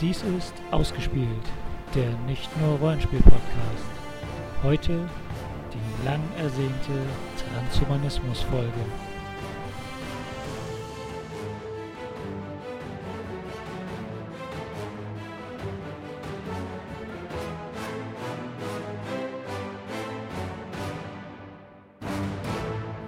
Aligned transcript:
Dies 0.00 0.22
ist 0.22 0.54
Ausgespielt, 0.70 1.26
der 1.94 2.08
nicht 2.26 2.48
nur 2.58 2.78
Rollenspiel-Podcast. 2.78 3.90
Heute 4.62 5.06
die 5.74 6.06
lang 6.06 6.22
ersehnte 6.38 7.04
Transhumanismus-Folge. 7.36 8.72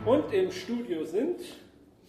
Und 0.05 0.31
im 0.35 0.53
Studio 0.53 1.07
sind 1.07 1.39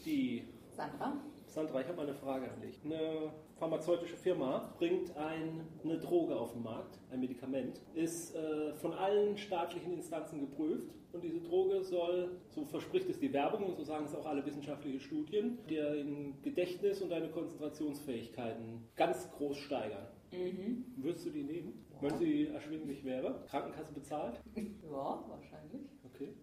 die. 0.05 0.43
Sandra? 0.75 1.22
Sandra, 1.53 1.81
ich 1.81 1.87
habe 1.87 2.01
eine 2.01 2.15
Frage 2.15 2.49
an 2.51 2.61
dich. 2.61 2.79
Eine 2.83 3.31
pharmazeutische 3.59 4.17
Firma 4.17 4.73
bringt 4.79 5.15
ein, 5.15 5.61
eine 5.83 5.99
Droge 5.99 6.35
auf 6.35 6.53
den 6.53 6.63
Markt, 6.63 6.97
ein 7.11 7.19
Medikament, 7.19 7.79
ist 7.93 8.35
äh, 8.35 8.73
von 8.73 8.91
allen 8.91 9.37
staatlichen 9.37 9.93
Instanzen 9.93 10.39
geprüft 10.39 10.89
und 11.11 11.23
diese 11.23 11.39
Droge 11.41 11.83
soll, 11.83 12.39
so 12.49 12.65
verspricht 12.65 13.07
es 13.07 13.19
die 13.19 13.31
Werbung 13.31 13.65
und 13.65 13.75
so 13.75 13.83
sagen 13.83 14.05
es 14.05 14.15
auch 14.15 14.25
alle 14.25 14.43
wissenschaftlichen 14.43 14.99
Studien, 14.99 15.59
dein 15.69 16.41
Gedächtnis 16.41 17.03
und 17.03 17.11
deine 17.11 17.29
Konzentrationsfähigkeiten 17.29 18.87
ganz 18.95 19.29
groß 19.33 19.57
steigern. 19.57 20.07
Mhm. 20.31 20.85
Würdest 20.97 21.27
du 21.27 21.29
die 21.29 21.43
nehmen, 21.43 21.85
wenn 22.01 22.17
sie 22.17 22.47
erschwinglich 22.47 23.05
wäre? 23.05 23.45
Krankenkasse 23.47 23.93
bezahlt? 23.93 24.41
Ja, 24.55 25.23
wahrscheinlich. 25.27 25.87
Okay. 26.03 26.33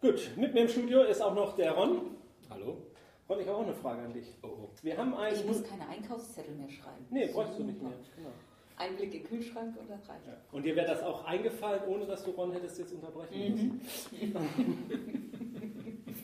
Gut, 0.00 0.30
mit 0.36 0.54
mir 0.54 0.60
im 0.60 0.68
Studio 0.68 1.02
ist 1.02 1.20
auch 1.20 1.34
noch 1.34 1.56
der 1.56 1.72
Ron. 1.72 2.12
Hallo? 2.48 2.76
Ron, 3.28 3.40
ich 3.40 3.46
habe 3.46 3.58
auch 3.58 3.62
eine 3.62 3.74
Frage 3.74 4.02
an 4.02 4.12
dich. 4.12 4.26
Oh, 4.42 4.46
oh. 4.46 4.68
Wir 4.82 4.96
haben 4.96 5.14
einen. 5.14 5.36
Ich 5.36 5.44
muss 5.44 5.62
keine 5.62 5.86
Einkaufszettel 5.88 6.54
mehr 6.54 6.70
schreiben. 6.70 7.04
Nee, 7.10 7.26
bräuchst 7.26 7.58
du 7.58 7.64
nicht 7.64 7.82
mehr. 7.82 7.92
Genau. 8.16 8.30
Ein 8.76 8.96
Blick 8.96 9.12
in 9.12 9.22
den 9.22 9.28
Kühlschrank 9.28 9.76
und 9.78 9.90
das 9.90 10.08
reicht. 10.08 10.26
Ja. 10.26 10.36
Und 10.52 10.64
dir 10.64 10.76
wäre 10.76 10.86
das 10.86 11.02
auch 11.02 11.24
eingefallen, 11.24 11.82
ohne 11.88 12.06
dass 12.06 12.24
du 12.24 12.30
Ron 12.30 12.52
hättest 12.52 12.78
jetzt 12.78 12.92
unterbrechen 12.92 13.80
müssen. 13.82 14.34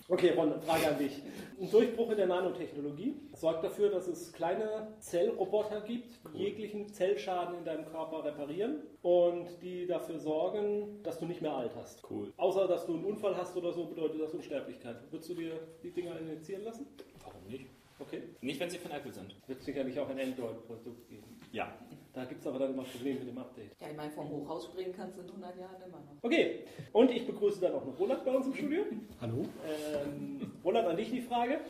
Okay, 0.06 0.32
Ron, 0.36 0.60
Frage 0.60 0.86
an 0.86 0.98
dich. 0.98 1.22
Ein 1.58 1.70
Durchbruch 1.70 2.10
in 2.10 2.18
der 2.18 2.26
Nanotechnologie 2.26 3.16
sorgt 3.32 3.64
dafür, 3.64 3.90
dass 3.90 4.06
es 4.06 4.34
kleine 4.34 4.94
Zellroboter 4.98 5.80
gibt, 5.80 6.20
die 6.34 6.38
jeglichen 6.38 6.88
Zellschaden 6.92 7.56
in 7.56 7.64
deinem 7.64 7.86
Körper 7.86 8.22
reparieren 8.22 8.82
und 9.00 9.46
die 9.62 9.86
dafür 9.86 10.18
sorgen, 10.18 11.02
dass 11.02 11.18
du 11.18 11.24
nicht 11.24 11.40
mehr 11.40 11.54
alterst. 11.54 12.02
Cool. 12.10 12.34
Außer, 12.36 12.68
dass 12.68 12.84
du 12.84 12.94
einen 12.94 13.04
Unfall 13.06 13.34
hast 13.34 13.56
oder 13.56 13.72
so, 13.72 13.86
bedeutet 13.86 14.20
das 14.20 14.34
Unsterblichkeit. 14.34 14.96
Würdest 15.10 15.30
du 15.30 15.34
dir 15.34 15.58
die 15.82 15.90
Dinger 15.90 16.18
injizieren 16.18 16.64
lassen? 16.64 16.86
Warum 17.24 17.46
nicht? 17.48 17.66
Okay. 17.98 18.22
Nicht, 18.42 18.60
wenn 18.60 18.68
sie 18.68 18.78
von 18.78 18.90
Apple 18.90 19.12
sind. 19.12 19.34
Wird 19.46 19.62
sicherlich 19.62 19.98
auch 19.98 20.08
ein 20.10 20.18
Android-Produkt 20.18 21.08
geben. 21.08 21.33
Ja. 21.54 21.72
Da 22.12 22.24
gibt 22.24 22.40
es 22.40 22.46
aber 22.46 22.58
dann 22.58 22.74
immer 22.74 22.82
Probleme 22.82 23.20
mit 23.20 23.28
dem 23.28 23.38
Update. 23.38 23.80
Ja, 23.80 23.88
ich 23.88 23.96
meine, 23.96 24.10
vom 24.10 24.28
Hochhaus 24.28 24.64
springen 24.66 24.92
kannst 24.96 25.16
du 25.16 25.22
in 25.22 25.28
100 25.28 25.56
Jahren 25.56 25.82
immer 25.86 25.98
noch. 25.98 26.22
Okay, 26.22 26.64
und 26.92 27.10
ich 27.12 27.26
begrüße 27.26 27.60
dann 27.60 27.74
auch 27.74 27.84
noch 27.84 27.98
Roland 27.98 28.24
bei 28.24 28.32
uns 28.32 28.46
im 28.46 28.54
Studio. 28.54 28.82
Hallo? 29.20 29.44
Ähm, 29.66 30.52
Roland, 30.64 30.88
an 30.88 30.96
dich 30.96 31.10
die 31.10 31.22
Frage. 31.22 31.60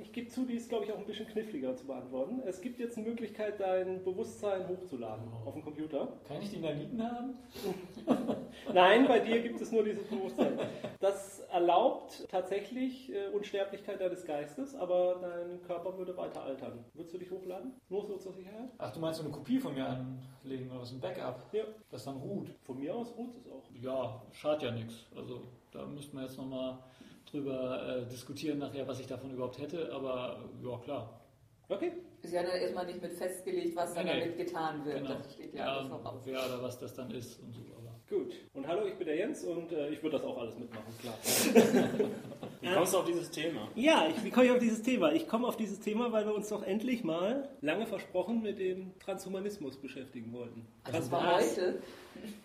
Ich 0.00 0.12
gebe 0.12 0.28
zu, 0.28 0.44
die 0.44 0.54
ist, 0.54 0.68
glaube 0.68 0.84
ich, 0.84 0.92
auch 0.92 0.98
ein 0.98 1.06
bisschen 1.06 1.26
kniffliger 1.26 1.74
zu 1.74 1.86
beantworten. 1.86 2.40
Es 2.46 2.60
gibt 2.60 2.78
jetzt 2.78 2.96
eine 2.96 3.08
Möglichkeit, 3.08 3.58
dein 3.60 4.02
Bewusstsein 4.04 4.68
hochzuladen 4.68 5.24
auf 5.44 5.54
dem 5.54 5.62
Computer. 5.62 6.08
Kann 6.28 6.40
ich 6.40 6.50
die 6.50 6.60
da 6.60 6.70
liegen 6.70 7.02
haben? 7.02 7.34
Nein, 8.72 9.06
bei 9.08 9.18
dir 9.20 9.40
gibt 9.42 9.60
es 9.60 9.72
nur 9.72 9.82
dieses 9.84 10.04
Bewusstsein. 10.08 10.58
Das 11.00 11.40
erlaubt 11.52 12.26
tatsächlich 12.30 13.12
äh, 13.12 13.28
Unsterblichkeit 13.28 14.00
deines 14.00 14.24
Geistes, 14.24 14.74
aber 14.74 15.16
dein 15.20 15.62
Körper 15.62 15.96
würde 15.98 16.16
weiter 16.16 16.42
altern. 16.42 16.84
Würdest 16.94 17.14
du 17.14 17.18
dich 17.18 17.30
hochladen? 17.30 17.72
Nur 17.88 18.06
so 18.06 18.16
zur 18.18 18.32
Sicherheit? 18.32 18.70
Ach, 18.78 18.92
du 18.92 19.00
meinst 19.00 19.18
so 19.20 19.24
eine 19.26 19.34
Kopie 19.34 19.58
von 19.58 19.74
mir 19.74 19.86
anlegen 19.86 20.70
oder 20.70 20.80
was, 20.80 20.92
ein 20.92 21.00
Backup, 21.00 21.48
Ja. 21.52 21.64
das 21.90 22.04
dann 22.04 22.16
ruht? 22.18 22.50
Von 22.62 22.78
mir 22.78 22.94
aus 22.94 23.12
ruht 23.16 23.34
es 23.36 23.46
auch. 23.50 23.64
Ja, 23.82 24.22
schadet 24.32 24.62
ja 24.62 24.70
nichts. 24.70 25.06
Also 25.16 25.42
da 25.72 25.84
müssten 25.86 26.16
wir 26.16 26.24
jetzt 26.24 26.36
nochmal 26.38 26.78
drüber 27.30 27.98
äh, 28.02 28.06
diskutieren 28.10 28.58
nachher, 28.58 28.86
was 28.86 29.00
ich 29.00 29.06
davon 29.06 29.32
überhaupt 29.32 29.58
hätte, 29.58 29.92
aber 29.92 30.38
ja, 30.62 30.78
klar. 30.78 31.20
Okay. 31.68 31.92
Ist 32.22 32.32
ja 32.34 32.42
dann 32.42 32.52
erstmal 32.60 32.86
nicht 32.86 33.00
mit 33.02 33.12
festgelegt, 33.12 33.74
was 33.74 33.94
dann 33.94 34.04
Nee, 34.04 34.20
damit 34.20 34.36
getan 34.36 34.84
wird. 34.84 34.98
Genau. 34.98 35.14
Das 35.14 35.32
steht 35.32 35.54
ja, 35.54 35.76
alles 35.76 35.88
noch 35.90 36.04
auf. 36.04 36.20
wer 36.24 36.38
oder 36.44 36.62
was 36.62 36.78
das 36.78 36.94
dann 36.94 37.10
ist 37.10 37.40
und 37.40 37.52
so. 37.54 37.62
Aber 37.76 37.82
Gut. 38.08 38.32
Und 38.52 38.66
hallo, 38.66 38.84
ich 38.86 38.94
bin 38.94 39.06
der 39.06 39.16
Jens 39.16 39.44
und 39.44 39.72
äh, 39.72 39.88
ich 39.88 40.02
würde 40.02 40.18
das 40.18 40.26
auch 40.26 40.38
alles 40.38 40.58
mitmachen, 40.58 40.92
klar. 41.00 41.14
Wie 42.60 42.68
kommst 42.72 42.92
du 42.92 42.98
auf 42.98 43.06
dieses 43.06 43.30
Thema? 43.30 43.68
Ja, 43.74 44.06
ich, 44.08 44.22
wie 44.22 44.30
komme 44.30 44.46
ich 44.46 44.52
auf 44.52 44.58
dieses 44.58 44.82
Thema? 44.82 45.12
Ich 45.12 45.26
komme 45.26 45.48
auf 45.48 45.56
dieses 45.56 45.80
Thema, 45.80 46.12
weil 46.12 46.26
wir 46.26 46.34
uns 46.34 46.48
doch 46.48 46.62
endlich 46.62 47.02
mal, 47.02 47.48
lange 47.60 47.86
versprochen, 47.86 48.40
mit 48.40 48.60
dem 48.60 48.96
Transhumanismus 49.00 49.78
beschäftigen 49.78 50.32
wollten. 50.32 50.66
Also 50.84 50.98
das 50.98 51.10
war 51.10 51.36
heute. 51.38 51.82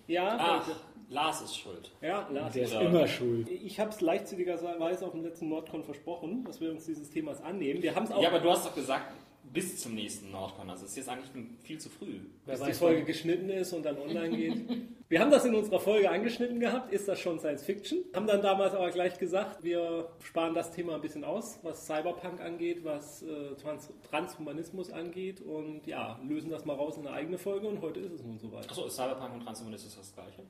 Ja, 0.07 0.37
Ach, 0.39 0.67
heute. 0.67 0.77
Lars 1.09 1.41
ist 1.41 1.55
schuld. 1.57 1.91
Ja, 2.01 2.27
Lars. 2.31 2.53
Der 2.53 2.63
ist 2.63 2.73
Ja. 2.73 2.81
immer 2.81 3.07
schuld. 3.07 3.49
Ich 3.49 3.79
habe 3.79 3.91
es 3.91 4.01
leichtsinnigerweise 4.01 5.05
auf 5.05 5.11
dem 5.13 5.23
letzten 5.23 5.47
Nordcon 5.49 5.83
versprochen, 5.83 6.43
dass 6.43 6.59
wir 6.59 6.69
uns 6.71 6.85
dieses 6.85 7.09
Themas 7.09 7.41
annehmen. 7.41 7.81
Wir 7.81 7.95
haben 7.95 8.03
es 8.05 8.11
auch, 8.11 8.21
Ja, 8.21 8.29
aber 8.29 8.39
du 8.39 8.49
hast 8.51 8.65
doch 8.65 8.75
gesagt, 8.75 9.05
bis 9.53 9.79
zum 9.81 9.95
nächsten 9.95 10.29
Nordcon. 10.31 10.69
Also 10.69 10.85
ist 10.85 10.97
jetzt 10.97 11.07
eigentlich 11.07 11.29
viel 11.61 11.77
zu 11.79 11.87
früh. 11.89 12.19
bis 12.19 12.29
Wer 12.45 12.55
die 12.55 12.61
weiß, 12.63 12.79
Folge 12.79 13.03
geschnitten 13.05 13.49
ist 13.49 13.71
und 13.71 13.83
dann 13.85 13.97
online 13.97 14.29
geht. 14.37 14.61
Wir 15.07 15.21
haben 15.21 15.31
das 15.31 15.45
in 15.45 15.55
unserer 15.55 15.79
Folge 15.79 16.11
angeschnitten 16.11 16.59
gehabt. 16.59 16.91
Ist 16.91 17.07
das 17.07 17.17
schon 17.21 17.39
Science 17.39 17.63
Fiction? 17.63 17.99
Haben 18.13 18.27
dann 18.27 18.41
damals 18.41 18.73
aber 18.73 18.91
gleich 18.91 19.17
gesagt, 19.17 19.63
wir 19.63 20.09
sparen 20.21 20.53
das 20.53 20.71
Thema 20.73 20.95
ein 20.95 21.01
bisschen 21.01 21.23
aus, 21.23 21.59
was 21.63 21.85
Cyberpunk 21.87 22.41
angeht, 22.41 22.83
was 22.83 23.23
äh, 23.23 23.55
Trans 23.55 23.89
Transhumanismus 24.09 24.91
angeht 24.91 25.39
und 25.39 25.87
ja, 25.87 26.19
lösen 26.27 26.49
das 26.51 26.65
mal 26.65 26.73
raus 26.75 26.97
in 26.97 27.07
eine 27.07 27.15
eigene 27.15 27.37
Folge 27.37 27.69
und 27.69 27.81
heute 27.81 28.01
ist 28.01 28.11
es 28.11 28.23
nun 28.23 28.37
soweit. 28.37 28.69
Achso, 28.69 28.85
ist 28.87 28.97
Cyberpunk 28.97 29.33
und 29.35 29.43
Transhumanismus 29.45 29.95
das 29.95 30.13
gleiche? 30.13 30.43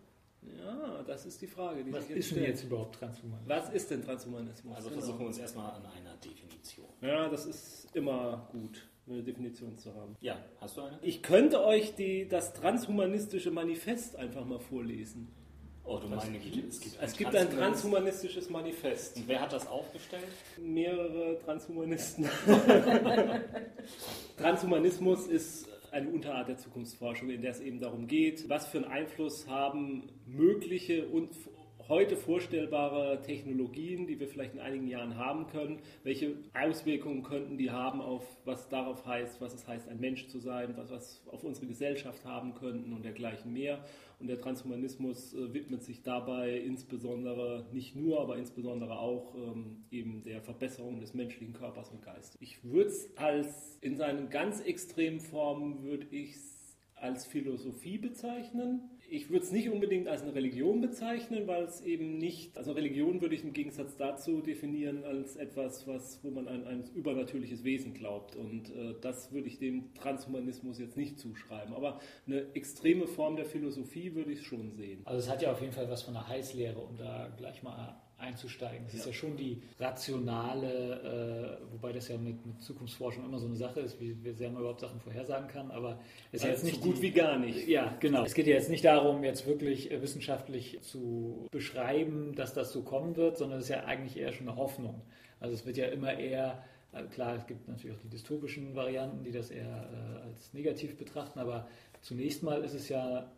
Ja, 0.63 1.03
das 1.05 1.25
ist 1.25 1.41
die 1.41 1.47
Frage, 1.47 1.83
die 1.83 1.91
Was 1.93 2.01
sich 2.07 2.09
jetzt 2.15 2.19
ist 2.19 2.31
denn 2.31 2.37
stellt. 2.43 2.55
jetzt 2.55 2.63
überhaupt 2.65 2.95
Transhumanismus? 2.95 3.49
Was 3.49 3.69
ist 3.73 3.91
denn 3.91 4.03
Transhumanismus? 4.03 4.75
Also 4.75 4.89
Genau. 4.89 4.99
versuchen 5.01 5.19
wir 5.19 5.27
uns 5.27 5.37
erstmal 5.37 5.71
an 5.71 5.85
einer 5.85 6.15
Definition. 6.17 6.87
Ja, 7.01 7.29
das 7.29 7.45
ist 7.45 7.87
immer 7.95 8.47
gut, 8.51 8.87
eine 9.07 9.23
Definition 9.23 9.77
zu 9.77 9.93
haben. 9.93 10.15
Ja, 10.21 10.37
hast 10.59 10.77
du 10.77 10.81
eine? 10.81 10.99
Ich 11.01 11.21
könnte 11.23 11.63
euch 11.63 11.95
die, 11.95 12.27
das 12.27 12.53
transhumanistische 12.53 13.51
Manifest 13.51 14.15
einfach 14.15 14.45
mal 14.45 14.59
vorlesen. 14.59 15.29
Oh, 15.89 15.99
du 15.99 16.07
meine 16.09 16.37
Güte, 16.37 16.67
es 16.67 16.81
gibt 16.81 16.97
Es 17.01 17.15
gibt 17.15 17.33
ein 17.33 17.49
transhumanistisches 17.49 18.49
Manifest. 18.49 19.15
Und 19.15 19.27
wer 19.29 19.39
hat 19.39 19.53
das 19.53 19.65
aufgestellt? 19.67 20.25
Mehrere 20.61 21.39
Transhumanisten. 21.45 22.25
Transhumanismus 24.37 25.27
ist 25.27 25.67
eine 25.97 26.09
Unterart 26.09 26.47
der 26.47 26.57
Zukunftsforschung, 26.57 27.29
in 27.29 27.41
der 27.41 27.51
es 27.51 27.59
eben 27.59 27.79
darum 27.79 28.07
geht, 28.07 28.47
was 28.49 28.67
für 28.67 28.77
einen 28.77 28.87
Einfluss 28.87 29.47
haben 29.47 30.03
mögliche 30.27 31.07
und 31.07 31.29
heute 31.89 32.17
vorstellbare 32.17 33.21
Technologien, 33.21 34.07
die 34.07 34.19
wir 34.19 34.27
vielleicht 34.27 34.53
in 34.53 34.59
einigen 34.59 34.87
Jahren 34.87 35.17
haben 35.17 35.47
können, 35.47 35.79
welche 36.03 36.35
Auswirkungen 36.53 37.23
könnten 37.23 37.57
die 37.57 37.71
haben 37.71 38.01
auf 38.01 38.23
was 38.45 38.69
darauf 38.69 39.05
heißt, 39.05 39.39
was 39.41 39.53
es 39.53 39.67
heißt, 39.67 39.87
ein 39.89 39.99
Mensch 39.99 40.27
zu 40.27 40.39
sein, 40.39 40.73
was 40.75 40.91
was 40.91 41.21
auf 41.27 41.43
unsere 41.43 41.67
Gesellschaft 41.67 42.25
haben 42.25 42.53
könnten 42.55 42.93
und 42.93 43.03
dergleichen 43.05 43.53
mehr. 43.53 43.83
Und 44.19 44.27
der 44.27 44.39
Transhumanismus 44.39 45.33
äh, 45.33 45.53
widmet 45.53 45.83
sich 45.83 46.01
dabei 46.01 46.57
insbesondere, 46.57 47.67
nicht 47.71 47.95
nur, 47.95 48.19
aber 48.19 48.37
insbesondere 48.37 48.97
auch 48.97 49.35
ähm, 49.35 49.85
eben 49.91 50.23
der 50.23 50.41
Verbesserung 50.41 50.99
des 50.99 51.13
menschlichen 51.13 51.53
Körpers 51.53 51.91
und 51.91 52.01
Geistes. 52.01 52.35
Ich 52.39 52.63
würde 52.63 52.89
es 52.89 53.15
als, 53.15 53.77
in 53.81 53.95
seinen 53.95 54.29
ganz 54.29 54.61
extremen 54.61 55.19
Formen, 55.19 55.83
würde 55.83 56.07
ich 56.09 56.31
es 56.31 56.77
als 56.95 57.25
Philosophie 57.25 57.99
bezeichnen. 57.99 58.89
Ich 59.09 59.29
würde 59.29 59.45
es 59.45 59.51
nicht 59.51 59.69
unbedingt 59.69 60.07
als 60.09 60.21
eine 60.21 60.35
Religion 60.35 60.81
bezeichnen, 60.81 61.47
weil 61.47 61.63
es 61.63 61.81
eben 61.81 62.17
nicht, 62.17 62.57
also 62.57 62.73
Religion 62.73 63.21
würde 63.21 63.35
ich 63.35 63.43
im 63.43 63.53
Gegensatz 63.53 63.95
dazu 63.95 64.41
definieren 64.41 65.05
als 65.05 65.37
etwas, 65.37 65.87
was, 65.87 66.19
wo 66.23 66.29
man 66.29 66.47
an 66.47 66.67
ein 66.67 66.83
übernatürliches 66.93 67.63
Wesen 67.63 67.93
glaubt. 67.93 68.35
Und 68.35 68.69
äh, 68.69 68.95
das 68.99 69.31
würde 69.31 69.47
ich 69.47 69.59
dem 69.59 69.93
Transhumanismus 69.93 70.77
jetzt 70.77 70.97
nicht 70.97 71.19
zuschreiben. 71.19 71.73
Aber 71.73 72.01
eine 72.25 72.53
extreme 72.53 73.07
Form 73.07 73.37
der 73.37 73.45
Philosophie 73.45 74.13
würde 74.13 74.33
ich 74.33 74.45
schon 74.45 74.71
sehen. 74.71 75.01
Also 75.05 75.19
es 75.19 75.29
hat 75.29 75.41
ja 75.41 75.53
auf 75.53 75.61
jeden 75.61 75.73
Fall 75.73 75.89
was 75.89 76.03
von 76.03 76.13
der 76.13 76.27
Heißlehre, 76.27 76.79
um 76.79 76.97
da 76.97 77.33
gleich 77.37 77.63
mal 77.63 78.01
einzusteigen. 78.19 78.85
Es 78.87 78.95
ist 78.95 79.05
ja 79.05 79.13
schon 79.13 79.37
die 79.37 79.61
rationale, 79.79 81.59
äh, 81.61 81.71
wobei 81.71 81.93
das 81.93 82.07
ja 82.07 82.17
mit, 82.17 82.43
mit 82.45 82.61
Zukunftsforschung 82.61 83.23
immer 83.23 83.37
so 83.37 83.45
eine 83.45 83.55
Sache 83.55 83.81
ist, 83.81 83.99
wie, 83.99 84.23
wie 84.23 84.31
sehr 84.33 84.49
man 84.49 84.61
überhaupt 84.61 84.81
Sachen 84.81 84.99
vorhersagen 84.99 85.47
kann, 85.47 85.69
aber 85.69 85.99
es 86.31 86.41
ist 86.41 86.43
ja 86.43 86.49
Also 86.51 86.65
jetzt 86.65 86.73
nicht 86.73 86.83
so 86.83 86.89
gut 86.89 86.97
die, 86.97 87.01
wie 87.03 87.11
gar 87.11 87.37
nicht. 87.37 87.67
Ja, 87.67 87.95
genau. 87.99 88.23
Es 88.23 88.33
geht 88.33 88.47
ja 88.47 88.55
jetzt 88.55 88.69
nicht 88.69 88.85
darum, 88.85 89.23
jetzt 89.23 89.45
wirklich 89.45 89.91
äh, 89.91 90.01
wissenschaftlich 90.01 90.79
zu 90.81 91.47
beschreiben, 91.51 92.33
dass 92.35 92.53
das 92.53 92.71
so 92.71 92.81
kommen 92.81 93.15
wird, 93.15 93.37
sondern 93.37 93.59
es 93.59 93.65
ist 93.65 93.69
ja 93.69 93.85
eigentlich 93.85 94.17
eher 94.17 94.33
schon 94.33 94.49
eine 94.49 94.57
Hoffnung. 94.57 95.01
Also 95.39 95.53
es 95.53 95.65
wird 95.67 95.77
ja 95.77 95.85
immer 95.87 96.17
eher, 96.17 96.63
äh, 96.93 97.03
klar, 97.03 97.35
es 97.35 97.45
gibt 97.45 97.67
natürlich 97.67 97.95
auch 97.95 98.01
die 98.01 98.09
dystopischen 98.09 98.75
Varianten, 98.75 99.23
die 99.23 99.31
das 99.31 99.51
eher 99.51 99.61
äh, 99.63 100.27
als 100.27 100.53
negativ 100.53 100.97
betrachten, 100.97 101.37
aber 101.37 101.67
zunächst 102.01 102.41
mal 102.41 102.63
ist 102.63 102.73
es 102.73 102.89
ja 102.89 103.31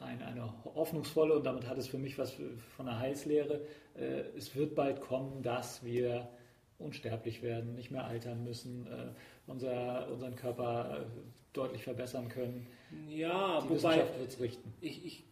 ein, 0.00 0.22
eine 0.22 0.52
hoffnungsvolle 0.64 1.34
und 1.34 1.44
damit 1.46 1.68
hat 1.68 1.78
es 1.78 1.86
für 1.88 1.98
mich 1.98 2.18
was 2.18 2.34
von 2.76 2.88
einer 2.88 2.98
Heilslehre. 2.98 3.60
Äh, 3.94 4.22
es 4.36 4.54
wird 4.56 4.74
bald 4.74 5.00
kommen, 5.00 5.42
dass 5.42 5.84
wir 5.84 6.28
unsterblich 6.78 7.42
werden, 7.42 7.74
nicht 7.74 7.90
mehr 7.90 8.04
altern 8.04 8.42
müssen, 8.44 8.86
äh, 8.86 9.08
unser, 9.46 10.08
unseren 10.10 10.34
Körper 10.34 11.00
äh, 11.00 11.04
deutlich 11.52 11.82
verbessern 11.84 12.28
können. 12.28 12.66
Ja, 13.08 13.60
Die 13.60 13.64
wobei 13.68 13.74
Wissenschaft 13.74 14.18
wird 14.18 14.28
es 14.28 14.40
richten. 14.40 14.72
ich, 14.80 15.04
ich, 15.04 15.24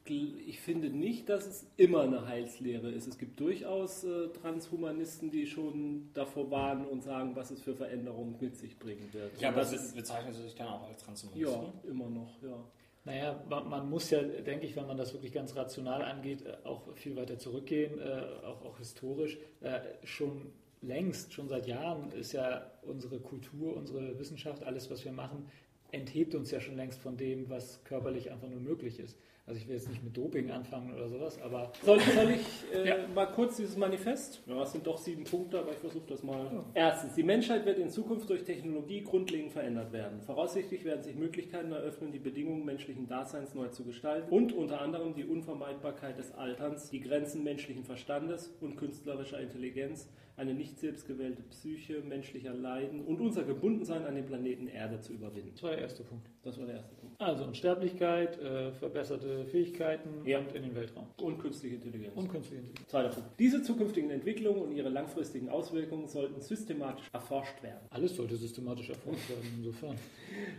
ich 0.47 0.61
finde 0.61 0.91
nicht, 0.91 1.29
dass 1.29 1.47
es 1.47 1.67
immer 1.76 2.03
eine 2.03 2.26
Heilslehre 2.26 2.91
ist. 2.91 3.06
Es 3.06 3.19
gibt 3.19 3.38
durchaus 3.41 4.05
äh, 4.05 4.29
Transhumanisten, 4.29 5.31
die 5.31 5.47
schon 5.47 6.11
davor 6.15 6.50
warnen 6.50 6.87
und 6.87 7.03
sagen, 7.03 7.35
was 7.35 7.50
es 7.50 7.62
für 7.62 7.75
Veränderungen 7.75 8.37
mit 8.41 8.56
sich 8.56 8.79
bringen 8.79 9.09
wird. 9.12 9.41
Ja, 9.41 9.49
aber 9.49 9.65
bezeichnen 9.65 10.35
Sie 10.35 10.43
sich 10.43 10.55
dann 10.55 10.69
auch 10.69 10.88
als 10.88 11.03
Transhumanist? 11.03 11.53
ja 11.53 11.73
immer 11.91 12.11
noch, 12.11 12.41
ja. 12.43 12.65
Naja, 13.08 13.43
man, 13.49 13.66
man 13.70 13.88
muss 13.88 14.10
ja, 14.10 14.20
denke 14.22 14.66
ich, 14.66 14.76
wenn 14.76 14.87
man 14.87 14.99
das 14.99 15.14
wirklich 15.14 15.32
ganz 15.32 15.56
rational 15.56 16.02
angeht, 16.02 16.44
äh, 16.44 16.58
auch 16.64 16.94
viel 16.94 17.16
weiter 17.16 17.38
zurückgehen, 17.38 17.99
äh, 17.99 18.44
auch, 18.44 18.62
auch 18.66 18.76
historisch. 18.76 19.38
Äh, 19.62 19.81
schon 20.05 20.52
längst, 20.82 21.32
schon 21.32 21.49
seit 21.49 21.66
Jahren 21.66 22.12
ist 22.12 22.32
ja 22.32 22.70
unsere 22.82 23.19
Kultur, 23.19 23.75
unsere 23.75 24.19
Wissenschaft, 24.19 24.62
alles, 24.62 24.90
was 24.90 25.06
wir 25.06 25.12
machen, 25.12 25.46
enthebt 25.90 26.34
uns 26.34 26.50
ja 26.50 26.60
schon 26.60 26.76
längst 26.76 27.00
von 27.00 27.16
dem, 27.16 27.49
was 27.49 27.82
körperlich 27.84 28.31
einfach 28.31 28.50
nur 28.50 28.60
möglich 28.60 29.00
ist. 29.00 29.16
Also 29.48 29.60
ich 29.62 29.66
will 29.66 29.76
jetzt 29.76 29.88
nicht 29.88 30.04
mit 30.04 30.14
Doping 30.14 30.50
anfangen 30.50 30.92
oder 30.92 31.08
sowas, 31.08 31.40
aber 31.40 31.72
Soll, 31.82 31.98
soll 32.00 32.32
ich 32.32 32.76
äh, 32.76 32.86
Ja. 32.86 32.96
mal 33.14 33.24
kurz 33.26 33.56
dieses 33.56 33.78
Manifest? 33.78 34.42
Ja, 34.46 34.62
es 34.62 34.72
sind 34.72 34.86
doch 34.86 34.98
sieben 34.98 35.24
Punkte, 35.24 35.58
aber 35.60 35.70
ich 35.72 35.78
versuche 35.78 36.06
das 36.06 36.22
mal. 36.22 36.64
Erstens, 36.74 37.14
die 37.14 37.22
Menschheit 37.22 37.64
wird 37.64 37.78
in 37.78 37.88
Zukunft 37.88 38.28
durch 38.28 38.44
Technologie 38.44 39.00
grundlegend 39.02 39.50
verändert 39.52 39.90
werden. 39.90 40.20
Voraussichtlich 40.20 40.84
werden 40.84 41.02
sich 41.02 41.16
Möglichkeiten 41.16 41.72
eröffnen, 41.72 42.12
die 42.12 42.18
Bedingungen 42.18 42.66
menschlichen 42.66 43.06
Daseins 43.08 43.54
neu 43.54 43.68
zu 43.68 43.84
gestalten 43.84 44.30
und 44.30 44.52
unter 44.52 44.82
anderem 44.82 45.14
die 45.14 45.24
Unvermeidbarkeit 45.24 46.18
des 46.18 46.30
Alterns, 46.34 46.90
die 46.90 47.00
Grenzen 47.00 47.42
menschlichen 47.42 47.84
Verstandes 47.84 48.54
und 48.60 48.76
künstlerischer 48.76 49.40
Intelligenz, 49.40 50.10
eine 50.38 50.55
nicht 50.55 50.79
selbstgewählte 50.79 51.43
Psyche, 51.43 52.00
menschlicher 52.00 52.55
Leiden 52.55 53.00
und 53.05 53.20
unser 53.20 53.43
Gebundensein 53.44 54.05
an 54.06 54.14
den 54.14 54.25
Planeten 54.25 54.69
Erde 54.69 55.00
zu 55.00 55.12
überwinden. 55.12 55.50
das 55.55 55.62
war 55.64 55.70
der 55.73 55.81
erste 55.81 56.02
Punkt. 56.05 56.26
Das 56.43 56.58
war 56.58 56.67
der 56.67 56.76
erste 56.76 56.94
Punkt. 56.94 57.20
Also 57.20 57.44
Unsterblichkeit, 57.44 58.38
äh, 58.40 58.70
verbesserte 58.73 59.44
Fähigkeiten 59.46 60.25
Ja. 60.25 60.38
und 60.38 60.55
in 60.55 60.62
den 60.62 60.75
Weltraum. 60.75 61.06
Und 61.20 61.38
künstliche 61.38 61.75
Intelligenz. 61.75 62.14
Und 62.17 62.29
künstliche 62.31 62.61
Intelligenz. 62.62 62.88
Zweiter 62.88 63.08
Punkt. 63.11 63.29
Diese 63.38 63.62
zukünftigen 63.62 64.11
Entwicklungen 64.11 64.62
und 64.62 64.73
ihre 64.73 64.88
langfristigen 64.88 65.49
Auswirkungen 65.49 66.06
sollten 66.06 66.41
systematisch 66.41 67.08
erforscht 67.12 67.61
werden. 67.62 67.87
Alles 67.91 68.14
sollte 68.17 68.37
systematisch 68.37 68.91
erforscht 68.91 69.29
werden, 69.29 69.43
insofern. 69.58 69.96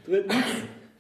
Drittens, 0.06 0.36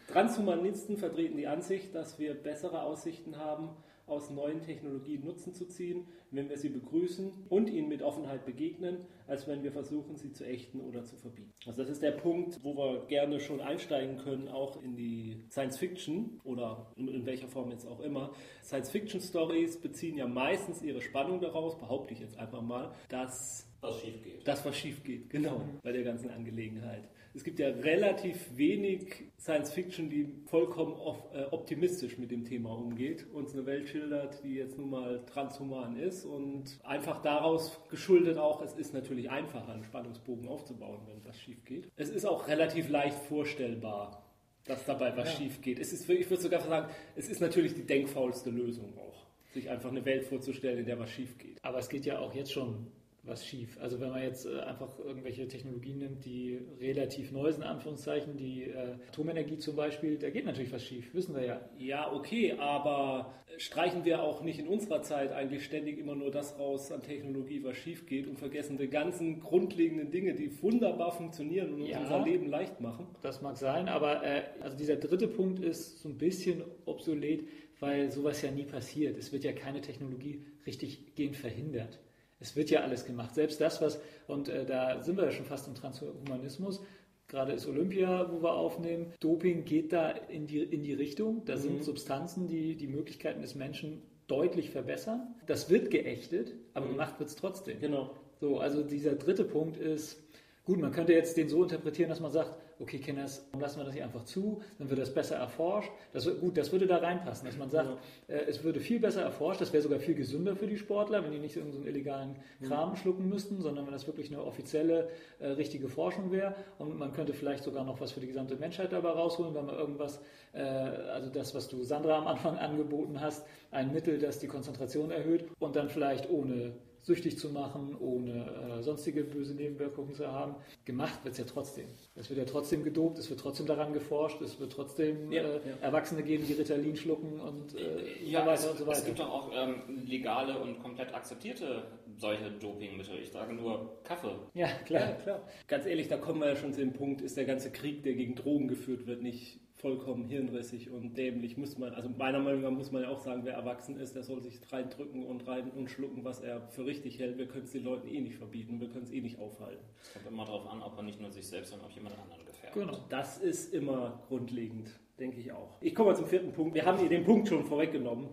Transhumanisten 0.07 0.97
vertreten 0.97 1.37
die 1.37 1.47
Ansicht, 1.47 1.93
dass 1.93 2.17
wir 2.17 2.33
bessere 2.33 2.81
Aussichten 2.83 3.37
haben, 3.37 3.69
aus 4.09 4.29
neuen 4.29 4.61
Technologien 4.61 5.23
Nutzen 5.23 5.53
zu 5.53 5.65
ziehen, 5.67 6.07
wenn 6.31 6.49
wir 6.49 6.57
sie 6.57 6.69
begrüßen 6.69 7.31
und 7.49 7.69
ihnen 7.69 7.89
mit 7.89 8.01
Offenheit 8.01 8.45
begegnen, 8.45 9.05
als 9.27 9.47
wenn 9.47 9.63
wir 9.63 9.71
versuchen, 9.71 10.15
sie 10.15 10.31
zu 10.31 10.45
ächten 10.45 10.81
oder 10.81 11.03
zu 11.03 11.15
verbieten. 11.15 11.51
Also 11.65 11.81
das 11.81 11.91
ist 11.91 12.03
der 12.03 12.11
Punkt, 12.11 12.63
wo 12.63 12.75
wir 12.75 13.05
gerne 13.07 13.39
schon 13.39 13.61
einsteigen 13.61 14.17
können, 14.17 14.47
auch 14.47 14.81
in 14.81 14.95
die 14.95 15.43
Science 15.51 15.77
Fiction 15.77 16.39
oder 16.43 16.91
in, 16.95 17.07
in 17.07 17.25
welcher 17.25 17.47
Form 17.47 17.71
jetzt 17.71 17.85
auch 17.85 17.99
immer. 17.99 18.31
Science 18.63 18.89
Fiction 18.89 19.21
Stories 19.21 19.79
beziehen 19.79 20.17
ja 20.17 20.27
meistens 20.27 20.81
ihre 20.81 21.01
Spannung 21.01 21.39
daraus, 21.41 21.77
behaupte 21.77 22.13
ich 22.13 22.19
jetzt 22.19 22.37
einfach 22.37 22.61
mal, 22.61 22.93
dass 23.09 23.67
Was 23.81 23.99
schief 24.01 24.23
geht. 24.23 24.47
das, 24.47 24.65
was 24.65 24.75
schief 24.75 25.03
geht, 25.03 25.29
genau, 25.29 25.61
bei 25.83 25.91
der 25.91 26.03
ganzen 26.03 26.29
Angelegenheit. 26.29 27.07
Es 27.39 27.45
gibt 27.45 27.59
ja 27.59 27.69
relativ 27.69 28.57
wenig 28.57 29.23
Science 29.39 29.71
Fiction, 29.71 30.09
die 30.09 30.27
vollkommen 30.47 30.95
äh, 31.33 31.43
optimistisch 31.51 32.17
mit 32.17 32.31
dem 32.31 32.43
Thema 32.43 32.71
umgeht, 32.71 33.25
uns 33.31 33.53
eine 33.53 33.65
Welt 33.65 33.87
schildert, 33.87 34.43
die 34.43 34.55
jetzt 34.55 34.77
nun 34.77 34.89
mal 34.89 35.23
transhuman 35.25 35.95
ist 35.95 36.25
und 36.25 36.77
einfach 36.83 37.21
daraus 37.21 37.79
geschuldet 37.89 38.37
auch, 38.37 38.61
es 38.61 38.73
ist 38.73 38.93
natürlich 38.93 39.29
einfacher, 39.29 39.71
einen 39.71 39.85
Spannungsbogen 39.85 40.49
aufzubauen, 40.49 40.99
wenn 41.07 41.23
was 41.23 41.39
schief 41.39 41.63
geht. 41.63 41.89
Es 41.95 42.09
ist 42.09 42.25
auch 42.25 42.45
relativ 42.49 42.89
leicht 42.89 43.17
vorstellbar, 43.19 44.21
dass 44.65 44.83
dabei 44.83 45.15
was 45.15 45.31
Ja. 45.31 45.37
schief 45.39 45.61
geht. 45.61 45.79
Es 45.79 45.93
ist, 45.93 46.09
ich 46.09 46.29
würde 46.29 46.43
sogar 46.43 46.59
sagen, 46.59 46.91
es 47.15 47.29
ist 47.29 47.39
natürlich 47.39 47.73
die 47.73 47.85
denkfaulste 47.85 48.49
Lösung 48.49 48.97
auch, 48.97 49.25
sich 49.53 49.69
einfach 49.69 49.91
eine 49.91 50.03
Welt 50.03 50.25
vorzustellen, 50.25 50.79
in 50.79 50.85
der 50.85 50.99
was 50.99 51.09
schief 51.09 51.37
geht. 51.37 51.57
Aber 51.63 51.77
es 51.77 51.87
geht 51.87 52.05
ja 52.05 52.19
auch 52.19 52.35
jetzt 52.35 52.51
schon 52.51 52.87
was 53.23 53.45
schief. 53.45 53.77
Also 53.81 53.99
wenn 53.99 54.09
man 54.09 54.21
jetzt 54.23 54.45
äh, 54.45 54.59
einfach 54.61 54.97
irgendwelche 54.99 55.47
Technologien 55.47 55.97
nimmt, 55.99 56.25
die 56.25 56.59
relativ 56.79 57.31
neu 57.31 57.51
sind, 57.51 57.61
in 57.63 57.67
Anführungszeichen, 57.67 58.37
die 58.37 58.63
äh, 58.63 58.95
Atomenergie 59.09 59.57
zum 59.57 59.75
Beispiel, 59.75 60.17
da 60.17 60.29
geht 60.29 60.45
natürlich 60.45 60.71
was 60.71 60.83
schief, 60.83 61.13
wissen 61.13 61.35
wir 61.35 61.45
ja. 61.45 61.61
Ja, 61.77 62.11
okay, 62.13 62.53
aber 62.57 63.33
streichen 63.57 64.05
wir 64.05 64.23
auch 64.23 64.41
nicht 64.41 64.59
in 64.59 64.67
unserer 64.67 65.01
Zeit 65.01 65.31
eigentlich 65.33 65.65
ständig 65.65 65.99
immer 65.99 66.15
nur 66.15 66.31
das 66.31 66.57
raus 66.57 66.91
an 66.91 67.01
Technologie, 67.01 67.63
was 67.63 67.75
schief 67.77 68.05
geht 68.05 68.27
und 68.27 68.37
vergessen 68.39 68.77
die 68.77 68.87
ganzen 68.87 69.41
grundlegenden 69.41 70.11
Dinge, 70.11 70.33
die 70.33 70.49
wunderbar 70.61 71.11
funktionieren 71.11 71.73
und 71.73 71.81
uns 71.81 71.89
Ja. 71.91 71.99
unser 71.99 72.23
Leben 72.23 72.47
leicht 72.47 72.79
machen? 72.79 73.07
Das 73.21 73.41
mag 73.41 73.57
sein, 73.57 73.89
aber 73.89 74.23
äh, 74.23 74.43
also 74.61 74.77
dieser 74.77 74.95
dritte 74.95 75.27
Punkt 75.27 75.59
ist 75.59 75.99
so 75.99 76.07
ein 76.09 76.17
bisschen 76.17 76.63
obsolet, 76.85 77.43
weil 77.81 78.11
sowas 78.11 78.41
ja 78.41 78.51
nie 78.51 78.65
passiert. 78.65 79.17
Es 79.17 79.31
wird 79.33 79.43
ja 79.43 79.51
keine 79.51 79.81
Technologie 79.81 80.45
richtig 80.65 81.15
gehend 81.15 81.35
verhindert. 81.35 81.99
Es 82.39 82.55
wird 82.55 82.69
ja 82.69 82.81
alles 82.81 83.05
gemacht. 83.05 83.35
Selbst 83.35 83.59
das, 83.59 83.81
was, 83.81 83.99
und 84.27 84.49
äh, 84.49 84.65
da 84.65 85.01
sind 85.03 85.17
wir 85.17 85.25
ja 85.25 85.31
schon 85.31 85.45
fast 85.45 85.67
im 85.67 85.75
Transhumanismus, 85.75 86.81
gerade 87.27 87.51
ist 87.53 87.67
Olympia, 87.67 88.31
wo 88.31 88.41
wir 88.41 88.53
aufnehmen, 88.53 89.13
Doping 89.19 89.65
geht 89.65 89.91
da 89.93 90.09
in 90.11 90.47
die, 90.47 90.63
in 90.63 90.83
die 90.83 90.93
Richtung. 90.93 91.43
Da 91.45 91.55
Mhm. 91.55 91.59
sind 91.59 91.83
Substanzen, 91.83 92.47
die 92.47 92.75
die 92.75 92.87
Möglichkeiten 92.87 93.41
des 93.41 93.55
Menschen 93.55 94.01
deutlich 94.27 94.69
verbessern. 94.69 95.35
Das 95.47 95.69
wird 95.69 95.91
geächtet, 95.91 96.53
aber 96.73 96.85
Mhm. 96.87 96.91
gemacht 96.91 97.19
wird 97.19 97.29
es 97.29 97.35
trotzdem. 97.35 97.79
Genau. 97.79 98.15
So, 98.39 98.59
also 98.59 98.83
dieser 98.83 99.15
dritte 99.15 99.43
Punkt 99.43 99.77
ist, 99.77 100.17
gut, 100.63 100.79
man 100.79 100.91
könnte 100.91 101.13
jetzt 101.13 101.35
den 101.35 101.49
so 101.49 101.63
interpretieren, 101.63 102.09
dass 102.09 102.19
man 102.21 102.31
sagt, 102.31 102.53
okay, 102.79 102.99
Kinders, 102.99 103.45
warum 103.51 103.61
lassen 103.61 103.79
wir 103.79 103.85
das 103.85 103.93
hier 103.93 104.03
einfach 104.05 104.23
zu, 104.23 104.61
dann 104.77 104.89
wird 104.89 104.99
das 104.99 105.13
besser 105.13 105.35
erforscht. 105.35 105.91
Das, 106.13 106.25
gut, 106.39 106.57
das 106.57 106.71
würde 106.71 106.87
da 106.87 106.97
reinpassen, 106.97 107.45
dass 107.45 107.57
man 107.57 107.69
sagt, 107.69 107.89
äh, 108.27 108.37
es 108.47 108.63
würde 108.63 108.79
viel 108.79 108.99
besser 108.99 109.21
erforscht, 109.21 109.61
das 109.61 109.73
wäre 109.73 109.83
sogar 109.83 109.99
viel 109.99 110.15
gesünder 110.15 110.55
für 110.55 110.67
die 110.67 110.77
Sportler, 110.77 111.23
wenn 111.23 111.31
die 111.31 111.39
nicht 111.39 111.55
irgendeinen 111.55 111.83
so 111.83 111.89
illegalen 111.89 112.35
Kram 112.65 112.95
schlucken 112.95 113.27
müssten, 113.27 113.61
sondern 113.61 113.85
wenn 113.85 113.93
das 113.93 114.07
wirklich 114.07 114.31
eine 114.31 114.43
offizielle, 114.43 115.09
äh, 115.39 115.47
richtige 115.47 115.89
Forschung 115.89 116.31
wäre. 116.31 116.55
Und 116.77 116.97
man 116.97 117.11
könnte 117.13 117.33
vielleicht 117.33 117.63
sogar 117.63 117.83
noch 117.83 117.99
was 117.99 118.11
für 118.11 118.21
die 118.21 118.27
gesamte 118.27 118.55
Menschheit 118.55 118.93
dabei 118.93 119.09
rausholen, 119.09 119.53
wenn 119.55 119.65
man 119.65 119.75
irgendwas, 119.75 120.21
äh, 120.53 120.61
also 120.61 121.29
das, 121.29 121.53
was 121.53 121.67
du 121.67 121.83
Sandra 121.83 122.17
am 122.17 122.27
Anfang 122.27 122.57
angeboten 122.59 123.19
hast, 123.19 123.45
ein 123.71 123.91
Mittel, 123.91 124.19
das 124.19 124.39
die 124.39 124.47
Konzentration 124.47 125.11
erhöht 125.11 125.45
und 125.59 125.75
dann 125.75 125.89
vielleicht 125.89 126.29
ohne 126.29 126.73
süchtig 127.01 127.37
zu 127.39 127.49
machen, 127.49 127.95
ohne 127.99 128.77
äh, 128.79 128.83
sonstige 128.83 129.23
böse 129.23 129.53
Nebenwirkungen 129.55 130.13
zu 130.13 130.27
haben. 130.27 130.55
Gemacht 130.85 131.23
wird 131.23 131.33
es 131.33 131.39
ja 131.39 131.45
trotzdem. 131.45 131.85
Es 132.15 132.29
wird 132.29 132.39
ja 132.39 132.45
trotzdem 132.45 132.83
gedopt, 132.83 133.17
es 133.19 133.29
wird 133.29 133.39
trotzdem 133.39 133.65
daran 133.65 133.93
geforscht, 133.93 134.41
es 134.41 134.59
wird 134.59 134.71
trotzdem 134.73 135.31
Ja, 135.31 135.43
äh, 135.43 135.55
ja. 135.55 135.75
Erwachsene 135.81 136.23
geben, 136.23 136.45
die 136.45 136.53
Ritalin 136.53 136.95
schlucken 136.95 137.39
und 137.39 137.75
äh, 137.75 138.23
Ja, 138.23 138.41
so 138.41 138.45
weiter 138.47 138.53
es, 138.53 138.67
und 138.67 138.77
so 138.77 138.83
es 138.83 138.89
weiter. 138.89 139.05
gibt 139.05 139.19
doch 139.19 139.29
auch 139.29 139.51
ähm, 139.55 140.05
legale 140.05 140.59
und 140.59 140.79
komplett 140.79 141.13
akzeptierte 141.13 141.83
solche 142.17 142.51
Dopingmittel. 142.51 143.17
Ich 143.19 143.31
sage 143.31 143.53
nur 143.53 144.01
Kaffee. 144.03 144.35
ja, 144.53 144.67
Ja, 144.67 144.73
klar. 144.85 145.13
klar. 145.23 145.47
Ganz 145.67 145.85
ehrlich, 145.85 146.07
da 146.09 146.17
kommen 146.17 146.41
wir 146.41 146.49
ja 146.49 146.55
schon 146.55 146.73
zu 146.73 146.81
dem 146.81 146.93
Punkt, 146.93 147.21
ist 147.21 147.37
der 147.37 147.45
ganze 147.45 147.71
Krieg, 147.71 148.03
der 148.03 148.13
gegen 148.13 148.35
Drogen 148.35 148.67
geführt 148.67 149.07
wird, 149.07 149.21
nicht 149.21 149.59
vollkommen 149.79 150.25
hirnrissig 150.25 150.91
und 150.91 151.17
dämlich, 151.17 151.57
muss 151.57 151.77
man, 151.77 151.93
also 151.93 152.09
meiner 152.09 152.39
Meinung 152.39 152.61
nach 152.61 152.71
muss 152.71 152.91
man 152.91 153.03
ja 153.03 153.09
auch 153.09 153.19
sagen, 153.19 153.41
wer 153.45 153.53
erwachsen 153.53 153.97
ist, 153.97 154.13
der 154.13 154.23
soll 154.23 154.41
sich 154.41 154.59
reindrücken 154.71 155.25
und 155.25 155.47
rein 155.47 155.71
und 155.71 155.89
schlucken, 155.89 156.23
was 156.25 156.41
er 156.41 156.67
für 156.67 156.85
richtig 156.85 157.17
hält. 157.19 157.37
Wir 157.37 157.47
können 157.47 157.63
es 157.63 157.71
den 157.71 157.85
Leuten 157.85 158.07
eh 158.07 158.19
nicht 158.19 158.35
verbieten, 158.35 158.79
wir 158.81 158.89
können 158.89 159.05
es 159.05 159.11
eh 159.11 159.21
nicht 159.21 159.39
aufhalten. 159.39 159.83
Es 160.01 160.13
kommt 160.13 160.27
immer 160.27 160.45
darauf 160.45 160.69
an, 160.69 160.81
ob 160.81 160.97
er 160.97 161.03
nicht 161.03 161.21
nur 161.21 161.31
sich 161.31 161.47
selbst, 161.47 161.71
sondern 161.71 161.89
auch 161.89 161.95
jemand 161.95 162.15
anderen 162.19 162.45
gefährdet. 162.45 162.73
Genau. 162.73 163.05
Das 163.09 163.37
ist 163.37 163.73
immer 163.73 164.21
grundlegend, 164.27 164.89
denke 165.17 165.39
ich 165.39 165.51
auch. 165.53 165.77
Ich 165.81 165.95
komme 165.95 166.09
mal 166.09 166.15
zum 166.15 166.27
vierten 166.27 166.51
Punkt. 166.51 166.75
Wir 166.75 166.85
haben 166.85 166.99
hier 166.99 167.09
den 167.09 167.23
Punkt 167.23 167.47
schon 167.47 167.63
vorweggenommen. 167.63 168.27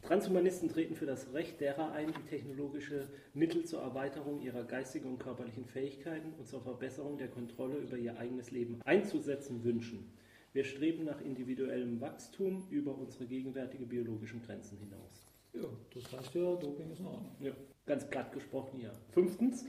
Transhumanisten 0.00 0.68
treten 0.68 0.94
für 0.94 1.06
das 1.06 1.34
Recht 1.34 1.60
derer 1.60 1.90
ein, 1.92 2.12
die 2.12 2.30
technologische 2.30 3.08
Mittel 3.34 3.64
zur 3.64 3.82
Erweiterung 3.82 4.40
ihrer 4.40 4.62
geistigen 4.62 5.10
und 5.10 5.18
körperlichen 5.18 5.66
Fähigkeiten 5.66 6.32
und 6.38 6.46
zur 6.46 6.62
Verbesserung 6.62 7.18
der 7.18 7.28
Kontrolle 7.28 7.76
über 7.78 7.96
ihr 7.96 8.16
eigenes 8.16 8.52
Leben 8.52 8.80
einzusetzen 8.84 9.64
wünschen. 9.64 10.12
Wir 10.56 10.64
streben 10.64 11.04
nach 11.04 11.20
individuellem 11.20 12.00
Wachstum 12.00 12.66
über 12.70 12.96
unsere 12.96 13.26
gegenwärtige 13.26 13.84
biologischen 13.84 14.40
Grenzen 14.40 14.78
hinaus. 14.78 15.26
Ja, 15.52 15.68
das 15.92 16.10
heißt 16.10 16.34
ja, 16.34 16.54
Doping 16.54 16.90
ist 16.92 17.00
in 17.00 17.06
Ordnung. 17.06 17.36
Ja, 17.40 17.52
ganz 17.84 18.08
platt 18.08 18.32
gesprochen, 18.32 18.80
ja. 18.80 18.90
Fünftens, 19.10 19.66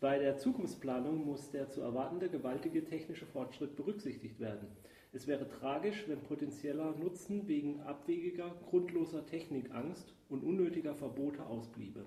bei 0.00 0.18
der 0.18 0.38
Zukunftsplanung 0.38 1.26
muss 1.26 1.50
der 1.50 1.68
zu 1.68 1.82
erwartende 1.82 2.30
gewaltige 2.30 2.82
technische 2.86 3.26
Fortschritt 3.26 3.76
berücksichtigt 3.76 4.40
werden. 4.40 4.68
Es 5.12 5.26
wäre 5.26 5.46
tragisch, 5.46 6.08
wenn 6.08 6.22
potenzieller 6.22 6.96
Nutzen 6.96 7.46
wegen 7.46 7.82
abwegiger, 7.82 8.56
grundloser 8.64 9.26
Technikangst 9.26 10.14
und 10.30 10.42
unnötiger 10.42 10.94
Verbote 10.94 11.44
ausbliebe. 11.44 12.06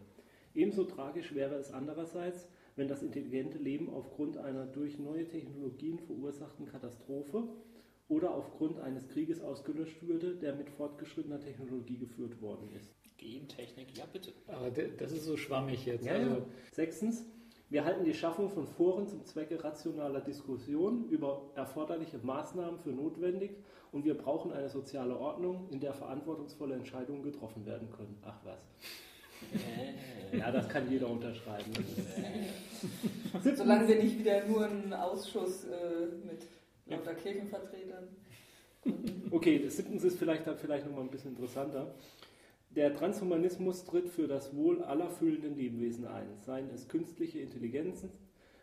Ebenso 0.56 0.86
tragisch 0.86 1.36
wäre 1.36 1.54
es 1.58 1.72
andererseits, 1.72 2.48
wenn 2.76 2.88
das 2.88 3.04
intelligente 3.04 3.60
Leben 3.60 3.92
aufgrund 3.92 4.38
einer 4.38 4.66
durch 4.66 4.98
neue 4.98 5.28
Technologien 5.28 6.00
verursachten 6.00 6.66
Katastrophe 6.66 7.48
oder 8.14 8.34
aufgrund 8.34 8.80
eines 8.80 9.08
Krieges 9.10 9.42
ausgelöscht 9.42 10.02
würde, 10.08 10.36
der 10.36 10.54
mit 10.56 10.70
fortgeschrittener 10.70 11.40
Technologie 11.40 11.98
geführt 11.98 12.42
worden 12.42 12.70
ist. 12.78 12.94
Gentechnik, 13.18 13.98
ja 13.98 14.06
bitte. 14.12 14.32
Aber 14.48 14.70
das 14.72 15.12
ist 15.12 15.26
so 15.26 15.38
schwammig 15.38 15.86
jetzt. 15.86 16.06
Ja, 16.06 16.14
also, 16.14 16.30
ja. 16.30 16.46
Sechstens, 16.72 17.26
Wir 17.74 17.86
halten 17.86 18.04
die 18.06 18.14
Schaffung 18.14 18.52
von 18.52 18.68
Foren 18.68 19.08
zum 19.08 19.26
Zwecke 19.26 19.64
rationaler 19.64 20.22
Diskussion 20.22 21.10
über 21.10 21.50
erforderliche 21.56 22.20
Maßnahmen 22.20 22.80
für 22.80 22.92
notwendig 22.92 23.58
und 23.92 24.06
wir 24.06 24.16
brauchen 24.16 24.54
eine 24.54 24.70
soziale 24.70 25.18
Ordnung, 25.18 25.68
in 25.72 25.80
der 25.80 25.96
verantwortungsvolle 25.96 26.76
Entscheidungen 26.76 27.24
getroffen 27.24 27.66
werden 27.66 27.90
können. 27.90 28.16
Ach 28.22 28.40
was. 28.44 28.60
Ja, 30.32 30.52
das 30.52 30.70
kann 30.70 30.88
jeder 30.88 31.10
unterschreiben. 31.10 31.72
Solange 33.56 33.88
wir 33.88 34.04
nicht 34.04 34.20
wieder 34.20 34.46
nur 34.46 34.66
einen 34.66 34.94
Ausschuss 34.94 35.64
äh, 35.64 36.28
mit 36.28 36.44
lauter 36.86 37.16
Kirchenvertretern. 37.16 38.08
Okay, 39.32 39.60
das 39.60 39.78
siebtens 39.78 40.04
ist 40.04 40.20
vielleicht, 40.20 40.44
vielleicht 40.60 40.86
nochmal 40.86 41.04
ein 41.04 41.10
bisschen 41.10 41.32
interessanter. 41.32 41.96
Der 42.76 42.94
Transhumanismus 42.96 43.86
tritt 43.86 44.10
für 44.10 44.28
das 44.28 44.56
Wohl 44.56 44.84
aller 44.84 45.10
fühlenden 45.10 45.56
Lebewesen 45.56 46.06
ein, 46.06 46.28
seien 46.42 46.70
es 46.70 46.88
künstliche 46.88 47.40
Intelligenzen, 47.40 48.10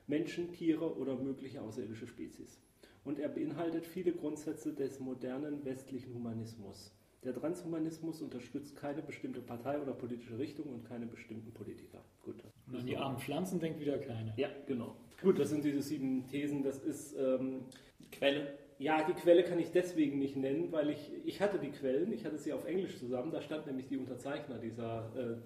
Menschen, 0.06 0.52
Tiere 0.52 0.96
oder 0.96 1.16
mögliche 1.16 1.62
außerirdische 1.62 2.08
Spezies. 2.08 2.60
Und 3.04 3.18
er 3.18 3.28
beinhaltet 3.28 3.86
viele 3.86 4.12
Grundsätze 4.12 4.74
des 4.74 5.00
modernen 5.00 5.64
westlichen 5.64 6.12
Humanismus. 6.12 6.92
Der 7.22 7.34
Transhumanismus 7.34 8.22
unterstützt 8.22 8.76
keine 8.76 9.02
bestimmte 9.02 9.40
Partei 9.40 9.80
oder 9.80 9.92
politische 9.92 10.38
Richtung 10.38 10.72
und 10.72 10.84
keine 10.84 11.06
bestimmten 11.06 11.52
Politiker. 11.52 12.02
Gut. 12.24 12.42
Und 12.66 12.76
an 12.76 12.86
die 12.86 12.96
armen 12.96 13.18
Pflanzen 13.18 13.60
denkt 13.60 13.78
wieder 13.78 13.98
keiner. 13.98 14.32
Ja, 14.38 14.48
genau. 14.66 14.96
Gut, 15.22 15.38
das 15.38 15.50
sind 15.50 15.64
diese 15.64 15.82
sieben 15.82 16.26
Thesen. 16.26 16.62
Das 16.62 16.78
ist 16.78 17.14
ähm, 17.18 17.66
Quelle. 18.20 18.58
ja, 18.80 19.02
die 19.02 19.12
Quelle 19.12 19.44
kann 19.44 19.58
ich 19.58 19.72
deswegen 19.72 20.18
nicht 20.18 20.36
nennen, 20.36 20.72
weil 20.72 20.88
ich, 20.88 21.10
ich 21.24 21.42
hatte 21.42 21.58
die 21.58 21.70
Quellen, 21.70 22.12
ich 22.14 22.24
hatte 22.24 22.38
sie 22.38 22.50
auf 22.52 22.64
Englisch 22.64 22.98
zusammen, 22.98 23.30
da 23.30 23.42
stand 23.42 23.66
nämlich 23.66 23.88
die 23.88 23.98
Unterzeichner 23.98 24.56
dieser, 24.56 25.10
äh, 25.14 25.20
äh, 25.20 25.36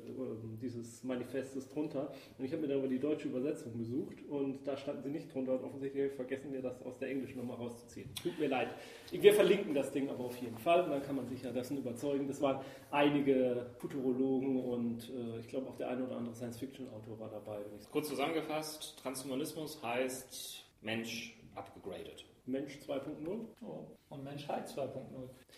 dieses 0.62 1.02
Manifestes 1.02 1.68
drunter 1.68 2.12
und 2.38 2.44
ich 2.44 2.52
habe 2.52 2.62
mir 2.62 2.68
dann 2.68 2.78
aber 2.78 2.86
die 2.88 3.00
deutsche 3.00 3.26
Übersetzung 3.26 3.76
besucht 3.76 4.22
und 4.28 4.64
da 4.66 4.76
standen 4.76 5.02
sie 5.02 5.10
nicht 5.10 5.34
drunter 5.34 5.54
und 5.54 5.64
offensichtlich 5.64 6.12
vergessen, 6.12 6.52
mir 6.52 6.62
das 6.62 6.80
aus 6.82 6.96
der 6.98 7.08
englischen 7.08 7.38
nochmal 7.38 7.56
rauszuziehen. 7.56 8.08
Tut 8.22 8.38
mir 8.38 8.48
leid. 8.48 8.68
Wir 9.10 9.32
verlinken 9.32 9.74
das 9.74 9.90
Ding 9.90 10.08
aber 10.10 10.24
auf 10.24 10.36
jeden 10.36 10.58
Fall 10.58 10.84
und 10.84 10.90
dann 10.90 11.02
kann 11.02 11.16
man 11.16 11.26
sich 11.26 11.42
ja 11.42 11.50
dessen 11.50 11.78
überzeugen. 11.78 12.28
Das 12.28 12.40
waren 12.40 12.64
einige 12.92 13.66
Futurologen 13.78 14.60
und 14.64 15.10
äh, 15.10 15.40
ich 15.40 15.48
glaube 15.48 15.68
auch 15.68 15.76
der 15.76 15.90
eine 15.90 16.04
oder 16.04 16.16
andere 16.16 16.34
Science-Fiction-Autor 16.34 17.18
war 17.18 17.30
dabei. 17.30 17.58
Kurz 17.90 18.08
zusammengefasst, 18.08 18.96
Transhumanismus 19.00 19.82
heißt 19.82 20.64
Mensch 20.82 21.36
upgraded. 21.56 22.24
Mensch 22.46 22.78
2.0. 22.86 23.46
Oh. 23.62 23.86
Und 24.10 24.24
Menschheit 24.24 24.68
2.0. 24.68 24.90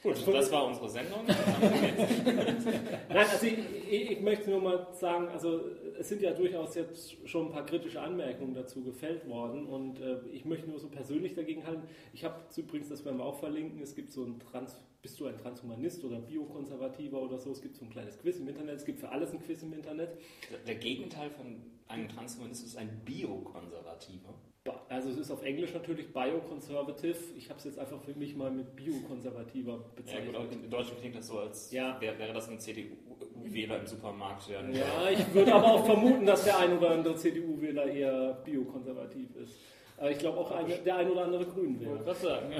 Gut, 0.02 0.35
das 0.35 0.52
war 0.52 0.66
unsere 0.66 0.88
Sendung. 0.88 1.25
Nein, 1.26 3.16
also 3.16 3.47
ich, 3.47 3.59
ich, 3.90 4.11
ich 4.12 4.21
möchte 4.21 4.50
nur 4.50 4.61
mal 4.61 4.87
sagen, 4.93 5.28
also 5.28 5.61
es 5.99 6.09
sind 6.09 6.23
ja 6.23 6.33
durchaus 6.33 6.75
jetzt 6.75 7.28
schon 7.28 7.47
ein 7.47 7.52
paar 7.52 7.66
kritische 7.66 8.00
Anmerkungen 8.00 8.55
dazu 8.55 8.83
gefällt 8.83 9.28
worden 9.28 9.66
und 9.66 10.00
äh, 10.00 10.21
ich 10.33 10.45
möchte 10.45 10.69
nur 10.69 10.78
so 10.78 10.88
persönlich 10.88 11.35
dagegen 11.35 11.66
halten. 11.66 11.88
Ich 12.12 12.25
habe 12.25 12.40
übrigens, 12.57 12.88
das 12.88 13.05
werden 13.05 13.19
wir 13.19 13.25
auch 13.25 13.38
verlinken, 13.38 13.83
es 13.83 13.95
gibt 13.95 14.12
so 14.12 14.25
ein 14.25 14.38
Trans, 14.38 14.81
bist 15.02 15.19
du 15.19 15.26
ein 15.26 15.38
Transhumanist 15.38 16.05
oder 16.05 16.21
Biokonservativer 16.21 17.21
oder 17.21 17.38
so, 17.38 17.50
es 17.50 17.62
gibt 17.62 17.76
so 17.76 17.85
ein 17.85 17.90
kleines 17.90 18.19
Quiz 18.19 18.38
im 18.38 18.49
Internet, 18.49 18.76
es 18.76 18.85
gibt 18.85 19.00
für 19.00 19.09
alles 19.09 19.33
ein 19.33 19.40
Quiz 19.40 19.62
im 19.62 19.73
Internet. 19.73 20.19
Der 20.66 20.76
Gegenteil 20.76 21.31
von 21.31 21.62
einem 21.88 22.09
Transhumanist 22.09 22.64
ist 22.64 22.76
ein 22.76 23.00
Biokonservativer. 23.05 24.35
Also 24.88 25.11
es 25.11 25.18
ist 25.18 25.30
auf 25.30 25.42
Englisch 25.42 25.73
natürlich 25.75 26.12
Bioconservative, 26.12 27.16
ich 27.37 27.49
habe 27.49 27.58
es 27.58 27.64
jetzt 27.64 27.78
einfach 27.78 28.00
für 28.00 28.14
mich 28.14 28.35
mal 28.37 28.50
mit 28.50 28.75
Biokonservativer 28.76 29.73
Ja, 29.73 29.78
bezeichnet. 29.94 30.26
gut, 30.26 30.37
aber 30.37 30.52
im 30.52 30.70
Deutschen 30.70 30.96
klingt 30.99 31.16
das 31.16 31.26
so, 31.28 31.38
als 31.38 31.70
Ja. 31.73 32.00
wäre, 32.00 32.18
wäre 32.18 32.32
das 32.32 32.49
ein 32.49 32.58
CDU-Wähler 32.58 33.80
im 33.80 33.87
Supermarkt. 33.87 34.49
Der 34.49 34.61
Ja, 34.70 35.11
ich 35.11 35.35
würde 35.35 35.54
aber 35.54 35.75
auch 35.75 35.85
vermuten, 35.87 36.26
dass 36.26 36.44
der 36.44 36.58
ein 36.58 36.78
oder 36.78 36.90
andere 36.90 37.16
CDU-Wähler 37.16 37.87
eher 37.87 38.35
biokonservativ 38.44 39.35
ist. 39.37 39.56
Aber 39.99 40.11
ich 40.11 40.18
glaube 40.18 40.38
auch 40.38 40.50
eine, 40.50 40.76
der 40.76 40.96
ein 40.96 41.11
oder 41.11 41.25
andere 41.25 41.46
Wollte 41.46 41.52
Grünwähler. 41.61 42.04
was 42.04 42.20
sagen. 42.20 42.52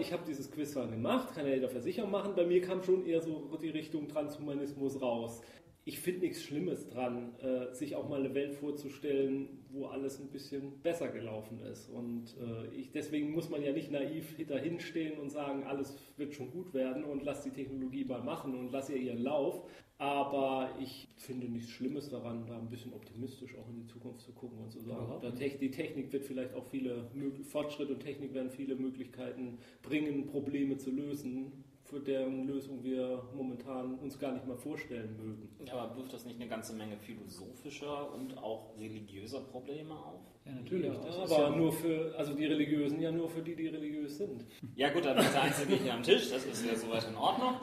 Ich 0.00 0.10
habe 0.12 0.22
dieses 0.26 0.50
Quiz 0.50 0.72
zwar 0.72 0.86
gemacht, 0.86 1.34
kann 1.34 1.46
ja 1.46 1.54
jeder 1.54 1.68
für 1.68 1.80
sich 1.82 2.00
auch 2.00 2.08
machen. 2.08 2.32
Bei 2.34 2.46
mir 2.46 2.62
kam 2.62 2.82
schon 2.82 3.04
eher 3.04 3.20
so 3.20 3.58
die 3.60 3.68
Richtung 3.68 4.08
Transhumanismus 4.08 5.00
raus. 5.02 5.42
Ich 5.84 6.00
finde 6.00 6.20
nichts 6.20 6.42
Schlimmes 6.42 6.88
dran, 6.88 7.34
äh, 7.40 7.74
sich 7.74 7.94
auch 7.94 8.08
mal 8.08 8.20
eine 8.20 8.34
Welt 8.34 8.54
vorzustellen, 8.54 9.57
wo 9.70 9.86
alles 9.86 10.18
ein 10.20 10.28
bisschen 10.28 10.80
besser 10.82 11.08
gelaufen 11.08 11.60
ist. 11.60 11.88
Und 11.90 12.36
äh, 12.40 12.74
ich, 12.74 12.90
deswegen 12.90 13.32
muss 13.32 13.48
man 13.50 13.62
ja 13.62 13.72
nicht 13.72 13.90
naiv 13.90 14.34
dahinstehen 14.46 15.18
und 15.18 15.30
sagen, 15.30 15.64
alles 15.64 15.96
wird 16.16 16.34
schon 16.34 16.50
gut 16.50 16.72
werden 16.74 17.04
und 17.04 17.24
lass 17.24 17.42
die 17.42 17.50
Technologie 17.50 18.04
mal 18.04 18.22
machen 18.22 18.54
und 18.58 18.72
lass 18.72 18.90
ihr 18.90 18.96
ihren 18.96 19.22
Lauf. 19.22 19.62
Aber 20.00 20.70
ich 20.80 21.08
finde 21.16 21.48
nichts 21.48 21.70
Schlimmes 21.70 22.08
daran, 22.08 22.46
da 22.46 22.56
ein 22.56 22.68
bisschen 22.70 22.92
optimistisch 22.92 23.56
auch 23.56 23.68
in 23.68 23.76
die 23.80 23.86
Zukunft 23.86 24.20
zu 24.20 24.32
gucken 24.32 24.58
und 24.58 24.70
zu 24.70 24.78
sagen, 24.80 25.12
Ja. 25.22 25.30
die 25.30 25.70
Technik 25.72 26.12
wird 26.12 26.24
vielleicht 26.24 26.54
auch 26.54 26.64
viele 26.66 27.10
Fortschritt 27.42 27.90
und 27.90 27.98
Technik 28.00 28.32
werden 28.32 28.48
viele 28.48 28.76
Möglichkeiten 28.76 29.58
bringen, 29.82 30.26
Probleme 30.26 30.78
zu 30.78 30.92
lösen, 30.92 31.64
für 31.88 32.00
deren 32.00 32.46
Lösung 32.46 32.82
wir 32.84 33.22
momentan 33.34 33.98
uns 33.98 34.18
gar 34.18 34.32
nicht 34.32 34.46
mal 34.46 34.56
vorstellen 34.56 35.16
mögen. 35.16 35.48
Aber 35.72 35.96
wirft 35.96 36.12
das 36.12 36.24
nicht 36.26 36.38
eine 36.40 36.48
ganze 36.48 36.74
Menge 36.74 36.96
philosophischer 36.98 38.12
und 38.12 38.36
auch 38.38 38.74
religiöser 38.78 39.40
Probleme 39.40 39.94
auf? 39.94 40.20
Ja, 40.44 40.52
natürlich. 40.52 40.86
Ja, 40.86 40.94
das 40.94 41.16
ist 41.16 41.32
aber 41.32 41.50
ja- 41.50 41.56
nur 41.56 41.72
für, 41.72 42.14
also 42.16 42.34
die 42.34 42.44
Religiösen 42.46 43.00
ja 43.00 43.10
nur 43.10 43.28
für 43.28 43.40
die, 43.42 43.54
die 43.54 43.68
religiös 43.68 44.18
sind. 44.18 44.44
Ja 44.76 44.90
gut, 44.90 45.04
da 45.04 45.14
bin 45.14 45.24
ich 45.24 45.30
der 45.30 45.42
Einzige 45.42 45.74
hier 45.76 45.94
am 45.94 46.02
Tisch, 46.02 46.30
das 46.30 46.44
ist 46.44 46.66
ja 46.66 46.74
soweit 46.76 47.06
in 47.08 47.16
Ordnung. 47.16 47.54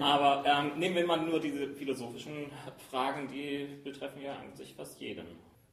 Aber 0.00 0.44
ähm, 0.46 0.78
nehmen 0.78 0.94
wir 0.96 1.06
mal 1.06 1.20
nur 1.24 1.40
diese 1.40 1.68
philosophischen 1.74 2.50
Fragen, 2.90 3.28
die 3.28 3.66
betreffen 3.82 4.22
ja 4.22 4.34
an 4.34 4.54
sich 4.54 4.74
fast 4.74 5.00
jeden. 5.00 5.26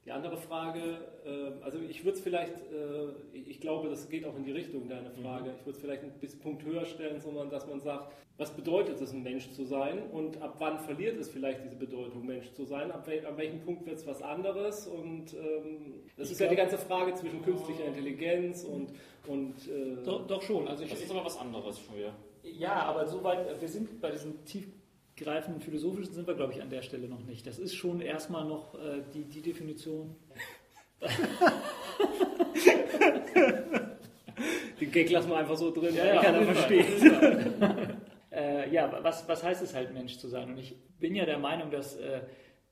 Die 0.09 0.13
andere 0.13 0.37
Frage, 0.37 0.79
äh, 1.23 1.63
also 1.63 1.77
ich 1.87 2.03
würde 2.03 2.17
es 2.17 2.23
vielleicht, 2.23 2.55
äh, 2.71 3.09
ich 3.31 3.61
glaube, 3.61 3.89
das 3.89 4.09
geht 4.09 4.25
auch 4.25 4.35
in 4.35 4.43
die 4.43 4.51
Richtung 4.51 4.89
deiner 4.89 5.11
Frage, 5.11 5.51
ich 5.59 5.63
würde 5.67 5.75
es 5.75 5.77
vielleicht 5.77 6.01
ein 6.01 6.11
bisschen 6.19 6.39
Punkt 6.39 6.63
höher 6.65 6.83
stellen, 6.85 7.19
sondern 7.21 7.51
dass 7.51 7.67
man 7.67 7.79
sagt, 7.79 8.11
was 8.39 8.49
bedeutet 8.55 8.99
es, 9.01 9.11
ein 9.13 9.21
Mensch 9.21 9.51
zu 9.51 9.65
sein? 9.65 10.01
Und 10.11 10.41
ab 10.41 10.55
wann 10.57 10.79
verliert 10.79 11.19
es 11.19 11.29
vielleicht 11.29 11.63
diese 11.63 11.75
Bedeutung, 11.75 12.25
Mensch 12.25 12.51
zu 12.53 12.65
sein, 12.65 12.91
ab, 12.91 13.05
wel 13.05 13.23
ab 13.23 13.37
welchem 13.37 13.59
Punkt 13.61 13.85
wird 13.85 13.97
es 13.97 14.07
was 14.07 14.23
anderes? 14.23 14.87
Und 14.87 15.31
ähm, 15.35 16.01
das 16.17 16.25
Ich 16.25 16.31
ist 16.31 16.39
ja 16.39 16.47
die 16.47 16.55
glaub- 16.55 16.69
ganze 16.71 16.83
Frage 16.83 17.13
zwischen 17.13 17.43
künstlicher 17.43 17.85
Intelligenz 17.85 18.63
und, 18.63 18.91
und 19.27 19.67
äh, 19.67 20.03
Doch, 20.03 20.25
doch 20.25 20.41
schon. 20.41 20.67
Also 20.67 20.85
ich, 20.85 20.89
Das 20.89 21.03
ist 21.03 21.11
aber 21.11 21.23
was 21.23 21.37
anderes 21.37 21.79
schon 21.79 21.95
wieder. 21.97 22.15
Ja, 22.41 22.77
aber 22.85 23.05
soweit, 23.05 23.61
wir 23.61 23.67
sind 23.67 24.01
bei 24.01 24.09
diesen 24.09 24.43
tiefgreifenden 25.19 25.61
philosophischen 25.61 26.13
sind 26.13 26.27
wir, 26.27 26.35
glaube 26.35 26.53
ich, 26.53 26.61
an 26.61 26.69
der 26.69 26.81
Stelle 26.81 27.09
noch 27.09 27.25
nicht. 27.25 27.45
Das 27.45 27.59
ist 27.59 27.75
schon 27.75 27.99
erstmal 28.01 28.45
noch 28.45 28.75
äh, 28.75 29.01
die, 29.13 29.25
die 29.25 29.41
Definition. 29.41 30.15
den 34.79 34.91
Gag 34.91 35.09
lassen 35.09 35.29
wir 35.29 35.37
einfach 35.37 35.57
so 35.57 35.71
drin, 35.71 35.95
Ja, 35.95 36.05
ja, 36.05 36.21
keiner 36.21 36.43
versteht. 36.43 36.85
Äh, 38.31 38.71
ja, 38.71 38.95
was, 39.01 39.27
was 39.27 39.43
heißt 39.43 39.63
es 39.63 39.73
halt, 39.73 39.91
Mensch 39.91 40.19
zu 40.19 40.27
sein? 40.27 40.51
Und 40.51 40.59
ich 40.59 40.75
bin 40.99 41.15
ja 41.15 41.25
der 41.25 41.39
Meinung, 41.39 41.71
dass 41.71 41.97
äh, 41.97 42.21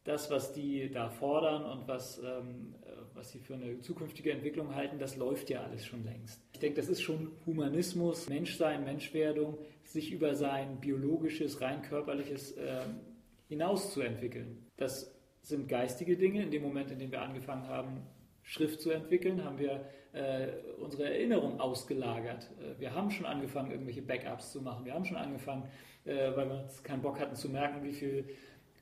das, 0.04 0.30
was 0.30 0.54
die 0.54 0.92
da 0.92 1.10
fordern 1.10 1.66
und 1.66 1.88
was, 1.88 2.20
ähm, 2.20 2.76
äh, 2.84 2.92
was 3.16 3.32
sie 3.32 3.40
für 3.40 3.56
eine 3.56 3.80
zukünftige 3.82 4.32
Entwicklung 4.32 4.76
halten, 4.76 5.00
das 5.00 5.18
läuft 5.18 5.50
ja 5.50 5.64
alles 5.64 5.84
schon 5.84 6.04
längst. 6.06 6.40
Ich 6.54 6.60
denke, 6.60 6.80
das 6.80 6.90
ist 6.90 7.02
schon 7.02 7.32
Humanismus, 7.48 8.30
Menschsein, 8.30 8.84
Menschwerdung, 8.84 9.58
sich 9.88 10.12
über 10.12 10.36
sein 10.36 10.80
biologisches, 10.80 11.62
rein 11.62 11.82
körperliches 11.82 12.56
ähm, 12.58 13.00
hinauszuentwickeln. 13.48 14.66
Das 14.78 15.16
sind 15.42 15.68
geistige 15.70 16.18
Dinge. 16.18 16.44
In 16.44 16.52
dem 16.52 16.64
Moment, 16.64 16.92
in 16.92 17.00
dem 17.00 17.12
wir 17.12 17.22
angefangen 17.22 17.68
haben, 17.68 18.02
Schrift 18.44 18.82
zu 18.82 18.92
entwickeln, 18.92 19.44
haben 19.44 19.60
wir 19.60 19.86
äh, 20.14 20.48
unsere 20.82 21.06
Erinnerung 21.06 21.60
ausgelagert. 21.60 22.50
Äh, 22.60 22.80
wir 22.80 22.94
haben 22.94 23.12
schon 23.12 23.26
angefangen, 23.26 23.72
irgendwelche 23.72 24.02
Backups 24.02 24.52
zu 24.52 24.62
machen. 24.62 24.86
Wir 24.86 24.94
haben 24.94 25.06
schon 25.06 25.18
angefangen, 25.18 25.70
äh, 26.06 26.36
weil 26.36 26.50
wir 26.50 26.64
uns 26.64 26.84
keinen 26.84 27.02
Bock 27.02 27.20
hatten 27.20 27.36
zu 27.36 27.50
merken, 27.50 27.84
wie 27.84 27.94
viel 27.94 28.30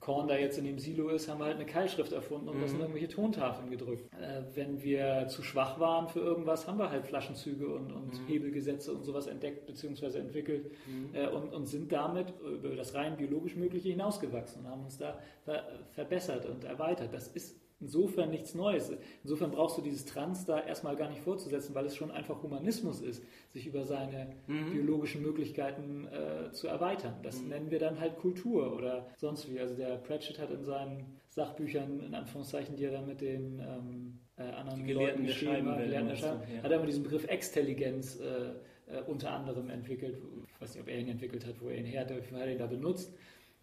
Korn 0.05 0.27
da 0.27 0.37
jetzt 0.37 0.59
in 0.59 0.65
dem 0.65 0.77
Silo 0.77 1.09
ist, 1.09 1.27
haben 1.27 1.39
wir 1.39 1.45
halt 1.45 1.55
eine 1.55 1.65
Keilschrift 1.65 2.11
erfunden 2.11 2.47
und 2.47 2.61
das 2.61 2.73
in 2.73 2.79
irgendwelche 2.79 3.07
Tontafeln 3.07 3.71
gedrückt. 3.71 4.07
Äh, 4.13 4.43
wenn 4.53 4.83
wir 4.83 5.25
zu 5.29 5.41
schwach 5.41 5.79
waren 5.79 6.07
für 6.07 6.19
irgendwas, 6.19 6.67
haben 6.67 6.77
wir 6.77 6.91
halt 6.91 7.07
Flaschenzüge 7.07 7.67
und, 7.67 7.91
und 7.91 8.11
Hebelgesetze 8.27 8.93
und 8.93 9.03
sowas 9.03 9.25
entdeckt 9.25 9.65
bzw. 9.65 10.19
entwickelt 10.19 10.69
äh, 11.13 11.25
und, 11.27 11.51
und 11.51 11.65
sind 11.65 11.91
damit 11.91 12.27
über 12.39 12.75
das 12.75 12.93
rein 12.93 13.17
biologisch 13.17 13.55
Mögliche 13.55 13.89
hinausgewachsen 13.89 14.63
und 14.63 14.69
haben 14.69 14.83
uns 14.83 14.99
da 14.99 15.17
ver 15.43 15.63
verbessert 15.93 16.45
und 16.45 16.65
erweitert. 16.65 17.11
Das 17.11 17.29
ist 17.29 17.64
insofern 17.85 18.31
nichts 18.31 18.55
Neues. 18.55 18.91
Insofern 19.23 19.51
brauchst 19.51 19.77
du 19.77 19.81
dieses 19.81 20.05
Trans 20.05 20.45
da 20.45 20.59
erstmal 20.59 20.95
gar 20.95 21.09
nicht 21.09 21.21
vorzusetzen, 21.21 21.75
weil 21.75 21.85
es 21.85 21.95
schon 21.95 22.09
einfach 22.09 22.41
Humanismus 22.41 23.01
ist, 23.01 23.23
sich 23.49 23.67
über 23.67 23.85
seine 23.85 24.35
biologischen 24.47 25.21
Möglichkeiten 25.21 26.07
äh, 26.07 26.51
zu 26.51 26.67
erweitern. 26.67 27.15
Das 27.21 27.41
nennen 27.41 27.69
wir 27.69 27.79
dann 27.79 27.99
halt 27.99 28.17
Kultur 28.17 28.75
oder 28.75 29.07
sonst 29.17 29.51
wie. 29.51 29.59
Also 29.59 29.75
der 29.75 29.97
Pratchett 29.97 30.39
hat 30.39 30.49
in 30.49 30.63
seinen 30.63 31.05
Sachbüchern, 31.29 32.01
in 32.01 32.15
Anführungszeichen, 32.15 32.75
die 32.75 32.85
er 32.85 32.91
dann 32.91 33.05
mit 33.05 33.21
den 33.21 33.59
ähm, 33.59 34.19
äh, 34.37 34.43
anderen 34.43 34.87
Leuten 34.87 35.25
geschrieben 35.25 35.69
hat, 35.69 35.87
ja. 35.87 36.63
hat 36.63 36.71
er 36.71 36.77
immer 36.77 36.85
diesen 36.85 37.03
Begriff 37.03 37.25
Extelligenz 37.27 38.19
äh, 38.19 38.53
äh, 38.87 39.01
unter 39.07 39.31
anderem 39.31 39.69
entwickelt. 39.69 40.17
Ich 40.47 40.61
weiß 40.61 40.73
nicht, 40.73 40.81
ob 40.81 40.89
er 40.89 40.99
ihn 40.99 41.09
entwickelt 41.09 41.45
hat, 41.45 41.61
wo 41.61 41.69
er 41.69 41.77
ihn 41.77 41.85
her 41.85 42.01
hat, 42.01 42.11
er 42.11 42.51
ihn 42.51 42.57
da 42.57 42.67
benutzt, 42.67 43.13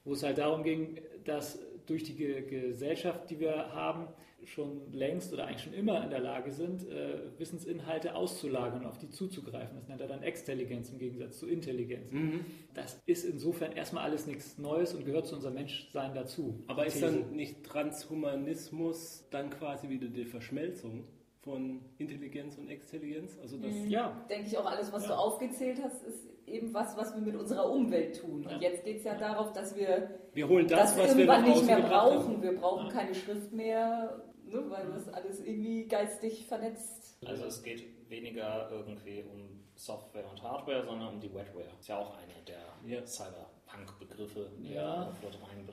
wo 0.05 0.13
es 0.13 0.23
halt 0.23 0.39
darum 0.39 0.63
ging, 0.63 1.01
dass 1.25 1.59
durch 1.87 2.05
die 2.05 2.15
Ge 2.15 2.43
Gesellschaft, 2.43 3.31
die 3.31 3.41
wir 3.41 3.73
haben, 3.73 4.09
schon 4.45 4.93
längst 4.93 5.33
oder 5.33 5.47
eigentlich 5.47 5.63
schon 5.63 5.75
immer 5.75 6.03
in 6.03 6.11
der 6.11 6.21
Lage 6.21 6.51
sind, 6.51 6.89
äh, 6.89 7.21
Wissensinhalte 7.39 8.15
auszulagern 8.15 8.81
und 8.81 8.87
auf 8.87 8.99
die 8.99 9.09
zuzugreifen. 9.09 9.77
Das 9.77 9.89
nennt 9.89 10.01
er 10.01 10.09
dann 10.09 10.23
Extelligenz 10.23 10.91
im 10.91 10.99
Gegensatz 10.99 11.39
zu 11.39 11.47
Intelligenz. 11.47 12.11
Mhm. 12.11 12.45
Das 12.75 13.01
ist 13.07 13.25
insofern 13.25 13.73
erstmal 13.73 14.05
alles 14.05 14.27
nichts 14.27 14.59
Neues 14.59 14.95
und 14.95 15.05
gehört 15.05 15.27
zu 15.27 15.37
unserem 15.37 15.55
Menschsein 15.55 16.15
dazu. 16.15 16.65
Aber 16.67 16.87
ist 16.87 17.03
dann 17.03 17.33
nicht 17.37 17.65
Transhumanismus 17.65 19.29
dann 19.31 19.51
quasi 19.51 19.89
wieder 19.89 20.09
die 20.09 20.25
Verschmelzung 20.25 21.05
von 21.43 21.81
Intelligenz 21.99 22.57
und 22.59 22.69
Extelligenz? 22.69 23.39
Also 23.41 23.57
das 23.59 23.73
Mhm. 23.73 23.89
Ja. 23.89 24.25
Denke 24.31 24.47
ich 24.49 24.57
auch, 24.59 24.67
alles, 24.67 24.93
was 24.93 25.03
Ja. 25.03 25.09
du 25.11 25.15
aufgezählt 25.17 25.79
hast, 25.83 26.03
ist 26.05 26.27
eben 26.47 26.73
was, 26.75 26.97
was 26.97 27.15
wir 27.15 27.23
mit 27.23 27.35
unserer 27.37 27.71
Umwelt 27.71 28.21
tun. 28.21 28.45
Und 28.47 28.51
Ja. 28.51 28.59
jetzt 28.61 28.85
geht 28.85 28.99
es 28.99 29.05
ja 29.05 29.15
darauf, 29.17 29.53
dass 29.53 29.75
wir 29.77 30.19
wir 30.35 30.49
holen 30.49 30.67
das, 30.69 30.95
das, 30.95 30.99
was 30.99 31.17
wir 31.17 31.25
irgendwann 31.25 31.43
nicht 31.45 31.53
außen 31.57 31.67
mehr 31.67 31.81
brauchen. 31.81 32.19
haben. 32.29 32.43
Wir 32.43 32.57
brauchen 32.57 32.87
Ja. 32.87 32.93
keine 32.93 33.15
Schrift 33.15 33.53
mehr, 33.53 34.23
ne, 34.45 34.65
weil 34.71 34.87
das 34.93 35.09
alles 35.09 35.41
irgendwie 35.41 35.87
geistig 35.87 36.47
vernetzt. 36.47 37.19
Also 37.27 37.45
es 37.47 37.63
geht 37.63 37.85
weniger 38.11 38.69
irgendwie 38.71 39.23
um 39.23 39.61
Software 39.75 40.29
und 40.31 40.43
Hardware, 40.43 40.85
sondern 40.85 41.15
um 41.15 41.21
die 41.21 41.33
Wetware. 41.35 41.67
Ist 41.81 41.89
ja 41.89 41.99
auch 41.99 42.15
eine 42.17 42.33
der 42.47 42.59
Ja. 42.99 43.05
Cyberpunk-Begriffe, 43.07 44.51
die 44.59 44.75
Ja. 44.75 45.11
dort 45.23 45.35
rein 45.43 45.65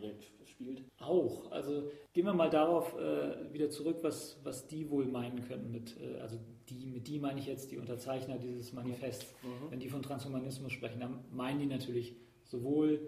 spielt. 0.59 0.83
Auch. 0.99 1.51
Also 1.51 1.89
gehen 2.13 2.25
wir 2.25 2.33
mal 2.33 2.49
darauf 2.49 2.93
äh, 2.97 3.53
wieder 3.53 3.69
zurück, 3.69 3.97
was, 4.01 4.39
was 4.43 4.67
die 4.67 4.89
wohl 4.89 5.05
meinen 5.05 5.47
könnten 5.47 5.71
mit, 5.71 5.95
äh, 5.99 6.19
also 6.19 6.37
die, 6.69 6.85
mit 6.85 7.07
die 7.07 7.19
meine 7.19 7.39
ich 7.39 7.47
jetzt 7.47 7.71
die 7.71 7.77
Unterzeichner 7.77 8.37
dieses 8.37 8.73
Manifests. 8.73 9.33
Mhm. 9.41 9.71
Wenn 9.71 9.79
die 9.79 9.89
von 9.89 10.01
Transhumanismus 10.01 10.71
sprechen, 10.71 10.99
dann 10.99 11.23
meinen 11.31 11.59
die 11.59 11.65
natürlich 11.65 12.15
sowohl, 12.43 12.99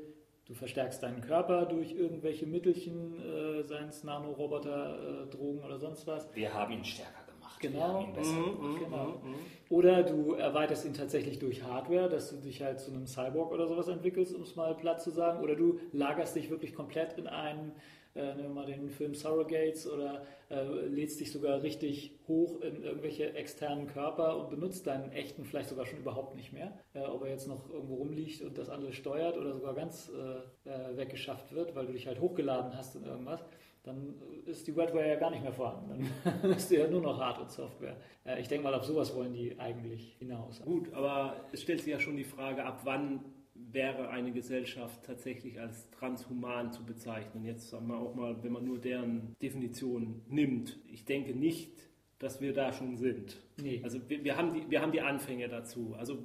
du 0.45 0.53
verstärkst 0.53 1.03
deinen 1.03 1.21
Körper 1.21 1.65
durch 1.65 1.91
irgendwelche 1.91 2.45
Mittelchen, 2.45 3.19
äh, 3.19 3.63
seien 3.63 3.89
es 3.89 4.03
Nanoroboter, 4.03 5.25
äh, 5.25 5.29
Drogen 5.29 5.63
oder 5.63 5.77
sonst 5.77 6.07
was. 6.07 6.33
Wir 6.33 6.53
haben 6.53 6.71
ihn 6.71 6.85
stärker 6.85 7.20
Genau. 7.61 8.01
ihn 8.01 8.13
besser 8.13 8.33
Mhm. 8.33 8.79
Genau. 8.79 9.05
mhm, 9.23 9.29
mhm. 9.29 9.35
Oder 9.69 10.03
du 10.03 10.33
erweiterst 10.33 10.85
ihn 10.85 10.93
tatsächlich 10.93 11.39
durch 11.39 11.63
Hardware, 11.63 12.09
dass 12.09 12.29
du 12.29 12.35
dich 12.37 12.61
halt 12.61 12.79
zu 12.79 12.91
einem 12.91 13.07
Cyborg 13.07 13.51
oder 13.51 13.67
sowas 13.67 13.87
entwickelst, 13.87 14.35
um 14.35 14.41
es 14.41 14.55
mal 14.55 14.75
platt 14.75 15.01
zu 15.01 15.11
sagen. 15.11 15.41
Oder 15.41 15.55
du 15.55 15.79
lagerst 15.93 16.35
dich 16.35 16.49
wirklich 16.49 16.73
komplett 16.73 17.17
in 17.17 17.27
einen, 17.27 17.71
äh, 18.13 18.35
nehmen 18.35 18.49
wir 18.49 18.49
mal 18.49 18.65
den 18.65 18.89
Film 18.89 19.13
Surrogates 19.13 19.89
oder 19.89 20.23
äh, 20.49 20.63
lädst 20.87 21.21
dich 21.21 21.31
sogar 21.31 21.63
richtig 21.63 22.19
hoch 22.27 22.59
in 22.59 22.83
irgendwelche 22.83 23.33
externen 23.33 23.87
Körper 23.87 24.35
und 24.37 24.49
benutzt 24.49 24.87
deinen 24.87 25.13
echten 25.13 25.45
vielleicht 25.45 25.69
sogar 25.69 25.85
schon 25.85 25.99
überhaupt 25.99 26.35
nicht 26.35 26.51
mehr. 26.51 26.77
Äh, 26.93 27.03
ob 27.05 27.23
er 27.23 27.29
jetzt 27.29 27.47
noch 27.47 27.69
irgendwo 27.69 27.95
rumliegt 27.95 28.41
und 28.41 28.57
das 28.57 28.69
andere 28.69 28.91
steuert 28.91 29.37
oder 29.37 29.53
sogar 29.53 29.73
ganz 29.73 30.11
äh, 30.13 30.69
äh, 30.69 30.97
weggeschafft 30.97 31.53
wird, 31.53 31.73
weil 31.75 31.85
du 31.85 31.93
dich 31.93 32.07
halt 32.07 32.19
hochgeladen 32.19 32.75
hast 32.75 32.95
in 32.97 33.05
irgendwas 33.05 33.39
dann 33.83 34.13
ist 34.45 34.67
die 34.67 34.75
Wetware 34.75 35.07
ja 35.07 35.15
gar 35.15 35.31
nicht 35.31 35.43
mehr 35.43 35.53
vorhanden. 35.53 36.09
Dann 36.23 36.51
ist 36.51 36.69
ja 36.71 36.87
nur 36.87 37.01
noch 37.01 37.19
Hard- 37.19 37.39
und 37.39 37.51
Software. 37.51 37.97
Ich 38.39 38.47
denke 38.47 38.63
mal, 38.63 38.73
auf 38.73 38.83
sowas 38.83 39.15
wollen 39.15 39.33
die 39.33 39.59
eigentlich 39.59 40.15
hinaus. 40.19 40.61
Gut, 40.61 40.93
aber 40.93 41.45
es 41.51 41.61
stellt 41.61 41.79
sich 41.79 41.91
ja 41.91 41.99
schon 41.99 42.15
die 42.15 42.23
Frage, 42.23 42.63
ab 42.63 42.81
wann 42.83 43.25
wäre 43.55 44.09
eine 44.09 44.31
Gesellschaft 44.31 45.03
tatsächlich 45.03 45.59
als 45.59 45.89
transhuman 45.91 46.71
zu 46.71 46.85
bezeichnen? 46.85 47.43
Jetzt 47.43 47.69
sagen 47.69 47.87
wir 47.87 47.97
auch 47.97 48.13
mal, 48.13 48.41
wenn 48.43 48.51
man 48.51 48.65
nur 48.65 48.79
deren 48.79 49.35
Definition 49.41 50.21
nimmt. 50.27 50.77
Ich 50.87 51.05
denke 51.05 51.33
nicht, 51.33 51.90
dass 52.21 52.39
wir 52.39 52.53
da 52.53 52.71
schon 52.71 52.97
sind. 52.97 53.41
Nee. 53.61 53.81
Also 53.83 53.99
wir, 54.07 54.23
wir, 54.23 54.37
haben 54.37 54.53
die, 54.53 54.69
wir 54.69 54.81
haben 54.81 54.91
die 54.91 55.01
Anfänge 55.01 55.49
dazu. 55.49 55.95
Also 55.97 56.23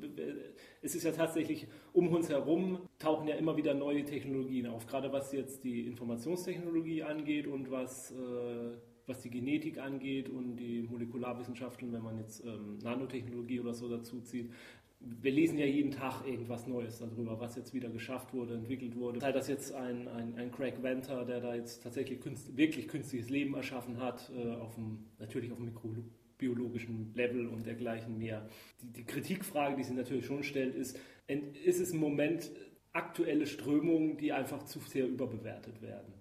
es 0.83 0.95
ist 0.95 1.05
ja 1.05 1.13
tatsächlich 1.13 1.67
um 1.95 2.09
uns 2.09 2.29
herum 2.29 2.81
tauchen 2.99 3.27
ja 3.27 3.35
immer 3.37 3.57
wieder 3.57 3.73
neue 3.73 4.05
Technologien 4.05 4.67
auf, 4.67 4.87
gerade 4.87 5.11
was 5.11 5.33
jetzt 5.33 5.65
die 5.65 5.87
Informationstechnologie 5.87 7.03
angeht 7.03 7.47
und 7.47 7.71
was, 7.71 8.11
äh, 8.11 8.77
was 9.07 9.23
die 9.23 9.31
Genetik 9.31 9.79
angeht 9.79 10.29
und 10.29 10.57
die 10.57 10.83
Molekularwissenschaften, 10.83 11.91
wenn 11.95 12.03
man 12.03 12.19
jetzt 12.19 12.45
ähm, 12.45 12.77
Nanotechnologie 12.83 13.61
oder 13.61 13.73
so 13.73 13.89
dazu 13.89 14.21
zieht. 14.21 14.53
Wir 15.21 15.31
lesen 15.31 15.59
ja 15.59 15.67
jeden 15.67 15.93
Tag 15.93 16.27
irgendwas 16.27 16.67
Neues 16.67 16.99
darüber, 16.99 17.39
was 17.39 17.57
jetzt 17.57 17.73
wieder 17.75 17.89
geschafft 17.89 18.35
wurde, 18.35 18.55
entwickelt 18.55 18.97
wurde. 18.97 19.21
Sei 19.21 19.33
das 19.33 19.49
jetzt 19.49 19.73
ein, 19.73 20.09
ein, 20.09 20.35
ein 20.37 20.51
Craig 20.51 20.83
Venter, 20.83 21.25
der 21.25 21.41
da 21.41 21.55
jetzt 21.55 21.83
tatsächlich 21.83 22.21
künst, 22.21 22.57
wirklich 22.57 22.89
künstliches 22.89 23.31
Leben 23.31 23.55
erschaffen 23.55 24.01
hat, 24.01 24.31
äh, 24.37 24.55
auf 24.57 24.75
dem, 24.75 25.05
natürlich 25.19 25.53
auf 25.53 25.59
dem 25.59 25.67
mikrobiologischen 25.67 27.13
Level 27.15 27.47
und 27.47 27.67
dergleichen 27.67 28.19
mehr. 28.19 28.49
Die, 28.83 28.93
die 28.93 29.05
Kritikfrage, 29.05 29.77
die 29.77 29.85
sich 29.85 29.95
natürlich 29.95 30.27
schon 30.27 30.43
stellt, 30.43 30.75
ist, 30.75 30.99
ist 31.29 31.81
es 31.81 31.93
im 31.93 32.01
Moment 32.01 32.51
aktuelle 32.93 33.47
Strömungen, 33.47 34.17
die 34.17 34.33
einfach 34.33 34.65
zu 34.65 34.81
sehr 34.81 35.07
überbewertet 35.07 35.83
werden? 35.83 36.15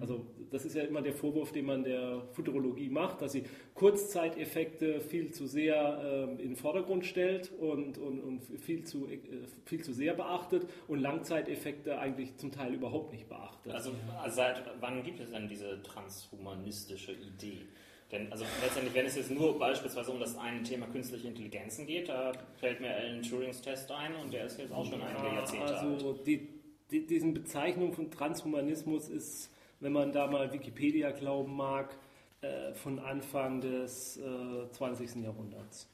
Also 0.00 0.26
das 0.50 0.64
ist 0.64 0.74
ja 0.74 0.84
immer 0.84 1.02
der 1.02 1.12
Vorwurf, 1.12 1.52
den 1.52 1.66
man 1.66 1.84
der 1.84 2.22
Futurologie 2.32 2.88
macht, 2.88 3.20
dass 3.20 3.32
sie 3.32 3.44
Kurzzeiteffekte 3.74 5.00
viel 5.00 5.32
zu 5.32 5.46
sehr 5.46 6.00
ähm, 6.02 6.38
in 6.38 6.48
den 6.50 6.56
Vordergrund 6.56 7.04
stellt 7.04 7.52
und, 7.60 7.98
und, 7.98 8.20
und 8.20 8.40
viel, 8.60 8.84
zu, 8.84 9.06
äh, 9.06 9.18
viel 9.66 9.82
zu 9.84 9.92
sehr 9.92 10.14
beachtet 10.14 10.66
und 10.88 11.00
Langzeiteffekte 11.00 11.98
eigentlich 11.98 12.36
zum 12.38 12.52
Teil 12.52 12.72
überhaupt 12.74 13.12
nicht 13.12 13.28
beachtet. 13.28 13.72
Also 13.72 13.92
seit 14.28 14.62
wann 14.80 15.02
gibt 15.02 15.20
es 15.20 15.30
denn 15.30 15.46
diese 15.48 15.82
transhumanistische 15.82 17.12
Idee? 17.12 17.66
Denn 18.10 18.30
also 18.30 18.44
letztendlich, 18.62 18.94
wenn 18.94 19.06
es 19.06 19.16
jetzt 19.16 19.30
nur 19.30 19.58
beispielsweise 19.58 20.10
um 20.10 20.20
das 20.20 20.36
eine 20.36 20.62
Thema 20.62 20.86
künstliche 20.86 21.28
Intelligenzen 21.28 21.86
geht, 21.86 22.08
da 22.08 22.32
fällt 22.56 22.80
mir 22.80 22.94
Alan 22.94 23.22
Turings 23.22 23.60
Test 23.62 23.90
ein 23.90 24.14
und 24.16 24.32
der 24.32 24.46
ist 24.46 24.58
jetzt 24.58 24.72
auch 24.72 24.84
schon 24.84 25.02
einige 25.02 25.34
Jahrzehnte 25.34 25.76
alt. 25.76 25.84
also 25.84 26.12
die, 26.12 26.48
die, 26.90 27.06
diesen 27.06 27.32
Bezeichnung 27.32 27.92
von 27.94 28.10
Transhumanismus 28.10 29.08
ist, 29.08 29.50
wenn 29.82 29.92
man 29.92 30.12
da 30.12 30.26
mal 30.28 30.52
Wikipedia 30.52 31.10
glauben 31.10 31.54
mag, 31.56 31.96
äh, 32.40 32.72
von 32.74 32.98
Anfang 32.98 33.60
des 33.60 34.16
äh, 34.16 34.70
20. 34.70 35.22
Jahrhunderts 35.22 35.88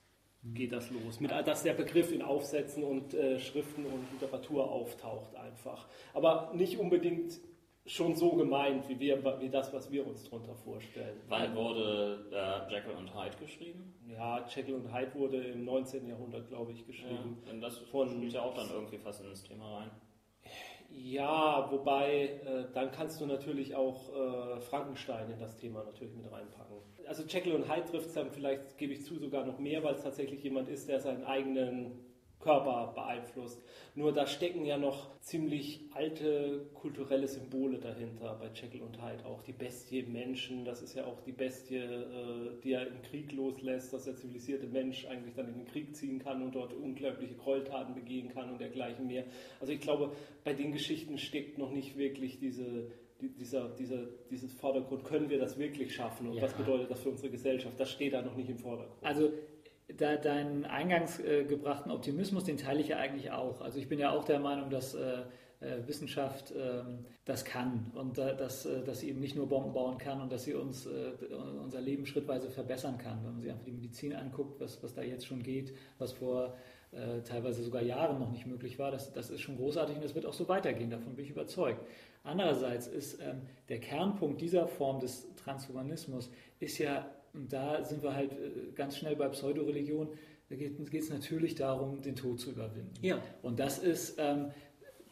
geht 0.54 0.72
das 0.72 0.90
los. 0.90 1.20
Mit, 1.20 1.30
dass 1.30 1.62
der 1.62 1.74
Begriff 1.74 2.12
in 2.12 2.22
Aufsätzen 2.22 2.84
und 2.84 3.12
äh, 3.14 3.38
Schriften 3.40 3.84
und 3.86 4.06
Literatur 4.12 4.70
auftaucht 4.70 5.34
einfach. 5.34 5.88
Aber 6.14 6.52
nicht 6.54 6.78
unbedingt 6.78 7.40
schon 7.86 8.14
so 8.14 8.32
gemeint, 8.32 8.88
wie, 8.88 9.00
wir, 9.00 9.40
wie 9.40 9.48
das, 9.48 9.72
was 9.72 9.90
wir 9.90 10.06
uns 10.06 10.24
darunter 10.24 10.54
vorstellen. 10.54 11.16
Wann 11.28 11.54
wurde 11.56 12.26
äh, 12.30 12.72
Jekyll 12.72 12.94
und 12.94 13.14
Hyde 13.14 13.36
geschrieben? 13.40 13.94
Ja, 14.06 14.46
Jekyll 14.54 14.74
und 14.74 14.94
Hyde 14.94 15.14
wurde 15.14 15.38
im 15.38 15.64
19. 15.64 16.06
Jahrhundert, 16.06 16.48
glaube 16.48 16.72
ich, 16.72 16.86
geschrieben. 16.86 17.38
denn 17.46 17.60
das 17.60 17.78
Von- 17.78 18.10
spielt 18.10 18.34
ja 18.34 18.42
auch 18.42 18.54
dann 18.54 18.70
irgendwie 18.70 18.98
fast 18.98 19.24
ins 19.24 19.42
Thema 19.42 19.78
rein. 19.78 19.90
Ja, 20.90 21.70
wobei, 21.70 22.40
äh, 22.44 22.64
dann 22.72 22.90
kannst 22.90 23.20
du 23.20 23.26
natürlich 23.26 23.74
auch 23.74 24.08
äh, 24.08 24.60
Frankenstein 24.60 25.30
in 25.30 25.38
das 25.38 25.56
Thema 25.56 25.84
natürlich 25.84 26.14
mit 26.14 26.30
reinpacken. 26.30 26.76
Also 27.06 27.22
Jekyll 27.22 27.54
und 27.54 27.70
Hyde 27.72 27.84
trifft 27.84 28.06
es 28.08 28.14
dann 28.14 28.30
vielleicht, 28.30 28.76
gebe 28.78 28.92
ich 28.92 29.04
zu, 29.04 29.18
sogar 29.18 29.44
noch 29.44 29.58
mehr, 29.58 29.82
weil 29.82 29.94
es 29.94 30.02
tatsächlich 30.02 30.42
jemand 30.42 30.68
ist, 30.68 30.88
der 30.88 31.00
seinen 31.00 31.24
eigenen 31.24 32.07
Körper 32.40 32.92
beeinflusst. 32.94 33.60
Nur 33.94 34.12
da 34.12 34.26
stecken 34.26 34.64
ja 34.64 34.78
noch 34.78 35.18
ziemlich 35.20 35.80
alte 35.92 36.66
kulturelle 36.74 37.26
Symbole 37.26 37.78
dahinter 37.78 38.36
bei 38.40 38.48
Jekyll 38.54 38.82
und 38.82 39.02
Hyde 39.02 39.26
auch. 39.26 39.42
Die 39.42 39.52
Bestie 39.52 40.00
im 40.00 40.12
Menschen, 40.12 40.64
das 40.64 40.80
ist 40.82 40.94
ja 40.94 41.04
auch 41.04 41.20
die 41.22 41.32
Bestie, 41.32 41.76
äh, 41.76 42.60
die 42.62 42.72
er 42.72 42.86
im 42.86 43.02
Krieg 43.02 43.32
loslässt, 43.32 43.92
dass 43.92 44.04
der 44.04 44.14
zivilisierte 44.16 44.66
Mensch 44.68 45.04
eigentlich 45.06 45.34
dann 45.34 45.48
in 45.48 45.54
den 45.54 45.66
Krieg 45.66 45.94
ziehen 45.96 46.20
kann 46.20 46.40
und 46.42 46.54
dort 46.54 46.72
unglaubliche 46.74 47.34
Gräueltaten 47.34 47.94
begehen 47.94 48.28
kann 48.28 48.50
und 48.50 48.60
dergleichen 48.60 49.06
mehr. 49.08 49.24
Also 49.60 49.72
ich 49.72 49.80
glaube, 49.80 50.12
bei 50.44 50.54
den 50.54 50.70
Geschichten 50.72 51.18
steckt 51.18 51.58
noch 51.58 51.72
nicht 51.72 51.98
wirklich 51.98 52.38
diese, 52.38 52.90
die- 53.20 53.30
dieser, 53.30 53.68
dieser, 53.70 54.06
dieses 54.30 54.52
Vordergrund, 54.54 55.02
können 55.04 55.28
wir 55.28 55.40
das 55.40 55.58
wirklich 55.58 55.92
schaffen 55.92 56.28
und 56.28 56.34
Ja. 56.34 56.42
was 56.42 56.54
bedeutet 56.54 56.88
das 56.88 57.00
für 57.00 57.08
unsere 57.10 57.30
Gesellschaft? 57.30 57.78
Das 57.80 57.90
steht 57.90 58.12
da 58.12 58.22
noch 58.22 58.36
nicht 58.36 58.48
im 58.48 58.58
Vordergrund. 58.58 59.02
Also 59.04 59.32
da, 59.96 60.16
deinen 60.16 60.64
eingangs 60.64 61.18
äh, 61.20 61.44
gebrachten 61.44 61.90
Optimismus, 61.90 62.44
den 62.44 62.56
teile 62.56 62.80
ich 62.80 62.88
ja 62.88 62.98
eigentlich 62.98 63.30
auch. 63.30 63.60
Also 63.60 63.78
ich 63.78 63.88
bin 63.88 63.98
ja 63.98 64.10
auch 64.10 64.24
der 64.24 64.38
Meinung, 64.38 64.70
dass 64.70 64.94
äh, 64.94 65.22
äh, 65.60 65.88
Wissenschaft 65.88 66.52
ähm, 66.56 67.04
das 67.24 67.44
kann 67.44 67.90
und 67.96 68.16
da, 68.16 68.32
dass, 68.32 68.64
äh, 68.64 68.84
dass 68.84 69.00
sie 69.00 69.08
eben 69.08 69.18
nicht 69.18 69.34
nur 69.34 69.48
Bomben 69.48 69.72
bauen 69.72 69.98
kann 69.98 70.20
und 70.20 70.30
dass 70.30 70.44
sie 70.44 70.54
uns 70.54 70.86
äh, 70.86 71.10
unser 71.60 71.80
Leben 71.80 72.06
schrittweise 72.06 72.48
verbessern 72.48 72.96
kann. 72.96 73.18
Wenn 73.24 73.32
man 73.32 73.40
sich 73.40 73.50
einfach 73.50 73.64
die 73.64 73.72
Medizin 73.72 74.14
anguckt, 74.14 74.60
was, 74.60 74.80
was 74.84 74.94
da 74.94 75.02
jetzt 75.02 75.26
schon 75.26 75.42
geht, 75.42 75.74
was 75.98 76.12
vor 76.12 76.56
teilweise 77.24 77.62
sogar 77.62 77.82
Jahren 77.82 78.18
noch 78.18 78.30
nicht 78.30 78.46
möglich 78.46 78.78
war, 78.78 78.90
das, 78.90 79.12
das 79.12 79.28
ist 79.28 79.42
schon 79.42 79.58
großartig 79.58 79.96
und 79.96 80.02
das 80.02 80.14
wird 80.14 80.24
auch 80.24 80.32
so 80.32 80.48
weitergehen, 80.48 80.88
davon 80.88 81.16
bin 81.16 81.26
ich 81.26 81.30
überzeugt. 81.32 81.84
Andererseits 82.24 82.86
ist 82.86 83.20
ähm, 83.20 83.42
der 83.68 83.78
Kernpunkt 83.78 84.40
dieser 84.40 84.66
Form 84.66 84.98
des 84.98 85.34
Transhumanismus 85.36 86.30
ist 86.60 86.78
ja, 86.78 87.10
und 87.38 87.52
da 87.52 87.82
sind 87.84 88.02
wir 88.02 88.14
halt 88.14 88.32
äh, 88.32 88.72
ganz 88.74 88.96
schnell 88.98 89.16
bei 89.16 89.28
Pseudoreligion, 89.28 90.08
da 90.50 90.56
geht 90.56 90.78
es 90.94 91.10
natürlich 91.10 91.54
darum, 91.54 92.02
den 92.02 92.16
Tod 92.16 92.40
zu 92.40 92.50
überwinden. 92.50 92.94
Ja. 93.02 93.18
Und 93.42 93.60
das 93.60 93.78
ist, 93.78 94.16
ähm, 94.18 94.46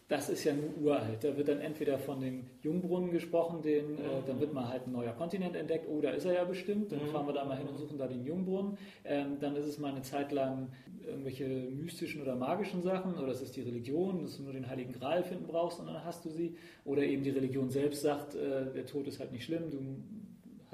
das 0.09 0.29
ist 0.31 0.45
ja 0.45 0.55
nur 0.55 0.71
uralt. 0.81 1.25
Da 1.25 1.37
wird 1.37 1.49
dann 1.49 1.61
entweder 1.61 1.99
von 1.99 2.21
den 2.21 2.47
Jungbrunnen 2.63 3.11
gesprochen, 3.11 3.61
den, 3.61 3.97
äh, 3.99 4.23
dann 4.27 4.41
wird 4.41 4.55
mal 4.55 4.69
halt 4.69 4.87
ein 4.87 4.93
neuer 4.93 5.13
Kontinent 5.13 5.57
entdeckt, 5.57 5.87
oh, 5.91 6.01
da 6.01 6.11
ist 6.11 6.25
er 6.25 6.35
ja 6.35 6.45
bestimmt, 6.45 6.93
dann 6.93 7.01
Mhm. 7.03 7.09
fahren 7.09 7.27
wir 7.27 7.35
da 7.35 7.45
mal 7.45 7.59
hin 7.59 7.67
und 7.69 7.77
suchen 7.77 7.99
da 7.99 8.07
den 8.07 8.25
Jungbrunnen. 8.25 8.79
Ähm, 9.05 9.39
dann 9.41 9.57
ist 9.57 9.67
es 9.67 9.79
mal 9.79 9.93
eine 9.93 10.03
Zeit 10.03 10.33
lang 10.33 10.69
irgendwelche 11.07 11.47
mystischen 11.47 12.23
oder 12.23 12.35
magischen 12.35 12.83
Sachen, 12.83 13.15
oder 13.19 13.29
es 13.33 13.43
ist 13.43 13.57
die 13.57 13.63
Religion, 13.63 14.23
dass 14.23 14.39
du 14.39 14.43
nur 14.45 14.53
den 14.53 14.69
Heiligen 14.69 14.93
Gral 14.93 15.23
finden 15.23 15.47
brauchst 15.47 15.79
und 15.81 15.87
dann 15.87 16.05
hast 16.05 16.25
du 16.25 16.31
sie. 16.31 16.57
Oder 16.85 17.03
eben 17.03 17.23
die 17.23 17.31
Religion 17.31 17.69
selbst 17.71 18.03
sagt, 18.03 18.35
äh, 18.37 18.73
der 18.75 18.87
Tod 18.87 19.07
ist 19.07 19.21
halt 19.21 19.33
nicht 19.33 19.45
schlimm, 19.45 19.71
du 19.71 19.79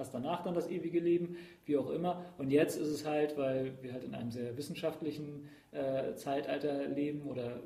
hast 0.03 0.15
danach 0.15 0.43
dann 0.43 0.55
das 0.55 0.69
ewige 0.69 1.01
Leben, 1.01 1.37
wie 1.65 1.77
auch 1.77 1.91
immer. 1.91 2.25
Und 2.39 2.51
jetzt 2.51 2.77
ist 2.77 2.89
es 2.89 3.07
halt, 3.07 3.37
weil 3.39 3.73
wir 3.83 3.93
halt 3.93 4.05
in 4.05 4.15
einem 4.15 4.31
sehr 4.31 4.57
wissenschaftlichen 4.57 5.49
äh, 5.73 6.15
Zeitalter 6.15 6.87
leben 6.89 7.23
oder 7.23 7.61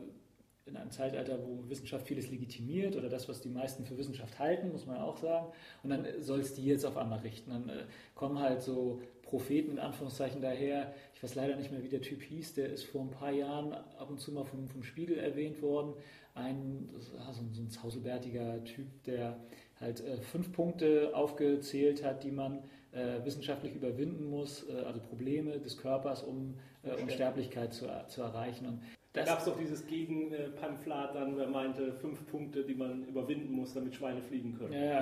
in 0.66 0.76
einem 0.76 0.90
Zeitalter, 0.90 1.38
wo 1.46 1.68
Wissenschaft 1.70 2.06
vieles 2.08 2.28
legitimiert 2.28 2.96
oder 2.96 3.08
das, 3.08 3.28
was 3.28 3.40
die 3.40 3.48
meisten 3.48 3.84
für 3.84 3.96
Wissenschaft 3.96 4.38
halten, 4.40 4.72
muss 4.72 4.84
man 4.84 4.98
auch 4.98 5.16
sagen. 5.16 5.46
Und 5.84 5.90
dann 5.90 6.06
soll 6.20 6.40
es 6.40 6.54
die 6.54 6.64
jetzt 6.64 6.84
auf 6.84 6.96
einmal 6.96 7.20
richten. 7.20 7.50
Dann 7.50 7.68
äh, 7.68 7.84
kommen 8.16 8.40
halt 8.40 8.62
so 8.62 9.00
Propheten 9.22 9.72
in 9.72 9.78
Anführungszeichen 9.78 10.42
daher. 10.42 10.92
Ich 11.14 11.22
weiß 11.22 11.36
leider 11.36 11.56
nicht 11.56 11.70
mehr, 11.70 11.84
wie 11.84 11.88
der 11.88 12.00
Typ 12.00 12.20
hieß. 12.20 12.54
Der 12.54 12.68
ist 12.68 12.84
vor 12.84 13.02
ein 13.02 13.10
paar 13.10 13.30
Jahren 13.30 13.72
ab 13.72 14.10
und 14.10 14.20
zu 14.20 14.32
mal 14.32 14.44
vom, 14.44 14.68
vom 14.68 14.82
Spiegel 14.82 15.18
erwähnt 15.18 15.62
worden. 15.62 15.94
Ein, 16.34 16.88
so, 16.98 17.16
so 17.32 17.62
ein 17.62 17.70
zauselbärtiger 17.70 18.62
Typ, 18.64 18.86
der 19.04 19.38
halt 19.80 20.00
äh, 20.00 20.16
fünf 20.18 20.52
Punkte 20.52 21.10
aufgezählt 21.14 22.04
hat, 22.04 22.24
die 22.24 22.30
man 22.30 22.62
äh, 22.92 23.24
wissenschaftlich 23.24 23.74
überwinden 23.74 24.30
muss, 24.30 24.68
äh, 24.68 24.82
also 24.84 25.00
Probleme 25.00 25.58
des 25.58 25.76
Körpers, 25.76 26.22
um 26.22 26.54
äh, 26.82 27.00
Unsterblichkeit 27.02 27.74
zu, 27.74 27.86
zu 28.08 28.22
erreichen. 28.22 28.66
Und 28.66 28.80
da 29.12 29.24
gab 29.24 29.38
es 29.38 29.46
doch 29.46 29.58
dieses 29.58 29.86
Gegenpamphlat 29.86 31.14
dann, 31.14 31.38
wer 31.38 31.48
meinte, 31.48 31.94
fünf 31.94 32.26
Punkte, 32.26 32.64
die 32.64 32.74
man 32.74 33.04
überwinden 33.04 33.50
muss, 33.52 33.72
damit 33.72 33.94
Schweine 33.94 34.20
fliegen 34.20 34.58
können. 34.58 34.74
Ja, 34.74 35.00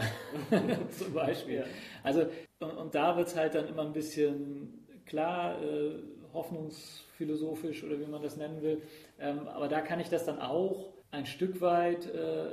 zum 0.91 1.13
Beispiel. 1.13 1.57
Ja. 1.57 1.65
Also, 2.05 2.27
und, 2.61 2.71
und 2.71 2.95
da 2.95 3.17
wird 3.17 3.27
es 3.27 3.37
halt 3.37 3.57
dann 3.57 3.67
immer 3.67 3.83
ein 3.83 3.93
bisschen 3.93 4.87
klar, 5.05 5.61
äh, 5.61 5.95
hoffnungsphilosophisch 6.33 7.83
oder 7.83 7.99
wie 7.99 8.07
man 8.07 8.23
das 8.23 8.37
nennen 8.37 8.63
will. 8.63 8.83
Ähm, 9.19 9.49
aber 9.49 9.69
da 9.69 9.81
kann 9.81 9.99
ich 9.99 10.09
das 10.09 10.25
dann 10.25 10.41
auch 10.41 10.93
ein 11.11 11.27
Stück 11.27 11.61
weit 11.61 12.07
äh, 12.07 12.51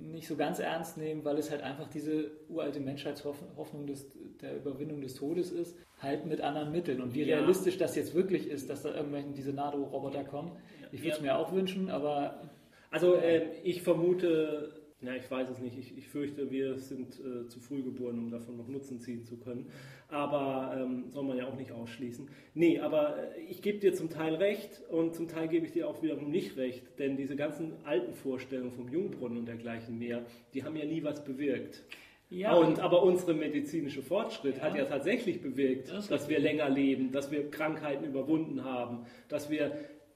nicht 0.00 0.26
so 0.26 0.36
ganz 0.36 0.58
ernst 0.58 0.96
nehmen, 0.96 1.24
weil 1.24 1.38
es 1.38 1.50
halt 1.50 1.62
einfach 1.62 1.88
diese 1.88 2.30
uralte 2.48 2.80
Menschheitshoffnung 2.80 3.86
des, 3.86 4.08
der 4.40 4.56
Überwindung 4.56 5.00
des 5.00 5.14
Todes 5.14 5.50
ist, 5.50 5.76
halt 5.98 6.26
mit 6.26 6.40
anderen 6.40 6.72
Mitteln. 6.72 7.00
Und 7.00 7.14
wie 7.14 7.22
ja. 7.22 7.36
realistisch 7.36 7.78
das 7.78 7.96
jetzt 7.96 8.14
wirklich 8.14 8.48
ist, 8.48 8.70
dass 8.70 8.82
da 8.82 8.94
irgendwelche 8.94 9.30
diese 9.30 9.52
NATO-Roboter 9.52 10.24
kommen, 10.24 10.52
ich 10.92 11.02
würde 11.02 11.16
es 11.16 11.20
mir 11.20 11.36
auch 11.36 11.52
wünschen, 11.52 11.90
aber. 11.90 12.50
Also 12.90 13.14
äh, 13.16 13.42
ich 13.64 13.82
vermute, 13.82 14.77
na, 15.00 15.14
ich 15.14 15.30
weiß 15.30 15.48
es 15.50 15.60
nicht. 15.60 15.78
Ich, 15.78 15.96
ich 15.96 16.08
fürchte, 16.08 16.50
wir 16.50 16.76
sind 16.76 17.20
äh, 17.20 17.46
zu 17.46 17.60
früh 17.60 17.82
geboren, 17.82 18.18
um 18.18 18.30
davon 18.30 18.56
noch 18.56 18.66
Nutzen 18.66 18.98
ziehen 18.98 19.24
zu 19.24 19.36
können. 19.36 19.70
Aber 20.08 20.76
ähm, 20.76 21.04
soll 21.10 21.22
man 21.22 21.38
ja 21.38 21.46
auch 21.46 21.54
nicht 21.54 21.70
ausschließen. 21.70 22.28
Nee, 22.54 22.80
aber 22.80 23.16
äh, 23.36 23.40
ich 23.48 23.62
gebe 23.62 23.78
dir 23.78 23.94
zum 23.94 24.10
Teil 24.10 24.34
recht 24.34 24.82
und 24.90 25.14
zum 25.14 25.28
Teil 25.28 25.46
gebe 25.46 25.66
ich 25.66 25.72
dir 25.72 25.88
auch 25.88 26.02
wiederum 26.02 26.30
nicht 26.30 26.56
recht. 26.56 26.98
Denn 26.98 27.16
diese 27.16 27.36
ganzen 27.36 27.74
alten 27.84 28.12
Vorstellungen 28.12 28.72
vom 28.72 28.88
Jungbrunnen 28.88 29.38
und 29.38 29.46
dergleichen 29.46 29.98
mehr, 29.98 30.26
die 30.52 30.64
haben 30.64 30.74
ja 30.74 30.84
nie 30.84 31.04
was 31.04 31.24
bewirkt. 31.24 31.84
Ja, 32.28 32.54
und, 32.54 32.80
aber 32.80 33.04
unsere 33.04 33.34
medizinische 33.34 34.02
Fortschritt 34.02 34.56
ja. 34.56 34.62
hat 34.64 34.74
ja 34.74 34.84
tatsächlich 34.84 35.40
bewirkt, 35.40 35.92
das 35.92 36.08
dass 36.08 36.28
wir 36.28 36.40
länger 36.40 36.68
leben, 36.68 37.12
dass 37.12 37.30
wir 37.30 37.50
Krankheiten 37.50 38.04
überwunden 38.04 38.64
haben, 38.64 39.06
dass 39.28 39.48
wir 39.48 39.72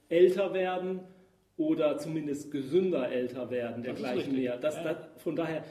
älter 0.09 0.53
werden 0.53 1.01
oder 1.67 1.99
zumindest 1.99 2.51
gesünder 2.51 3.11
älter 3.11 3.51
werden, 3.51 3.83
dergleichen 3.83 4.35
mehr. 4.35 4.57
Das, 4.57 4.77
ja. 4.77 4.83
das, 4.85 4.97
von 5.23 5.37
daher, 5.37 5.65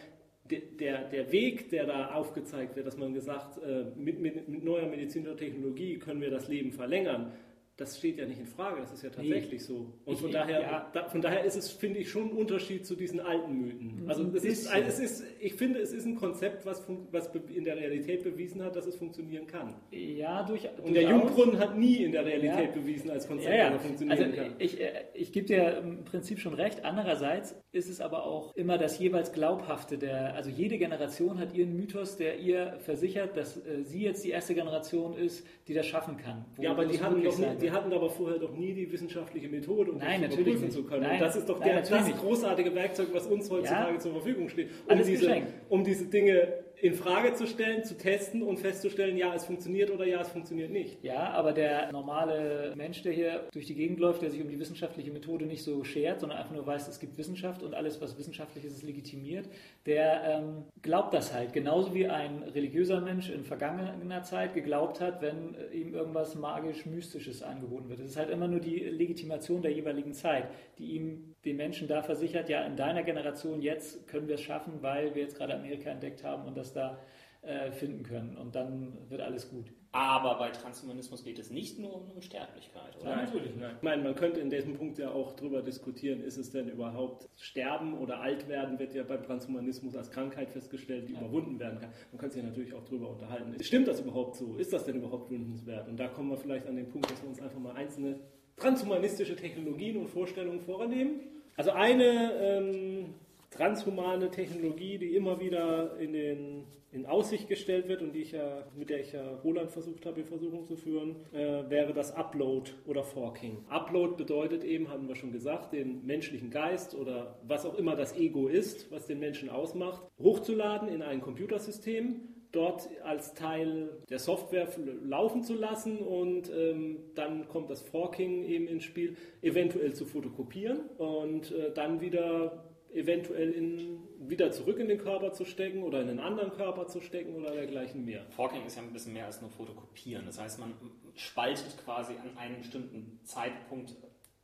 der, 0.50 1.10
der 1.10 1.32
Weg, 1.32 1.70
der 1.70 1.86
da 1.86 2.12
aufgezeigt 2.12 2.76
wird, 2.76 2.88
dass 2.88 2.98
man 2.98 3.14
gesagt, 3.14 3.58
äh, 3.64 3.86
mit, 3.96 4.20
mit, 4.20 4.48
mit 4.48 4.64
neuer 4.64 4.88
medizinischer 4.88 5.38
Technologie 5.38 5.98
können 5.98 6.22
wir 6.22 6.30
das 6.30 6.48
Leben 6.48 6.72
verlängern, 6.72 7.32
das 7.82 7.98
steht 7.98 8.20
ja 8.20 8.26
nicht 8.28 8.40
in 8.40 8.46
Frage, 8.46 8.80
das 8.80 8.94
ist 8.94 9.02
ja 9.02 9.10
tatsächlich 9.10 9.52
nee. 9.52 9.58
so. 9.58 9.92
Und 10.06 10.20
von, 10.20 10.28
ich, 10.30 10.34
daher, 10.34 10.62
ja. 10.62 10.90
da, 10.94 11.10
von 11.10 11.20
daher 11.20 11.44
ist 11.44 11.56
es, 11.56 11.72
finde 11.72 12.00
ich, 12.00 12.12
schon 12.12 12.30
ein 12.30 12.38
Unterschied 12.38 12.86
zu 12.86 12.96
diesen 12.96 13.20
alten 13.20 13.60
Mythen. 13.60 14.04
Also 14.08 14.24
es 14.36 14.44
ist, 14.44 14.72
es 14.72 15.00
ist, 15.00 15.24
ich 15.40 15.56
finde, 15.56 15.80
es 15.80 15.92
ist 15.92 16.06
ein 16.06 16.16
Konzept, 16.16 16.64
was, 16.66 16.86
was 17.12 17.32
in 17.54 17.66
der 17.66 17.78
Realität 17.78 18.24
bewiesen 18.24 18.64
hat, 18.64 18.76
dass 18.76 18.86
es 18.86 18.96
funktionieren 18.96 19.48
kann. 19.48 19.74
Ja, 19.90 20.44
durch, 20.44 20.70
Und 20.84 20.94
der 20.94 21.04
Jungbrunnen 21.04 21.58
hat 21.58 21.76
nie 21.76 22.04
in 22.04 22.12
der 22.12 22.24
Realität 22.24 22.76
ja. 22.76 22.82
bewiesen 22.82 23.10
als 23.10 23.28
Konzept, 23.28 23.56
ja, 23.56 23.72
dass 23.72 23.74
er 23.74 23.80
funktionieren 23.80 24.24
also, 24.26 24.36
kann. 24.36 24.56
Ich, 24.60 24.80
äh, 24.80 24.92
ich 25.16 25.32
gebe 25.32 25.48
dir 25.48 25.78
im 25.78 26.06
Prinzip 26.06 26.40
schon 26.40 26.54
recht. 26.54 26.86
Andererseits 26.86 27.56
ist 27.72 27.90
es 27.90 28.00
aber 28.00 28.26
auch 28.26 28.56
immer 28.56 28.78
das 28.78 29.00
jeweils 29.00 29.32
Glaubhafte. 29.32 29.98
Der, 29.98 30.36
also 30.36 30.52
jede 30.52 30.78
Generation 30.78 31.40
hat 31.40 31.56
ihren 31.56 31.76
Mythos, 31.76 32.18
der 32.18 32.38
ihr 32.38 32.78
versichert, 32.80 33.36
dass 33.36 33.58
äh, 33.58 33.84
sie 33.84 34.04
jetzt 34.04 34.24
die 34.24 34.30
erste 34.30 34.54
Generation 34.54 35.16
ist, 35.18 35.48
die 35.68 35.74
das 35.74 35.88
schaffen 35.88 36.18
kann. 36.18 36.46
Ja, 36.60 36.72
aber 36.72 36.86
die 36.86 37.02
haben 37.02 37.24
doch 37.24 37.38
nicht, 37.38 37.62
die 37.72 37.76
hatten 37.76 37.94
aber 37.94 38.10
vorher 38.10 38.40
doch 38.40 38.54
nie 38.54 38.74
die 38.74 38.92
wissenschaftliche 38.92 39.48
Methode, 39.48 39.92
um 39.92 39.98
Nein, 39.98 40.22
das 40.22 40.34
überprüfen 40.36 40.72
zu 40.72 40.84
können. 40.84 41.04
Nein, 41.04 41.14
und 41.14 41.22
das 41.22 41.36
ist 41.36 41.48
doch 41.48 41.60
Nein, 41.60 41.70
der, 41.70 42.00
das 42.00 42.20
großartige 42.20 42.76
Werkzeug, 42.76 43.08
was 43.14 43.28
uns 43.28 43.50
heutzutage 43.50 43.94
ja. 43.94 44.00
zur 44.00 44.12
Verfügung 44.12 44.50
steht, 44.50 44.70
um 44.88 45.02
diese, 45.02 45.42
um 45.70 45.84
diese 45.84 46.06
Dinge 46.06 46.54
in 46.82 46.96
Frage 46.96 47.34
zu 47.34 47.46
stellen, 47.46 47.84
zu 47.84 47.96
testen 47.96 48.42
und 48.42 48.58
festzustellen, 48.58 49.16
ja, 49.16 49.36
es 49.36 49.46
funktioniert 49.46 49.92
oder 49.92 50.06
ja, 50.08 50.22
es 50.22 50.30
funktioniert 50.30 50.72
nicht. 50.72 51.04
Ja, 51.04 51.30
aber 51.30 51.54
der 51.54 51.92
normale 51.92 52.74
Mensch, 52.76 53.04
der 53.04 53.14
hier 53.14 53.48
durch 53.52 53.68
die 53.68 53.76
Gegend 53.76 54.00
läuft, 54.00 54.24
der 54.24 54.32
sich 54.32 54.42
um 54.42 54.50
die 54.50 54.60
wissenschaftliche 54.60 55.12
Methode 55.12 55.46
nicht 55.46 55.64
so 55.64 55.84
schert, 55.84 56.20
sondern 56.20 56.40
einfach 56.40 56.54
nur 56.54 56.66
weiß, 56.66 56.88
es 56.88 57.00
gibt 57.00 57.18
Wissenschaft 57.20 57.62
und 57.62 57.76
alles, 57.76 58.02
was 58.02 58.18
wissenschaftlich 58.18 58.66
ist, 58.66 58.74
ist 58.74 58.84
legitimiert, 58.84 59.48
der 59.86 60.24
ähm, 60.24 60.64
glaubt 60.82 61.14
das 61.14 61.34
halt. 61.34 61.54
Genauso 61.54 61.94
wie 61.94 62.08
ein 62.08 62.42
religiöser 62.44 63.00
Mensch 63.00 63.30
in 63.30 63.44
vergangener 63.44 64.24
Zeit 64.24 64.56
geglaubt 64.56 65.00
hat, 65.02 65.22
wenn 65.22 65.56
ihm 65.72 65.94
irgendwas 65.94 66.34
magisch-mystisches 66.34 67.44
angeboten 67.44 67.90
wird. 67.90 68.00
Es 68.00 68.08
ist 68.08 68.18
halt 68.18 68.32
immer 68.32 68.48
nur 68.48 68.60
die 68.60 68.80
Legitimation 68.80 69.62
der 69.62 69.72
jeweiligen 69.72 70.14
Zeit, 70.14 70.48
die 70.80 70.96
ihm 70.96 71.31
den 71.46 71.58
Menschen 71.58 71.88
da 71.88 72.04
versichert, 72.04 72.50
ja, 72.50 72.66
in 72.66 72.76
deiner 72.76 73.04
Generation 73.04 73.62
jetzt 73.62 74.08
können 74.08 74.28
wir 74.28 74.36
es 74.36 74.42
schaffen, 74.42 74.82
weil 74.82 75.16
wir 75.16 75.24
jetzt 75.24 75.38
gerade 75.38 75.56
Amerika 75.56 75.90
entdeckt 75.90 76.24
haben 76.24 76.46
und 76.46 76.56
das 76.56 76.74
da 76.74 77.00
äh, 77.42 77.72
finden 77.72 78.04
können. 78.04 78.38
Und 78.38 78.56
dann 78.56 79.10
wird 79.10 79.22
alles 79.22 79.50
gut. 79.50 79.74
Aber 79.94 80.38
bei 80.38 80.52
Transhumanismus 80.52 81.24
geht 81.24 81.38
es 81.40 81.50
nicht 81.50 81.80
nur 81.80 81.96
um 81.96 82.12
Unsterblichkeit, 82.12 82.96
oder? 82.98 83.16
Nein, 83.16 83.26
natürlich 83.26 83.56
nein. 83.58 83.76
Ich 83.76 83.82
meine, 83.82 84.04
man 84.04 84.16
könnte 84.16 84.40
in 84.40 84.50
diesem 84.50 84.76
Punkt 84.76 84.98
ja 85.00 85.10
auch 85.10 85.34
darüber 85.34 85.62
diskutieren, 85.62 86.22
ist 86.22 86.38
es 86.38 86.52
denn 86.52 86.70
überhaupt 86.70 87.28
Sterben 87.36 87.98
oder 87.98 88.22
Altwerden 88.22 88.80
wird 88.80 88.94
ja 88.94 89.04
beim 89.04 89.24
Transhumanismus 89.24 89.96
als 89.96 90.12
Krankheit 90.12 90.52
festgestellt, 90.52 91.10
die 91.10 91.14
ja. 91.14 91.20
überwunden 91.20 91.60
werden 91.60 91.80
kann. 91.80 91.90
Man 92.12 92.20
könnte 92.20 92.36
sich 92.36 92.44
ja 92.44 92.50
natürlich 92.50 92.74
auch 92.74 92.86
darüber 92.86 93.10
unterhalten. 93.10 93.62
Stimmt 93.62 93.88
das 93.88 94.00
überhaupt 94.00 94.36
so? 94.36 94.56
Ist 94.56 94.72
das 94.72 94.86
denn 94.86 94.96
überhaupt 94.96 95.30
wünschenswert? 95.30 95.90
Und 95.90 96.00
da 96.00 96.08
kommen 96.08 96.30
wir 96.30 96.38
vielleicht 96.38 96.68
an 96.68 96.78
den 96.78 96.88
Punkt, 96.88 97.12
dass 97.12 97.22
wir 97.22 97.30
uns 97.30 97.42
einfach 97.42 97.60
mal 97.60 97.74
einzelne 97.74 98.20
transhumanistische 98.58 99.36
Technologien 99.36 99.98
und 99.98 100.10
Vorstellungen 100.10 100.62
vornehmen. 100.62 101.22
Also 101.58 101.72
eine 101.72 102.34
ähm, 102.42 103.14
transhumane 103.52 104.32
Technologie, 104.32 104.98
die 104.98 105.16
immer 105.16 105.40
wieder 105.40 105.98
in, 106.00 106.14
den, 106.14 106.64
in 106.92 107.06
Aussicht 107.06 107.48
gestellt 107.48 107.88
wird 107.88 108.02
und 108.02 108.14
die 108.14 108.22
ich 108.22 108.32
ja, 108.32 108.64
mit 108.76 108.90
der 108.90 109.02
ich 109.02 109.12
ja 109.12 109.40
Roland 109.44 109.70
versucht 109.72 110.06
habe, 110.06 110.22
in 110.22 110.26
Versuchung 110.26 110.66
zu 110.66 110.76
führen, 110.78 111.18
äh, 111.34 111.70
wäre 111.70 111.94
das 111.94 112.16
Upload 112.16 112.72
oder 112.88 113.04
Forking. 113.04 113.66
Upload 113.70 114.16
bedeutet 114.16 114.64
eben, 114.64 114.90
haben 114.90 115.08
wir 115.08 115.16
schon 115.16 115.34
gesagt, 115.34 115.74
den 115.74 116.06
menschlichen 116.06 116.50
Geist 116.50 116.96
oder 116.96 117.38
was 117.46 117.66
auch 117.66 117.76
immer 117.76 117.96
das 117.96 118.16
Ego 118.18 118.48
ist, 118.48 118.90
was 118.92 119.06
den 119.06 119.20
Menschen 119.20 119.50
ausmacht, 119.50 120.02
hochzuladen 120.18 120.88
in 120.88 121.02
ein 121.02 121.22
Computersystem, 121.22 122.22
dort 122.52 122.90
als 123.04 123.34
Teil 123.34 123.90
der 124.10 124.20
Software 124.20 124.68
laufen 125.04 125.44
zu 125.44 125.54
lassen 125.54 126.00
und 126.00 126.52
ähm, 126.54 127.00
dann 127.16 127.48
kommt 127.48 127.70
das 127.70 127.82
Forking 127.82 128.44
eben 128.44 128.68
ins 128.68 128.84
Spiel, 128.84 129.16
eventuell 129.42 129.94
zu 129.94 130.06
fotokopieren 130.06 130.82
und 130.98 131.52
äh, 131.52 131.72
dann 131.74 132.02
wieder 132.02 132.66
eventuell 132.94 133.52
in, 133.52 134.00
wieder 134.20 134.52
zurück 134.52 134.78
in 134.80 134.90
den 134.90 134.98
Körper 134.98 135.32
zu 135.32 135.46
stecken 135.46 135.84
oder 135.84 136.02
in 136.02 136.10
einen 136.10 136.20
anderen 136.20 136.52
Körper 136.52 136.88
zu 136.88 137.00
stecken 137.00 137.36
oder 137.36 137.52
dergleichen 137.52 138.04
mehr. 138.06 138.26
Forking 138.32 138.66
ist 138.66 138.76
ja 138.76 138.82
ein 138.82 138.92
bisschen 138.92 139.14
mehr 139.14 139.26
als 139.26 139.42
nur 139.42 139.50
fotokopieren. 139.50 140.26
Das 140.26 140.40
heißt, 140.40 140.60
man 140.60 140.74
spaltet 141.16 141.78
quasi 141.84 142.14
an 142.14 142.38
einem 142.38 142.58
bestimmten 142.58 143.20
Zeitpunkt 143.24 143.96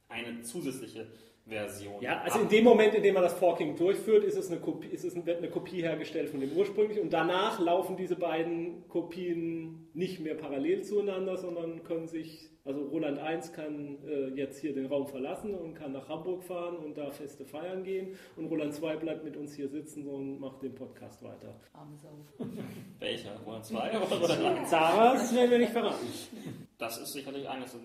eine 0.08 0.42
zusätzliche 0.42 1.08
Version. 1.48 2.02
Ja, 2.02 2.22
also 2.22 2.40
ab. 2.40 2.44
in 2.44 2.50
dem 2.50 2.64
Moment, 2.66 2.94
in 2.94 3.04
dem 3.04 3.14
man 3.14 3.24
das 3.24 3.34
Forking 3.34 3.76
durchführt, 3.76 4.24
ist 4.26 4.36
es 4.36 4.52
eine 4.52 4.60
Kopie, 4.60 4.88
ist 4.88 5.06
es 5.06 5.16
eine 5.16 5.50
Kopie 5.50 5.82
hergestellt 5.82 6.30
von 6.30 6.42
dem 6.42 6.52
ursprünglichen 6.52 7.04
und 7.04 7.14
danach 7.14 7.60
laufen 7.60 7.96
diese 7.96 8.16
beiden 8.18 8.88
Kopien 8.90 9.90
nicht 9.94 10.20
mehr 10.20 10.36
parallel 10.36 10.84
zueinander, 10.84 11.38
sondern 11.38 11.84
können 11.84 12.08
sich, 12.08 12.50
also 12.66 12.84
Roland 12.88 13.20
1 13.20 13.54
kann 13.54 13.98
äh, 14.06 14.28
jetzt 14.36 14.60
hier 14.60 14.74
den 14.74 14.88
Raum 14.88 15.08
verlassen 15.08 15.56
und 15.56 15.74
kann 15.74 15.94
nach 15.94 16.10
Hamburg 16.10 16.44
fahren 16.44 16.78
und 16.78 16.98
da 16.98 17.12
feste 17.12 17.46
feiern 17.46 17.84
gehen 17.84 18.16
und 18.36 18.48
Roland 18.48 18.74
2 18.74 18.98
bleibt 18.98 19.24
mit 19.24 19.38
uns 19.38 19.56
hier 19.56 19.70
sitzen 19.70 20.06
und 20.06 20.40
macht 20.40 20.62
den 20.64 20.76
Podcast 20.76 21.24
weiter. 21.24 21.60
Welcher? 23.00 23.40
Roland 23.46 23.66
2 23.66 23.90
oder 23.98 24.16
Roland 24.38 24.60
1? 24.60 24.70
Sarahs 24.70 25.34
werden 25.34 25.52
wir 25.52 25.60
nicht 25.60 25.72
verraten. 25.72 26.08
Das 26.78 26.98
ist 26.98 27.14
sicherlich 27.14 27.48
eines 27.48 27.76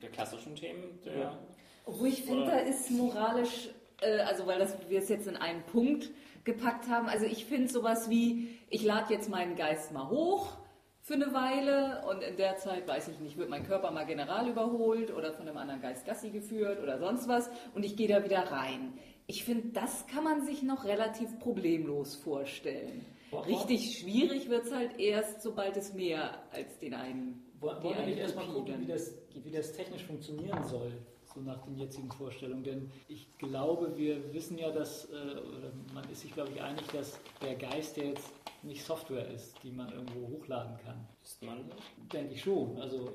der 0.00 0.10
klassischen 0.10 0.54
Themen 0.54 1.00
der 1.04 1.18
ja 1.18 1.38
wo 1.86 2.04
ich 2.04 2.22
finde, 2.22 2.46
da 2.46 2.58
ist 2.58 2.90
moralisch, 2.90 3.70
äh, 4.00 4.20
also 4.20 4.46
weil 4.46 4.58
das, 4.58 4.76
wir 4.88 4.98
es 4.98 5.08
jetzt 5.08 5.26
in 5.26 5.36
einen 5.36 5.62
Punkt 5.64 6.10
gepackt 6.44 6.88
haben, 6.88 7.08
also 7.08 7.26
ich 7.26 7.44
finde 7.44 7.68
sowas 7.68 8.08
wie, 8.08 8.58
ich 8.68 8.82
lade 8.82 9.12
jetzt 9.12 9.28
meinen 9.28 9.56
Geist 9.56 9.92
mal 9.92 10.08
hoch 10.08 10.56
für 11.02 11.14
eine 11.14 11.32
Weile 11.32 12.04
und 12.08 12.22
in 12.22 12.36
der 12.36 12.56
Zeit, 12.56 12.86
weiß 12.86 13.08
ich 13.08 13.20
nicht, 13.20 13.36
wird 13.36 13.50
mein 13.50 13.66
Körper 13.66 13.90
mal 13.90 14.04
general 14.04 14.48
überholt 14.48 15.12
oder 15.12 15.32
von 15.32 15.48
einem 15.48 15.56
anderen 15.56 15.80
Geist 15.80 16.06
Gassi 16.06 16.30
geführt 16.30 16.82
oder 16.82 16.98
sonst 16.98 17.28
was 17.28 17.50
und 17.74 17.84
ich 17.84 17.96
gehe 17.96 18.08
da 18.08 18.24
wieder 18.24 18.50
rein. 18.50 18.92
Ich 19.26 19.44
finde, 19.44 19.68
das 19.68 20.06
kann 20.06 20.24
man 20.24 20.44
sich 20.44 20.62
noch 20.62 20.84
relativ 20.84 21.38
problemlos 21.38 22.16
vorstellen. 22.16 23.04
Richtig 23.46 23.98
schwierig 23.98 24.48
wird 24.48 24.64
es 24.64 24.72
halt 24.72 24.98
erst, 24.98 25.42
sobald 25.42 25.76
es 25.76 25.94
mehr 25.94 26.42
als 26.52 26.78
den 26.78 26.94
einen. 26.94 27.42
Wollen 27.60 27.82
wir 27.82 27.96
eigentlich 27.96 28.18
erstmal 28.18 28.46
gucken, 28.46 28.80
wie 28.80 28.86
das, 28.86 29.14
wie 29.34 29.50
das 29.50 29.72
technisch 29.72 30.04
funktionieren 30.04 30.64
soll, 30.64 30.92
so 31.34 31.40
nach 31.40 31.62
den 31.62 31.76
jetzigen 31.76 32.10
Vorstellungen? 32.10 32.64
Denn 32.64 32.90
ich 33.08 33.26
glaube, 33.38 33.96
wir 33.96 34.32
wissen 34.32 34.58
ja, 34.58 34.70
dass, 34.70 35.06
äh, 35.06 35.14
oder 35.14 35.72
man 35.94 36.08
ist 36.10 36.20
sich, 36.20 36.32
glaube 36.32 36.50
ich, 36.54 36.62
einig, 36.62 36.86
dass 36.88 37.18
der 37.42 37.54
Geist 37.54 37.96
ja 37.96 38.04
jetzt 38.04 38.32
nicht 38.62 38.84
Software 38.84 39.28
ist, 39.30 39.62
die 39.62 39.70
man 39.70 39.92
irgendwo 39.92 40.28
hochladen 40.28 40.76
kann. 40.84 41.06
Ist 41.22 41.42
man 41.42 41.70
Denke 42.12 42.34
ich 42.34 42.42
schon. 42.42 42.78
Also 42.78 43.14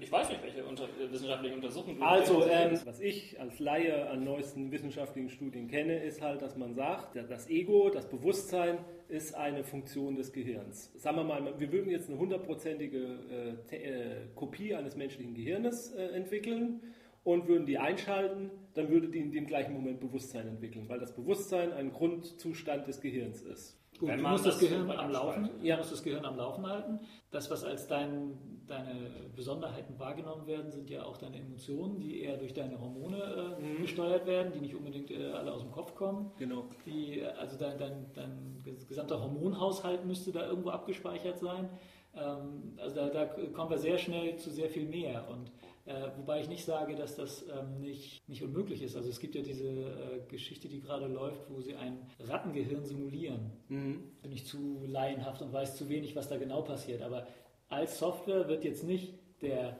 ich 0.00 0.12
weiß 0.12 0.28
nicht, 0.28 0.42
welche 0.42 0.64
unter, 0.64 0.88
wissenschaftlichen 1.10 1.56
Untersuchungen. 1.56 2.02
Also, 2.02 2.46
ähm, 2.46 2.78
was 2.84 3.00
ich 3.00 3.40
als 3.40 3.58
Laie 3.58 4.08
an 4.10 4.24
neuesten 4.24 4.70
wissenschaftlichen 4.70 5.30
Studien 5.30 5.68
kenne, 5.68 6.02
ist 6.02 6.20
halt, 6.20 6.42
dass 6.42 6.56
man 6.56 6.74
sagt, 6.74 7.16
das 7.16 7.48
Ego, 7.48 7.90
das 7.90 8.08
Bewusstsein 8.08 8.78
ist 9.08 9.34
eine 9.34 9.64
Funktion 9.64 10.16
des 10.16 10.32
Gehirns. 10.32 10.92
Sagen 10.96 11.16
wir 11.16 11.24
mal, 11.24 11.58
wir 11.58 11.72
würden 11.72 11.90
jetzt 11.90 12.08
eine 12.08 12.18
hundertprozentige 12.18 13.56
äh, 13.70 13.76
äh, 13.76 14.26
Kopie 14.34 14.74
eines 14.74 14.96
menschlichen 14.96 15.34
Gehirnes 15.34 15.92
äh, 15.94 16.08
entwickeln 16.08 16.80
und 17.24 17.48
würden 17.48 17.66
die 17.66 17.78
einschalten, 17.78 18.50
dann 18.74 18.88
würde 18.90 19.08
die 19.08 19.18
in 19.18 19.32
dem 19.32 19.46
gleichen 19.46 19.72
Moment 19.72 20.00
Bewusstsein 20.00 20.46
entwickeln, 20.46 20.88
weil 20.88 21.00
das 21.00 21.14
Bewusstsein 21.14 21.72
ein 21.72 21.92
Grundzustand 21.92 22.86
des 22.86 23.00
Gehirns 23.00 23.40
ist. 23.40 23.80
Gut, 23.98 24.10
du 24.10 24.16
musst 24.16 24.44
das, 24.44 24.58
das 24.58 24.68
Gehirn 24.68 24.90
am 24.90 25.10
Laufen, 25.10 25.50
ja. 25.62 25.76
musst 25.76 25.92
das 25.92 26.02
Gehirn 26.02 26.24
am 26.24 26.36
Laufen 26.36 26.66
halten. 26.66 27.00
Das, 27.30 27.48
was 27.50 27.62
als 27.62 27.86
dein, 27.86 28.36
deine 28.66 29.30
Besonderheiten 29.36 29.98
wahrgenommen 30.00 30.48
werden, 30.48 30.72
sind 30.72 30.90
ja 30.90 31.04
auch 31.04 31.16
deine 31.16 31.38
Emotionen, 31.38 32.00
die 32.00 32.22
eher 32.22 32.36
durch 32.36 32.52
deine 32.52 32.80
Hormone 32.80 33.56
äh, 33.58 33.62
mhm. 33.62 33.82
gesteuert 33.82 34.26
werden, 34.26 34.52
die 34.52 34.60
nicht 34.60 34.74
unbedingt 34.74 35.12
äh, 35.12 35.30
alle 35.30 35.52
aus 35.52 35.62
dem 35.62 35.70
Kopf 35.70 35.94
kommen. 35.94 36.32
Genau. 36.38 36.64
Die, 36.86 37.22
also 37.38 37.56
dein, 37.56 37.78
dein, 37.78 38.06
dein 38.14 38.62
gesamter 38.88 39.22
Hormonhaushalt 39.22 40.04
müsste 40.04 40.32
da 40.32 40.44
irgendwo 40.48 40.70
abgespeichert 40.70 41.38
sein. 41.38 41.70
Ähm, 42.16 42.76
also 42.78 42.96
da, 42.96 43.08
da 43.10 43.26
kommen 43.26 43.70
wir 43.70 43.78
sehr 43.78 43.98
schnell 43.98 44.36
zu 44.36 44.50
sehr 44.50 44.70
viel 44.70 44.86
mehr. 44.86 45.28
Und 45.30 45.52
äh, 45.86 46.10
wobei 46.16 46.40
ich 46.40 46.48
nicht 46.48 46.64
sage, 46.64 46.94
dass 46.94 47.16
das 47.16 47.44
ähm, 47.48 47.80
nicht, 47.80 48.26
nicht 48.28 48.42
unmöglich 48.42 48.82
ist. 48.82 48.96
Also 48.96 49.10
es 49.10 49.20
gibt 49.20 49.34
ja 49.34 49.42
diese 49.42 49.68
äh, 49.68 50.20
Geschichte, 50.28 50.68
die 50.68 50.80
gerade 50.80 51.06
läuft, 51.06 51.50
wo 51.50 51.60
sie 51.60 51.74
ein 51.74 51.98
Rattengehirn 52.20 52.84
simulieren. 52.84 53.52
Mhm. 53.68 54.02
Bin 54.22 54.32
ich 54.32 54.46
zu 54.46 54.82
laienhaft 54.86 55.42
und 55.42 55.52
weiß 55.52 55.76
zu 55.76 55.88
wenig, 55.90 56.16
was 56.16 56.28
da 56.28 56.38
genau 56.38 56.62
passiert. 56.62 57.02
Aber 57.02 57.26
als 57.68 57.98
Software 57.98 58.48
wird 58.48 58.64
jetzt 58.64 58.84
nicht 58.84 59.14
der 59.42 59.76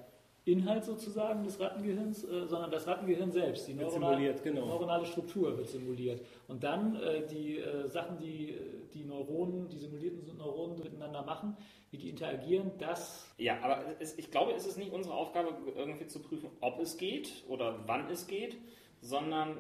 Inhalt 0.46 0.84
sozusagen 0.84 1.42
des 1.42 1.58
Rattengehirns, 1.58 2.24
äh, 2.24 2.46
sondern 2.46 2.70
das 2.70 2.86
Rattengehirn 2.86 3.32
selbst. 3.32 3.66
Die 3.66 3.74
neuronale, 3.74 4.34
genau. 4.42 4.66
neuronale 4.66 5.06
Struktur 5.06 5.56
wird 5.56 5.68
simuliert. 5.68 6.20
Und 6.48 6.62
dann 6.62 6.96
äh, 6.96 7.26
die 7.26 7.58
äh, 7.58 7.88
Sachen, 7.88 8.18
die 8.18 8.54
die 8.94 9.04
Neuronen, 9.04 9.68
die 9.68 9.78
simulierten 9.78 10.36
Neuronen 10.36 10.78
miteinander 10.78 11.22
machen, 11.22 11.56
wie 11.90 11.98
die 11.98 12.08
interagieren, 12.08 12.72
das. 12.78 13.32
Ja, 13.38 13.58
aber 13.62 13.82
es, 13.98 14.18
ich 14.18 14.30
glaube, 14.30 14.52
es 14.52 14.66
ist 14.66 14.78
nicht 14.78 14.92
unsere 14.92 15.14
Aufgabe, 15.14 15.54
irgendwie 15.76 16.06
zu 16.06 16.20
prüfen, 16.20 16.48
ob 16.60 16.80
es 16.80 16.96
geht 16.96 17.44
oder 17.48 17.80
wann 17.86 18.08
es 18.10 18.26
geht, 18.26 18.56
sondern 19.00 19.58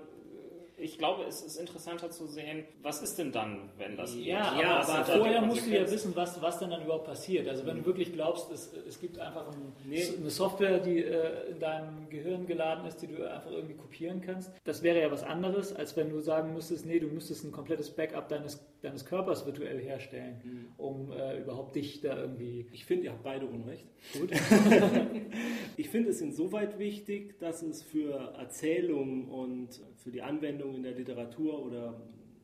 ich 0.76 0.98
glaube, 0.98 1.24
es 1.24 1.42
ist 1.42 1.56
interessanter 1.56 2.10
zu 2.10 2.26
sehen, 2.26 2.64
was 2.82 3.02
ist 3.02 3.16
denn 3.18 3.30
dann, 3.30 3.70
wenn 3.78 3.96
das 3.96 4.14
geht. 4.14 4.26
Ja, 4.26 4.58
ja 4.60 4.80
aber, 4.80 4.94
aber 4.94 5.04
vorher 5.04 5.40
musst 5.42 5.66
du 5.66 5.70
ja 5.70 5.88
wissen, 5.90 6.14
was, 6.16 6.40
was 6.42 6.58
denn 6.58 6.70
dann 6.70 6.82
überhaupt 6.82 7.06
passiert. 7.06 7.48
Also 7.48 7.64
wenn 7.64 7.76
mhm. 7.76 7.80
du 7.80 7.86
wirklich 7.86 8.12
glaubst, 8.12 8.50
es, 8.50 8.72
es 8.72 9.00
gibt 9.00 9.18
einfach 9.18 9.46
ein, 9.48 9.72
nee. 9.84 10.04
eine 10.18 10.30
Software, 10.30 10.80
die 10.80 10.98
äh, 10.98 11.50
in 11.50 11.60
deinem 11.60 12.08
Gehirn 12.08 12.46
geladen 12.46 12.86
ist, 12.86 13.02
die 13.02 13.06
du 13.06 13.28
einfach 13.28 13.50
irgendwie 13.50 13.74
kopieren 13.74 14.20
kannst, 14.20 14.50
das 14.64 14.82
wäre 14.82 15.00
ja 15.00 15.10
was 15.10 15.22
anderes, 15.22 15.74
als 15.74 15.96
wenn 15.96 16.10
du 16.10 16.20
sagen 16.20 16.54
müsstest, 16.54 16.86
nee, 16.86 16.98
du 16.98 17.06
müsstest 17.06 17.44
ein 17.44 17.52
komplettes 17.52 17.90
Backup 17.90 18.28
deines, 18.28 18.64
deines 18.82 19.04
Körpers 19.04 19.46
virtuell 19.46 19.80
herstellen, 19.80 20.40
mhm. 20.44 20.66
um 20.76 21.12
äh, 21.12 21.38
überhaupt 21.38 21.76
dich 21.76 22.00
da 22.00 22.18
irgendwie... 22.18 22.66
Ich 22.72 22.84
finde, 22.84 23.04
ihr 23.04 23.12
habt 23.12 23.22
beide 23.22 23.46
Unrecht. 23.46 23.86
Gut. 24.12 24.30
ich 25.76 25.88
finde 25.88 26.10
es 26.10 26.20
insoweit 26.20 26.78
wichtig, 26.78 27.38
dass 27.38 27.62
es 27.62 27.82
für 27.82 28.34
Erzählungen 28.38 29.28
und 29.28 29.80
für 30.04 30.10
die 30.10 30.20
Anwendung 30.20 30.74
in 30.74 30.82
der 30.82 30.92
Literatur 30.92 31.64
oder 31.64 31.98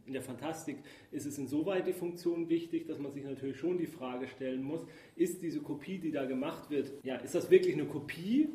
in 0.06 0.14
der 0.14 0.22
Fantastik 0.22 0.78
ist 1.12 1.26
es 1.26 1.38
insoweit 1.38 1.86
die 1.86 1.92
Funktion 1.92 2.48
wichtig, 2.48 2.86
dass 2.86 2.98
man 2.98 3.12
sich 3.12 3.22
natürlich 3.22 3.58
schon 3.58 3.76
die 3.76 3.86
Frage 3.86 4.26
stellen 4.28 4.62
muss, 4.62 4.84
ist 5.14 5.42
diese 5.42 5.60
Kopie, 5.60 5.98
die 5.98 6.10
da 6.10 6.24
gemacht 6.24 6.70
wird, 6.70 6.90
ja, 7.04 7.16
ist 7.16 7.34
das 7.34 7.50
wirklich 7.50 7.74
eine 7.74 7.84
Kopie 7.84 8.48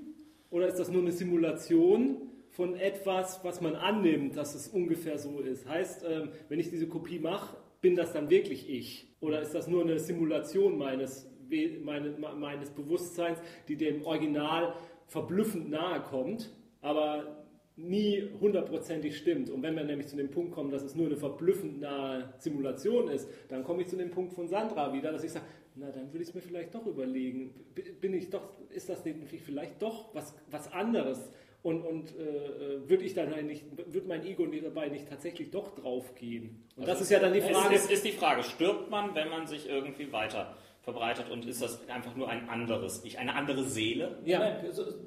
oder 0.49 0.67
ist 0.67 0.79
das 0.79 0.89
nur 0.89 1.03
eine 1.03 1.11
Simulation 1.11 2.17
von 2.49 2.75
etwas, 2.75 3.43
was 3.43 3.61
man 3.61 3.75
annimmt, 3.75 4.35
dass 4.35 4.55
es 4.55 4.67
ungefähr 4.67 5.19
so 5.19 5.39
ist? 5.39 5.67
Heißt, 5.67 6.03
ähm, 6.09 6.29
wenn 6.49 6.59
ich 6.59 6.71
diese 6.71 6.87
Kopie 6.87 7.19
mache, 7.19 7.55
bin 7.81 7.95
das 7.95 8.11
dann 8.11 8.31
wirklich 8.31 8.67
ich? 8.67 9.07
Oder 9.21 9.41
ist 9.41 9.53
das 9.53 9.67
nur 9.67 9.83
eine 9.83 9.99
Simulation 9.99 10.79
meines, 10.79 11.29
meines 11.47 12.71
Bewusstseins, 12.71 13.37
die 13.67 13.75
dem 13.75 14.03
Original 14.03 14.73
verblüffend 15.05 15.69
nahe 15.69 16.01
kommt, 16.01 16.51
aber 16.81 17.44
nie 17.77 18.29
hundertprozentig 18.39 19.17
stimmt. 19.17 19.49
Und 19.49 19.61
wenn 19.61 19.75
wir 19.75 19.83
nämlich 19.83 20.07
zu 20.07 20.15
dem 20.15 20.31
Punkt 20.31 20.53
kommen, 20.53 20.71
dass 20.71 20.83
es 20.83 20.95
nur 20.95 21.07
eine 21.07 21.17
verblüffend 21.17 21.81
nahe 21.81 22.33
Simulation 22.37 23.09
ist, 23.09 23.29
dann 23.49 23.63
komme 23.63 23.81
ich 23.81 23.87
zu 23.87 23.97
dem 23.97 24.11
Punkt 24.11 24.33
von 24.33 24.47
Sandra 24.47 24.93
wieder, 24.93 25.11
dass 25.11 25.23
ich 25.23 25.31
sage, 25.31 25.45
na, 25.75 25.91
dann 25.91 26.11
würde 26.13 26.23
ich 26.23 26.29
es 26.29 26.35
mir 26.35 26.41
vielleicht 26.41 26.73
doch 26.73 26.85
überlegen. 26.85 27.53
Bin 27.99 28.13
ich 28.13 28.29
doch, 28.29 28.49
ist 28.69 28.87
das 28.87 29.01
vielleicht 29.01 29.81
doch 29.81 30.13
was, 30.15 30.33
was 30.49 30.71
anderes? 30.71 31.29
Und, 31.63 31.81
und 31.81 32.15
äh, 32.15 32.87
würde 32.87 33.03
ich 33.03 33.13
dann 33.15 33.29
nicht, 33.47 33.65
wird 33.91 34.07
mein 34.07 34.23
Ego 34.23 34.45
dabei 34.45 34.87
nicht 34.87 35.09
tatsächlich 35.09 35.49
doch 35.49 35.73
draufgehen? 35.75 36.63
Und 36.75 36.83
also 36.83 36.93
das 36.93 37.01
ist 37.01 37.09
ja 37.09 37.19
dann 37.19 37.33
die 37.33 37.41
Frage. 37.41 37.75
Es 37.75 37.85
ist, 37.85 37.91
ist 37.91 38.05
die 38.05 38.11
Frage, 38.11 38.43
stirbt 38.43 38.89
man, 38.89 39.15
wenn 39.15 39.29
man 39.29 39.47
sich 39.47 39.67
irgendwie 39.67 40.11
weiter 40.11 40.55
verbreitet 40.85 41.25
und 41.31 41.45
ist 41.47 41.63
das 41.63 41.79
einfach 41.89 42.15
nur 42.15 42.29
ein 42.29 42.47
anderes 42.47 43.01
Ich, 43.03 43.17
eine 43.17 43.33
andere 43.33 43.63
Seele? 43.63 44.19
Ja, 44.23 44.37
Nein, 44.39 44.55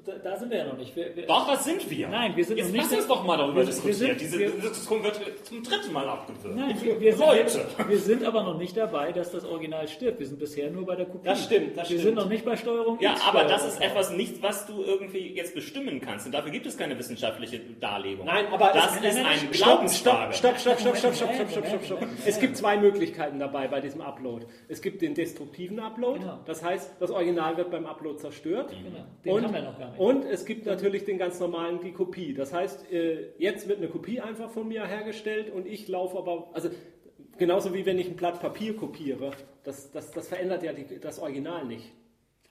da, 0.05 0.11
da, 0.17 0.35
sind 0.37 0.51
wir 0.51 0.57
ja 0.57 0.65
noch 0.65 0.77
nicht. 0.77 0.93
Wir, 0.93 1.15
wir, 1.15 1.25
doch, 1.25 1.47
das 1.47 1.63
sind 1.63 1.89
wir. 1.89 2.09
Nein, 2.09 2.35
wir 2.35 2.43
sind 2.43 2.57
Jetzt 2.57 2.67
noch 2.67 2.73
nicht. 2.73 2.83
Lass 2.91 2.99
uns 2.99 3.07
doch 3.07 3.23
mal 3.23 3.37
darüber 3.37 3.63
diskutieren. 3.63 3.95
Sind, 3.95 4.21
Diese 4.21 4.37
Diskussion 4.37 5.03
wird 5.03 5.45
zum 5.45 5.63
dritten 5.63 5.93
Mal 5.93 6.07
abgewürgt. 6.09 6.57
Nein, 6.57 6.77
wir, 6.81 6.99
wir 6.99 7.15
Leute. 7.15 7.65
wir 7.87 7.97
sind 7.97 8.25
aber 8.25 8.43
noch 8.43 8.57
nicht 8.57 8.75
dabei, 8.75 9.13
dass 9.13 9.31
das 9.31 9.45
Original 9.45 9.87
stirbt. 9.87 10.19
Wir 10.19 10.27
sind 10.27 10.37
bisher 10.37 10.69
nur 10.69 10.85
bei 10.85 10.97
der 10.97 11.05
Kopie. 11.05 11.25
Das 11.25 11.45
stimmt, 11.45 11.77
das 11.77 11.89
Wir 11.89 11.97
stimmt. 11.97 12.01
sind 12.01 12.15
noch 12.15 12.27
nicht 12.29 12.43
bei 12.43 12.57
Steuerung 12.57 12.99
Ja, 12.99 13.15
aber 13.25 13.45
das 13.45 13.65
ist 13.65 13.81
etwas 13.81 14.11
nicht, 14.11 14.43
was 14.43 14.65
du 14.67 14.83
irgendwie 14.83 15.33
jetzt 15.33 15.55
bestimmen 15.55 16.01
kannst. 16.01 16.25
Und 16.25 16.33
dafür 16.33 16.51
gibt 16.51 16.65
es 16.65 16.77
keine 16.77 16.99
wissenschaftliche 16.99 17.59
Darlegung. 17.79 18.25
Nein, 18.25 18.47
aber 18.51 18.71
das 18.73 18.97
ist 18.97 19.17
eine 19.17 19.49
Glaubensfrage. 19.49 20.33
Stopp, 20.33 20.59
stopp, 20.59 20.77
stopp, 20.77 20.97
stopp, 20.97 21.15
stopp, 21.15 21.35
stopp, 21.35 21.49
stopp, 21.51 21.67
stopp, 21.67 21.85
stopp. 21.85 22.07
Es 22.25 22.37
gibt 22.37 22.57
zwei 22.57 22.75
Möglichkeiten 22.75 23.39
dabei 23.39 23.69
bei 23.69 23.79
diesem 23.79 24.01
Upload. 24.01 24.45
Es 24.67 24.81
gibt 24.81 25.01
den 25.01 25.13
destruktiven 25.13 25.68
Upload. 25.77 26.19
Genau. 26.19 26.39
Das 26.45 26.63
heißt, 26.63 26.95
das 26.99 27.11
Original 27.11 27.57
wird 27.57 27.69
beim 27.69 27.85
Upload 27.85 28.17
zerstört. 28.17 28.71
Genau. 28.71 29.05
Den 29.25 29.33
und, 29.33 29.43
haben 29.43 29.53
wir 29.53 29.61
noch 29.61 29.77
gar 29.77 29.89
nicht. 29.91 29.99
Und 29.99 30.23
es 30.23 30.45
gibt 30.45 30.65
natürlich 30.65 31.03
den 31.03 31.17
ganz 31.17 31.39
normalen, 31.39 31.81
die 31.81 31.91
Kopie. 31.91 32.33
Das 32.33 32.53
heißt, 32.53 32.91
äh, 32.91 33.33
jetzt 33.37 33.67
wird 33.67 33.79
eine 33.79 33.89
Kopie 33.89 34.21
einfach 34.21 34.49
von 34.49 34.67
mir 34.67 34.85
hergestellt 34.85 35.51
und 35.53 35.67
ich 35.67 35.87
laufe 35.89 36.17
aber, 36.17 36.49
also 36.53 36.69
genauso 37.37 37.73
wie 37.73 37.85
wenn 37.85 37.99
ich 37.99 38.07
ein 38.07 38.15
Blatt 38.15 38.39
Papier 38.39 38.75
kopiere, 38.75 39.31
das, 39.63 39.91
das, 39.91 40.11
das 40.11 40.27
verändert 40.27 40.63
ja 40.63 40.73
die, 40.73 40.99
das 40.99 41.19
Original 41.19 41.65
nicht. 41.65 41.91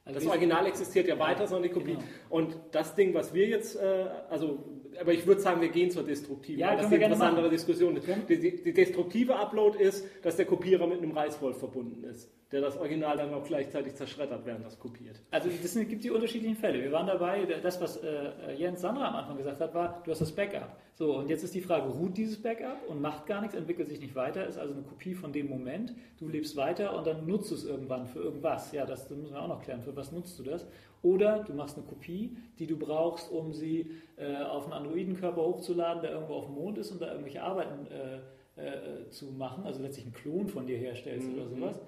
Also 0.05 0.21
das 0.21 0.29
Original 0.29 0.67
existiert 0.67 1.07
ja 1.07 1.19
weiter, 1.19 1.47
sondern 1.47 1.65
die 1.65 1.75
Kopie. 1.75 1.93
Genau. 1.93 2.05
Und 2.31 2.57
das 2.71 2.95
Ding, 2.95 3.13
was 3.13 3.35
wir 3.35 3.47
jetzt, 3.47 3.77
äh, 3.77 4.07
also, 4.31 4.65
aber 4.99 5.13
ich 5.13 5.27
würde 5.27 5.41
sagen, 5.41 5.61
wir 5.61 5.69
gehen 5.69 5.91
zur 5.91 6.03
destruktiven, 6.03 6.61
ja, 6.61 6.69
weil 6.91 6.99
das 6.99 7.21
eine 7.21 7.25
andere 7.25 7.51
Diskussion 7.51 7.95
ist. 7.97 8.09
Die, 8.29 8.39
die, 8.39 8.63
die, 8.63 8.73
destruktive 8.73 9.37
Upload 9.37 9.79
ist, 9.79 10.07
dass 10.23 10.37
der 10.37 10.47
Kopierer 10.47 10.87
mit 10.87 10.99
einem 10.99 11.13
Reißwolf 11.13 11.59
verbunden 11.59 12.05
ist 12.05 12.31
der 12.51 12.63
das 12.63 12.79
Original 12.79 13.17
dann 13.17 13.35
auch 13.35 13.45
gleichzeitig 13.45 13.95
zerschreddert, 13.95 14.47
während 14.47 14.65
das 14.65 14.79
kopiert. 14.79 15.21
Also 15.31 15.51
es 15.51 15.75
gibt 15.75 16.03
die 16.03 16.11
unterschiedlichen 16.11 16.57
Fälle. 16.57 16.83
Wir 16.83 16.93
waren 16.93 17.07
dabei, 17.07 17.45
das, 17.45 17.81
was 17.81 17.99
äh, 17.99 18.55
Jens 18.57 18.81
Sandra 18.81 19.09
am 19.09 19.17
Anfang 19.17 19.37
gesagt 19.37 19.61
hat, 19.61 19.75
war, 19.75 20.03
du 20.05 20.11
hast 20.11 20.21
das 20.21 20.33
Backup. 20.33 20.77
So, 20.95 21.17
und 21.17 21.29
jetzt 21.29 21.45
ist 21.45 21.55
die 21.55 21.61
Frage, 21.61 21.91
ruht 21.91 22.17
dieses 22.17 22.41
Backup 22.41 22.89
und 22.89 23.03
macht 23.03 23.27
gar 23.27 23.43
nichts, 23.43 23.55
entwickelt 23.55 23.89
sich 23.89 24.01
nicht 24.01 24.15
weiter, 24.15 24.47
ist 24.47 24.59
also 24.59 24.73
eine 24.73 24.83
Kopie 24.83 25.15
von 25.15 25.33
dem 25.33 25.49
Moment, 25.49 25.95
du 26.19 26.27
lebst 26.27 26.57
weiter 26.57 26.97
und 26.97 27.07
dann 27.07 27.27
nutzt 27.27 27.53
es 27.53 27.65
irgendwann 27.65 28.07
für 28.07 28.21
irgendwas. 28.21 28.73
Ja, 28.73 28.87
das, 28.87 29.07
das 29.07 29.17
müssen 29.19 29.35
wir 29.35 29.43
auch 29.43 29.49
noch 29.49 29.63
klären, 29.63 29.83
für 29.83 29.95
was 29.95 30.11
nutzt 30.11 30.39
du 30.39 30.43
das? 30.43 30.67
Oder 31.03 31.45
du 31.45 31.53
machst 31.53 31.77
eine 31.77 31.87
Kopie, 31.87 32.37
die 32.59 32.67
du 32.67 32.79
brauchst, 32.79 33.31
um 33.31 33.53
sie 33.53 33.93
äh, 34.17 34.37
auf 34.37 34.65
einen 34.65 34.73
Androidenkörper 34.73 35.41
hochzuladen, 35.41 36.03
der 36.03 36.13
irgendwo 36.13 36.35
auf 36.35 36.47
dem 36.47 36.55
Mond 36.55 36.79
ist 36.79 36.91
und 36.91 37.03
da 37.03 37.09
irgendwelche 37.09 37.43
Arbeiten 37.43 37.87
äh, 37.87 38.17
äh 38.57 39.09
zu 39.11 39.27
machen, 39.27 39.65
also 39.65 39.81
letztlich 39.81 40.07
einen 40.07 40.15
Klon 40.15 40.49
von 40.49 40.67
dir 40.67 40.79
herstellst 40.79 41.29
mhm. 41.29 41.35
oder 41.35 41.49
sowas 41.49 41.81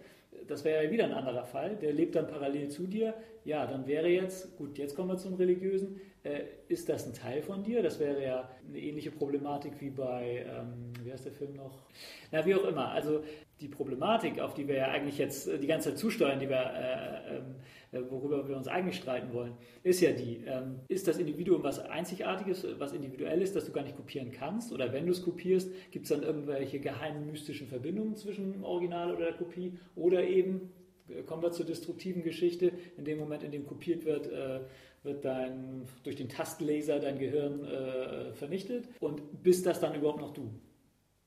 das 0.46 0.64
wäre 0.64 0.84
ja 0.84 0.90
wieder 0.90 1.04
ein 1.04 1.12
anderer 1.12 1.44
Fall, 1.44 1.76
der 1.76 1.92
lebt 1.92 2.14
dann 2.14 2.26
parallel 2.26 2.68
zu 2.68 2.86
dir. 2.86 3.14
Ja, 3.44 3.66
dann 3.66 3.86
wäre 3.86 4.08
jetzt, 4.08 4.56
gut, 4.56 4.78
jetzt 4.78 4.94
kommen 4.96 5.10
wir 5.10 5.16
zum 5.16 5.34
Religiösen, 5.34 6.00
äh, 6.22 6.42
ist 6.68 6.88
das 6.88 7.06
ein 7.06 7.14
Teil 7.14 7.42
von 7.42 7.62
dir? 7.62 7.82
Das 7.82 7.98
wäre 7.98 8.22
ja 8.22 8.50
eine 8.68 8.78
ähnliche 8.78 9.10
Problematik 9.10 9.80
wie 9.80 9.90
bei, 9.90 10.44
ähm, 10.46 10.92
wie 11.02 11.12
heißt 11.12 11.24
der 11.24 11.32
Film 11.32 11.54
noch? 11.54 11.78
Na, 12.30 12.44
wie 12.44 12.54
auch 12.54 12.64
immer. 12.64 12.90
Also 12.90 13.22
die 13.60 13.68
Problematik, 13.68 14.38
auf 14.40 14.54
die 14.54 14.68
wir 14.68 14.76
ja 14.76 14.88
eigentlich 14.88 15.18
jetzt 15.18 15.48
äh, 15.48 15.58
die 15.58 15.66
ganze 15.66 15.90
Zeit 15.90 15.98
zusteuern, 15.98 16.38
die 16.38 16.48
wir, 16.48 16.58
äh, 16.58 17.36
ähm, 17.36 17.36
äh, 17.38 17.79
worüber 17.92 18.48
wir 18.48 18.56
uns 18.56 18.68
eigentlich 18.68 18.96
streiten 18.96 19.32
wollen, 19.32 19.54
ist 19.82 20.00
ja 20.00 20.12
die, 20.12 20.44
ähm, 20.46 20.80
ist 20.88 21.08
das 21.08 21.18
Individuum 21.18 21.62
was 21.62 21.78
Einzigartiges, 21.80 22.66
was 22.78 22.92
Individuelles, 22.92 23.52
das 23.52 23.66
du 23.66 23.72
gar 23.72 23.82
nicht 23.82 23.96
kopieren 23.96 24.30
kannst? 24.30 24.72
Oder 24.72 24.92
wenn 24.92 25.06
du 25.06 25.12
es 25.12 25.22
kopierst, 25.22 25.72
gibt 25.90 26.04
es 26.04 26.10
dann 26.10 26.22
irgendwelche 26.22 26.78
geheimen 26.78 27.26
mystischen 27.26 27.66
Verbindungen 27.66 28.14
zwischen 28.14 28.52
dem 28.52 28.64
Original 28.64 29.14
oder 29.14 29.26
der 29.26 29.34
Kopie? 29.34 29.78
Oder 29.96 30.24
eben, 30.24 30.70
äh, 31.08 31.22
kommen 31.22 31.42
wir 31.42 31.50
zur 31.50 31.66
destruktiven 31.66 32.22
Geschichte, 32.22 32.72
in 32.96 33.04
dem 33.04 33.18
Moment, 33.18 33.42
in 33.42 33.50
dem 33.50 33.66
kopiert 33.66 34.04
wird, 34.04 34.30
äh, 34.30 34.60
wird 35.02 35.24
dein, 35.24 35.86
durch 36.02 36.16
den 36.16 36.28
Tastlaser 36.28 37.00
dein 37.00 37.18
Gehirn 37.18 37.64
äh, 37.64 38.32
vernichtet 38.34 38.88
und 39.00 39.42
bist 39.42 39.66
das 39.66 39.80
dann 39.80 39.94
überhaupt 39.94 40.20
noch 40.20 40.32
du? 40.32 40.50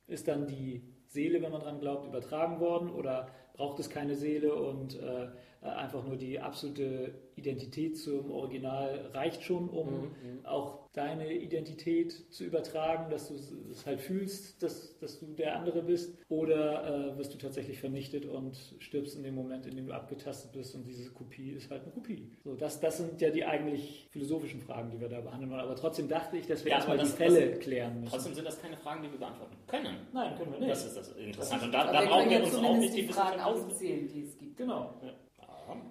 Ist 0.07 0.27
dann 0.27 0.47
die 0.47 0.81
Seele, 1.07 1.41
wenn 1.41 1.51
man 1.51 1.61
dran 1.61 1.79
glaubt, 1.79 2.07
übertragen 2.07 2.59
worden 2.59 2.89
oder 2.89 3.27
braucht 3.53 3.79
es 3.79 3.89
keine 3.89 4.15
Seele 4.15 4.53
und 4.53 4.99
äh, 4.99 5.29
einfach 5.61 6.03
nur 6.03 6.17
die 6.17 6.39
absolute 6.39 7.13
Identität 7.35 7.97
zum 7.97 8.31
Original 8.31 9.09
reicht 9.13 9.43
schon, 9.43 9.69
um 9.69 9.87
mhm, 9.87 10.01
mhm. 10.01 10.45
auch 10.45 10.83
deine 10.93 11.33
Identität 11.33 12.31
zu 12.31 12.43
übertragen, 12.43 13.09
dass 13.09 13.27
du 13.27 13.33
es 13.71 13.85
halt 13.85 13.99
fühlst, 13.99 14.61
dass, 14.61 14.97
dass 14.99 15.19
du 15.19 15.25
der 15.33 15.57
andere 15.57 15.81
bist? 15.81 16.15
Oder 16.29 17.13
äh, 17.13 17.17
wirst 17.17 17.33
du 17.33 17.37
tatsächlich 17.39 17.79
vernichtet 17.79 18.25
und 18.25 18.55
stirbst 18.79 19.15
in 19.15 19.23
dem 19.23 19.33
Moment, 19.33 19.65
in 19.65 19.75
dem 19.75 19.87
du 19.87 19.93
abgetastet 19.93 20.51
bist 20.51 20.75
und 20.75 20.85
diese 20.85 21.09
Kopie 21.11 21.51
ist 21.51 21.71
halt 21.71 21.83
eine 21.83 21.91
Kopie? 21.91 22.31
So, 22.43 22.55
das, 22.55 22.79
das 22.79 22.97
sind 22.97 23.19
ja 23.21 23.31
die 23.31 23.43
eigentlich 23.43 24.07
philosophischen 24.11 24.61
Fragen, 24.61 24.91
die 24.91 24.99
wir 24.99 25.09
da 25.09 25.21
behandeln 25.21 25.51
wollen. 25.51 25.61
Aber 25.61 25.75
trotzdem 25.75 26.07
dachte 26.07 26.37
ich, 26.37 26.45
dass 26.45 26.63
wir 26.63 26.71
ja, 26.71 26.77
erstmal 26.77 26.99
die 26.99 27.05
Fälle 27.05 27.49
das, 27.49 27.59
klären 27.59 27.99
müssen. 28.01 28.11
Trotzdem 28.11 28.33
sind 28.35 28.45
das 28.45 28.61
keine 28.61 28.77
Fragen, 28.77 29.01
die 29.01 29.11
wir 29.11 29.19
beantworten 29.19 29.57
können. 29.65 29.97
Nein, 30.13 30.37
können 30.37 30.51
wir 30.51 30.59
nicht. 30.59 30.71
Das 30.71 30.85
ist 30.85 30.95
das 30.95 31.11
Interessante. 31.13 31.65
Und 31.65 31.71
da, 31.71 31.91
da 31.91 32.05
brauchen 32.05 32.29
wir 32.29 32.43
uns 32.43 32.55
auch 32.55 32.77
nicht 32.77 32.95
die 32.95 33.07
Fragen 33.07 33.39
aufzählen, 33.41 34.07
die 34.07 34.21
es 34.21 34.37
gibt. 34.37 34.57
Genau. 34.57 34.93
Ja. 35.01 35.13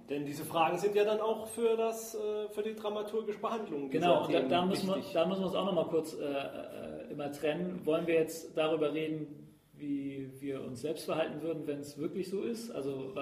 Denn 0.09 0.25
diese 0.25 0.43
Fragen 0.45 0.77
sind 0.77 0.95
ja 0.95 1.03
dann 1.03 1.19
auch 1.19 1.47
für, 1.47 1.75
das, 1.75 2.15
äh, 2.15 2.49
für 2.49 2.63
die 2.63 2.75
dramaturgische 2.75 3.39
Behandlung. 3.39 3.89
Genau, 3.89 4.25
und 4.25 4.33
da, 4.33 4.41
da, 4.41 4.65
müssen 4.65 4.87
wir, 4.87 5.01
da 5.13 5.25
müssen 5.25 5.41
wir 5.41 5.47
uns 5.47 5.55
auch 5.55 5.65
nochmal 5.65 5.87
kurz 5.87 6.13
äh, 6.13 6.23
äh, 6.23 7.11
immer 7.11 7.31
trennen. 7.31 7.85
Wollen 7.85 8.07
wir 8.07 8.15
jetzt 8.15 8.55
darüber 8.57 8.93
reden, 8.93 9.49
wie 9.73 10.29
wir 10.39 10.61
uns 10.63 10.81
selbst 10.81 11.05
verhalten 11.05 11.41
würden, 11.41 11.65
wenn 11.67 11.79
es 11.79 11.97
wirklich 11.97 12.29
so 12.29 12.41
ist? 12.41 12.71
Also 12.71 13.13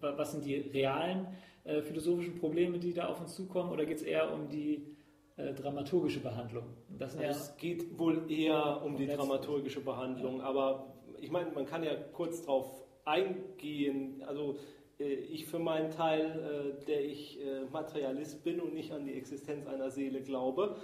was 0.00 0.32
sind 0.32 0.44
die 0.44 0.56
realen 0.56 1.26
äh, 1.64 1.82
philosophischen 1.82 2.38
Probleme, 2.38 2.78
die 2.78 2.92
da 2.92 3.06
auf 3.06 3.20
uns 3.20 3.34
zukommen? 3.34 3.70
Oder 3.70 3.86
geht 3.86 3.98
es 3.98 4.02
eher 4.02 4.32
um 4.32 4.48
die 4.48 4.96
äh, 5.36 5.52
dramaturgische 5.52 6.20
Behandlung? 6.20 6.64
Das 6.88 7.14
ja 7.14 7.22
es 7.22 7.56
geht 7.56 7.98
wohl 7.98 8.30
eher 8.30 8.82
um 8.84 8.96
die 8.96 9.06
dramaturgische 9.06 9.80
Behandlung, 9.80 10.38
ja. 10.38 10.44
aber 10.44 10.94
ich 11.20 11.30
meine, 11.30 11.50
man 11.50 11.66
kann 11.66 11.82
ja 11.82 11.94
kurz 12.12 12.42
darauf 12.42 12.82
eingehen. 13.04 14.22
Also 14.26 14.58
ich 14.98 15.46
für 15.46 15.58
meinen 15.58 15.90
Teil, 15.90 16.74
äh, 16.80 16.84
der 16.86 17.04
ich 17.04 17.38
äh, 17.40 17.64
Materialist 17.70 18.42
bin 18.44 18.60
und 18.60 18.74
nicht 18.74 18.92
an 18.92 19.04
die 19.04 19.14
Existenz 19.14 19.66
einer 19.66 19.90
Seele 19.90 20.22
glaube, 20.22 20.76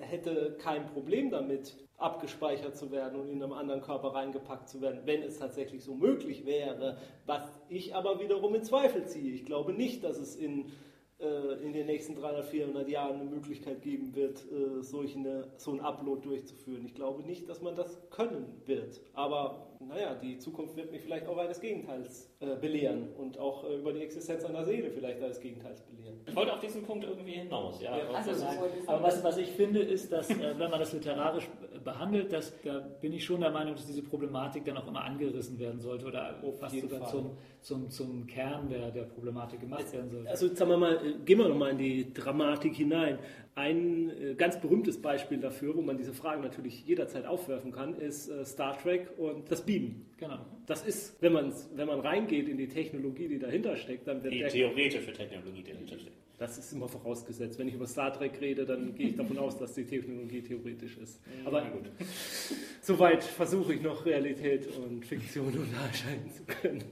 hätte 0.00 0.56
kein 0.58 0.84
Problem 0.86 1.30
damit, 1.30 1.76
abgespeichert 1.96 2.76
zu 2.76 2.90
werden 2.90 3.20
und 3.20 3.28
in 3.28 3.40
einem 3.40 3.52
anderen 3.52 3.82
Körper 3.82 4.08
reingepackt 4.08 4.68
zu 4.68 4.80
werden, 4.80 5.02
wenn 5.04 5.22
es 5.22 5.38
tatsächlich 5.38 5.84
so 5.84 5.94
möglich 5.94 6.44
wäre, 6.44 6.96
was 7.24 7.60
ich 7.68 7.94
aber 7.94 8.18
wiederum 8.18 8.52
in 8.56 8.64
Zweifel 8.64 9.06
ziehe. 9.06 9.32
Ich 9.32 9.44
glaube 9.44 9.72
nicht, 9.72 10.02
dass 10.02 10.18
es 10.18 10.34
in 10.34 10.72
in 11.62 11.72
den 11.72 11.86
nächsten 11.86 12.14
300, 12.14 12.44
400 12.44 12.88
Jahren 12.88 13.20
eine 13.20 13.30
Möglichkeit 13.30 13.82
geben 13.82 14.14
wird, 14.14 14.44
solch 14.80 15.16
eine, 15.16 15.48
so 15.56 15.72
ein 15.72 15.80
Upload 15.80 16.22
durchzuführen. 16.22 16.84
Ich 16.84 16.94
glaube 16.94 17.22
nicht, 17.22 17.48
dass 17.48 17.62
man 17.62 17.74
das 17.74 17.98
können 18.10 18.60
wird. 18.66 19.00
Aber 19.14 19.74
naja, 19.88 20.14
die 20.14 20.38
Zukunft 20.38 20.76
wird 20.76 20.90
mich 20.90 21.02
vielleicht 21.02 21.26
auch 21.26 21.36
eines 21.36 21.60
Gegenteils 21.60 22.30
äh, 22.40 22.56
belehren 22.56 23.08
und 23.18 23.38
auch 23.38 23.64
äh, 23.64 23.76
über 23.76 23.92
die 23.92 24.02
Existenz 24.02 24.44
einer 24.44 24.64
Seele 24.64 24.90
vielleicht 24.90 25.22
eines 25.22 25.40
Gegenteils 25.40 25.82
belehren. 25.82 26.20
Ich 26.26 26.34
wollte 26.34 26.52
auf 26.52 26.60
diesen 26.60 26.82
Punkt 26.82 27.04
irgendwie 27.04 27.32
hinaus. 27.32 27.80
Ja, 27.80 27.96
ja 27.96 28.08
also, 28.10 28.44
aber 28.86 29.02
was, 29.02 29.22
was 29.22 29.36
ich 29.38 29.50
finde, 29.50 29.80
ist, 29.80 30.12
dass 30.12 30.30
äh, 30.30 30.54
wenn 30.58 30.70
man 30.70 30.80
das 30.80 30.92
literarisch 30.92 31.48
behandelt, 31.84 32.32
dass, 32.32 32.52
da 32.62 32.80
bin 33.00 33.12
ich 33.12 33.24
schon 33.24 33.40
der 33.40 33.50
Meinung, 33.50 33.74
dass 33.74 33.86
diese 33.86 34.02
Problematik 34.02 34.64
dann 34.64 34.76
auch 34.76 34.86
immer 34.88 35.04
angerissen 35.04 35.58
werden 35.58 35.80
sollte 35.80 36.06
oder 36.06 36.40
fast 36.58 36.80
sogar 36.80 37.06
zum, 37.06 37.36
zum, 37.60 37.90
zum 37.90 38.26
Kern 38.26 38.68
der, 38.68 38.90
der 38.90 39.02
Problematik 39.02 39.60
gemacht 39.60 39.92
werden 39.92 40.10
sollte. 40.10 40.30
Also 40.30 40.54
sagen 40.54 40.70
wir 40.70 40.76
mal, 40.76 40.98
gehen 41.24 41.38
wir 41.38 41.48
nochmal 41.48 41.70
in 41.72 41.78
die 41.78 42.12
Dramatik 42.12 42.74
hinein. 42.74 43.18
Ein 43.54 44.10
äh, 44.10 44.34
ganz 44.34 44.60
berühmtes 44.60 45.00
Beispiel 45.00 45.38
dafür, 45.38 45.76
wo 45.76 45.82
man 45.82 45.96
diese 45.96 46.12
Fragen 46.12 46.42
natürlich 46.42 46.84
jederzeit 46.86 47.24
aufwerfen 47.24 47.70
kann, 47.70 47.94
ist 47.94 48.28
äh, 48.28 48.44
Star 48.44 48.76
Trek 48.76 49.10
und 49.16 49.50
das 49.50 49.62
Beamen. 49.62 50.06
Genau. 50.16 50.38
Das 50.66 50.84
ist, 50.84 51.22
wenn 51.22 51.32
man, 51.32 51.52
wenn 51.76 51.86
man 51.86 52.00
reingeht 52.00 52.48
in 52.48 52.56
die 52.56 52.68
Technologie, 52.68 53.28
die 53.28 53.38
dahinter 53.38 53.76
steckt, 53.76 54.08
dann 54.08 54.24
wird 54.24 54.34
die 54.34 54.42
theoretische 54.42 55.12
Technologie, 55.12 55.62
die 55.62 55.72
dahinter 55.72 55.98
steckt. 55.98 56.23
Das 56.38 56.58
ist 56.58 56.72
immer 56.72 56.88
vorausgesetzt. 56.88 57.58
Wenn 57.58 57.68
ich 57.68 57.74
über 57.74 57.86
Star 57.86 58.12
Trek 58.12 58.40
rede, 58.40 58.66
dann 58.66 58.94
gehe 58.96 59.10
ich 59.10 59.16
davon 59.16 59.38
aus, 59.38 59.58
dass 59.58 59.74
die 59.74 59.84
Technologie 59.84 60.42
theoretisch 60.42 60.98
ist. 60.98 61.20
Aber 61.44 61.62
gut. 61.62 61.90
Soweit 62.82 63.24
versuche 63.24 63.74
ich 63.74 63.82
noch 63.82 64.04
Realität 64.04 64.66
und 64.76 65.04
Fiktion 65.04 65.56
unterscheiden 65.56 66.30
zu 66.32 66.44
können. 66.44 66.84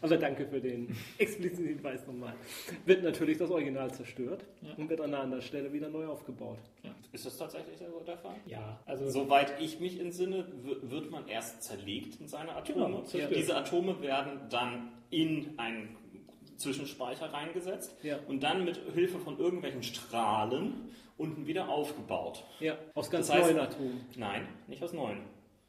Aber 0.00 0.16
danke 0.16 0.46
für 0.46 0.60
den 0.60 0.94
expliziten 1.18 1.66
Hinweis 1.66 2.06
nochmal. 2.06 2.34
Wird 2.84 3.04
natürlich 3.04 3.38
das 3.38 3.50
Original 3.50 3.92
zerstört 3.92 4.44
ja. 4.60 4.74
und 4.74 4.88
wird 4.88 5.00
an 5.00 5.14
einer 5.14 5.22
anderen 5.22 5.42
Stelle 5.42 5.72
wieder 5.72 5.88
neu 5.88 6.06
aufgebaut. 6.06 6.58
Ja. 6.82 6.90
Ist 7.12 7.26
das 7.26 7.36
tatsächlich 7.36 7.78
der 7.78 8.18
Fall? 8.18 8.36
Ja. 8.46 8.80
Also 8.86 9.08
Soweit 9.08 9.60
ich 9.60 9.78
mich 9.78 10.00
entsinne, 10.00 10.46
wird 10.82 11.10
man 11.10 11.28
erst 11.28 11.62
zerlegt 11.62 12.20
in 12.20 12.26
seine 12.26 12.56
Atome. 12.56 13.02
Genau, 13.12 13.28
Diese 13.28 13.56
Atome 13.56 14.00
werden 14.00 14.40
dann 14.50 14.88
in 15.10 15.58
einen 15.58 15.96
Zwischenspeicher 16.62 17.32
reingesetzt 17.32 17.96
ja. 18.02 18.18
und 18.28 18.42
dann 18.42 18.64
mit 18.64 18.80
Hilfe 18.94 19.18
von 19.18 19.38
irgendwelchen 19.38 19.82
Strahlen 19.82 20.90
unten 21.16 21.46
wieder 21.46 21.68
aufgebaut. 21.68 22.44
Ja, 22.60 22.78
aus 22.94 23.10
ganz 23.10 23.28
das 23.28 23.36
heißt, 23.36 23.52
neuen 23.52 23.64
Atomen. 23.64 24.00
Nein, 24.16 24.48
nicht 24.66 24.82
aus 24.82 24.92
neuen. 24.92 25.20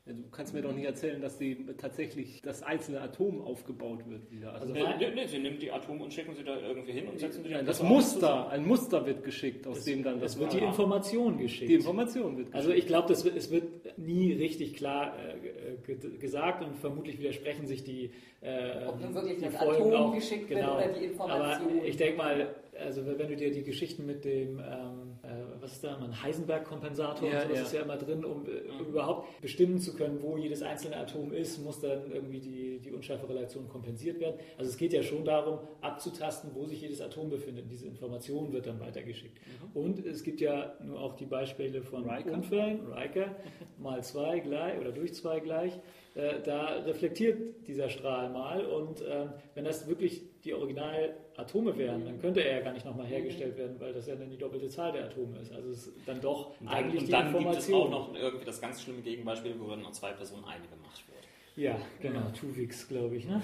Du 0.05 0.29
kannst 0.31 0.53
mir 0.53 0.61
doch 0.61 0.73
nicht 0.73 0.83
erzählen, 0.83 1.21
dass 1.21 1.37
die 1.37 1.65
tatsächlich 1.77 2.41
das 2.41 2.61
einzelne 2.61 2.99
Atom 2.99 3.41
aufgebaut 3.41 3.99
wird 4.09 4.29
wieder. 4.31 4.51
Also, 4.51 4.73
also 4.73 4.97
nee, 4.99 5.11
nee, 5.15 5.27
sie 5.27 5.39
nehmen 5.39 5.59
die 5.59 5.71
Atome 5.71 6.03
und 6.03 6.13
schicken 6.13 6.35
sie 6.35 6.43
da 6.43 6.59
irgendwie 6.59 6.91
hin 6.91 7.07
und 7.07 7.17
setzen 7.17 7.41
sie 7.41 7.49
dann. 7.49 7.65
Das 7.65 7.81
Muster, 7.81 8.49
ein 8.49 8.65
Muster 8.65 9.05
wird 9.05 9.23
geschickt, 9.23 9.65
aus 9.65 9.77
es, 9.77 9.85
dem 9.85 10.03
dann 10.03 10.19
das. 10.19 10.33
Es 10.33 10.39
wird 10.39 10.51
die 10.51 10.57
Information 10.57 11.37
geschickt. 11.37 11.69
Die 11.69 11.75
Information 11.75 12.35
wird 12.35 12.53
also 12.53 12.67
geschickt. 12.67 12.93
Also 12.93 13.07
ich 13.07 13.13
glaube, 13.13 13.13
es 13.13 13.51
wird 13.51 13.72
nie 13.97 14.33
richtig 14.33 14.75
klar 14.75 15.15
äh, 15.17 15.93
gesagt 16.19 16.63
und 16.63 16.75
vermutlich 16.75 17.19
widersprechen 17.19 17.67
sich 17.67 17.83
die. 17.83 18.11
Äh, 18.41 18.85
Ob 18.87 18.99
nun 18.99 19.13
wirklich 19.13 19.39
das 19.39 19.55
Atom 19.55 19.93
auch, 19.93 20.13
geschickt 20.13 20.47
genau. 20.47 20.77
wird 20.77 20.89
oder 20.89 20.99
die 20.99 21.05
Information. 21.05 21.77
Aber 21.77 21.85
ich 21.85 21.97
denke 21.97 22.17
mal, 22.17 22.55
also 22.79 23.05
wenn 23.05 23.27
du 23.27 23.35
dir 23.35 23.51
die 23.51 23.63
Geschichten 23.63 24.05
mit 24.05 24.25
dem, 24.25 24.59
ähm, 24.59 24.59
äh, 24.59 24.63
was 25.59 25.73
ist 25.73 25.83
da, 25.83 25.97
ein 25.97 26.21
Heisenberg-Kompensator, 26.21 27.29
ja, 27.29 27.45
das 27.45 27.57
ja. 27.57 27.61
ist 27.63 27.73
ja 27.73 27.81
immer 27.81 27.97
drin, 27.97 28.25
um, 28.25 28.45
um, 28.79 28.85
überhaupt 28.87 29.41
bestimmen 29.41 29.79
zu 29.79 29.93
können, 29.95 30.21
wo 30.21 30.37
jedes 30.37 30.61
einzelne 30.61 30.97
Atom 30.97 31.31
ist, 31.31 31.63
muss 31.63 31.79
dann 31.79 32.11
irgendwie 32.11 32.39
die, 32.39 32.79
die 32.79 32.91
unscharfe 32.91 33.27
Relation 33.27 33.67
kompensiert 33.67 34.19
werden. 34.19 34.35
Also 34.57 34.69
es 34.69 34.77
geht 34.77 34.93
ja 34.93 35.03
schon 35.03 35.25
darum, 35.25 35.59
abzutasten, 35.81 36.51
wo 36.53 36.65
sich 36.65 36.81
jedes 36.81 37.01
Atom 37.01 37.29
befindet. 37.29 37.65
Diese 37.69 37.87
Information 37.87 38.51
wird 38.51 38.67
dann 38.67 38.79
weitergeschickt. 38.79 39.37
Mhm. 39.37 39.81
Und 39.81 40.05
es 40.05 40.23
gibt 40.23 40.41
ja 40.41 40.75
nur 40.83 40.99
auch 40.99 41.15
die 41.15 41.25
Beispiele 41.25 41.81
von 41.81 42.09
Riker. 42.09 42.33
Unfällen, 42.33 42.91
Riker, 42.91 43.35
mal 43.77 44.03
zwei 44.03 44.39
gleich 44.39 44.79
oder 44.79 44.91
durch 44.91 45.13
zwei 45.13 45.39
gleich. 45.39 45.79
Äh, 46.15 46.41
da 46.43 46.65
reflektiert 46.85 47.67
dieser 47.67 47.89
Strahl 47.89 48.29
mal 48.29 48.63
und 48.65 49.01
äh, 49.01 49.25
wenn 49.55 49.65
das 49.65 49.87
wirklich 49.87 50.21
die 50.43 50.53
Originalatome 50.53 51.75
wären, 51.75 52.05
dann 52.05 52.19
könnte 52.19 52.43
er 52.43 52.57
ja 52.57 52.63
gar 52.63 52.73
nicht 52.73 52.85
nochmal 52.85 53.07
hergestellt 53.07 53.57
werden, 53.57 53.79
weil 53.79 53.93
das 53.93 54.05
ja 54.05 54.15
dann 54.15 54.29
die 54.29 54.37
doppelte 54.37 54.69
Zahl 54.69 54.91
der 54.91 55.05
Atome 55.05 55.39
ist. 55.39 55.51
Also 55.51 55.69
es 55.69 55.87
ist 55.87 55.93
dann 56.05 56.21
doch 56.21 56.51
und 56.59 56.67
dann, 56.67 56.75
eigentlich 56.75 57.01
und 57.01 57.07
die 57.07 57.11
dann 57.11 57.27
Information. 57.27 57.53
gibt 57.55 57.67
es 57.67 57.73
auch 57.73 57.89
noch 57.89 58.15
irgendwie 58.15 58.45
das 58.45 58.61
ganz 58.61 58.83
schlimme 58.83 59.01
Gegenbeispiel, 59.01 59.55
wo 59.59 59.69
dann 59.69 59.81
noch 59.81 59.91
zwei 59.91 60.11
Personen 60.11 60.45
eine 60.45 60.67
gemacht 60.67 61.03
wird. 61.07 61.12
Ja, 61.55 61.77
genau, 62.01 62.19
ja. 62.19 62.29
Tuvix, 62.31 62.87
glaube 62.87 63.17
ich. 63.17 63.27
Ne? 63.27 63.41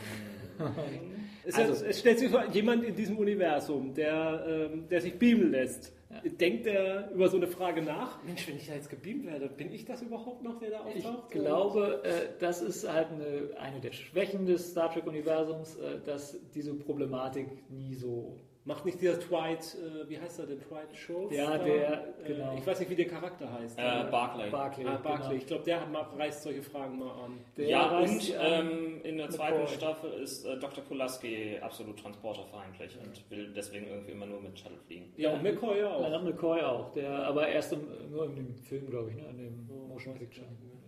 es, 1.45 1.56
also, 1.56 1.86
es, 1.86 2.00
stellt 2.00 2.19
sich 2.19 2.29
vor, 2.29 2.46
jemand 2.52 2.83
in 2.83 2.96
diesem 2.96 3.17
Universum, 3.17 3.94
der, 3.94 4.46
ähm, 4.48 4.88
der 4.90 5.02
sich 5.02 5.17
beamen 5.17 5.52
lässt, 5.52 5.94
ja. 6.10 6.29
denkt 6.29 6.65
er 6.65 7.12
über 7.12 7.29
so 7.29 7.38
eine 7.38 7.48
Frage 7.48 7.83
nach? 7.83 8.23
Mensch, 8.23 8.48
wenn 8.48 8.56
ich 8.56 8.67
da 8.67 8.73
jetzt 8.73 8.90
gebeamt 8.90 9.25
werde, 9.25 9.48
bin 9.48 9.71
ich 9.71 9.86
das 9.86 10.02
überhaupt 10.02 10.44
noch, 10.44 10.58
der 10.60 10.71
da 10.71 10.79
auftaucht? 10.79 11.25
Ich 11.29 11.40
glaube, 11.40 12.02
äh, 12.04 12.29
das 12.40 12.62
ist 12.62 12.92
halt 12.92 13.10
eine, 13.12 13.58
eine 13.60 13.79
der 13.79 13.92
Schwächen 13.92 14.48
des 14.48 14.71
Star 14.71 14.92
Trek-Universums, 14.92 15.75
äh, 15.75 16.00
dass 16.04 16.36
diese 16.56 16.73
Problematik 16.73 17.48
nie 17.69 17.94
so 17.94 18.40
Macht 18.70 18.86
nicht 18.86 19.02
dieser 19.02 19.17
Dwight, 19.17 19.76
äh, 19.76 20.08
wie 20.08 20.20
heißt 20.20 20.40
er 20.42 20.46
denn, 20.46 20.60
Dwight 20.60 20.96
Schultz? 20.96 21.36
Ja, 21.36 21.58
der, 21.58 22.04
Äh, 22.24 22.28
genau. 22.28 22.56
ich 22.56 22.67
weiß 22.67 22.80
nicht, 22.82 22.92
wie 22.92 22.96
der 22.96 23.08
Charakter 23.08 23.52
heißt. 23.52 23.80
Äh, 23.80 23.82
Barclay. 24.12 24.50
Barclay. 24.52 24.86
ah, 24.86 24.98
Barclay. 24.98 25.24
genau. 25.30 25.32
Ich 25.42 25.48
glaube, 25.48 25.63
der 25.63 25.82
hat 25.82 25.92
mal, 25.92 26.02
reißt 26.04 26.44
solche 26.44 26.62
Fragen 26.62 27.00
mal 27.00 27.10
an. 27.26 27.40
Der 27.58 27.67
ja, 27.67 27.98
und 28.00 28.08
an. 28.38 28.67
ähm, 28.67 29.02
in 29.04 29.17
der 29.17 29.30
zweiten 29.32 29.58
McCoy. 29.62 29.74
Staffel 29.76 30.13
ist 30.22 30.46
äh, 30.46 30.60
Dr. 30.60 30.84
Pulaski 30.84 31.58
absolut 31.60 31.98
transporterfeindlich 32.00 32.96
und 33.04 33.32
will 33.32 33.52
deswegen 33.56 33.88
irgendwie 33.88 34.12
immer 34.12 34.28
nur 34.28 34.40
mit 34.40 34.60
Shuttle 34.60 34.78
fliegen. 34.86 35.12
Ja, 35.17 35.34
und 35.34 35.42
McCoy 35.42 35.84
auch. 35.84 36.02
Leonard 36.02 36.24
McCoy 36.26 36.62
auch, 36.62 36.92
der 36.92 37.10
aber 37.26 37.48
erst 37.48 37.74
im, 37.74 37.82
nur 38.12 38.26
in 38.26 38.36
dem 38.36 38.54
Film, 38.54 38.88
glaube 38.88 39.10
ich, 39.10 39.15
ne? 39.15 39.24
in 39.32 39.38
dem 39.40 39.70
Oh, 39.72 39.88
Motion 39.88 40.13
Picture. 40.13 40.46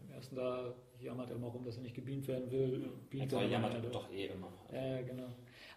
Im 0.08 0.14
ersten 0.14 0.36
da 0.36 0.72
jammert 1.00 1.32
er 1.32 1.38
mal 1.40 1.48
rum, 1.48 1.66
dass 1.66 1.78
er 1.78 1.82
nicht 1.84 1.96
gebeamt 1.96 2.28
werden 2.28 2.52
will. 2.52 2.90
Beamt 3.10 3.32
McCoy 3.32 3.46
er 3.46 3.50
jammert 3.50 3.74
doch 3.96 4.12
eh 4.12 4.28
immer. 4.28 4.52
Ja, 4.72 5.02
genau. 5.02 5.30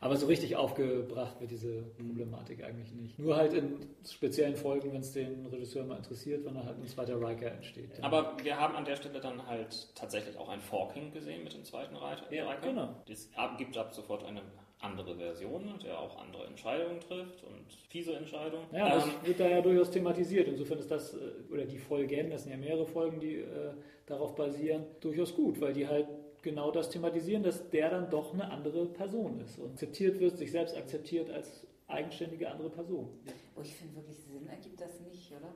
Aber 0.04 0.16
so 0.16 0.26
richtig 0.26 0.54
aufgebracht 0.56 1.40
wird 1.40 1.50
diese 1.50 1.82
Problematik 1.96 2.62
eigentlich 2.62 2.92
nicht. 2.92 3.18
Nur 3.18 3.36
halt 3.36 3.54
in 3.54 3.78
speziellen 4.06 4.54
Folgen, 4.54 4.92
wenn 4.92 5.00
es 5.00 5.12
den 5.12 5.46
Regisseur 5.46 5.84
mal 5.84 5.96
interessiert, 5.96 6.44
wenn 6.44 6.54
da 6.54 6.64
halt 6.64 6.76
ein 6.78 6.86
zweiter 6.86 7.16
Riker 7.18 7.50
entsteht. 7.52 7.96
Dann- 7.96 8.04
Aber 8.04 8.36
wir 8.42 8.60
haben 8.60 8.74
an 8.76 8.84
der 8.84 8.96
Stelle 8.96 9.18
dann 9.20 9.46
halt 9.46 9.88
tatsächlich 9.94 10.36
auch 10.36 10.50
ein 10.50 10.60
Forking 10.60 11.10
gesehen 11.10 11.42
mit 11.42 11.54
dem 11.54 11.64
zweiten 11.64 11.96
Reiter. 11.96 12.30
Ja, 12.32 12.50
Riker. 12.50 12.68
genau. 12.68 12.88
Es 13.10 13.30
ab- 13.34 13.56
gibt 13.56 13.78
ab 13.78 13.94
sofort 13.94 14.24
eine 14.24 14.42
andere 14.80 15.16
Version, 15.16 15.72
der 15.82 15.98
auch 15.98 16.20
andere 16.20 16.44
Entscheidungen 16.48 17.00
trifft 17.00 17.42
und 17.42 17.72
fiese 17.88 18.14
Entscheidungen. 18.14 18.66
Ja, 18.72 18.96
das 18.96 19.06
Ähm, 19.06 19.12
wird 19.24 19.40
da 19.40 19.48
ja 19.48 19.62
durchaus 19.62 19.90
thematisiert. 19.90 20.48
Insofern 20.48 20.78
ist 20.80 20.90
das, 20.90 21.14
äh, 21.14 21.18
oder 21.50 21.64
die 21.64 21.78
Folgen, 21.78 22.28
das 22.28 22.42
sind 22.42 22.52
ja 22.52 22.58
mehrere 22.58 22.84
Folgen, 22.86 23.20
die 23.20 23.36
äh, 23.36 23.72
darauf 24.04 24.34
basieren, 24.34 24.84
durchaus 25.00 25.34
gut, 25.34 25.58
weil 25.62 25.72
die 25.72 25.88
halt 25.88 26.06
genau 26.44 26.70
das 26.70 26.90
thematisieren, 26.90 27.42
dass 27.42 27.68
der 27.70 27.90
dann 27.90 28.10
doch 28.10 28.32
eine 28.32 28.50
andere 28.50 28.86
Person 28.86 29.40
ist 29.40 29.58
und 29.58 29.72
akzeptiert 29.72 30.20
wird, 30.20 30.36
sich 30.36 30.52
selbst 30.52 30.76
akzeptiert 30.76 31.30
als 31.30 31.66
eigenständige 31.88 32.50
andere 32.50 32.70
Person. 32.70 33.08
Oh, 33.56 33.60
ich 33.62 33.74
finde 33.74 33.96
wirklich 33.96 34.16
Sinn 34.16 34.46
ergibt 34.48 34.80
das 34.80 35.00
nicht, 35.00 35.32
oder? 35.32 35.52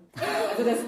Also, 0.50 0.64
das, 0.64 0.78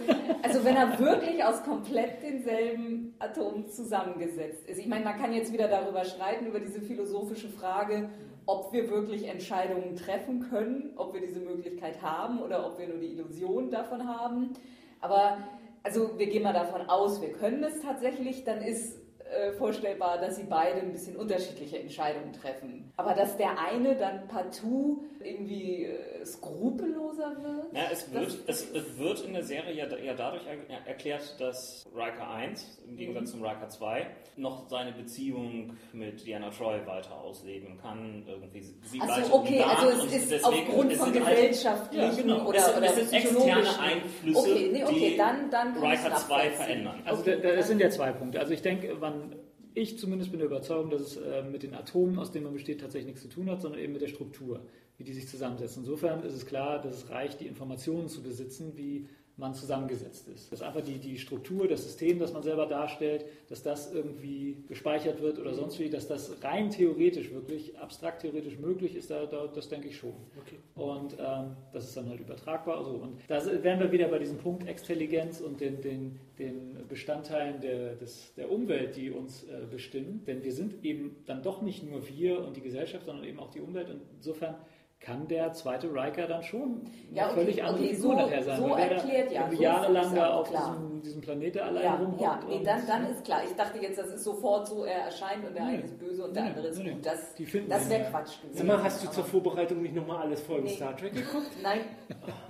also 0.42 0.64
wenn 0.64 0.76
er 0.76 0.98
wirklich 0.98 1.42
aus 1.42 1.62
komplett 1.62 2.22
denselben 2.22 3.14
Atomen 3.18 3.68
zusammengesetzt 3.68 4.68
ist. 4.68 4.78
Ich 4.78 4.86
meine, 4.86 5.05
man 5.05 5.18
kann 5.18 5.32
jetzt 5.32 5.53
wieder 5.53 5.68
darüber 5.68 6.05
streiten, 6.05 6.46
über 6.46 6.61
diese 6.61 6.80
philosophische 6.80 7.48
Frage, 7.48 8.11
ob 8.46 8.72
wir 8.72 8.90
wirklich 8.90 9.28
Entscheidungen 9.28 9.96
treffen 9.96 10.40
können, 10.51 10.92
ob 10.96 11.14
wir 11.14 11.20
diese 11.20 11.40
Möglichkeit 11.40 12.03
haben 12.03 12.40
oder 12.40 12.66
ob 12.66 12.78
wir 12.78 12.88
nur 12.88 12.98
die 12.98 13.12
Illusion 13.12 13.70
davon 13.70 14.07
haben. 14.09 14.55
Aber 15.01 15.38
also 15.82 16.18
wir 16.18 16.26
gehen 16.26 16.42
mal 16.42 16.53
davon 16.53 16.82
aus, 16.82 17.20
wir 17.22 17.32
können 17.32 17.62
es 17.64 17.80
tatsächlich, 17.80 18.44
dann 18.44 18.62
ist 18.62 18.98
äh, 19.31 19.53
vorstellbar, 19.53 20.18
dass 20.18 20.37
sie 20.37 20.45
beide 20.45 20.81
ein 20.81 20.93
bisschen 20.93 21.16
unterschiedliche 21.16 21.78
Entscheidungen 21.78 22.33
treffen. 22.33 22.93
Aber 22.97 23.14
dass 23.14 23.37
der 23.37 23.59
eine 23.59 23.95
dann 23.97 24.26
partout 24.28 25.05
irgendwie 25.22 25.85
äh, 25.85 26.24
skrupelloser 26.24 27.37
wird. 27.43 27.72
Ja, 27.74 27.83
es 27.93 28.12
wird, 28.12 28.26
Das- 28.49 28.62
es, 28.62 28.70
es 28.74 28.99
wird 28.99 29.20
in 29.24 29.33
der 29.35 29.43
Serie 29.45 29.72
ja, 29.74 29.87
ja 29.99 30.14
dadurch 30.14 30.43
er, 30.47 30.87
erklärt, 30.87 31.37
dass 31.41 31.87
Riker 31.95 32.28
1 32.31 32.83
im 32.89 32.97
Gegensatz 32.97 33.31
zum 33.33 33.43
Riker 33.43 33.68
2 33.68 34.07
noch 34.37 34.68
seine 34.68 34.93
Beziehung 34.93 35.76
mit 35.93 36.26
Diana 36.26 36.51
Troy 36.51 36.85
weiter 36.87 37.18
ausleben 37.20 37.78
kann. 37.81 38.24
Irgendwie 38.26 38.61
sie 38.61 39.01
Also 39.01 39.35
okay, 39.35 39.62
also 39.62 40.07
es 40.07 40.31
ist 40.33 40.45
aufgrund 40.45 40.93
von 40.95 41.07
halt- 41.24 41.37
gesellschaftlichen 41.37 42.28
Ja, 42.28 42.35
genau. 42.37 42.49
oder, 42.49 42.59
es, 42.59 42.64
sind- 42.66 42.76
oder 42.78 42.87
es 42.87 42.95
sind 42.97 43.12
externe 43.12 43.39
psychologischen- 43.39 43.81
Einflüsse, 43.81 44.39
Okay, 44.41 44.70
nee, 44.72 44.85
okay, 44.85 45.11
die 45.11 45.16
dann, 45.16 45.51
dann 45.51 45.74
Riker 45.76 45.97
2 45.97 46.09
nachvollziehen. 46.09 46.53
verändern. 46.57 47.03
Also 47.05 47.20
Okay, 47.22 47.31
da, 47.31 47.37
da, 47.43 47.49
dann- 47.49 47.59
es 47.59 47.66
sind 47.68 47.81
ja 47.81 47.91
zwei 47.91 48.12
Punkte. 48.12 48.41
Also 48.41 48.53
ich 48.55 48.62
denke, 48.62 48.97
wann 49.01 49.30
ich 49.75 49.99
zumindest 49.99 50.31
bin 50.31 50.41
der 50.41 50.49
Überzeugung, 50.49 50.91
dass 50.91 51.03
es 51.03 51.16
äh, 51.16 51.43
mit 51.43 51.62
den 51.62 51.75
Atomen, 51.75 52.18
aus 52.18 52.33
denen 52.33 52.45
man 52.45 52.55
besteht, 52.55 52.81
tatsächlich 52.81 53.07
nichts 53.07 53.23
zu 53.23 53.29
tun 53.29 53.51
hat, 53.51 53.61
sondern 53.61 53.81
eben 53.81 53.93
mit 53.93 54.03
der 54.03 54.09
Struktur, 54.09 54.61
wie 54.99 55.05
die 55.05 55.12
sich 55.12 55.29
zusammensetzen. 55.29 55.83
Insofern 55.83 56.23
ist 56.23 56.35
es 56.35 56.47
klar, 56.47 56.81
dass 56.81 56.97
es 56.97 57.11
reicht, 57.11 57.41
die 57.41 57.47
Informationen 57.47 58.09
zu 58.09 58.23
besitzen, 58.23 58.77
wie 58.77 59.07
man 59.41 59.55
zusammengesetzt 59.55 60.28
ist. 60.28 60.53
Dass 60.53 60.62
einfach 60.62 60.82
die, 60.82 60.99
die 60.99 61.18
Struktur, 61.18 61.66
das 61.66 61.82
System, 61.82 62.18
das 62.18 62.32
man 62.32 62.43
selber 62.43 62.66
darstellt, 62.66 63.24
dass 63.49 63.62
das 63.62 63.93
irgendwie 63.93 64.62
gespeichert 64.68 65.20
wird 65.20 65.38
oder 65.38 65.55
sonst 65.55 65.80
wie, 65.80 65.88
dass 65.88 66.07
das 66.07 66.43
rein 66.45 66.70
theoretisch 66.70 67.32
wirklich, 67.32 67.76
abstrakt 67.78 68.22
theoretisch 68.22 68.59
möglich 68.59 68.95
ist, 68.95 69.11
da, 69.11 69.26
da, 69.26 69.47
das 69.47 69.68
denke 69.68 69.88
ich 69.88 69.97
schon. 69.97 70.12
Okay. 70.38 70.57
Und 70.74 71.14
ähm, 71.18 71.57
das 71.72 71.86
ist 71.86 71.97
dann 71.97 72.09
halt 72.09 72.20
übertragbar. 72.20 72.78
Also, 72.78 72.91
und 72.91 73.18
da 73.26 73.45
wären 73.62 73.80
wir 73.80 73.91
wieder 73.91 74.09
bei 74.09 74.18
diesem 74.18 74.38
Punkt 74.38 74.68
Extelligenz 74.68 75.41
und 75.41 75.61
den, 75.61 75.80
den, 75.80 76.20
den 76.38 76.86
Bestandteilen 76.86 77.61
der, 77.61 77.97
des, 77.97 78.34
der 78.34 78.53
Umwelt, 78.53 78.97
die 78.97 79.11
uns 79.11 79.45
äh, 79.45 79.66
bestimmen. 79.70 80.22
Denn 80.26 80.45
wir 80.45 80.53
sind 80.53 80.84
eben 80.84 81.16
dann 81.26 81.43
doch 81.43 81.62
nicht 81.62 81.82
nur 81.82 82.07
wir 82.09 82.45
und 82.45 82.57
die 82.57 82.61
Gesellschaft, 82.61 83.07
sondern 83.07 83.24
eben 83.24 83.38
auch 83.38 83.51
die 83.51 83.61
Umwelt. 83.61 83.88
Und 83.88 84.03
insofern 84.16 84.57
kann 85.01 85.26
der 85.28 85.51
zweite 85.55 85.88
Riker 85.88 86.26
dann 86.26 86.42
schon 86.42 86.82
Ja, 87.12 87.26
okay, 87.30 87.34
völlig 87.40 87.62
andere 87.64 87.84
okay, 87.84 87.94
Figur 87.94 88.11
so- 88.12 88.16
nachher 88.20 88.42
sein. 88.42 88.57
so 88.59 88.70
weil 88.70 88.90
erklärt, 88.92 89.32
ja, 89.32 89.51
so 89.51 89.62
jahrelang 89.62 90.14
da 90.14 90.34
auf 90.34 90.51
klar. 90.51 90.76
diesem, 90.76 91.03
diesem 91.03 91.20
Planeten 91.22 91.59
allein 91.59 91.82
Ja, 91.84 91.94
rumhockt. 91.94 92.20
ja, 92.20 92.40
nee, 92.46 92.55
und- 92.57 92.66
dann, 92.66 92.86
dann 92.86 93.11
ist 93.11 93.24
klar. 93.24 93.40
Ich 93.44 93.55
dachte 93.57 93.78
jetzt, 93.80 93.98
das 93.98 94.09
ist 94.09 94.24
sofort 94.24 94.68
so, 94.68 94.84
er 94.84 95.05
erscheint 95.07 95.46
und 95.46 95.55
der 95.55 95.64
Nee. 95.64 95.74
eine 95.76 95.82
ist 95.84 95.98
böse 95.98 96.24
und 96.24 96.36
der 96.36 96.42
Nee, 96.42 96.48
andere 96.51 96.66
ist 96.68 96.84
gut. 96.84 97.07
Das, 97.07 97.34
Die 97.34 97.46
finden 97.46 97.70
das 97.70 97.88
wäre. 97.88 98.11
Quatsch 98.11 98.42
gewesen. 98.42 98.57
Sag 98.59 98.66
mal, 98.66 98.82
hast 98.82 99.05
du 99.05 99.11
zur 99.11 99.24
Vorbereitung 99.24 99.80
nicht 99.82 99.94
nochmal 99.94 100.18
alles 100.26 100.42
Folgen 100.42 100.64
Nee. 100.64 100.74
Star 100.76 100.94
Trek 100.96 101.14
geguckt? 101.14 101.51
Nein, 101.62 101.80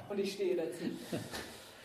und 0.09 0.19
ich 0.19 0.33
stehe 0.33 0.57
dazu. 0.57 0.85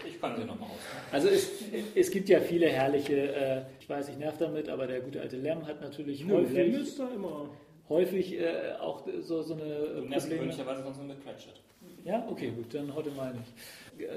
Ich 0.08 0.20
kann 0.20 0.36
sie 0.36 0.46
nochmal 0.46 0.68
aus. 0.70 0.78
Also 1.12 1.28
es, 1.30 1.50
es 1.96 2.10
gibt 2.12 2.28
ja 2.30 2.40
viele 2.40 2.68
herrliche, 2.70 3.16
äh, 3.36 3.62
ich 3.80 3.88
weiß, 3.90 4.10
ich 4.10 4.18
nerv 4.18 4.36
damit, 4.40 4.68
aber 4.70 4.88
der 4.88 5.02
gute 5.02 5.22
alte 5.22 5.38
Lem 5.38 5.66
hat 5.66 5.82
natürlich 5.82 6.26
Nö, 6.26 6.36
häufig, 6.38 6.54
Lem 6.56 6.76
ist 6.82 7.00
da 7.00 7.08
immer. 7.10 7.50
Häufig 7.90 8.34
äh, 8.40 8.74
auch 8.80 9.06
so, 9.22 9.42
so 9.42 9.54
eine 9.54 9.64
Du 9.64 10.02
nervst 10.02 10.28
Probleme. 10.28 10.30
gewöhnlicherweise 10.30 10.84
sonst 10.84 10.98
nur 10.98 11.08
mit 11.08 11.24
Cratchit. 11.24 11.62
Ja, 12.04 12.26
okay, 12.30 12.52
gut, 12.52 12.74
dann 12.74 12.94
heute 12.94 13.12
mal 13.12 13.34
nicht. 13.34 13.54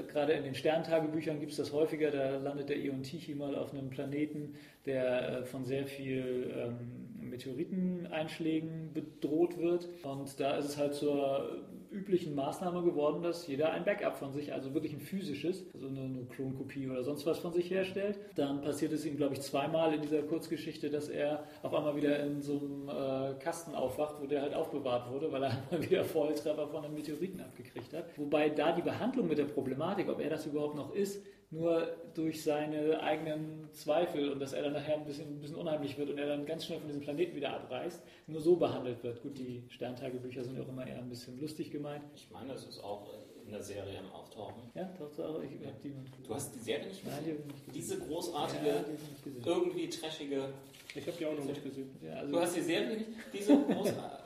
Gerade 0.09 0.33
in 0.33 0.43
den 0.43 0.55
Sterntagebüchern 0.55 1.39
gibt 1.39 1.51
es 1.51 1.57
das 1.57 1.71
häufiger, 1.73 2.11
da 2.11 2.37
landet 2.37 2.69
der 2.69 2.77
Ion 2.77 3.01
Tichy 3.01 3.33
mal 3.33 3.55
auf 3.55 3.73
einem 3.73 3.89
Planeten, 3.89 4.55
der 4.85 5.39
äh, 5.39 5.45
von 5.45 5.65
sehr 5.65 5.85
viel 5.85 6.53
ähm, 6.55 7.29
Meteoriteneinschlägen 7.29 8.93
bedroht 8.93 9.57
wird. 9.57 9.87
Und 10.03 10.39
da 10.39 10.57
ist 10.57 10.65
es 10.65 10.77
halt 10.77 10.93
zur 10.93 11.63
üblichen 11.91 12.35
Maßnahme 12.35 12.83
geworden, 12.83 13.21
dass 13.23 13.47
jeder 13.47 13.71
ein 13.71 13.83
Backup 13.83 14.17
von 14.17 14.31
sich, 14.31 14.53
also 14.53 14.73
wirklich 14.73 14.93
ein 14.93 14.99
physisches, 14.99 15.65
also 15.73 15.87
eine, 15.87 16.01
eine 16.01 16.25
Klonkopie 16.25 16.87
oder 16.87 17.03
sonst 17.03 17.25
was 17.25 17.39
von 17.39 17.53
sich 17.53 17.69
herstellt. 17.69 18.19
Dann 18.35 18.61
passiert 18.61 18.93
es 18.93 19.05
ihm, 19.05 19.17
glaube 19.17 19.33
ich, 19.33 19.41
zweimal 19.41 19.93
in 19.93 20.01
dieser 20.01 20.21
Kurzgeschichte, 20.21 20.89
dass 20.89 21.09
er 21.09 21.43
auf 21.63 21.73
einmal 21.73 21.95
wieder 21.95 22.19
in 22.19 22.41
so 22.41 22.59
einem 22.59 22.89
äh, 22.89 23.39
Kasten 23.39 23.75
aufwacht, 23.75 24.15
wo 24.21 24.25
der 24.25 24.41
halt 24.41 24.53
aufbewahrt 24.53 25.11
wurde, 25.11 25.31
weil 25.31 25.43
er 25.43 25.51
einmal 25.71 25.89
wieder 25.89 26.03
Volltreffer 26.03 26.67
von 26.67 26.85
einem 26.85 26.93
Meteoriten 26.93 27.41
abgekriegt 27.41 27.93
hat. 27.93 28.05
Wobei 28.17 28.49
da 28.49 28.71
die 28.71 28.81
Behandlung 28.81 29.27
mit 29.27 29.37
der 29.37 29.45
Problematik, 29.45 30.09
ob 30.09 30.19
er 30.19 30.29
das 30.29 30.45
überhaupt 30.45 30.75
noch 30.75 30.93
ist, 30.93 31.23
nur 31.51 31.87
durch 32.13 32.43
seine 32.43 33.01
eigenen 33.01 33.69
Zweifel 33.73 34.31
und 34.31 34.39
dass 34.39 34.53
er 34.53 34.63
dann 34.63 34.73
nachher 34.73 34.95
ein 34.95 35.05
bisschen, 35.05 35.27
ein 35.37 35.39
bisschen 35.41 35.55
unheimlich 35.57 35.97
wird 35.97 36.09
und 36.11 36.17
er 36.19 36.27
dann 36.27 36.45
ganz 36.45 36.65
schnell 36.65 36.77
von 36.79 36.87
diesem 36.87 37.01
Planeten 37.01 37.35
wieder 37.35 37.53
abreißt, 37.53 38.01
nur 38.27 38.39
so 38.41 38.55
behandelt 38.55 39.03
wird. 39.03 39.21
Gut, 39.23 39.37
die 39.37 39.63
Sterntagebücher 39.69 40.43
sind 40.43 40.57
ja 40.57 40.63
auch 40.63 40.67
immer 40.69 40.85
eher 40.85 40.97
ein 40.99 41.09
bisschen 41.09 41.39
lustig 41.39 41.71
gemeint. 41.71 42.03
Ich 42.15 42.29
meine, 42.31 42.53
das 42.53 42.65
ist 42.67 42.83
auch 42.83 43.07
in 43.45 43.51
der 43.51 43.63
Serie 43.63 43.97
am 43.97 44.11
Auftauchen. 44.11 44.61
Ja, 44.75 44.87
doch, 44.99 45.09
doch, 45.15 45.41
ich 45.41 45.65
habe 45.65 45.75
die 45.83 45.89
nicht 45.89 46.13
Du 46.27 46.35
hast 46.35 46.53
die 46.53 46.59
Serie 46.59 46.87
nicht 46.87 47.03
Nein, 47.05 47.17
gesehen? 47.17 47.25
die 47.25 47.31
habe 47.31 47.39
ich 47.41 47.45
nicht 47.47 47.65
gesehen. 47.65 47.73
Diese 47.73 47.97
ja, 47.99 48.05
großartige, 48.05 48.85
die 48.85 48.91
nicht 48.91 49.23
gesehen. 49.23 49.43
irgendwie 49.45 49.89
trashige. 49.89 50.49
Ich 50.95 51.07
habe 51.07 51.17
die 51.17 51.25
auch 51.25 51.33
noch 51.35 51.45
nicht 51.45 51.63
gesehen. 51.63 51.89
Ja, 52.03 52.13
also, 52.17 52.31
Du 52.31 52.39
hast 52.39 52.55
die 52.55 52.61
Serie 52.61 52.89
nicht? 52.97 53.05
Diese 53.33 53.57
großartige. 53.73 54.19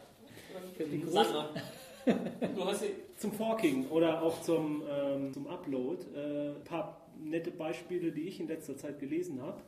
Die 0.92 1.04
groß- 1.04 1.10
Sandra. 1.12 1.50
Du 2.06 2.66
hast 2.66 2.82
sie. 2.82 2.90
Zum 3.18 3.32
Forking 3.32 3.88
oder 3.88 4.22
auch 4.22 4.42
zum, 4.42 4.84
ähm, 4.92 5.32
zum 5.32 5.48
Upload. 5.48 6.04
Äh, 6.14 6.52
paar 6.66 7.00
nette 7.30 7.52
Beispiele, 7.52 8.12
die 8.12 8.28
ich 8.28 8.40
in 8.40 8.48
letzter 8.48 8.78
Zeit 8.78 9.00
gelesen 9.00 9.42
habe. 9.42 9.62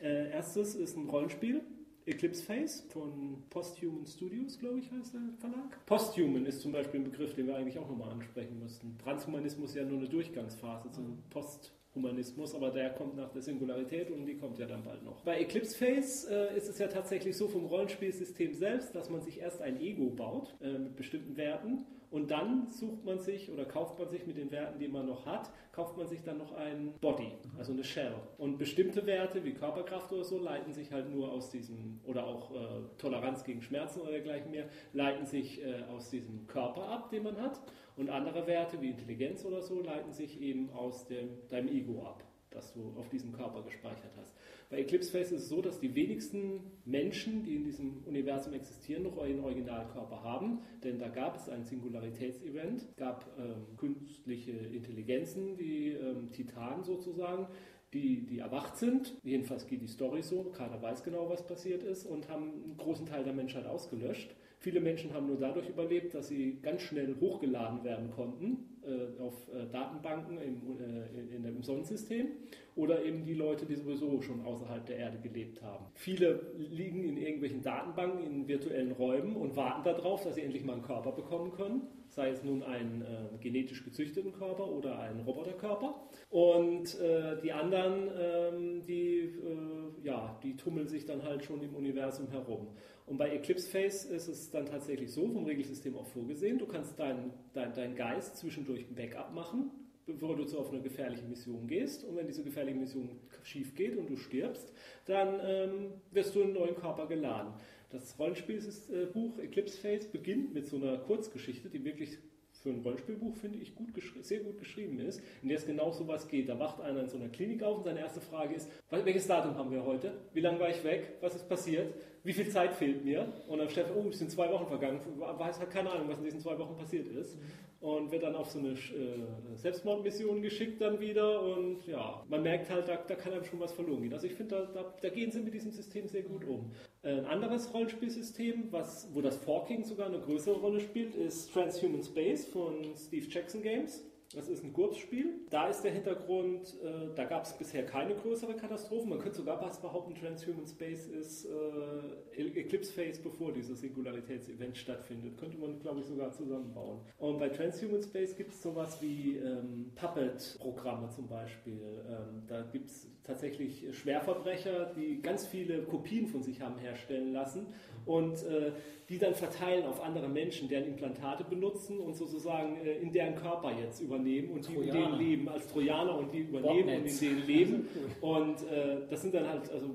Äh, 0.00 0.30
erstes 0.30 0.74
ist 0.74 0.96
ein 0.96 1.08
Rollenspiel. 1.08 1.62
Eclipse 2.06 2.42
Face 2.42 2.86
von 2.88 3.42
Posthuman 3.50 4.06
Studios, 4.06 4.58
glaube 4.58 4.78
ich, 4.78 4.90
heißt 4.90 5.14
der 5.14 5.20
Verlag. 5.38 5.84
Posthuman 5.86 6.46
ist 6.46 6.60
zum 6.60 6.72
Beispiel 6.72 7.00
ein 7.00 7.04
Begriff, 7.04 7.34
den 7.34 7.46
wir 7.46 7.56
eigentlich 7.56 7.78
auch 7.78 7.88
nochmal 7.88 8.10
ansprechen 8.10 8.58
müssten. 8.58 8.96
Transhumanismus 8.98 9.70
ist 9.70 9.76
ja 9.76 9.84
nur 9.84 9.98
eine 9.98 10.08
Durchgangsphase 10.08 10.90
zum 10.90 11.22
Posthumanismus, 11.28 12.54
aber 12.54 12.70
der 12.70 12.90
kommt 12.90 13.16
nach 13.16 13.30
der 13.30 13.42
Singularität 13.42 14.10
und 14.10 14.24
die 14.24 14.36
kommt 14.36 14.58
ja 14.58 14.66
dann 14.66 14.82
bald 14.82 15.04
noch. 15.04 15.20
Bei 15.22 15.38
Eclipse 15.38 15.76
Face 15.76 16.24
äh, 16.24 16.56
ist 16.56 16.68
es 16.68 16.78
ja 16.78 16.88
tatsächlich 16.88 17.36
so 17.36 17.48
vom 17.48 17.66
Rollenspielsystem 17.66 18.54
selbst, 18.54 18.94
dass 18.94 19.10
man 19.10 19.20
sich 19.20 19.38
erst 19.38 19.60
ein 19.60 19.80
Ego 19.80 20.10
baut 20.10 20.56
äh, 20.62 20.78
mit 20.78 20.96
bestimmten 20.96 21.36
Werten 21.36 21.84
und 22.10 22.30
dann 22.30 22.68
sucht 22.68 23.04
man 23.04 23.18
sich 23.18 23.50
oder 23.50 23.64
kauft 23.64 23.98
man 23.98 24.08
sich 24.08 24.26
mit 24.26 24.36
den 24.36 24.50
Werten, 24.50 24.78
die 24.78 24.88
man 24.88 25.06
noch 25.06 25.26
hat, 25.26 25.50
kauft 25.72 25.96
man 25.96 26.06
sich 26.08 26.22
dann 26.22 26.38
noch 26.38 26.52
ein 26.56 26.92
Body, 27.00 27.32
also 27.56 27.72
eine 27.72 27.84
Shell. 27.84 28.14
Und 28.36 28.58
bestimmte 28.58 29.06
Werte 29.06 29.44
wie 29.44 29.52
Körperkraft 29.52 30.12
oder 30.12 30.24
so 30.24 30.38
leiten 30.38 30.72
sich 30.72 30.90
halt 30.92 31.08
nur 31.08 31.30
aus 31.30 31.50
diesem, 31.50 32.00
oder 32.04 32.26
auch 32.26 32.50
äh, 32.50 32.58
Toleranz 32.98 33.44
gegen 33.44 33.62
Schmerzen 33.62 34.00
oder 34.00 34.10
dergleichen 34.10 34.50
mehr, 34.50 34.68
leiten 34.92 35.24
sich 35.26 35.62
äh, 35.62 35.84
aus 35.88 36.10
diesem 36.10 36.46
Körper 36.48 36.88
ab, 36.88 37.10
den 37.10 37.22
man 37.22 37.40
hat. 37.40 37.60
Und 37.96 38.10
andere 38.10 38.46
Werte 38.46 38.80
wie 38.80 38.90
Intelligenz 38.90 39.44
oder 39.44 39.62
so 39.62 39.80
leiten 39.80 40.12
sich 40.12 40.40
eben 40.40 40.70
aus 40.70 41.06
dem, 41.06 41.28
deinem 41.48 41.68
Ego 41.68 42.02
ab. 42.02 42.24
das 42.50 42.72
du 42.72 42.92
auf 42.98 43.08
diesem 43.08 43.32
Körper 43.32 43.62
gespeichert 43.62 44.12
hast. 44.16 44.34
Bei 44.70 44.78
Eclipse 44.78 45.10
Face 45.10 45.32
ist 45.32 45.42
es 45.42 45.48
so, 45.48 45.60
dass 45.60 45.80
die 45.80 45.96
wenigsten 45.96 46.60
Menschen, 46.84 47.42
die 47.42 47.56
in 47.56 47.64
diesem 47.64 48.04
Universum 48.06 48.52
existieren, 48.52 49.02
noch 49.02 49.18
einen 49.18 49.40
Originalkörper 49.40 50.22
haben, 50.22 50.60
denn 50.84 51.00
da 51.00 51.08
gab 51.08 51.34
es 51.34 51.48
ein 51.48 51.64
Singularitätsevent, 51.64 52.86
gab 52.96 53.36
ähm, 53.36 53.76
künstliche 53.76 54.52
Intelligenzen, 54.52 55.56
die 55.56 55.88
ähm, 55.88 56.30
Titanen 56.30 56.84
sozusagen, 56.84 57.48
die, 57.92 58.24
die 58.24 58.38
erwacht 58.38 58.76
sind. 58.76 59.18
Jedenfalls 59.24 59.66
geht 59.66 59.82
die 59.82 59.88
Story 59.88 60.22
so, 60.22 60.44
keiner 60.44 60.80
weiß 60.80 61.02
genau, 61.02 61.28
was 61.28 61.44
passiert 61.44 61.82
ist 61.82 62.06
und 62.06 62.28
haben 62.28 62.44
einen 62.44 62.76
großen 62.76 63.06
Teil 63.06 63.24
der 63.24 63.32
Menschheit 63.32 63.66
ausgelöscht. 63.66 64.36
Viele 64.62 64.80
Menschen 64.80 65.14
haben 65.14 65.26
nur 65.26 65.38
dadurch 65.38 65.70
überlebt, 65.70 66.14
dass 66.14 66.28
sie 66.28 66.58
ganz 66.60 66.82
schnell 66.82 67.16
hochgeladen 67.18 67.82
werden 67.82 68.10
konnten 68.10 68.58
äh, 68.82 69.18
auf 69.18 69.48
äh, 69.48 69.66
Datenbanken 69.72 70.36
im, 70.36 70.78
äh, 70.78 71.34
in, 71.34 71.44
im 71.46 71.62
Sonnensystem 71.62 72.28
oder 72.76 73.02
eben 73.02 73.24
die 73.24 73.32
Leute, 73.32 73.64
die 73.64 73.74
sowieso 73.74 74.20
schon 74.20 74.44
außerhalb 74.44 74.84
der 74.84 74.98
Erde 74.98 75.18
gelebt 75.18 75.62
haben. 75.62 75.86
Viele 75.94 76.52
liegen 76.58 77.04
in 77.04 77.16
irgendwelchen 77.16 77.62
Datenbanken, 77.62 78.22
in 78.22 78.48
virtuellen 78.48 78.92
Räumen 78.92 79.34
und 79.34 79.56
warten 79.56 79.82
darauf, 79.82 80.24
dass 80.24 80.34
sie 80.34 80.42
endlich 80.42 80.62
mal 80.62 80.74
einen 80.74 80.82
Körper 80.82 81.12
bekommen 81.12 81.52
können, 81.52 81.80
sei 82.10 82.30
es 82.30 82.44
nun 82.44 82.62
einen 82.62 83.02
äh, 83.02 83.38
genetisch 83.40 83.84
gezüchteten 83.84 84.32
Körper 84.32 84.68
oder 84.68 84.98
einen 84.98 85.20
Roboterkörper. 85.20 85.94
Und 86.28 86.98
äh, 87.00 87.40
die 87.42 87.52
anderen, 87.52 88.10
ähm, 88.18 88.82
die, 88.84 89.20
äh, 89.20 90.04
ja, 90.04 90.38
die 90.42 90.56
tummeln 90.56 90.88
sich 90.88 91.06
dann 91.06 91.22
halt 91.22 91.44
schon 91.44 91.62
im 91.62 91.74
Universum 91.74 92.28
herum. 92.28 92.68
Und 93.06 93.16
bei 93.16 93.30
Eclipse 93.30 93.68
Face 93.68 94.04
ist 94.04 94.28
es 94.28 94.50
dann 94.50 94.66
tatsächlich 94.66 95.12
so, 95.12 95.28
vom 95.28 95.44
Regelsystem 95.44 95.96
auch 95.96 96.06
vorgesehen, 96.06 96.58
du 96.58 96.66
kannst 96.66 96.98
deinen 96.98 97.32
dein, 97.52 97.72
dein 97.74 97.96
Geist 97.96 98.36
zwischendurch 98.36 98.86
ein 98.88 98.94
Backup 98.94 99.32
machen, 99.32 99.70
bevor 100.06 100.36
du 100.36 100.44
auf 100.58 100.70
eine 100.70 100.80
gefährliche 100.80 101.24
Mission 101.24 101.66
gehst. 101.66 102.04
Und 102.04 102.16
wenn 102.16 102.26
diese 102.26 102.42
gefährliche 102.42 102.78
Mission 102.78 103.10
schief 103.42 103.74
geht 103.74 103.96
und 103.96 104.08
du 104.08 104.16
stirbst, 104.16 104.72
dann 105.06 105.40
ähm, 105.42 105.92
wirst 106.10 106.34
du 106.34 106.40
in 106.40 106.46
einen 106.46 106.54
neuen 106.54 106.74
Körper 106.76 107.06
geladen. 107.06 107.52
Das 107.90 108.16
Rollenspielbuch 108.18 109.38
Eclipse 109.40 109.76
Face 109.76 110.06
beginnt 110.06 110.54
mit 110.54 110.66
so 110.66 110.76
einer 110.76 110.98
Kurzgeschichte, 110.98 111.68
die 111.68 111.84
wirklich 111.84 112.18
für 112.62 112.68
ein 112.68 112.80
Rollenspielbuch, 112.82 113.34
finde 113.36 113.58
ich, 113.58 113.74
gut 113.74 113.88
sehr 114.20 114.40
gut 114.40 114.58
geschrieben 114.58 115.00
ist, 115.00 115.20
in 115.42 115.48
der 115.48 115.58
es 115.58 115.66
genau 115.66 115.90
so 115.90 116.06
was 116.06 116.28
geht. 116.28 116.48
Da 116.48 116.58
wacht 116.58 116.80
einer 116.80 117.00
in 117.00 117.08
so 117.08 117.16
einer 117.16 117.28
Klinik 117.28 117.62
auf 117.62 117.78
und 117.78 117.84
seine 117.84 118.00
erste 118.00 118.20
Frage 118.20 118.54
ist, 118.54 118.70
welches 118.90 119.26
Datum 119.26 119.56
haben 119.56 119.70
wir 119.70 119.84
heute? 119.84 120.12
Wie 120.34 120.40
lange 120.40 120.60
war 120.60 120.68
ich 120.68 120.84
weg? 120.84 121.14
Was 121.20 121.34
ist 121.34 121.48
passiert? 121.48 121.94
Wie 122.22 122.34
viel 122.34 122.48
Zeit 122.50 122.74
fehlt 122.74 123.04
mir? 123.04 123.32
Und 123.48 123.58
dann 123.58 123.70
stellt 123.70 123.88
er, 123.88 123.96
oh, 123.96 124.08
es 124.10 124.18
sind 124.18 124.30
zwei 124.30 124.50
Wochen 124.50 124.66
vergangen. 124.66 125.00
Weiß 125.18 125.58
hat 125.58 125.70
keine 125.70 125.90
Ahnung, 125.90 126.08
was 126.08 126.18
in 126.18 126.24
diesen 126.24 126.40
zwei 126.40 126.58
Wochen 126.58 126.76
passiert 126.76 127.08
ist. 127.08 127.38
Und 127.80 128.12
wird 128.12 128.22
dann 128.22 128.36
auf 128.36 128.50
so 128.50 128.58
eine 128.58 128.72
äh, 128.72 129.56
Selbstmordmission 129.56 130.42
geschickt 130.42 130.82
dann 130.82 131.00
wieder. 131.00 131.42
Und 131.42 131.86
ja, 131.86 132.22
man 132.28 132.42
merkt 132.42 132.68
halt, 132.68 132.88
da, 132.88 132.96
da 132.96 133.14
kann 133.14 133.32
einem 133.32 133.44
schon 133.44 133.58
was 133.58 133.72
verloren 133.72 134.02
gehen. 134.02 134.12
Also 134.12 134.26
ich 134.26 134.34
finde, 134.34 134.54
da, 134.54 134.82
da, 134.82 134.94
da, 135.00 135.08
gehen 135.08 135.30
sie 135.30 135.40
mit 135.40 135.54
diesem 135.54 135.70
System 135.70 136.06
sehr 136.06 136.22
gut 136.22 136.44
um. 136.44 136.70
Ein 137.02 137.24
anderes 137.24 137.72
Rollenspielsystem, 137.72 138.70
was, 138.70 139.08
wo 139.14 139.22
das 139.22 139.38
Forking 139.38 139.82
sogar 139.82 140.08
eine 140.08 140.20
größere 140.20 140.56
Rolle 140.56 140.80
spielt, 140.80 141.14
ist 141.14 141.54
Transhuman 141.54 142.04
Space 142.04 142.44
von 142.44 142.94
Steve 142.94 143.26
Jackson 143.30 143.62
Games. 143.62 144.09
Das 144.32 144.48
ist 144.48 144.62
ein 144.62 144.72
Kurzspiel. 144.72 145.40
Da 145.50 145.68
ist 145.68 145.82
der 145.82 145.90
Hintergrund, 145.90 146.76
äh, 146.84 147.12
da 147.16 147.24
gab 147.24 147.44
es 147.44 147.52
bisher 147.52 147.84
keine 147.84 148.14
größere 148.14 148.54
Katastrophen. 148.54 149.10
Man 149.10 149.18
könnte 149.18 149.38
sogar 149.38 149.60
was 149.60 149.80
behaupten, 149.80 150.14
Transhuman 150.14 150.68
Space 150.68 151.08
ist 151.08 151.46
äh, 151.46 152.40
Eclipse 152.40 152.92
Phase, 152.92 153.20
bevor 153.20 153.52
dieses 153.52 153.80
Singularitätsevent 153.80 154.76
stattfindet. 154.76 155.36
Könnte 155.36 155.58
man, 155.58 155.80
glaube 155.80 156.00
ich, 156.00 156.06
sogar 156.06 156.30
zusammenbauen. 156.30 157.00
Und 157.18 157.40
bei 157.40 157.48
Transhuman 157.48 158.02
Space 158.02 158.36
gibt 158.36 158.52
es 158.52 158.62
sowas 158.62 159.02
wie 159.02 159.36
ähm, 159.38 159.90
Puppet-Programme 159.96 161.08
zum 161.10 161.26
Beispiel. 161.26 161.80
Ähm, 162.08 162.44
da 162.46 162.62
gibt 162.62 162.88
es 162.88 163.08
tatsächlich 163.30 163.86
Schwerverbrecher, 163.92 164.92
die 164.96 165.22
ganz 165.22 165.46
viele 165.46 165.82
Kopien 165.82 166.26
von 166.26 166.42
sich 166.42 166.60
haben 166.60 166.78
herstellen 166.78 167.32
lassen 167.32 167.66
und 168.04 168.34
äh, 168.44 168.72
die 169.08 169.18
dann 169.18 169.34
verteilen 169.34 169.86
auf 169.86 170.02
andere 170.02 170.28
Menschen, 170.28 170.68
deren 170.68 170.86
Implantate 170.86 171.44
benutzen 171.44 171.98
und 171.98 172.14
sozusagen 172.14 172.76
äh, 172.84 172.98
in 172.98 173.12
deren 173.12 173.36
Körper 173.36 173.72
jetzt 173.78 174.00
übernehmen 174.00 174.50
und 174.50 174.68
die 174.68 174.74
in 174.74 174.90
denen 174.90 175.18
leben, 175.18 175.48
als 175.48 175.68
Trojaner 175.68 176.18
und 176.18 176.32
die 176.32 176.40
übernehmen 176.40 176.86
Botnetz. 176.86 177.22
und 177.22 177.28
in 177.28 177.34
denen 177.36 177.46
leben. 177.46 177.88
Und 178.20 178.62
äh, 178.70 179.06
das 179.08 179.22
sind 179.22 179.34
dann 179.34 179.48
halt, 179.48 179.70
also 179.70 179.90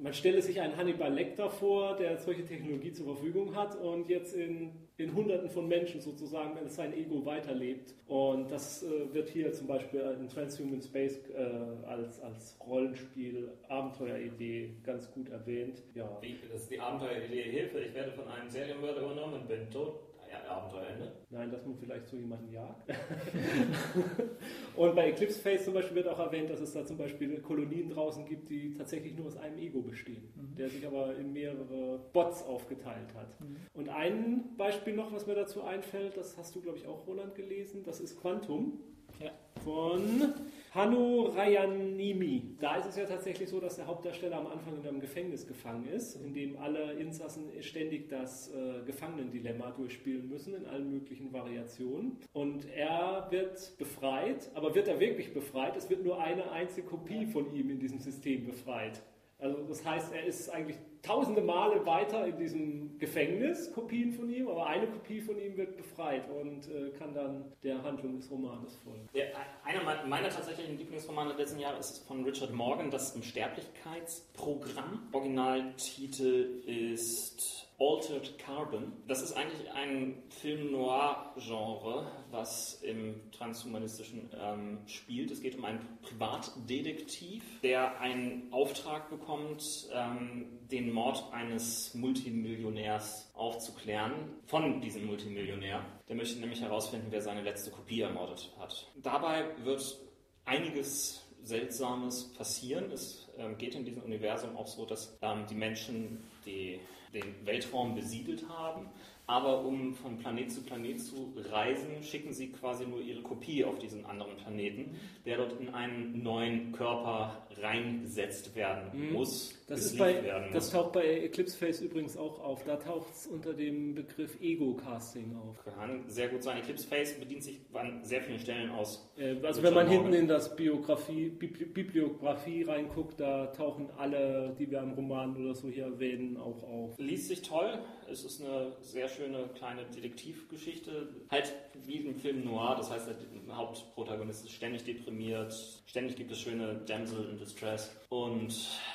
man 0.00 0.12
stelle 0.12 0.40
sich 0.40 0.60
einen 0.60 0.76
Hannibal 0.76 1.12
Lecter 1.12 1.50
vor, 1.50 1.96
der 1.96 2.18
solche 2.18 2.44
Technologie 2.44 2.92
zur 2.92 3.06
Verfügung 3.06 3.54
hat 3.54 3.78
und 3.78 4.08
jetzt 4.08 4.34
in, 4.34 4.70
in 4.98 5.14
Hunderten 5.14 5.48
von 5.48 5.68
Menschen 5.68 6.00
sozusagen 6.00 6.58
sein 6.68 6.92
Ego 6.92 7.24
weiterlebt. 7.24 7.94
Und 8.08 8.50
das 8.50 8.82
äh, 8.82 9.14
wird 9.14 9.28
hier 9.28 9.52
zum 9.52 9.68
Beispiel 9.68 10.00
in 10.20 10.28
Transhuman 10.28 10.82
Space 10.82 11.20
äh, 11.30 11.86
als, 11.86 12.20
als 12.20 12.58
Rollenspiel, 12.66 13.48
Abenteueridee 13.68 14.74
ganz 14.82 15.10
gut 15.12 15.28
erwähnt. 15.30 15.82
Ja. 15.94 16.18
Wie, 16.20 16.36
das 16.52 16.62
ist 16.62 16.70
die 16.72 16.80
Abenteueridee 16.80 17.42
Hilfe, 17.42 17.78
ich 17.80 17.94
werde 17.94 18.10
von 18.10 18.26
einem 18.26 18.50
Serienmörder 18.50 19.02
übernommen, 19.02 19.46
bin 19.46 19.70
tot 19.70 20.00
Abenteuerende. 20.48 21.12
Nein, 21.30 21.50
dass 21.50 21.64
man 21.64 21.76
vielleicht 21.76 22.08
so 22.08 22.16
jemanden 22.16 22.52
jagt. 22.52 22.88
und 24.76 24.94
bei 24.94 25.10
Eclipse 25.10 25.40
Face 25.40 25.64
zum 25.64 25.74
Beispiel 25.74 25.96
wird 25.96 26.08
auch 26.08 26.18
erwähnt, 26.18 26.50
dass 26.50 26.60
es 26.60 26.72
da 26.72 26.84
zum 26.84 26.96
Beispiel 26.96 27.40
Kolonien 27.40 27.90
draußen 27.90 28.24
gibt, 28.24 28.48
die 28.48 28.74
tatsächlich 28.74 29.14
nur 29.14 29.26
aus 29.26 29.36
einem 29.36 29.58
Ego 29.58 29.80
bestehen, 29.82 30.32
mhm. 30.34 30.56
der 30.56 30.70
sich 30.70 30.86
aber 30.86 31.16
in 31.16 31.32
mehrere 31.32 31.98
Bots 32.12 32.42
aufgeteilt 32.42 33.14
hat. 33.14 33.40
Mhm. 33.40 33.56
Und 33.74 33.88
ein 33.88 34.56
Beispiel 34.56 34.94
noch, 34.94 35.12
was 35.12 35.26
mir 35.26 35.34
dazu 35.34 35.62
einfällt, 35.62 36.16
das 36.16 36.36
hast 36.36 36.54
du, 36.54 36.60
glaube 36.60 36.78
ich, 36.78 36.86
auch 36.86 37.06
Roland 37.06 37.34
gelesen, 37.34 37.82
das 37.84 38.00
ist 38.00 38.20
Quantum. 38.20 38.80
Ja. 39.20 39.30
Von 39.64 40.34
Hanno 40.74 41.30
Rayanimi. 41.34 42.56
Da 42.60 42.76
ist 42.76 42.86
es 42.86 42.96
ja 42.96 43.04
tatsächlich 43.04 43.48
so, 43.48 43.60
dass 43.60 43.76
der 43.76 43.86
Hauptdarsteller 43.86 44.36
am 44.36 44.46
Anfang 44.46 44.76
in 44.76 44.86
einem 44.86 45.00
Gefängnis 45.00 45.46
gefangen 45.46 45.88
ist, 45.88 46.16
in 46.16 46.34
dem 46.34 46.58
alle 46.58 46.92
Insassen 46.92 47.50
ständig 47.60 48.08
das 48.08 48.52
äh, 48.52 48.84
Gefangenendilemma 48.84 49.70
durchspielen 49.70 50.28
müssen 50.28 50.54
in 50.54 50.66
allen 50.66 50.90
möglichen 50.90 51.32
Variationen. 51.32 52.18
Und 52.32 52.68
er 52.70 53.28
wird 53.30 53.76
befreit, 53.78 54.50
aber 54.54 54.74
wird 54.74 54.88
er 54.88 55.00
wirklich 55.00 55.32
befreit? 55.32 55.76
Es 55.76 55.88
wird 55.88 56.04
nur 56.04 56.20
eine 56.20 56.50
einzige 56.50 56.86
Kopie 56.86 57.26
von 57.26 57.54
ihm 57.54 57.70
in 57.70 57.78
diesem 57.78 57.98
System 57.98 58.46
befreit. 58.46 59.02
Also 59.38 59.56
das 59.68 59.84
heißt, 59.84 60.12
er 60.12 60.24
ist 60.24 60.50
eigentlich 60.50 60.76
tausende 61.02 61.40
Male 61.40 61.86
weiter 61.86 62.26
in 62.26 62.36
diesem 62.36 62.98
Gefängnis, 62.98 63.72
Kopien 63.72 64.12
von 64.12 64.28
ihm, 64.28 64.48
aber 64.48 64.66
eine 64.66 64.88
Kopie 64.88 65.20
von 65.20 65.38
ihm 65.40 65.56
wird 65.56 65.76
befreit 65.76 66.28
und 66.28 66.68
äh, 66.68 66.90
kann 66.98 67.14
dann 67.14 67.44
der 67.62 67.80
Handlung 67.82 68.16
des 68.16 68.28
Romanes 68.30 68.74
folgen. 68.82 69.08
Ja, 69.12 69.26
einer 69.64 70.06
meiner 70.06 70.28
tatsächlichen 70.28 70.76
Lieblingsromane 70.76 71.30
der 71.30 71.38
letzten 71.38 71.60
Jahre 71.60 71.78
ist 71.78 72.04
von 72.08 72.24
Richard 72.24 72.52
Morgan, 72.52 72.90
das 72.90 73.14
Unsterblichkeitsprogramm. 73.14 75.08
Originaltitel 75.12 76.62
ist 76.66 77.67
Altered 77.80 78.38
Carbon. 78.38 78.92
Das 79.06 79.22
ist 79.22 79.34
eigentlich 79.34 79.70
ein 79.70 80.20
Film-Noir-Genre, 80.30 82.10
was 82.32 82.82
im 82.82 83.30
transhumanistischen 83.30 84.30
ähm, 84.36 84.78
spielt. 84.86 85.30
Es 85.30 85.40
geht 85.40 85.56
um 85.56 85.64
einen 85.64 85.86
Privatdetektiv, 86.02 87.44
der 87.62 88.00
einen 88.00 88.52
Auftrag 88.52 89.10
bekommt, 89.10 89.88
ähm, 89.92 90.46
den 90.72 90.92
Mord 90.92 91.32
eines 91.32 91.94
Multimillionärs 91.94 93.30
aufzuklären, 93.34 94.34
von 94.46 94.80
diesem 94.80 95.06
Multimillionär. 95.06 95.84
Der 96.08 96.16
möchte 96.16 96.40
nämlich 96.40 96.60
herausfinden, 96.60 97.06
wer 97.10 97.22
seine 97.22 97.42
letzte 97.42 97.70
Kopie 97.70 98.00
ermordet 98.00 98.52
hat. 98.58 98.90
Dabei 98.96 99.44
wird 99.62 100.00
einiges 100.44 101.24
Seltsames 101.44 102.32
passieren. 102.32 102.90
Es 102.90 103.28
ähm, 103.38 103.56
geht 103.56 103.76
in 103.76 103.84
diesem 103.84 104.02
Universum 104.02 104.56
auch 104.56 104.66
so, 104.66 104.84
dass 104.84 105.16
ähm, 105.22 105.46
die 105.48 105.54
Menschen 105.54 106.24
die 106.44 106.80
den 107.12 107.46
Weltraum 107.46 107.94
besiedelt 107.94 108.48
haben. 108.48 108.86
Aber 109.28 109.62
um 109.62 109.94
von 109.94 110.16
Planet 110.16 110.50
zu 110.50 110.62
Planet 110.62 110.98
zu 111.02 111.34
reisen, 111.50 112.02
schicken 112.02 112.32
sie 112.32 112.50
quasi 112.50 112.86
nur 112.86 113.02
ihre 113.02 113.20
Kopie 113.20 113.62
auf 113.62 113.78
diesen 113.78 114.06
anderen 114.06 114.34
Planeten, 114.36 114.96
der 115.26 115.36
dort 115.36 115.60
in 115.60 115.68
einen 115.68 116.22
neuen 116.22 116.72
Körper 116.72 117.46
reingesetzt 117.60 118.56
werden 118.56 118.90
mhm. 118.98 119.12
muss. 119.12 119.54
Das, 119.66 119.84
ist 119.84 119.98
bei, 119.98 120.48
das 120.54 120.70
taucht 120.70 120.92
bei 120.92 121.04
Eclipse 121.24 121.58
Face 121.58 121.82
übrigens 121.82 122.16
auch 122.16 122.40
auf. 122.40 122.64
Da 122.64 122.76
taucht 122.76 123.12
es 123.12 123.26
unter 123.26 123.52
dem 123.52 123.94
Begriff 123.94 124.40
Ego-Casting 124.40 125.36
auf. 125.36 125.62
Kann 125.76 126.08
sehr 126.08 126.28
gut 126.28 126.42
sein. 126.42 126.56
Eclipse 126.56 126.88
Face 126.88 127.12
bedient 127.20 127.44
sich 127.44 127.60
an 127.74 128.02
sehr 128.04 128.22
vielen 128.22 128.38
Stellen 128.38 128.70
aus. 128.70 129.12
Äh, 129.18 129.36
also 129.42 129.62
wenn 129.62 129.74
man 129.74 129.88
hinten 129.88 130.14
in 130.14 130.26
das 130.26 130.56
Biografie, 130.56 131.28
Bibliografie 131.28 132.62
reinguckt, 132.62 133.20
da 133.20 133.48
tauchen 133.48 133.90
alle, 133.98 134.56
die 134.58 134.70
wir 134.70 134.80
im 134.80 134.92
Roman 134.92 135.36
oder 135.36 135.54
so 135.54 135.68
hier 135.68 135.84
erwähnen, 135.84 136.38
auch 136.38 136.62
auf. 136.62 136.98
Liest 136.98 137.28
sich 137.28 137.42
toll. 137.42 137.78
Es 138.10 138.24
ist 138.24 138.40
eine 138.40 138.72
sehr 138.80 139.08
schöne 139.08 139.48
kleine 139.54 139.84
Detektivgeschichte. 139.84 141.08
Halt 141.30 141.52
wie 141.84 141.96
im 141.96 142.14
Film 142.14 142.44
Noir, 142.44 142.74
das 142.76 142.90
heißt, 142.90 143.06
der 143.08 143.56
Hauptprotagonist 143.56 144.46
ist 144.46 144.52
ständig 144.52 144.84
deprimiert, 144.84 145.54
ständig 145.86 146.16
gibt 146.16 146.32
es 146.32 146.40
schöne 146.40 146.76
Damsel 146.86 147.28
in 147.30 147.38
Distress 147.38 147.94
und 148.08 148.54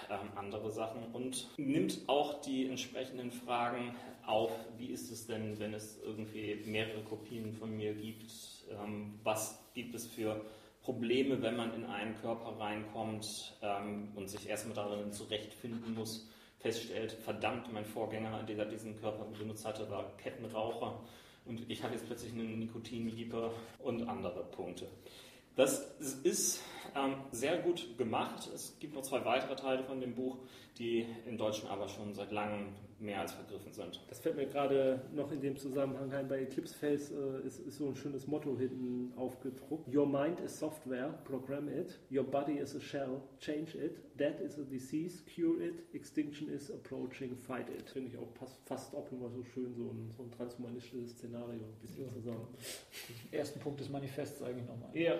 ähm, 0.09 0.30
andere 0.36 0.72
Sachen 0.72 1.03
und 1.14 1.47
nimmt 1.57 1.99
auch 2.07 2.41
die 2.41 2.68
entsprechenden 2.68 3.32
Fragen 3.32 3.95
auf, 4.26 4.51
wie 4.78 4.88
ist 4.88 5.11
es 5.11 5.28
denn, 5.28 5.59
wenn 5.59 5.74
es 5.74 5.99
irgendwie 6.03 6.64
mehrere 6.66 7.03
Kopien 7.03 7.53
von 7.53 7.76
mir 7.76 7.93
gibt, 7.93 8.32
ähm, 8.72 9.20
was 9.24 9.64
gibt 9.74 9.93
es 9.93 10.07
für 10.07 10.41
Probleme, 10.82 11.41
wenn 11.41 11.55
man 11.55 11.74
in 11.76 11.86
einen 11.86 12.16
Körper 12.16 12.59
reinkommt 12.59 13.57
ähm, 13.61 14.09
und 14.16 14.28
sich 14.28 14.49
erstmal 14.49 14.76
darin 14.76 15.11
zurechtfinden 15.11 15.93
muss, 15.93 16.28
feststellt, 16.64 17.11
verdammt, 17.11 17.72
mein 17.72 17.86
Vorgänger, 17.86 18.41
der 18.43 18.66
diesen 18.66 18.99
Körper 18.99 19.26
benutzt 19.38 19.66
hatte, 19.66 19.89
war 19.89 20.16
Kettenraucher 20.18 20.99
und 21.45 21.70
ich 21.70 21.84
habe 21.84 21.93
jetzt 21.93 22.07
plötzlich 22.07 22.32
einen 22.32 22.57
Nikotinlieber 22.57 23.51
und 23.80 24.07
andere 24.07 24.45
Punkte. 24.45 24.88
Das 25.57 25.95
ist 26.24 26.64
ähm, 26.96 27.16
sehr 27.32 27.58
gut 27.58 27.98
gemacht. 27.98 28.50
Es 28.54 28.78
gibt 28.80 28.96
noch 28.96 29.02
zwei 29.02 29.24
weitere 29.26 29.56
Teile 29.56 29.84
von 29.84 30.00
dem 30.00 30.16
Buch, 30.16 30.38
die 30.78 31.06
im 31.26 31.38
Deutschen 31.38 31.70
aber 31.70 31.88
schon 31.88 32.14
seit 32.14 32.32
langem 32.32 32.68
mehr 33.04 33.20
als 33.20 33.34
vergriffen 33.34 33.72
sind. 33.74 34.00
Das 34.08 34.20
fällt 34.20 34.38
mir 34.38 34.48
gerade 34.48 35.02
noch 35.14 35.32
in 35.32 35.42
dem 35.42 35.58
Zusammenhang 35.58 36.12
ein. 36.14 36.28
Bei 36.28 36.40
Eclipse 36.40 36.74
Face 36.74 37.12
äh, 37.12 37.46
ist, 37.46 37.60
ist, 37.60 37.78
so 37.78 37.88
ein 37.88 37.96
schönes 37.96 38.28
Motto 38.28 38.58
hinten 38.58 39.14
aufgedruckt. 39.18 39.94
Your 39.94 40.08
mind 40.08 40.40
is 40.40 40.58
software, 40.58 41.10
program 41.26 41.68
it. 41.68 42.00
Your 42.10 42.24
body 42.24 42.54
is 42.54 42.76
a 42.76 42.80
shell, 42.80 43.22
change 43.40 43.76
it. 43.76 43.98
Death 44.18 44.40
is 44.40 44.58
a 44.58 44.64
disease, 44.64 45.22
cure 45.24 45.62
it. 45.62 45.84
Extinction 45.94 46.48
is 46.50 46.72
approaching, 46.72 47.36
fight 47.36 47.70
it. 47.70 47.90
Finde 47.90 48.12
ich 48.12 48.18
auch 48.18 48.30
fast 48.66 48.96
auch 48.96 49.12
immer 49.12 49.30
so 49.30 49.44
schön, 49.44 49.74
so 49.76 49.84
ein, 49.84 50.12
so 50.16 50.24
ein 50.24 50.32
transhumanistisches 50.32 51.12
Szenario 51.12 51.64
ein 51.64 51.82
bisschen 51.82 52.06
ja. 52.06 52.14
zusammen. 52.14 52.48
Den 53.32 53.40
ersten 53.40 53.60
Punkt 53.60 53.80
des 53.82 53.90
Manifests 53.90 54.42
eigentlich 54.42 54.68
nochmal. 54.68 54.90
Ja, 54.94 55.20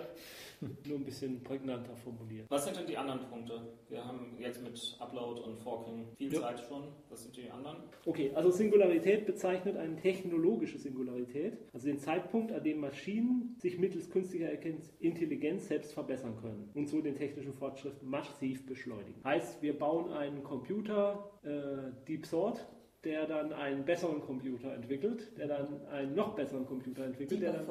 nur 0.86 0.98
ein 0.98 1.04
bisschen 1.04 1.42
prägnanter 1.54 1.94
formuliert. 1.94 2.46
Was 2.50 2.64
sind 2.64 2.76
denn 2.76 2.86
die 2.86 2.96
anderen 2.96 3.20
Punkte? 3.28 3.60
Wir 3.88 4.04
haben 4.04 4.36
jetzt 4.40 4.62
mit 4.62 4.96
Upload 4.98 5.40
und 5.40 5.56
Forking 5.58 6.08
viel 6.16 6.32
ja. 6.32 6.40
Zeit 6.40 6.60
schon. 6.60 6.88
Was 7.08 7.22
sind 7.22 7.36
die 7.36 7.48
anderen? 7.48 7.76
Okay, 8.06 8.32
also 8.34 8.50
Singularität 8.50 9.24
bezeichnet 9.24 9.76
eine 9.76 9.96
technologische 9.96 10.78
Singularität, 10.78 11.58
also 11.72 11.86
den 11.86 11.98
Zeitpunkt, 11.98 12.50
an 12.52 12.64
dem 12.64 12.80
Maschinen 12.80 13.56
sich 13.60 13.78
mittels 13.78 14.10
künstlicher 14.10 14.50
Intelligenz 14.98 15.68
selbst 15.68 15.92
verbessern 15.92 16.36
können 16.40 16.70
und 16.74 16.88
so 16.88 17.00
den 17.00 17.14
technischen 17.14 17.52
Fortschritt 17.52 18.02
massiv 18.02 18.66
beschleunigen. 18.66 19.22
Heißt, 19.24 19.62
wir 19.62 19.78
bauen 19.78 20.12
einen 20.12 20.42
Computer, 20.42 21.30
äh, 21.42 21.92
Deep 22.08 22.26
Sort, 22.26 22.66
der 23.04 23.26
dann 23.26 23.52
einen 23.52 23.84
besseren 23.84 24.20
Computer 24.20 24.74
entwickelt, 24.74 25.30
der 25.38 25.48
dann 25.48 25.86
einen 25.92 26.14
noch 26.14 26.34
besseren 26.34 26.66
Computer 26.66 27.04
entwickelt, 27.04 27.42
der 27.42 27.52
dann, 27.52 27.66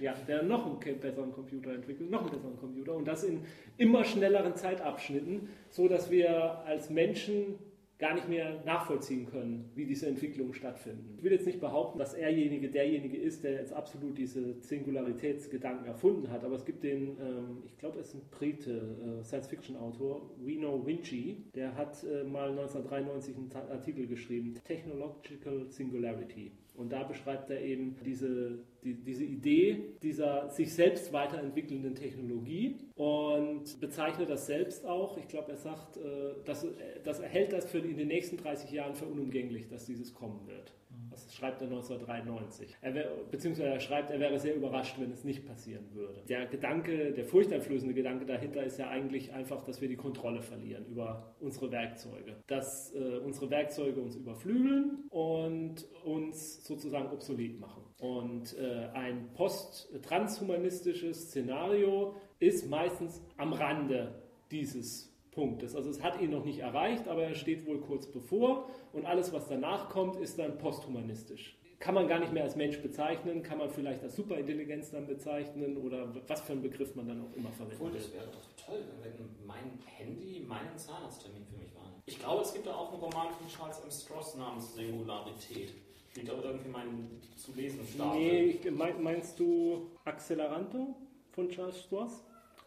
ja, 0.00 0.14
der 0.26 0.42
noch 0.42 0.66
einen 0.66 0.98
besseren 0.98 1.32
Computer 1.32 1.74
entwickelt, 1.74 2.10
noch 2.10 2.22
einen 2.22 2.30
besseren 2.30 2.58
Computer 2.58 2.94
und 2.94 3.06
das 3.06 3.24
in 3.24 3.44
immer 3.78 4.04
schnelleren 4.04 4.54
Zeitabschnitten, 4.54 5.48
so 5.70 5.88
dass 5.88 6.10
wir 6.10 6.62
als 6.66 6.90
Menschen 6.90 7.58
gar 8.02 8.14
nicht 8.14 8.28
mehr 8.28 8.60
nachvollziehen 8.66 9.26
können, 9.26 9.70
wie 9.76 9.86
diese 9.86 10.08
Entwicklungen 10.08 10.52
stattfinden. 10.54 11.14
Ich 11.18 11.22
will 11.22 11.30
jetzt 11.30 11.46
nicht 11.46 11.60
behaupten, 11.60 12.00
dass 12.00 12.14
erjenige 12.14 12.68
derjenige 12.68 13.16
ist, 13.16 13.44
der 13.44 13.52
jetzt 13.52 13.72
absolut 13.72 14.18
diese 14.18 14.60
Singularitätsgedanken 14.60 15.86
erfunden 15.86 16.28
hat, 16.28 16.42
aber 16.42 16.56
es 16.56 16.64
gibt 16.64 16.82
den, 16.82 17.16
ähm, 17.20 17.62
ich 17.64 17.78
glaube, 17.78 18.00
es 18.00 18.08
ist 18.08 18.14
ein 18.14 18.22
Brite, 18.32 19.20
äh, 19.20 19.24
Science-Fiction-Autor, 19.24 20.32
Reno 20.44 20.84
Vinci, 20.84 21.44
der 21.54 21.76
hat 21.76 22.02
äh, 22.02 22.24
mal 22.24 22.50
1993 22.50 23.36
einen 23.36 23.70
Artikel 23.70 24.08
geschrieben, 24.08 24.54
Technological 24.64 25.70
Singularity. 25.70 26.50
Und 26.74 26.90
da 26.92 27.02
beschreibt 27.02 27.50
er 27.50 27.60
eben 27.60 27.96
diese, 28.04 28.58
die, 28.82 28.94
diese 28.94 29.24
Idee 29.24 29.94
dieser 30.02 30.48
sich 30.48 30.74
selbst 30.74 31.12
weiterentwickelnden 31.12 31.94
Technologie 31.94 32.78
und 32.94 33.78
bezeichnet 33.80 34.30
das 34.30 34.46
selbst 34.46 34.86
auch. 34.86 35.18
Ich 35.18 35.28
glaube, 35.28 35.52
er 35.52 35.58
sagt, 35.58 35.98
äh, 35.98 36.34
dass, 36.44 36.66
dass 37.04 37.20
er 37.20 37.28
hält 37.28 37.52
das 37.52 37.66
für 37.66 37.78
in 37.78 37.96
den 37.96 38.08
nächsten 38.08 38.38
30 38.38 38.70
Jahren 38.70 38.94
für 38.94 39.04
unumgänglich, 39.04 39.68
dass 39.68 39.84
dieses 39.84 40.14
kommen 40.14 40.46
wird. 40.46 40.72
Das 41.12 41.34
schreibt 41.34 41.60
er 41.60 41.68
1993. 41.68 42.76
Er 42.80 42.94
wär, 42.94 43.10
beziehungsweise 43.30 43.68
er 43.68 43.80
schreibt, 43.80 44.10
er 44.10 44.18
wäre 44.18 44.38
sehr 44.38 44.56
überrascht, 44.56 44.96
wenn 44.98 45.10
es 45.12 45.24
nicht 45.24 45.46
passieren 45.46 45.84
würde. 45.92 46.22
Der 46.28 46.46
Gedanke, 46.46 47.12
der 47.12 47.24
furchteinflößende 47.24 47.94
Gedanke 47.94 48.26
dahinter 48.26 48.64
ist 48.64 48.78
ja 48.78 48.88
eigentlich 48.88 49.32
einfach, 49.32 49.62
dass 49.62 49.80
wir 49.80 49.88
die 49.88 49.96
Kontrolle 49.96 50.42
verlieren 50.42 50.86
über 50.86 51.34
unsere 51.40 51.70
Werkzeuge. 51.70 52.36
Dass 52.46 52.94
äh, 52.94 53.18
unsere 53.18 53.50
Werkzeuge 53.50 54.00
uns 54.00 54.16
überflügeln 54.16 55.04
und 55.10 55.86
uns 56.04 56.64
sozusagen 56.64 57.10
obsolet 57.12 57.60
machen. 57.60 57.82
Und 58.00 58.56
äh, 58.58 58.88
ein 58.94 59.32
post-transhumanistisches 59.34 61.28
Szenario 61.28 62.16
ist 62.38 62.68
meistens 62.68 63.22
am 63.36 63.52
Rande 63.52 64.22
dieses 64.50 65.11
Punktes. 65.32 65.74
Also 65.74 65.90
es 65.90 66.02
hat 66.02 66.20
ihn 66.20 66.30
noch 66.30 66.44
nicht 66.44 66.60
erreicht, 66.60 67.08
aber 67.08 67.24
er 67.24 67.34
steht 67.34 67.66
wohl 67.66 67.80
kurz 67.80 68.06
bevor 68.06 68.68
und 68.92 69.06
alles, 69.06 69.32
was 69.32 69.48
danach 69.48 69.88
kommt, 69.88 70.16
ist 70.16 70.38
dann 70.38 70.58
posthumanistisch. 70.58 71.56
Kann 71.80 71.94
man 71.94 72.06
gar 72.06 72.20
nicht 72.20 72.32
mehr 72.32 72.44
als 72.44 72.54
Mensch 72.54 72.80
bezeichnen, 72.80 73.42
kann 73.42 73.58
man 73.58 73.68
vielleicht 73.68 74.04
als 74.04 74.14
Superintelligenz 74.14 74.92
dann 74.92 75.06
bezeichnen 75.06 75.76
oder 75.78 76.14
was 76.28 76.40
für 76.42 76.52
einen 76.52 76.62
Begriff 76.62 76.94
man 76.94 77.08
dann 77.08 77.20
auch 77.22 77.36
immer 77.36 77.50
verwendet. 77.50 77.80
Obwohl, 77.80 77.98
das 77.98 78.12
wäre 78.12 78.26
doch 78.26 78.64
toll, 78.64 78.84
wenn 79.02 79.46
mein 79.46 79.80
Handy 79.84 80.44
meinen 80.46 80.76
Zahnarzttermin 80.76 81.44
für 81.44 81.56
mich 81.56 81.74
war. 81.74 81.82
Ich 82.06 82.20
glaube, 82.20 82.42
es 82.42 82.52
gibt 82.52 82.66
da 82.66 82.74
auch 82.74 82.92
einen 82.92 83.02
Roman 83.02 83.32
von 83.32 83.48
Charles 83.48 83.80
M. 83.80 83.90
Stross 83.90 84.36
namens 84.36 84.74
Singularität. 84.74 85.72
Liegt 86.14 86.28
da 86.28 86.34
irgendwie 86.34 86.68
mein 86.68 87.20
zu 87.36 87.52
lesen 87.54 87.84
Stapel. 87.86 88.20
Nee, 88.20 88.60
meinst 89.00 89.40
du 89.40 89.90
Acceleranto 90.04 90.94
von 91.30 91.48
Charles 91.48 91.80
Stross? 91.80 92.22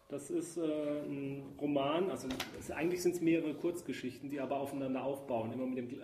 Das 0.08 0.30
ist 0.30 0.56
äh, 0.56 0.62
ein 0.62 1.42
Roman, 1.60 2.10
also 2.10 2.28
es, 2.58 2.70
eigentlich 2.70 3.02
sind 3.02 3.16
es 3.16 3.20
mehrere 3.20 3.54
Kurzgeschichten, 3.54 4.30
die 4.30 4.38
aber 4.38 4.60
aufeinander 4.60 5.02
aufbauen, 5.02 5.52
immer 5.52 5.66
mit 5.66 5.78
dem 5.78 6.00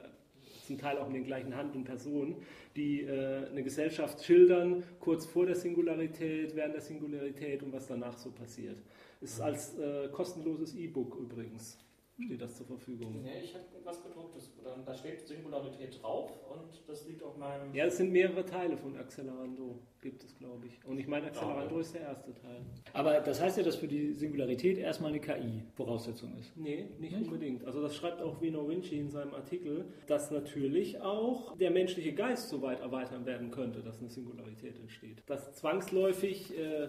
zum 0.67 0.79
Teil 0.79 0.99
auch 0.99 1.07
mit 1.07 1.17
den 1.17 1.25
gleichen 1.25 1.57
Hand 1.57 1.75
und 1.75 1.85
Personen, 1.85 2.37
die 2.77 3.03
äh, 3.03 3.47
eine 3.49 3.63
Gesellschaft 3.63 4.25
schildern, 4.25 4.85
kurz 5.01 5.27
vor 5.27 5.47
der 5.47 5.57
Singularität, 5.57 6.55
während 6.55 6.75
der 6.75 6.81
Singularität 6.81 7.63
und 7.63 7.73
was 7.73 7.87
danach 7.89 8.17
so 8.17 8.31
passiert. 8.31 8.79
Ist 9.21 9.41
als 9.41 9.79
äh, 9.79 10.09
kostenloses 10.09 10.75
E-Book 10.75 11.17
übrigens 11.21 11.79
steht 12.21 12.41
das 12.41 12.57
zur 12.57 12.67
Verfügung. 12.67 13.25
Ja, 13.25 13.33
ich 13.43 13.55
habe 13.55 13.65
was 13.85 14.03
gedrucktes. 14.03 14.51
Da 14.85 14.95
steht 14.95 15.27
Singularität 15.27 16.03
drauf 16.03 16.31
und 16.51 16.83
das 16.87 17.07
liegt 17.07 17.23
auf 17.23 17.37
meinem. 17.37 17.75
Ja, 17.75 17.87
es 17.87 17.97
sind 17.97 18.13
mehrere 18.13 18.45
Teile 18.45 18.77
von 18.77 18.97
Accelerando, 18.97 19.79
gibt 20.01 20.23
es, 20.25 20.37
glaube 20.37 20.67
ich. 20.67 20.85
Und 20.85 20.99
ich 20.99 21.07
meine, 21.07 21.27
Accelerando 21.27 21.75
ja. 21.77 21.81
ist 21.81 21.95
der 21.95 22.03
erste 22.03 22.35
Teil. 22.35 22.61
Aber 22.93 23.21
das 23.21 23.41
heißt 23.41 23.57
ja, 23.59 23.63
dass 23.63 23.77
für 23.77 23.89
die 23.89 24.13
Singularität 24.13 24.79
erstmal 24.79 25.11
eine 25.11 25.21
KI-Voraussetzung 25.21 26.37
ist. 26.39 26.57
Nee, 26.57 26.89
nicht, 26.99 27.13
nicht, 27.13 27.17
unbedingt. 27.17 27.65
Also 27.65 27.83
das 27.83 27.97
schreibt 27.97 28.21
auch 28.21 28.41
Vino 28.41 28.69
Vinci 28.69 28.99
in 28.99 29.11
seinem 29.11 29.35
Artikel, 29.35 29.87
dass 30.07 30.31
natürlich 30.31 31.01
auch 31.01 31.57
der 31.57 31.71
menschliche 31.71 32.13
Geist 32.13 32.49
so 32.49 32.63
weit 32.63 32.81
erweitern 32.81 33.27
werden 33.27 33.51
könnte, 33.51 33.83
dass 33.83 33.99
eine 33.99 34.11
Singularität 34.11 34.79
entsteht. 34.79 35.23
Dass 35.27 35.55
zwangsläufig. 35.55 36.57
Äh, 36.57 36.89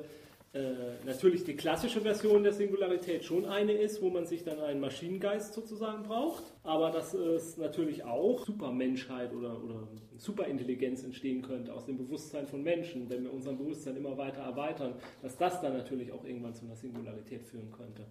äh, 0.53 1.03
natürlich 1.03 1.43
die 1.43 1.55
klassische 1.55 2.01
Version 2.01 2.43
der 2.43 2.53
Singularität 2.53 3.23
schon 3.25 3.45
eine 3.45 3.73
ist, 3.73 4.03
wo 4.03 4.11
man 4.11 4.27
sich 4.27 4.43
dann 4.43 4.59
einen 4.59 4.79
Maschinengeist 4.79 5.51
sozusagen 5.51 6.03
braucht, 6.03 6.43
aber 6.61 6.91
dass 6.91 7.15
es 7.15 7.57
natürlich 7.57 8.03
auch 8.03 8.45
Supermenschheit 8.45 9.33
oder, 9.33 9.63
oder 9.63 9.87
Superintelligenz 10.17 11.03
entstehen 11.03 11.41
könnte 11.41 11.73
aus 11.73 11.85
dem 11.85 11.97
Bewusstsein 11.97 12.45
von 12.45 12.61
Menschen, 12.61 13.09
wenn 13.09 13.23
wir 13.23 13.33
unser 13.33 13.53
Bewusstsein 13.53 13.95
immer 13.95 14.15
weiter 14.15 14.41
erweitern, 14.41 14.93
dass 15.23 15.37
das 15.37 15.59
dann 15.59 15.73
natürlich 15.75 16.11
auch 16.11 16.23
irgendwann 16.23 16.53
zu 16.53 16.65
einer 16.65 16.75
Singularität 16.75 17.43
führen 17.43 17.71
könnte. 17.71 18.05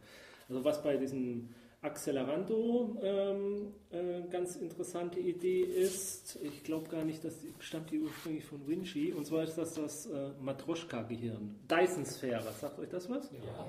Also 0.49 0.65
was 0.65 0.83
bei 0.83 0.97
diesen 0.97 1.55
Accelerando 1.83 2.97
ähm, 3.03 3.75
äh, 3.91 4.23
ganz 4.31 4.55
interessante 4.55 5.19
Idee 5.19 5.63
ist, 5.63 6.39
ich 6.41 6.63
glaube 6.63 6.89
gar 6.89 7.05
nicht, 7.05 7.25
dass 7.25 7.41
die 7.41 7.53
stammt 7.59 7.91
die 7.91 7.99
ursprünglich 7.99 8.45
von 8.45 8.67
Vinci, 8.69 9.13
und 9.13 9.27
zwar 9.27 9.43
ist 9.43 9.59
das 9.59 9.75
das 9.75 10.07
äh, 10.07 10.31
Matroschka-Gehirn. 10.41 11.57
Dyson-Sphäre, 11.69 12.53
sagt 12.53 12.79
euch 12.79 12.89
das 12.89 13.11
was? 13.11 13.31
Ja. 13.33 13.67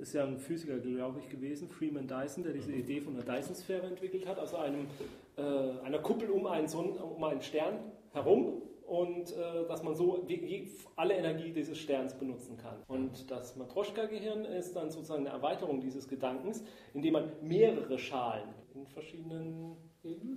Ist 0.00 0.12
ja 0.12 0.24
ein 0.24 0.38
Physiker, 0.38 0.78
glaube 0.78 1.20
ich, 1.20 1.28
gewesen, 1.28 1.68
Freeman 1.68 2.08
Dyson, 2.08 2.42
der 2.42 2.52
diese 2.52 2.72
Idee 2.72 3.00
von 3.00 3.14
der 3.14 3.24
Dyson-Sphäre 3.24 3.86
entwickelt 3.86 4.26
hat, 4.26 4.40
also 4.40 4.56
einem, 4.56 4.88
äh, 5.36 5.42
einer 5.84 6.00
Kuppel 6.00 6.30
um 6.30 6.46
einen, 6.48 6.66
Sonnen, 6.66 6.96
um 6.98 7.22
einen 7.22 7.42
Stern 7.42 7.78
herum 8.10 8.62
und 8.92 9.34
äh, 9.34 9.66
dass 9.68 9.82
man 9.82 9.94
so 9.94 10.22
alle 10.96 11.14
Energie 11.14 11.50
dieses 11.50 11.78
Sterns 11.78 12.12
benutzen 12.12 12.58
kann. 12.58 12.82
Und 12.88 13.30
das 13.30 13.56
Matroschka-Gehirn 13.56 14.44
ist 14.44 14.76
dann 14.76 14.90
sozusagen 14.90 15.26
eine 15.26 15.34
Erweiterung 15.34 15.80
dieses 15.80 16.06
Gedankens, 16.08 16.62
indem 16.92 17.14
man 17.14 17.32
mehrere 17.40 17.98
Schalen 17.98 18.50
in 18.74 18.86
verschiedenen 18.86 19.76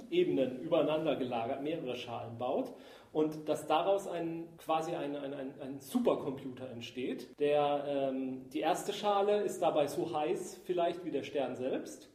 Ebenen 0.10 0.62
übereinander 0.62 1.18
gelagert, 1.18 1.64
mehrere 1.64 1.98
Schalen 1.98 2.38
baut 2.38 2.74
und 3.12 3.50
dass 3.50 3.68
daraus 3.68 4.08
ein, 4.08 4.48
quasi 4.58 4.96
ein, 4.96 5.18
ein, 5.18 5.34
ein, 5.34 5.54
ein 5.60 5.80
Supercomputer 5.82 6.70
entsteht. 6.70 7.38
Der, 7.40 7.84
ähm, 7.86 8.48
die 8.54 8.62
erste 8.62 8.94
Schale 8.94 9.42
ist 9.42 9.62
dabei 9.62 9.88
so 9.88 10.18
heiß 10.18 10.62
vielleicht 10.64 11.04
wie 11.04 11.12
der 11.12 11.24
Stern 11.24 11.58
selbst, 11.58 12.10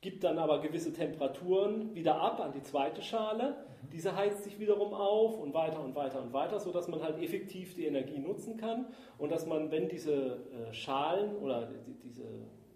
gibt 0.00 0.22
dann 0.22 0.38
aber 0.38 0.60
gewisse 0.60 0.92
Temperaturen 0.92 1.96
wieder 1.96 2.20
ab 2.20 2.38
an 2.38 2.52
die 2.52 2.62
zweite 2.62 3.02
Schale 3.02 3.66
diese 3.92 4.14
heizt 4.14 4.44
sich 4.44 4.58
wiederum 4.58 4.92
auf 4.94 5.38
und 5.38 5.54
weiter 5.54 5.82
und 5.82 5.94
weiter 5.94 6.22
und 6.22 6.32
weiter, 6.32 6.60
sodass 6.60 6.88
man 6.88 7.02
halt 7.02 7.22
effektiv 7.22 7.74
die 7.74 7.86
Energie 7.86 8.18
nutzen 8.18 8.56
kann 8.56 8.86
und 9.18 9.32
dass 9.32 9.46
man, 9.46 9.70
wenn 9.70 9.88
diese 9.88 10.38
äh, 10.68 10.72
Schalen 10.72 11.36
oder 11.36 11.66
die, 11.66 11.94
diese 11.94 12.24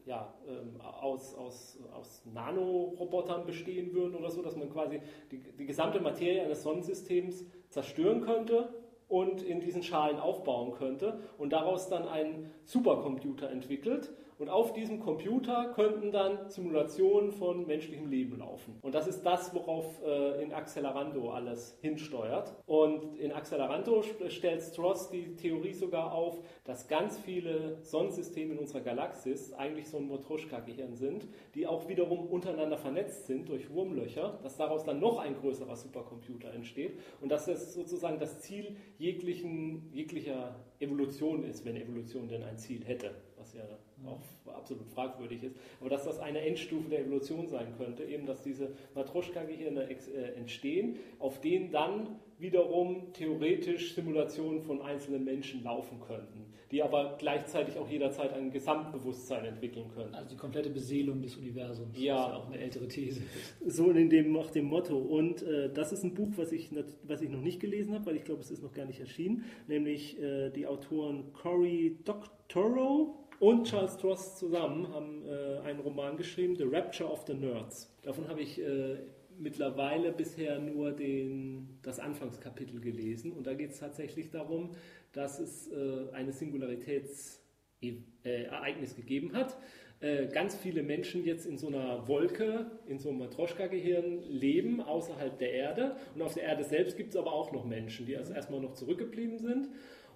ja, 0.06 0.34
ähm, 0.46 0.80
aus, 0.80 1.34
aus, 1.34 1.78
aus 1.92 2.22
Nanorobotern 2.32 3.46
bestehen 3.46 3.92
würden 3.94 4.14
oder 4.14 4.30
so, 4.30 4.42
dass 4.42 4.56
man 4.56 4.70
quasi 4.70 5.00
die, 5.30 5.38
die 5.38 5.66
gesamte 5.66 6.00
Materie 6.00 6.42
eines 6.42 6.62
Sonnensystems 6.62 7.44
zerstören 7.70 8.20
könnte 8.20 8.74
und 9.08 9.42
in 9.42 9.60
diesen 9.60 9.82
Schalen 9.82 10.18
aufbauen 10.18 10.72
könnte 10.72 11.20
und 11.38 11.52
daraus 11.52 11.88
dann 11.88 12.06
einen 12.06 12.50
Supercomputer 12.64 13.50
entwickelt 13.50 14.12
und 14.38 14.48
auf 14.48 14.72
diesem 14.72 15.00
Computer 15.00 15.72
könnten 15.74 16.10
dann 16.10 16.50
Simulationen 16.50 17.32
von 17.32 17.66
menschlichem 17.66 18.10
Leben 18.10 18.38
laufen. 18.38 18.78
Und 18.82 18.94
das 18.94 19.06
ist 19.06 19.22
das, 19.22 19.54
worauf 19.54 20.02
äh, 20.04 20.42
in 20.42 20.52
Accelerando 20.52 21.30
alles 21.30 21.78
hinsteuert. 21.80 22.54
Und 22.66 23.16
in 23.18 23.32
Accelerando 23.32 24.02
stellt 24.28 24.62
Stross 24.62 25.10
die 25.10 25.36
Theorie 25.36 25.72
sogar 25.72 26.12
auf, 26.12 26.38
dass 26.64 26.88
ganz 26.88 27.18
viele 27.18 27.78
Sonnensysteme 27.82 28.54
in 28.54 28.58
unserer 28.58 28.80
Galaxis 28.80 29.52
eigentlich 29.52 29.88
so 29.88 29.98
ein 29.98 30.06
Motroschka-Gehirn 30.06 30.94
sind, 30.94 31.26
die 31.54 31.66
auch 31.66 31.88
wiederum 31.88 32.26
untereinander 32.26 32.78
vernetzt 32.78 33.26
sind 33.26 33.48
durch 33.48 33.70
Wurmlöcher, 33.70 34.38
dass 34.42 34.56
daraus 34.56 34.84
dann 34.84 35.00
noch 35.00 35.18
ein 35.18 35.36
größerer 35.36 35.76
Supercomputer 35.76 36.52
entsteht 36.52 36.98
und 37.20 37.28
dass 37.30 37.46
das 37.46 37.74
sozusagen 37.74 38.18
das 38.18 38.40
Ziel 38.40 38.76
jeglichen, 38.98 39.90
jeglicher 39.92 40.56
Evolution 40.80 41.44
ist, 41.44 41.64
wenn 41.64 41.76
Evolution 41.76 42.28
denn 42.28 42.42
ein 42.42 42.58
Ziel 42.58 42.84
hätte, 42.84 43.14
was 43.36 43.54
ja 43.54 43.64
auch 44.06 44.20
absolut 44.54 44.88
fragwürdig 44.88 45.42
ist, 45.42 45.56
aber 45.80 45.90
dass 45.90 46.04
das 46.04 46.18
eine 46.18 46.40
Endstufe 46.40 46.88
der 46.88 47.00
Evolution 47.00 47.46
sein 47.46 47.74
könnte, 47.76 48.04
eben 48.04 48.26
dass 48.26 48.42
diese 48.42 48.72
Matroschka-Gehirne 48.94 49.88
äh, 49.88 50.32
entstehen, 50.36 50.98
auf 51.18 51.40
denen 51.40 51.70
dann 51.70 52.18
wiederum 52.38 53.12
theoretisch 53.12 53.94
Simulationen 53.94 54.60
von 54.60 54.82
einzelnen 54.82 55.24
Menschen 55.24 55.62
laufen 55.62 56.00
könnten, 56.00 56.46
die 56.70 56.82
aber 56.82 57.16
gleichzeitig 57.18 57.78
auch 57.78 57.88
jederzeit 57.88 58.32
ein 58.32 58.50
Gesamtbewusstsein 58.50 59.44
entwickeln 59.44 59.88
können. 59.94 60.14
Also 60.14 60.30
die 60.30 60.36
komplette 60.36 60.70
Beseelung 60.70 61.22
des 61.22 61.36
Universums. 61.36 61.96
Ja. 61.98 62.16
Das 62.16 62.26
ist 62.26 62.32
ja 62.32 62.36
auch 62.36 62.46
eine 62.48 62.58
ältere 62.58 62.88
These. 62.88 63.22
So 63.66 63.90
in 63.90 64.10
dem, 64.10 64.32
nach 64.32 64.50
dem 64.50 64.66
Motto. 64.66 64.98
Und 64.98 65.42
äh, 65.42 65.72
das 65.72 65.92
ist 65.92 66.02
ein 66.02 66.14
Buch, 66.14 66.30
was 66.36 66.52
ich, 66.52 66.70
was 67.04 67.22
ich 67.22 67.30
noch 67.30 67.40
nicht 67.40 67.60
gelesen 67.60 67.94
habe, 67.94 68.06
weil 68.06 68.16
ich 68.16 68.24
glaube, 68.24 68.40
es 68.40 68.50
ist 68.50 68.62
noch 68.62 68.72
gar 68.72 68.86
nicht 68.86 69.00
erschienen, 69.00 69.44
nämlich 69.68 70.20
äh, 70.20 70.50
die 70.50 70.66
Autoren 70.66 71.32
Cory 71.32 71.98
Doctorow 72.04 73.23
und 73.40 73.66
Charles 73.66 73.94
Stross 73.94 74.36
zusammen 74.36 74.92
haben 74.92 75.24
äh, 75.26 75.58
einen 75.66 75.80
Roman 75.80 76.16
geschrieben, 76.16 76.54
The 76.56 76.64
Rapture 76.64 77.10
of 77.10 77.24
the 77.26 77.34
Nerds. 77.34 77.90
Davon 78.02 78.28
habe 78.28 78.42
ich 78.42 78.60
äh, 78.60 78.98
mittlerweile 79.38 80.12
bisher 80.12 80.58
nur 80.58 80.92
den, 80.92 81.78
das 81.82 81.98
Anfangskapitel 81.98 82.78
gelesen. 82.80 83.32
Und 83.32 83.46
da 83.46 83.54
geht 83.54 83.70
es 83.70 83.78
tatsächlich 83.78 84.28
darum, 84.30 84.72
dass 85.12 85.38
es 85.38 85.70
äh, 85.70 86.10
eine 86.12 86.32
Singularitätsereignis 86.32 88.92
äh, 88.92 88.96
gegeben 88.96 89.32
hat. 89.34 89.56
Äh, 90.00 90.26
ganz 90.26 90.56
viele 90.56 90.82
Menschen 90.82 91.24
jetzt 91.24 91.46
in 91.46 91.56
so 91.56 91.68
einer 91.68 92.08
Wolke, 92.08 92.66
in 92.86 92.98
so 92.98 93.10
einem 93.10 93.20
Matroschka-Gehirn 93.20 94.24
leben, 94.28 94.80
außerhalb 94.80 95.38
der 95.38 95.52
Erde. 95.52 95.94
Und 96.14 96.22
auf 96.22 96.34
der 96.34 96.42
Erde 96.44 96.64
selbst 96.64 96.96
gibt 96.96 97.10
es 97.10 97.16
aber 97.16 97.32
auch 97.32 97.52
noch 97.52 97.64
Menschen, 97.64 98.06
die 98.06 98.16
also 98.16 98.34
erstmal 98.34 98.58
noch 98.60 98.74
zurückgeblieben 98.74 99.38
sind. 99.38 99.68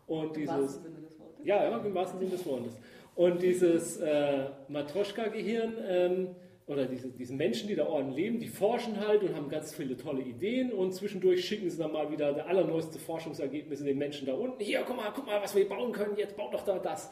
Und 0.06 0.36
Im 0.36 0.42
dieses, 0.42 0.56
wahrsten 0.56 0.82
Sinne 0.82 1.00
des 1.00 1.16
Wortes? 1.18 1.46
Ja, 1.46 1.64
ja, 1.64 1.78
im 1.78 1.94
wahrsten 1.94 2.18
Sinne 2.18 2.32
des 2.32 2.44
Wortes. 2.46 2.76
Und 3.18 3.42
dieses 3.42 3.96
äh, 3.96 4.44
Matroschka-Gehirn 4.68 5.74
ähm, 5.88 6.28
oder 6.68 6.86
diese, 6.86 7.08
diese 7.08 7.34
Menschen, 7.34 7.66
die 7.66 7.74
da 7.74 7.84
ordentlich 7.84 8.26
leben, 8.26 8.38
die 8.38 8.46
forschen 8.46 9.00
halt 9.00 9.24
und 9.24 9.34
haben 9.34 9.48
ganz 9.48 9.74
viele 9.74 9.96
tolle 9.96 10.22
Ideen 10.22 10.70
und 10.70 10.94
zwischendurch 10.94 11.44
schicken 11.44 11.68
sie 11.68 11.78
dann 11.78 11.90
mal 11.90 12.12
wieder 12.12 12.32
der 12.32 12.46
allerneueste 12.46 13.00
Forschungsergebnisse 13.00 13.82
den 13.82 13.98
Menschen 13.98 14.26
da 14.26 14.34
unten. 14.34 14.62
Hier, 14.62 14.84
guck 14.86 14.98
mal, 14.98 15.10
guck 15.12 15.26
mal, 15.26 15.42
was 15.42 15.56
wir 15.56 15.68
bauen 15.68 15.90
können, 15.90 16.16
jetzt 16.16 16.36
baut 16.36 16.54
doch 16.54 16.64
da 16.64 16.78
das. 16.78 17.10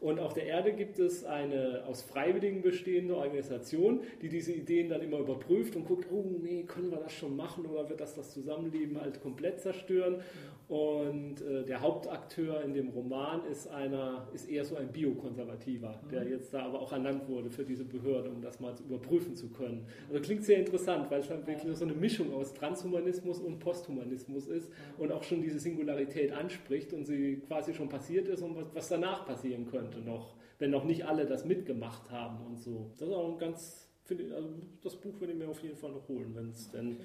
Und 0.00 0.18
auf 0.18 0.34
der 0.34 0.46
Erde 0.46 0.72
gibt 0.72 0.98
es 0.98 1.24
eine 1.24 1.84
aus 1.86 2.02
Freiwilligen 2.02 2.60
bestehende 2.60 3.16
Organisation, 3.16 4.00
die 4.22 4.28
diese 4.28 4.50
Ideen 4.50 4.88
dann 4.88 5.02
immer 5.02 5.18
überprüft 5.18 5.76
und 5.76 5.86
guckt, 5.86 6.06
oh 6.10 6.24
nee, 6.42 6.64
können 6.64 6.90
wir 6.90 6.98
das 6.98 7.12
schon 7.12 7.36
machen 7.36 7.64
oder 7.66 7.88
wird 7.88 8.00
das 8.00 8.16
das 8.16 8.32
Zusammenleben 8.32 9.00
halt 9.00 9.22
komplett 9.22 9.60
zerstören? 9.60 10.20
Und 10.68 11.42
äh, 11.42 11.64
der 11.64 11.82
Hauptakteur 11.82 12.62
in 12.62 12.72
dem 12.72 12.88
Roman 12.88 13.44
ist 13.44 13.68
einer, 13.68 14.28
ist 14.32 14.48
eher 14.48 14.64
so 14.64 14.76
ein 14.76 14.88
Biokonservativer, 14.88 16.00
der 16.10 16.26
jetzt 16.26 16.54
da 16.54 16.64
aber 16.64 16.80
auch 16.80 16.92
ernannt 16.92 17.28
wurde 17.28 17.50
für 17.50 17.64
diese 17.64 17.84
Behörde, 17.84 18.30
um 18.30 18.40
das 18.40 18.60
mal 18.60 18.74
überprüfen 18.88 19.36
zu 19.36 19.50
können. 19.50 19.86
Also 20.08 20.22
klingt 20.22 20.44
sehr 20.44 20.58
interessant, 20.58 21.10
weil 21.10 21.20
es 21.20 21.28
dann 21.28 21.46
wirklich 21.46 21.76
so 21.76 21.84
eine 21.84 21.92
Mischung 21.92 22.32
aus 22.32 22.54
Transhumanismus 22.54 23.40
und 23.40 23.58
Posthumanismus 23.58 24.46
ist 24.46 24.70
und 24.96 25.12
auch 25.12 25.22
schon 25.22 25.42
diese 25.42 25.58
Singularität 25.58 26.32
anspricht 26.32 26.94
und 26.94 27.04
sie 27.04 27.42
quasi 27.46 27.74
schon 27.74 27.90
passiert 27.90 28.28
ist 28.28 28.42
und 28.42 28.56
was, 28.56 28.64
was 28.72 28.88
danach 28.88 29.26
passieren 29.26 29.66
könnte 29.66 29.98
noch, 29.98 30.34
wenn 30.58 30.70
noch 30.70 30.84
nicht 30.84 31.04
alle 31.04 31.26
das 31.26 31.44
mitgemacht 31.44 32.10
haben 32.10 32.44
und 32.46 32.58
so. 32.58 32.90
Das 32.98 33.08
ist 33.08 33.14
auch 33.14 33.32
ein 33.32 33.38
ganz 33.38 33.84
Finde, 34.06 34.34
also 34.34 34.50
das 34.82 34.96
Buch 34.96 35.18
würde 35.18 35.32
ich 35.32 35.38
mir 35.38 35.48
auf 35.48 35.62
jeden 35.62 35.76
Fall 35.76 35.90
noch 35.90 36.06
holen, 36.08 36.34
wenn 36.34 36.50
es 36.50 36.70
denn, 36.70 36.98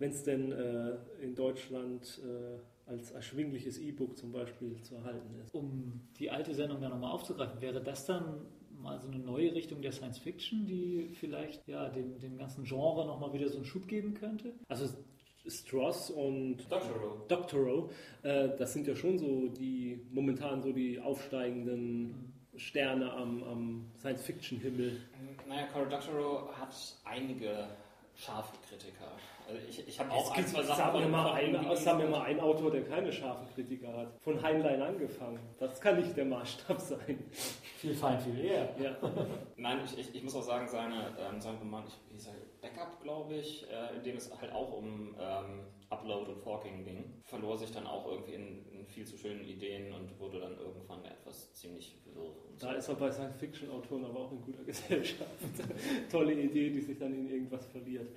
wenn's 0.00 0.24
denn 0.24 0.50
äh, 0.50 0.96
in 1.22 1.36
Deutschland 1.36 2.20
äh, 2.24 2.58
als 2.92 3.10
erschwingliches 3.10 3.78
E-Book 3.78 4.16
zum 4.16 4.32
Beispiel 4.32 4.80
zu 4.82 4.94
erhalten 4.96 5.34
ist. 5.42 5.54
Um 5.54 6.00
die 6.18 6.30
alte 6.30 6.54
Sendung 6.54 6.80
dann 6.80 6.90
nochmal 6.90 7.12
aufzugreifen, 7.12 7.60
wäre 7.60 7.82
das 7.82 8.06
dann 8.06 8.46
mal 8.80 9.00
so 9.00 9.08
eine 9.08 9.18
neue 9.18 9.54
Richtung 9.54 9.80
der 9.80 9.92
Science 9.92 10.18
Fiction, 10.18 10.66
die 10.66 11.10
vielleicht 11.18 11.66
ja, 11.66 11.88
dem, 11.88 12.18
dem 12.18 12.36
ganzen 12.36 12.64
Genre 12.64 13.06
nochmal 13.06 13.32
wieder 13.32 13.48
so 13.48 13.56
einen 13.56 13.64
Schub 13.64 13.88
geben 13.88 14.14
könnte? 14.14 14.54
Also 14.68 14.86
Stross 15.46 16.10
und 16.10 16.58
Doctorow. 16.70 17.26
Doctorow, 17.28 17.92
äh, 18.22 18.50
das 18.56 18.72
sind 18.72 18.86
ja 18.86 18.94
schon 18.94 19.18
so 19.18 19.48
die 19.48 20.00
momentan 20.12 20.62
so 20.62 20.72
die 20.72 21.00
aufsteigenden 21.00 22.32
Sterne 22.56 23.12
am, 23.12 23.42
am 23.44 23.90
Science-Fiction-Himmel. 23.98 25.00
Naja, 25.48 25.66
Cory 25.72 25.88
Doctorow 25.88 26.52
hat 26.56 26.74
einige 27.04 27.68
scharfe 28.14 28.56
Kritiker. 28.68 29.16
Also 29.52 29.66
ich, 29.68 29.86
ich 29.88 30.00
habe 30.00 30.10
auch 30.12 30.30
ein, 30.30 30.36
gibt- 30.36 30.48
zwei 30.48 30.62
Sachen 30.62 30.78
Sag 30.78 30.94
mir, 30.94 31.02
von- 31.02 31.10
mal 31.10 31.32
ein, 31.32 31.52
gelesen. 31.52 31.84
sag 31.84 31.98
mir 31.98 32.06
mal 32.08 32.22
einen 32.22 32.40
Autor, 32.40 32.70
der 32.70 32.84
keine 32.84 33.12
scharfen 33.12 33.46
Kritiker 33.54 33.92
hat. 33.94 34.08
Von 34.22 34.42
Heinlein 34.42 34.80
angefangen. 34.80 35.38
Das 35.58 35.80
kann 35.80 36.00
nicht 36.00 36.16
der 36.16 36.24
Maßstab 36.24 36.80
sein. 36.80 37.22
Viel 37.78 37.94
fein, 37.94 38.18
viel 38.20 38.38
eher. 38.44 38.68
Ja. 38.80 38.96
Nein, 39.56 39.80
ich, 39.84 39.98
ich, 39.98 40.14
ich 40.14 40.22
muss 40.22 40.34
auch 40.36 40.42
sagen, 40.42 40.66
seine, 40.68 41.08
ähm, 41.18 41.40
sein 41.40 41.56
Roman, 41.56 41.84
ich, 41.86 41.94
wie 42.08 42.14
hieß 42.14 42.28
er, 42.28 42.32
Backup, 42.62 43.02
glaube 43.02 43.34
ich, 43.34 43.66
äh, 43.70 43.96
in 43.96 44.02
dem 44.04 44.16
es 44.16 44.30
halt 44.40 44.52
auch 44.52 44.72
um 44.72 45.14
ähm, 45.20 45.60
Upload 45.92 46.30
und 46.30 46.38
Forking 46.40 46.84
ging, 46.84 47.04
verlor 47.24 47.58
sich 47.58 47.70
dann 47.70 47.86
auch 47.86 48.06
irgendwie 48.06 48.34
in, 48.34 48.66
in 48.72 48.86
viel 48.86 49.04
zu 49.04 49.16
schönen 49.16 49.44
Ideen 49.44 49.92
und 49.92 50.18
wurde 50.18 50.40
dann 50.40 50.56
irgendwann 50.58 51.04
etwas 51.04 51.52
ziemlich 51.54 51.96
wirr. 52.04 52.22
Und 52.22 52.60
so. 52.60 52.66
Da 52.66 52.74
ist 52.74 52.88
er 52.88 52.94
bei 52.94 53.10
Science-Fiction-Autoren 53.10 54.04
aber 54.04 54.20
auch 54.20 54.32
in 54.32 54.42
guter 54.42 54.62
Gesellschaft. 54.66 55.30
Tolle 56.10 56.34
Idee, 56.34 56.70
die 56.70 56.80
sich 56.80 56.98
dann 56.98 57.14
in 57.14 57.28
irgendwas 57.28 57.66
verliert. 57.66 58.08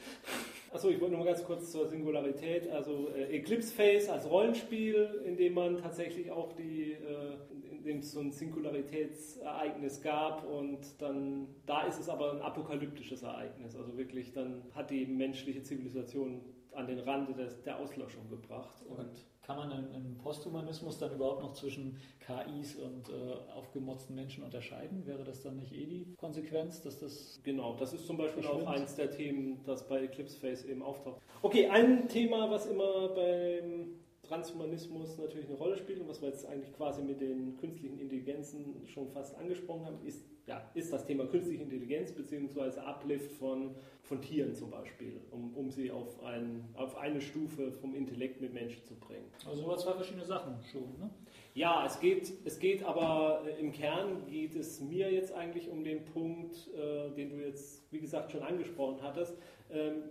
Achso, 0.71 0.89
ich 0.89 0.99
wollte 0.99 1.13
noch 1.13 1.19
mal 1.19 1.25
ganz 1.25 1.43
kurz 1.43 1.71
zur 1.71 1.87
Singularität. 1.87 2.69
Also 2.69 3.09
äh, 3.15 3.37
Eclipse 3.37 3.73
Phase 3.73 4.11
als 4.11 4.29
Rollenspiel, 4.29 5.21
in 5.25 5.37
dem 5.37 5.53
man 5.53 5.77
tatsächlich 5.77 6.31
auch 6.31 6.51
die, 6.53 6.93
äh, 6.93 7.37
in 7.71 7.83
dem 7.83 7.99
es 7.99 8.11
so 8.11 8.19
ein 8.19 8.31
Singularitätsereignis 8.31 10.01
gab 10.01 10.45
und 10.45 10.79
dann, 11.01 11.47
da 11.65 11.83
ist 11.83 11.99
es 11.99 12.09
aber 12.09 12.33
ein 12.33 12.41
apokalyptisches 12.41 13.23
Ereignis. 13.23 13.75
Also 13.75 13.97
wirklich, 13.97 14.33
dann 14.33 14.63
hat 14.73 14.89
die 14.89 15.05
menschliche 15.05 15.63
Zivilisation 15.63 16.41
an 16.75 16.87
den 16.87 16.99
Rand 16.99 17.37
des, 17.37 17.61
der 17.63 17.79
Auslöschung 17.79 18.29
gebracht. 18.29 18.83
Und 18.87 19.09
Kann 19.45 19.57
man 19.57 19.71
im, 19.71 19.93
im 19.93 20.17
Posthumanismus 20.17 20.97
dann 20.97 21.13
überhaupt 21.13 21.43
noch 21.43 21.53
zwischen 21.53 21.99
KIs 22.19 22.75
und 22.77 23.09
äh, 23.09 23.51
aufgemotzten 23.53 24.15
Menschen 24.15 24.43
unterscheiden? 24.43 25.05
Wäre 25.05 25.23
das 25.23 25.41
dann 25.43 25.57
nicht 25.57 25.71
eh 25.71 25.85
die 25.85 26.15
Konsequenz, 26.17 26.81
dass 26.81 26.97
das 26.97 27.39
Genau, 27.43 27.75
das 27.75 27.93
ist 27.93 28.07
zum 28.07 28.17
Beispiel 28.17 28.45
auch 28.47 28.65
eins 28.65 28.95
der 28.95 29.11
Themen, 29.11 29.61
das 29.63 29.87
bei 29.87 30.03
Eclipse 30.03 30.39
Phase 30.39 30.67
eben 30.67 30.81
auftaucht. 30.81 31.21
Okay, 31.43 31.67
ein 31.67 32.07
Thema, 32.07 32.49
was 32.49 32.65
immer 32.65 33.09
beim 33.09 33.99
Transhumanismus 34.27 35.17
natürlich 35.17 35.47
eine 35.47 35.57
Rolle 35.57 35.77
spielt 35.77 35.99
und 36.01 36.07
was 36.07 36.21
wir 36.21 36.29
jetzt 36.29 36.45
eigentlich 36.45 36.73
quasi 36.73 37.01
mit 37.01 37.21
den 37.21 37.57
künstlichen 37.57 37.99
Intelligenzen 37.99 38.85
schon 38.85 39.09
fast 39.09 39.35
angesprochen 39.37 39.85
haben, 39.85 40.05
ist, 40.05 40.25
ja, 40.47 40.69
ist 40.73 40.91
das 40.91 41.05
Thema 41.05 41.25
künstliche 41.25 41.63
Intelligenz 41.63 42.11
bzw. 42.11 42.79
Uplift 42.79 43.31
von, 43.33 43.75
von 44.03 44.21
Tieren 44.21 44.53
zum 44.53 44.71
Beispiel, 44.71 45.19
um, 45.31 45.53
um 45.55 45.69
sie 45.69 45.91
auf, 45.91 46.23
ein, 46.23 46.67
auf 46.75 46.97
eine 46.97 47.21
Stufe 47.21 47.71
vom 47.71 47.95
Intellekt 47.95 48.41
mit 48.41 48.53
Menschen 48.53 48.83
zu 48.83 48.95
bringen. 48.95 49.25
also 49.45 49.63
über 49.63 49.77
zwei 49.77 49.93
verschiedene 49.93 50.25
Sachen 50.25 50.55
schon, 50.71 50.97
ne? 50.99 51.09
Ja, 51.55 51.85
es 51.85 52.01
geht, 52.01 52.33
es 52.43 52.59
geht 52.59 52.83
aber 52.83 53.43
äh, 53.47 53.61
im 53.61 53.71
Kern 53.71 54.25
geht 54.27 54.55
es 54.55 54.81
mir 54.81 55.09
jetzt 55.09 55.31
eigentlich 55.33 55.69
um 55.69 55.85
den 55.85 56.03
Punkt, 56.03 56.69
äh, 56.75 57.11
den 57.11 57.29
du 57.29 57.37
jetzt, 57.37 57.89
wie 57.93 58.01
gesagt, 58.01 58.33
schon 58.33 58.43
angesprochen 58.43 58.97
hattest, 59.01 59.37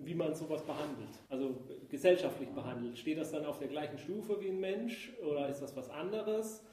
wie 0.00 0.14
man 0.14 0.34
sowas 0.34 0.62
behandelt, 0.62 1.10
also 1.28 1.50
äh, 1.68 1.86
gesellschaftlich 1.88 2.48
behandelt. 2.50 2.98
Steht 2.98 3.18
das 3.18 3.30
dann 3.30 3.46
auf 3.46 3.58
der 3.58 3.68
gleichen 3.68 3.98
Stufe 3.98 4.40
wie 4.40 4.48
ein 4.48 4.60
Mensch 4.60 5.12
oder 5.22 5.48
ist 5.48 5.60
das 5.60 5.76
was 5.76 5.90
anderes? 5.90 6.64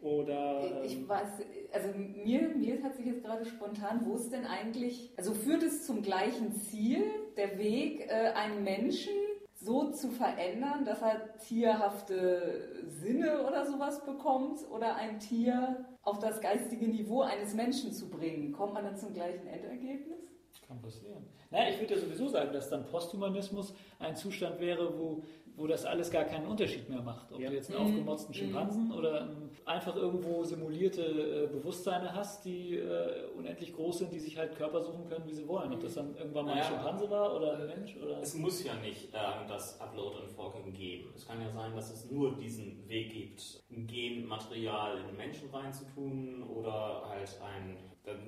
Oder 0.00 0.82
Ich 0.84 0.96
ähm, 0.96 1.08
weiß, 1.08 1.28
also 1.72 1.88
mir, 1.96 2.48
mir 2.48 2.82
hat 2.82 2.96
sich 2.96 3.06
jetzt 3.06 3.22
gerade 3.24 3.44
spontan, 3.46 4.04
wo 4.04 4.16
ist 4.16 4.30
denn 4.30 4.44
eigentlich, 4.44 5.12
also 5.16 5.32
führt 5.32 5.62
es 5.62 5.86
zum 5.86 6.02
gleichen 6.02 6.52
Ziel, 6.56 7.04
der 7.36 7.56
Weg, 7.58 8.06
äh, 8.08 8.32
einen 8.34 8.64
Menschen 8.64 9.14
so 9.54 9.92
zu 9.92 10.10
verändern, 10.10 10.84
dass 10.84 11.00
er 11.00 11.38
tierhafte 11.38 12.84
Sinne 12.86 13.46
oder 13.46 13.64
sowas 13.64 14.04
bekommt 14.04 14.60
oder 14.70 14.96
ein 14.96 15.20
Tier 15.20 15.86
auf 16.02 16.18
das 16.18 16.40
geistige 16.40 16.86
Niveau 16.86 17.22
eines 17.22 17.54
Menschen 17.54 17.92
zu 17.92 18.10
bringen? 18.10 18.52
Kommt 18.52 18.74
man 18.74 18.84
dann 18.84 18.96
zum 18.98 19.14
gleichen 19.14 19.46
Endergebnis? 19.46 20.23
Kann 20.74 20.82
passieren. 20.82 21.24
Naja, 21.50 21.70
ich 21.70 21.80
würde 21.80 21.94
ja 21.94 22.00
sowieso 22.00 22.28
sagen, 22.28 22.52
dass 22.52 22.68
dann 22.70 22.84
Posthumanismus 22.86 23.74
ein 23.98 24.16
Zustand 24.16 24.60
wäre, 24.60 24.98
wo 24.98 25.22
wo 25.56 25.68
das 25.68 25.84
alles 25.84 26.10
gar 26.10 26.24
keinen 26.24 26.48
Unterschied 26.48 26.88
mehr 26.88 27.00
macht. 27.00 27.30
Ob 27.30 27.38
Ja. 27.38 27.48
du 27.48 27.54
jetzt 27.54 27.70
einen 27.70 27.78
Mhm. 27.80 27.86
aufgemotzten 27.86 28.30
Mhm. 28.34 28.38
Schimpansen 28.38 28.90
oder 28.90 29.20
ein, 29.20 29.50
einfach 29.64 29.94
irgendwo 29.94 30.42
simulierte 30.42 31.02
äh, 31.02 31.46
Bewusstseine 31.46 32.12
hast, 32.12 32.44
die 32.44 32.74
äh, 32.74 33.28
unendlich 33.38 33.72
groß 33.72 33.98
sind, 33.98 34.12
die 34.12 34.18
sich 34.18 34.36
halt 34.36 34.56
Körper 34.56 34.82
suchen 34.82 35.06
können, 35.08 35.24
wie 35.28 35.32
sie 35.32 35.46
wollen. 35.46 35.72
Ob 35.72 35.78
das 35.80 35.94
dann 35.94 36.16
irgendwann 36.16 36.46
mal 36.46 36.54
ein. 36.54 36.64
Schimpanse 36.64 37.08
war 37.08 37.36
oder 37.36 37.56
ein 37.56 37.66
Mensch 37.68 37.96
oder. 38.02 38.18
Es 38.20 38.34
muss 38.34 38.64
ja 38.64 38.74
nicht 38.80 39.10
ähm, 39.14 39.46
das 39.46 39.80
Upload 39.80 40.16
und 40.22 40.28
Forking 40.32 40.72
geben. 40.72 41.12
Es 41.14 41.24
kann 41.24 41.40
ja 41.40 41.48
sein, 41.50 41.72
dass 41.76 41.88
es 41.92 42.10
nur 42.10 42.34
diesen 42.34 42.88
Weg 42.88 43.12
gibt, 43.12 43.62
ein 43.70 43.86
Genmaterial 43.86 44.98
in 45.08 45.16
Menschen 45.16 45.50
reinzutun 45.50 46.42
oder 46.42 47.04
halt 47.08 47.30
ein, 47.40 47.76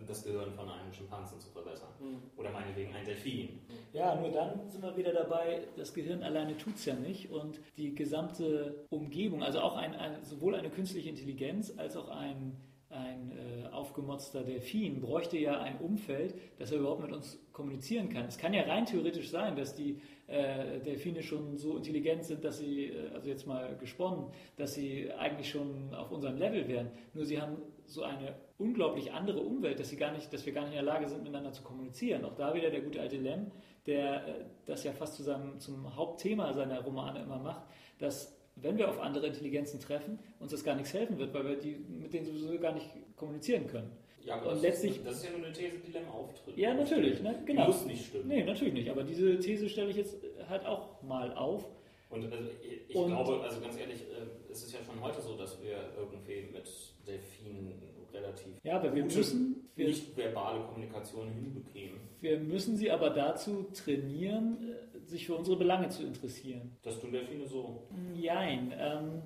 das 0.06 0.24
Gehirn 0.24 0.52
von 0.52 0.68
einem 0.68 0.92
Schimpansen 0.92 1.38
zu 1.38 1.50
verbessern. 1.50 1.88
Oder 2.36 2.50
meinetwegen 2.50 2.94
ein 2.94 3.04
Delfin. 3.04 3.60
Ja, 3.92 4.14
nur 4.14 4.30
dann 4.30 4.68
sind 4.68 4.82
wir 4.82 4.96
wieder 4.96 5.12
dabei, 5.12 5.68
das 5.76 5.92
Gehirn 5.92 6.22
alleine 6.22 6.56
tut 6.56 6.76
es 6.76 6.84
ja 6.84 6.94
nicht 6.94 7.30
und 7.30 7.60
die 7.76 7.94
gesamte 7.94 8.86
Umgebung, 8.90 9.42
also 9.42 9.60
auch 9.60 9.76
ein, 9.76 9.94
ein, 9.94 10.24
sowohl 10.24 10.54
eine 10.54 10.70
künstliche 10.70 11.10
Intelligenz 11.10 11.72
als 11.76 11.96
auch 11.96 12.08
ein, 12.08 12.56
ein 12.88 13.32
äh, 13.32 13.66
aufgemotzter 13.68 14.44
Delfin 14.44 15.00
bräuchte 15.00 15.38
ja 15.38 15.60
ein 15.60 15.78
Umfeld, 15.78 16.34
dass 16.58 16.72
er 16.72 16.78
überhaupt 16.78 17.02
mit 17.02 17.12
uns 17.12 17.38
kommunizieren 17.52 18.08
kann. 18.08 18.26
Es 18.26 18.38
kann 18.38 18.54
ja 18.54 18.62
rein 18.62 18.86
theoretisch 18.86 19.30
sein, 19.30 19.56
dass 19.56 19.74
die 19.74 20.00
äh, 20.28 20.80
Delfine 20.80 21.22
schon 21.22 21.56
so 21.56 21.76
intelligent 21.76 22.24
sind, 22.24 22.44
dass 22.44 22.58
sie, 22.58 22.86
äh, 22.86 23.10
also 23.14 23.28
jetzt 23.28 23.46
mal 23.46 23.76
gesponnen, 23.76 24.26
dass 24.56 24.74
sie 24.74 25.10
eigentlich 25.12 25.50
schon 25.50 25.94
auf 25.94 26.10
unserem 26.10 26.36
Level 26.36 26.66
wären. 26.68 26.90
Nur 27.14 27.24
sie 27.24 27.40
haben 27.40 27.58
so 27.84 28.02
eine 28.02 28.34
unglaublich 28.58 29.12
andere 29.12 29.40
Umwelt, 29.40 29.78
dass, 29.78 29.90
sie 29.90 29.96
gar 29.96 30.12
nicht, 30.12 30.32
dass 30.32 30.44
wir 30.44 30.52
gar 30.52 30.62
nicht 30.62 30.70
in 30.70 30.84
der 30.84 30.94
Lage 30.94 31.08
sind, 31.08 31.22
miteinander 31.22 31.52
zu 31.52 31.62
kommunizieren. 31.62 32.24
Auch 32.24 32.34
da 32.34 32.54
wieder 32.54 32.70
der 32.70 32.80
gute 32.80 33.00
alte 33.00 33.16
Lem, 33.16 33.50
der 33.86 34.26
äh, 34.26 34.44
das 34.64 34.84
ja 34.84 34.92
fast 34.92 35.14
zu 35.14 35.22
seinem, 35.22 35.60
zum 35.60 35.94
Hauptthema 35.94 36.52
seiner 36.52 36.80
Romane 36.80 37.22
immer 37.22 37.38
macht, 37.38 37.62
dass 37.98 38.36
wenn 38.56 38.78
wir 38.78 38.88
auf 38.88 38.98
andere 38.98 39.26
Intelligenzen 39.26 39.80
treffen, 39.80 40.18
uns 40.40 40.50
das 40.50 40.64
gar 40.64 40.74
nichts 40.74 40.94
helfen 40.94 41.18
wird, 41.18 41.34
weil 41.34 41.46
wir 41.46 41.56
die, 41.56 41.76
mit 41.76 42.14
denen 42.14 42.24
sowieso 42.24 42.58
gar 42.58 42.72
nicht 42.72 42.88
kommunizieren 43.14 43.66
können. 43.66 43.92
Ja, 44.26 44.36
Und 44.38 44.46
das, 44.46 44.62
letztlich- 44.62 44.96
ist, 44.96 45.06
das 45.06 45.16
ist 45.18 45.24
ja 45.24 45.30
nur 45.36 45.46
eine 45.46 45.52
These, 45.54 45.78
die 45.86 45.92
Lem 45.92 46.08
auftritt. 46.08 46.56
Ja, 46.58 46.74
natürlich, 46.74 47.22
ne? 47.22 47.40
genau. 47.46 47.66
Muss 47.68 47.86
nicht 47.86 48.06
stimmen. 48.06 48.26
Nee, 48.28 48.42
natürlich 48.42 48.74
nicht. 48.74 48.90
Aber 48.90 49.04
diese 49.04 49.38
These 49.38 49.68
stelle 49.68 49.90
ich 49.90 49.96
jetzt 49.96 50.16
halt 50.48 50.66
auch 50.66 51.00
mal 51.02 51.32
auf. 51.34 51.64
Und 52.10 52.24
also 52.32 52.48
ich, 52.88 52.94
Und- 52.96 53.06
glaube, 53.08 53.40
also 53.42 53.60
ganz 53.60 53.78
ehrlich, 53.78 54.00
äh, 54.02 54.50
es 54.50 54.64
ist 54.64 54.72
ja 54.72 54.80
schon 54.84 55.00
heute 55.00 55.20
so, 55.20 55.36
dass 55.36 55.62
wir 55.62 55.76
irgendwie 55.96 56.52
mit 56.52 56.64
Delfinen 57.06 57.72
relativ 58.12 58.46
Ja, 58.64 58.76
aber 58.76 58.94
wir 58.94 59.04
müssen, 59.04 59.68
wir, 59.76 59.86
nicht 59.88 60.16
verbale 60.16 60.60
Kommunikation 60.64 61.28
hinbekämen. 61.28 62.00
wir 62.20 62.38
müssen 62.38 62.76
sie 62.76 62.90
aber 62.90 63.10
dazu 63.10 63.66
trainieren, 63.74 64.56
äh, 64.94 65.06
sich 65.08 65.26
für 65.26 65.34
unsere 65.36 65.56
Belange 65.56 65.88
zu 65.88 66.02
interessieren. 66.04 66.76
Das 66.82 66.98
tun 67.00 67.12
Delfine 67.12 67.46
so. 67.46 67.82
Jein. 68.14 68.72
Ähm, 68.76 69.22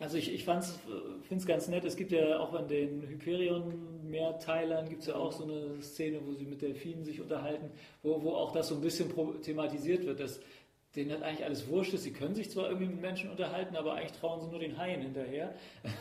also 0.00 0.16
ich, 0.16 0.32
ich 0.32 0.44
finde 0.44 0.62
es 1.30 1.46
ganz 1.46 1.68
nett. 1.68 1.84
Es 1.84 1.96
gibt 1.96 2.12
ja 2.12 2.38
auch 2.38 2.52
an 2.52 2.68
den 2.68 3.02
Hyperion-Mehrteilern 4.08 4.88
gibt 4.88 5.02
es 5.02 5.08
ja 5.08 5.14
auch 5.14 5.32
so 5.32 5.44
eine 5.44 5.82
Szene, 5.82 6.20
wo 6.24 6.32
sie 6.32 6.44
mit 6.44 6.62
Delfinen 6.62 7.04
sich 7.04 7.20
unterhalten, 7.20 7.70
wo, 8.02 8.22
wo 8.22 8.32
auch 8.32 8.52
das 8.52 8.68
so 8.68 8.74
ein 8.74 8.80
bisschen 8.80 9.12
thematisiert 9.42 10.04
wird, 10.04 10.20
dass 10.20 10.40
denen 10.96 11.12
halt 11.12 11.22
eigentlich 11.22 11.44
alles 11.44 11.68
wurscht 11.68 11.92
ist. 11.92 12.04
Sie 12.04 12.12
können 12.12 12.34
sich 12.34 12.50
zwar 12.50 12.68
irgendwie 12.68 12.86
mit 12.86 13.00
Menschen 13.00 13.30
unterhalten, 13.30 13.76
aber 13.76 13.94
eigentlich 13.94 14.18
trauen 14.18 14.40
sie 14.40 14.48
nur 14.48 14.58
den 14.58 14.78
Haien 14.78 15.02
hinterher, 15.02 15.54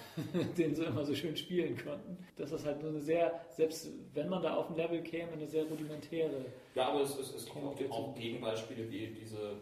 den 0.57 0.75
sie 0.75 0.83
immer 0.85 1.03
so 1.03 1.13
schön 1.13 1.35
spielen 1.35 1.77
konnten. 1.77 2.17
Das 2.37 2.51
ist 2.51 2.65
halt 2.65 2.81
nur 2.81 2.91
eine 2.91 3.01
sehr, 3.01 3.41
selbst 3.49 3.89
wenn 4.13 4.29
man 4.29 4.41
da 4.41 4.55
auf 4.55 4.69
ein 4.69 4.77
Level 4.77 5.01
käme, 5.01 5.33
eine 5.33 5.47
sehr 5.47 5.65
rudimentäre. 5.65 6.45
Ja, 6.73 6.89
aber 6.89 7.01
es, 7.01 7.17
es, 7.17 7.35
es 7.35 7.49
auch, 7.49 7.53
Kommunikation. 7.53 7.91
auch 7.91 8.15
Gegenbeispiele 8.15 8.89
wie 8.89 9.07
diese 9.07 9.57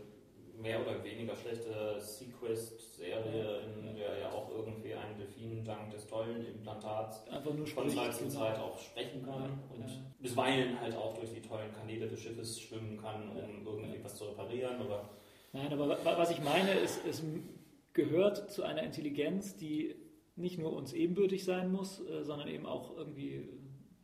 mehr 0.61 0.81
oder 0.81 1.03
weniger 1.03 1.35
schlechte 1.35 1.99
Sequest-Serie, 1.99 3.61
in 3.87 3.95
der 3.95 4.17
ja 4.19 4.31
auch 4.31 4.49
irgendwie 4.49 4.93
ein 4.93 5.17
Delfin 5.17 5.63
dank 5.63 5.91
des 5.91 6.07
tollen 6.07 6.45
Implantats 6.45 7.27
Einfach 7.29 7.53
nur 7.53 7.67
von 7.67 7.89
Zeit 7.89 8.13
zu 8.13 8.25
genau. 8.25 8.39
Zeit 8.39 8.59
auch 8.59 8.79
sprechen 8.79 9.23
kann 9.23 9.43
Ja, 9.43 9.75
und 9.75 9.87
ja. 9.89 9.95
bisweilen 10.19 10.79
halt 10.79 10.95
auch 10.95 11.13
durch 11.17 11.33
die 11.33 11.41
tollen 11.41 11.71
Kanäle 11.73 12.07
des 12.07 12.19
Schiffes 12.21 12.59
schwimmen 12.59 12.97
kann, 12.97 13.29
um 13.29 13.65
irgendwie 13.65 14.03
was 14.03 14.15
zu 14.15 14.25
reparieren. 14.25 14.75
Aber 14.79 15.09
Nein, 15.53 15.71
aber 15.71 15.89
wa- 15.89 15.97
was 16.03 16.31
ich 16.31 16.41
meine, 16.43 16.71
ist, 16.71 16.99
es 17.07 17.23
gehört 17.93 18.51
zu 18.51 18.63
einer 18.63 18.83
Intelligenz, 18.83 19.55
die 19.55 19.95
nicht 20.35 20.57
nur 20.57 20.73
uns 20.73 20.91
ebenbürtig 20.93 21.45
sein 21.45 21.71
muss, 21.71 22.01
äh, 22.07 22.23
sondern 22.23 22.49
eben 22.49 22.65
auch 22.65 22.95
irgendwie 22.97 23.47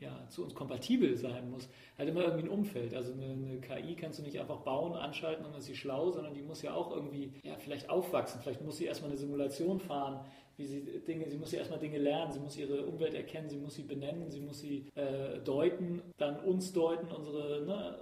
ja, 0.02 0.28
zu 0.30 0.44
uns 0.44 0.56
kompatibel 0.56 1.16
sein 1.16 1.50
muss. 1.50 1.70
Halt 1.98 2.10
immer 2.10 2.24
irgendwie 2.24 2.44
ein 2.44 2.50
Umfeld. 2.50 2.94
Also 2.94 3.14
eine, 3.14 3.32
eine 3.32 3.62
KI 3.62 3.96
kannst 3.96 4.20
du 4.20 4.24
nicht 4.24 4.40
einfach 4.40 4.58
bauen, 4.62 4.94
anschalten 4.94 5.46
und 5.46 5.52
dann 5.52 5.60
ist 5.60 5.68
sie 5.68 5.76
schlau, 5.76 6.12
sondern 6.12 6.34
die 6.34 6.42
muss 6.42 6.62
ja 6.64 6.74
auch 6.74 6.92
irgendwie 6.92 7.32
ja, 7.44 7.56
vielleicht 7.60 7.90
aufwachsen. 7.90 8.42
Vielleicht 8.42 8.62
muss 8.64 8.78
sie 8.78 8.86
erstmal 8.86 9.12
eine 9.12 9.20
Simulation 9.20 9.80
fahren, 9.80 10.26
wie 10.58 10.66
sie 10.66 10.82
Dinge, 11.08 11.30
sie 11.30 11.38
muss 11.38 11.52
ja 11.52 11.60
erstmal 11.60 11.80
Dinge 11.80 12.00
lernen, 12.00 12.32
sie 12.32 12.40
muss 12.40 12.58
ihre 12.58 12.86
Umwelt 12.86 13.14
erkennen, 13.14 13.48
sie 13.48 13.58
muss 13.58 13.76
sie 13.76 13.84
benennen, 13.84 14.30
sie 14.32 14.42
muss 14.42 14.60
sie 14.60 14.88
äh, 14.96 15.40
deuten, 15.40 16.02
dann 16.18 16.40
uns 16.40 16.74
deuten, 16.74 17.12
unsere, 17.12 17.62
ne, 17.66 18.00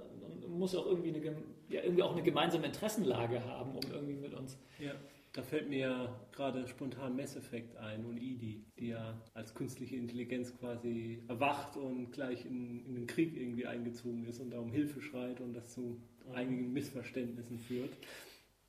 muss 0.48 0.76
auch 0.76 0.86
irgendwie 0.86 1.10
eine, 1.10 1.36
ja, 1.70 1.84
irgendwie 1.84 2.04
auch 2.04 2.14
eine 2.14 2.24
gemeinsame 2.24 2.66
Interessenlage 2.66 3.44
haben, 3.46 3.72
um 3.72 3.92
irgendwie 3.92 4.16
mit 4.16 4.34
uns. 4.34 4.58
Ja, 4.80 4.94
da 5.40 5.44
fällt 5.44 5.70
mir 5.70 5.80
ja 5.80 6.20
gerade 6.34 6.68
spontan 6.68 7.16
Mass 7.16 7.38
Effect 7.38 7.78
ein 7.78 8.04
und 8.04 8.18
Edie, 8.18 8.66
die 8.78 8.90
ja 8.90 9.18
als 9.34 9.54
künstliche 9.56 9.96
Intelligenz 9.96 10.54
quasi 10.58 11.24
erwacht 11.30 11.78
und 11.78 12.12
gleich 12.12 12.46
in, 12.46 12.86
in 12.86 12.96
den 12.96 13.08
Krieg 13.08 13.38
irgendwie 13.38 13.66
eingezogen 13.66 14.26
ist 14.26 14.42
und 14.42 14.52
da 14.52 14.60
um 14.60 14.70
Hilfe 14.70 15.00
schreit 15.00 15.40
und 15.40 15.54
das 15.54 15.70
zu 15.70 16.02
einigen 16.34 16.74
Missverständnissen 16.74 17.58
führt. 17.58 17.92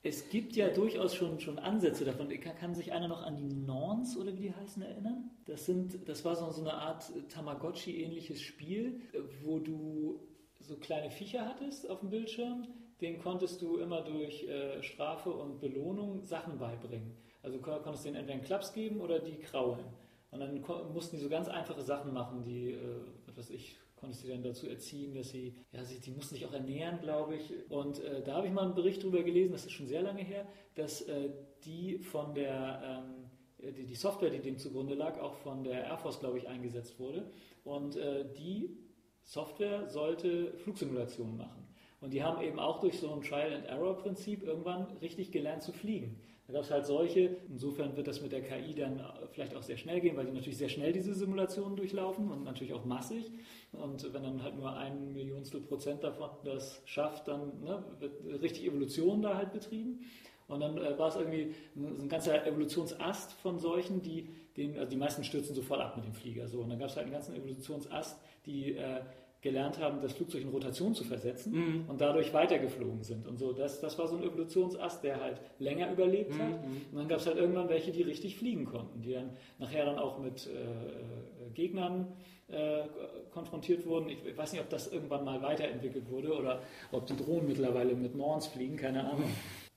Es 0.01 0.29
gibt 0.29 0.55
ja 0.55 0.69
durchaus 0.69 1.13
schon, 1.13 1.41
schon 1.41 1.59
Ansätze 1.59 2.05
davon. 2.05 2.29
Kann, 2.39 2.55
kann 2.55 2.73
sich 2.73 2.93
einer 2.93 3.09
noch 3.09 3.21
an 3.21 3.35
die 3.35 3.53
Norns 3.53 4.15
oder 4.15 4.33
wie 4.37 4.43
die 4.43 4.55
heißen 4.55 4.81
erinnern? 4.81 5.29
Das, 5.45 5.65
sind, 5.65 6.07
das 6.07 6.23
war 6.23 6.37
so, 6.37 6.49
so 6.51 6.61
eine 6.61 6.73
Art 6.73 7.11
Tamagotchi-ähnliches 7.27 8.41
Spiel, 8.41 9.01
wo 9.43 9.59
du 9.59 10.25
so 10.61 10.77
kleine 10.77 11.11
Viecher 11.11 11.45
hattest 11.45 11.89
auf 11.89 11.99
dem 11.99 12.11
Bildschirm, 12.11 12.65
denen 13.01 13.19
konntest 13.19 13.61
du 13.61 13.77
immer 13.77 14.01
durch 14.01 14.43
äh, 14.47 14.81
Strafe 14.83 15.31
und 15.31 15.59
Belohnung 15.59 16.23
Sachen 16.23 16.57
beibringen. 16.59 17.17
Also 17.43 17.57
du 17.57 17.63
kon- 17.63 17.81
konntest 17.81 18.05
denen 18.05 18.15
entweder 18.15 18.35
einen 18.35 18.43
Klaps 18.43 18.73
geben 18.73 19.01
oder 19.01 19.19
die 19.19 19.37
kraulen. 19.39 19.85
Und 20.29 20.39
dann 20.39 20.61
mussten 20.93 21.17
die 21.17 21.21
so 21.21 21.29
ganz 21.29 21.49
einfache 21.49 21.81
Sachen 21.81 22.13
machen, 22.13 22.43
die, 22.43 22.71
äh, 22.71 23.01
was 23.25 23.37
weiß 23.37 23.49
ich, 23.49 23.75
konntest 23.95 24.23
du 24.23 24.29
dann 24.29 24.43
dazu 24.43 24.67
erziehen, 24.67 25.13
dass 25.13 25.29
sie, 25.29 25.53
ja, 25.71 25.83
sie, 25.83 25.99
die 25.99 26.11
mussten 26.11 26.35
sich 26.35 26.45
auch 26.45 26.53
ernähren, 26.53 26.99
glaube 27.01 27.35
ich. 27.35 27.53
Und 27.69 27.99
äh, 28.03 28.23
da 28.23 28.35
habe 28.35 28.47
ich 28.47 28.53
mal 28.53 28.63
einen 28.63 28.75
Bericht 28.75 29.03
drüber 29.03 29.23
gelesen, 29.23 29.51
das 29.51 29.65
ist 29.65 29.73
schon 29.73 29.87
sehr 29.87 30.01
lange 30.01 30.23
her, 30.23 30.47
dass 30.75 31.01
äh, 31.01 31.29
die 31.65 31.99
von 31.99 32.33
der, 32.33 32.81
ähm, 33.61 33.73
die, 33.75 33.85
die 33.85 33.95
Software, 33.95 34.29
die 34.31 34.39
dem 34.39 34.57
zugrunde 34.57 34.95
lag, 34.95 35.19
auch 35.19 35.35
von 35.35 35.63
der 35.63 35.83
Air 35.85 35.97
Force, 35.97 36.19
glaube 36.19 36.37
ich, 36.39 36.47
eingesetzt 36.47 36.97
wurde. 36.99 37.29
Und 37.63 37.95
äh, 37.95 38.25
die 38.33 38.75
Software 39.23 39.87
sollte 39.87 40.53
Flugsimulationen 40.57 41.37
machen. 41.37 41.60
Und 42.01 42.13
die 42.13 42.23
haben 42.23 42.41
eben 42.41 42.59
auch 42.59 42.79
durch 42.79 42.99
so 42.99 43.13
ein 43.13 43.21
Trial-and-Error-Prinzip 43.21 44.43
irgendwann 44.43 44.87
richtig 45.01 45.31
gelernt 45.31 45.61
zu 45.61 45.71
fliegen. 45.71 46.19
Da 46.47 46.53
gab 46.53 46.63
es 46.63 46.71
halt 46.71 46.85
solche, 46.85 47.37
insofern 47.49 47.95
wird 47.95 48.07
das 48.07 48.21
mit 48.21 48.31
der 48.31 48.41
KI 48.41 48.73
dann 48.73 49.01
vielleicht 49.31 49.55
auch 49.55 49.61
sehr 49.61 49.77
schnell 49.77 50.01
gehen, 50.01 50.17
weil 50.17 50.25
die 50.25 50.31
natürlich 50.31 50.57
sehr 50.57 50.67
schnell 50.67 50.91
diese 50.91 51.13
Simulationen 51.13 51.77
durchlaufen 51.77 52.29
und 52.29 52.43
natürlich 52.43 52.73
auch 52.73 52.83
massig. 52.83 53.31
Und 53.71 54.13
wenn 54.13 54.23
dann 54.23 54.43
halt 54.43 54.57
nur 54.57 54.75
ein 54.75 55.13
Millionstel 55.13 55.61
Prozent 55.61 56.03
davon 56.03 56.29
das 56.43 56.81
schafft, 56.85 57.27
dann 57.27 57.63
ne, 57.63 57.83
wird 57.99 58.41
richtig 58.41 58.65
Evolution 58.65 59.21
da 59.21 59.37
halt 59.37 59.53
betrieben. 59.53 60.01
Und 60.47 60.59
dann 60.59 60.77
äh, 60.77 60.99
war 60.99 61.07
es 61.07 61.15
irgendwie 61.15 61.53
so 61.75 62.03
ein 62.03 62.09
ganzer 62.09 62.45
Evolutionsast 62.45 63.31
von 63.33 63.57
solchen, 63.57 64.01
die, 64.01 64.27
den, 64.57 64.77
also 64.77 64.89
die 64.89 64.97
meisten 64.97 65.23
stürzen 65.23 65.55
sofort 65.55 65.79
ab 65.79 65.95
mit 65.95 66.05
dem 66.05 66.13
Flieger. 66.13 66.47
So. 66.49 66.59
Und 66.59 66.69
dann 66.69 66.79
gab 66.79 66.89
es 66.89 66.97
halt 66.97 67.05
einen 67.05 67.13
ganzen 67.13 67.35
Evolutionsast, 67.35 68.19
die 68.45 68.75
äh, 68.75 69.01
gelernt 69.41 69.79
haben, 69.79 70.01
das 70.01 70.13
Flugzeug 70.13 70.43
in 70.43 70.49
Rotation 70.49 70.93
zu 70.93 71.03
versetzen 71.03 71.53
und 71.87 71.99
dadurch 71.99 72.31
weitergeflogen 72.33 73.03
sind. 73.03 73.27
Und 73.27 73.39
so, 73.39 73.53
das, 73.53 73.81
das 73.81 73.97
war 73.97 74.07
so 74.07 74.15
ein 74.15 74.23
Evolutionsast, 74.23 75.03
der 75.03 75.19
halt 75.19 75.41
länger 75.57 75.91
überlebt 75.91 76.33
hat. 76.33 76.59
Und 76.91 76.97
dann 76.97 77.07
gab 77.07 77.19
es 77.19 77.25
halt 77.25 77.37
irgendwann 77.37 77.67
welche, 77.67 77.91
die 77.91 78.03
richtig 78.03 78.37
fliegen 78.37 78.65
konnten, 78.65 79.01
die 79.01 79.13
dann 79.13 79.31
nachher 79.57 79.85
dann 79.85 79.97
auch 79.97 80.19
mit 80.19 80.47
äh, 80.47 80.51
äh, 80.51 81.49
Gegnern 81.55 82.07
äh, 82.49 82.83
konfrontiert 83.31 83.85
wurden. 83.85 84.09
Ich 84.09 84.37
weiß 84.37 84.51
nicht, 84.53 84.61
ob 84.61 84.69
das 84.69 84.91
irgendwann 84.91 85.23
mal 85.25 85.41
weiterentwickelt 85.41 86.09
wurde 86.09 86.33
oder 86.37 86.61
ob 86.91 87.07
die 87.07 87.15
Drohnen 87.15 87.47
mittlerweile 87.47 87.95
mit 87.95 88.15
Norns 88.15 88.45
fliegen, 88.47 88.77
keine 88.77 89.09
Ahnung. 89.09 89.31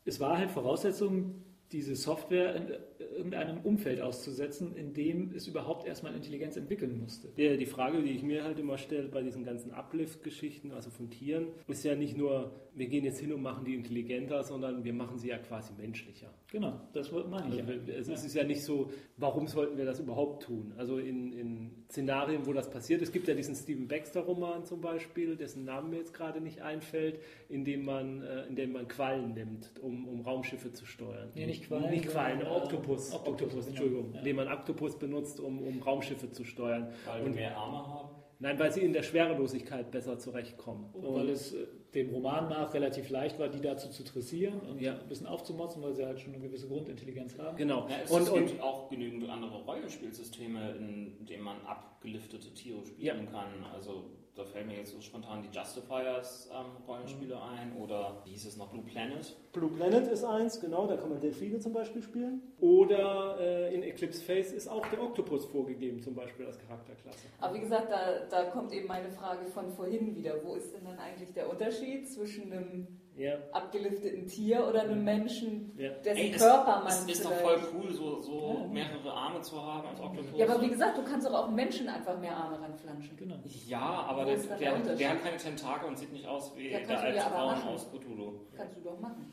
Es 0.04 0.20
war 0.20 0.36
halt 0.36 0.50
Voraussetzung 0.50 1.42
diese 1.74 1.96
Software 1.96 2.54
in 2.54 2.68
irgendeinem 3.16 3.58
Umfeld 3.62 4.00
auszusetzen, 4.00 4.76
in 4.76 4.94
dem 4.94 5.32
es 5.34 5.48
überhaupt 5.48 5.86
erstmal 5.86 6.14
Intelligenz 6.14 6.56
entwickeln 6.56 7.00
musste. 7.00 7.28
Ja, 7.36 7.56
die 7.56 7.66
Frage, 7.66 8.00
die 8.00 8.12
ich 8.12 8.22
mir 8.22 8.44
halt 8.44 8.60
immer 8.60 8.78
stelle 8.78 9.08
bei 9.08 9.22
diesen 9.22 9.44
ganzen 9.44 9.72
Uplift-Geschichten, 9.72 10.70
also 10.70 10.90
von 10.90 11.10
Tieren, 11.10 11.48
ist 11.66 11.84
ja 11.84 11.96
nicht 11.96 12.16
nur, 12.16 12.52
wir 12.74 12.86
gehen 12.86 13.04
jetzt 13.04 13.18
hin 13.18 13.32
und 13.32 13.42
machen 13.42 13.64
die 13.64 13.74
intelligenter, 13.74 14.44
sondern 14.44 14.84
wir 14.84 14.92
machen 14.92 15.18
sie 15.18 15.28
ja 15.28 15.38
quasi 15.38 15.72
menschlicher. 15.76 16.32
Genau, 16.54 16.72
das 16.92 17.10
meine 17.10 17.52
ich. 17.52 17.62
Also, 17.62 18.12
ja. 18.12 18.14
Es 18.14 18.24
ist 18.24 18.32
ja 18.32 18.44
nicht 18.44 18.62
so, 18.62 18.88
warum 19.16 19.48
sollten 19.48 19.76
wir 19.76 19.84
das 19.84 19.98
überhaupt 19.98 20.44
tun? 20.44 20.72
Also 20.76 20.98
in, 20.98 21.32
in 21.32 21.84
Szenarien, 21.90 22.46
wo 22.46 22.52
das 22.52 22.70
passiert, 22.70 23.02
es 23.02 23.10
gibt 23.10 23.26
ja 23.26 23.34
diesen 23.34 23.56
Stephen 23.56 23.88
Baxter-Roman 23.88 24.64
zum 24.64 24.80
Beispiel, 24.80 25.34
dessen 25.34 25.64
Name 25.64 25.88
mir 25.88 25.96
jetzt 25.96 26.14
gerade 26.14 26.40
nicht 26.40 26.62
einfällt, 26.62 27.18
in 27.48 27.64
dem 27.64 27.84
man, 27.84 28.22
äh, 28.22 28.46
in 28.46 28.54
dem 28.54 28.70
man 28.70 28.86
Quallen 28.86 29.34
nimmt, 29.34 29.72
um, 29.82 30.06
um 30.06 30.20
Raumschiffe 30.20 30.70
zu 30.70 30.86
steuern. 30.86 31.32
Nee, 31.34 31.46
nicht 31.46 31.64
Quallen. 31.64 31.90
Nicht 31.90 32.06
Quallen, 32.06 32.40
äh, 32.42 32.44
Oktopus. 32.44 33.12
Oktopus, 33.12 33.42
Oktopus 33.42 33.66
Entschuldigung. 33.66 34.12
Ja. 34.12 34.20
Indem 34.20 34.36
man 34.36 34.46
Oktopus 34.46 34.96
benutzt, 34.96 35.40
um, 35.40 35.58
um 35.58 35.82
Raumschiffe 35.82 36.30
zu 36.30 36.44
steuern. 36.44 36.92
Weil 37.04 37.24
und 37.24 37.34
mehr 37.34 37.56
Arme 37.56 37.78
haben? 37.78 38.08
Nein, 38.38 38.60
weil 38.60 38.70
sie 38.70 38.82
in 38.82 38.92
der 38.92 39.02
Schwerelosigkeit 39.02 39.90
besser 39.90 40.20
zurechtkommen. 40.20 40.90
Und 40.92 41.14
weil 41.14 41.30
es 41.30 41.52
äh, 41.52 41.66
dem 41.94 42.10
Roman 42.10 42.48
nach 42.48 42.74
relativ 42.74 43.10
leicht 43.10 43.38
war, 43.38 43.48
die 43.48 43.60
dazu 43.60 43.88
zu 43.88 44.04
dressieren 44.04 44.60
und 44.60 44.80
ja. 44.80 44.98
ein 44.98 45.08
bisschen 45.08 45.26
aufzumotzen, 45.26 45.82
weil 45.82 45.94
sie 45.94 46.04
halt 46.04 46.20
schon 46.20 46.34
eine 46.34 46.42
gewisse 46.42 46.68
Grundintelligenz 46.68 47.38
haben. 47.38 47.56
Genau. 47.56 47.88
Ja, 47.88 47.96
es 48.04 48.10
und, 48.10 48.28
und 48.28 48.46
gibt 48.46 48.60
auch 48.60 48.88
genügend 48.88 49.28
andere 49.28 49.62
Rollenspielsysteme, 49.64 50.72
in 50.76 51.26
denen 51.26 51.42
man 51.42 51.56
abgeliftete 51.66 52.52
Tiere 52.54 52.84
spielen 52.86 53.24
ja. 53.24 53.30
kann. 53.30 53.64
Also 53.74 54.04
da 54.36 54.44
fällt 54.44 54.66
mir 54.66 54.76
jetzt 54.76 54.92
so 54.92 55.00
spontan 55.00 55.42
die 55.42 55.56
Justifiers 55.56 56.50
ähm, 56.52 56.82
Rollenspiele 56.88 57.36
mhm. 57.36 57.42
ein 57.42 57.76
oder 57.76 58.20
wie 58.24 58.30
hieß 58.30 58.46
es 58.46 58.56
noch, 58.56 58.68
Blue 58.68 58.82
Planet? 58.82 59.36
Blue 59.52 59.70
Planet 59.70 60.08
ist 60.08 60.24
eins, 60.24 60.60
genau, 60.60 60.86
da 60.86 60.96
kann 60.96 61.10
man 61.10 61.20
Delfine 61.20 61.60
zum 61.60 61.72
Beispiel 61.72 62.02
spielen. 62.02 62.42
Oder 62.60 63.36
äh, 63.38 63.74
in 63.74 63.82
Eclipse 63.82 64.22
Face 64.22 64.52
ist 64.52 64.68
auch 64.68 64.86
der 64.88 65.02
Oktopus 65.02 65.44
vorgegeben, 65.46 66.02
zum 66.02 66.14
Beispiel 66.14 66.46
als 66.46 66.58
Charakterklasse. 66.58 67.26
Aber 67.40 67.54
wie 67.54 67.60
gesagt, 67.60 67.90
da, 67.90 68.26
da 68.28 68.44
kommt 68.50 68.72
eben 68.72 68.88
meine 68.88 69.10
Frage 69.10 69.46
von 69.46 69.70
vorhin 69.70 70.16
wieder. 70.16 70.42
Wo 70.42 70.54
ist 70.54 70.74
denn 70.74 70.84
dann 70.84 70.98
eigentlich 70.98 71.32
der 71.32 71.48
Unterschied 71.48 72.10
zwischen 72.10 72.52
einem 72.52 72.88
ja. 73.16 73.36
abgelifteten 73.52 74.26
Tier 74.26 74.66
oder 74.66 74.82
einem 74.82 75.04
Menschen, 75.04 75.72
ja. 75.76 75.90
dessen 75.90 76.18
Ey, 76.18 76.30
Körper 76.32 76.80
man. 76.80 76.86
Es 76.88 77.06
ist 77.06 77.24
doch 77.24 77.32
voll 77.32 77.58
cool, 77.74 77.92
so, 77.92 78.20
so 78.20 78.58
ja. 78.60 78.66
mehrere 78.72 79.12
Arme 79.12 79.40
zu 79.40 79.62
haben 79.62 79.88
als 79.88 80.00
Oktopus. 80.00 80.38
Ja, 80.38 80.48
aber 80.48 80.62
wie 80.62 80.68
gesagt, 80.68 80.98
du 80.98 81.04
kannst 81.04 81.26
doch 81.26 81.34
auch 81.34 81.50
Menschen 81.50 81.88
einfach 81.88 82.18
mehr 82.18 82.36
Arme 82.36 82.60
ranflanschen. 82.60 83.16
Genau. 83.16 83.36
Ja, 83.66 84.04
aber 84.08 84.24
der, 84.24 84.36
der, 84.36 84.78
der, 84.78 85.10
hat 85.10 85.22
keine 85.22 85.36
Tentakel 85.36 85.88
und 85.88 85.98
sieht 85.98 86.12
nicht 86.12 86.26
aus 86.26 86.56
wie 86.56 86.70
der 86.70 87.00
alte 87.00 87.20
Frauen 87.20 87.62
aus 87.62 87.88
Cthulhu. 87.90 88.32
Kannst 88.56 88.76
du 88.76 88.80
doch 88.80 88.98
machen. 89.00 89.32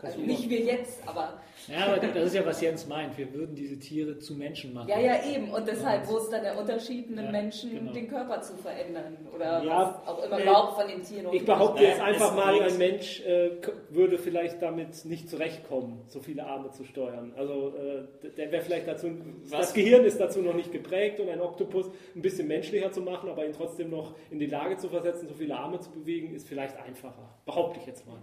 Also 0.00 0.20
nicht 0.20 0.48
wir 0.48 0.60
jetzt, 0.60 1.00
aber. 1.06 1.40
Ja, 1.66 1.86
aber 1.86 1.98
das 1.98 2.26
ist 2.26 2.34
ja, 2.34 2.46
was 2.46 2.60
Jens 2.60 2.86
meint. 2.86 3.18
Wir 3.18 3.34
würden 3.34 3.56
diese 3.56 3.78
Tiere 3.78 4.18
zu 4.18 4.34
Menschen 4.34 4.72
machen. 4.72 4.88
Ja, 4.88 5.00
ja, 5.00 5.24
eben. 5.24 5.50
Und 5.50 5.66
deshalb, 5.66 6.08
wo 6.08 6.18
ist 6.18 6.30
dann 6.30 6.42
der 6.42 6.56
Unterschied, 6.56 7.10
einem 7.10 7.26
ja, 7.26 7.30
Menschen 7.32 7.70
genau. 7.72 7.92
den 7.92 8.08
Körper 8.08 8.40
zu 8.40 8.56
verändern? 8.56 9.26
Oder 9.34 9.64
ja, 9.64 10.00
was 10.04 10.08
auch 10.08 10.24
immer 10.24 10.38
äh, 10.38 10.42
überhaupt 10.42 10.80
von 10.80 10.88
den 10.88 11.02
Tieren. 11.02 11.32
Ich 11.32 11.44
behaupte 11.44 11.82
jetzt 11.82 12.00
einfach 12.00 12.34
mal, 12.34 12.62
ein 12.62 12.78
Mensch 12.78 13.20
äh, 13.22 13.50
würde 13.90 14.18
vielleicht 14.18 14.62
damit 14.62 15.04
nicht 15.04 15.28
zurechtkommen, 15.28 16.04
so 16.06 16.20
viele 16.20 16.46
Arme 16.46 16.70
zu 16.70 16.84
steuern. 16.84 17.32
Also, 17.36 17.74
äh, 17.76 18.30
der 18.36 18.52
wäre 18.52 18.62
vielleicht 18.62 18.86
dazu. 18.86 19.10
Was? 19.48 19.50
Das 19.50 19.74
Gehirn 19.74 20.04
ist 20.04 20.20
dazu 20.20 20.40
noch 20.42 20.54
nicht 20.54 20.70
geprägt 20.70 21.18
und 21.18 21.28
ein 21.28 21.40
Oktopus 21.40 21.90
ein 22.14 22.22
bisschen 22.22 22.46
menschlicher 22.46 22.92
zu 22.92 23.00
machen, 23.00 23.28
aber 23.28 23.44
ihn 23.44 23.52
trotzdem 23.52 23.90
noch 23.90 24.14
in 24.30 24.38
die 24.38 24.46
Lage 24.46 24.76
zu 24.76 24.88
versetzen, 24.88 25.28
so 25.28 25.34
viele 25.34 25.56
Arme 25.56 25.80
zu 25.80 25.90
bewegen, 25.90 26.34
ist 26.34 26.46
vielleicht 26.46 26.76
einfacher. 26.76 27.34
Behaupte 27.44 27.80
ich 27.80 27.86
jetzt 27.86 28.06
mal. 28.06 28.16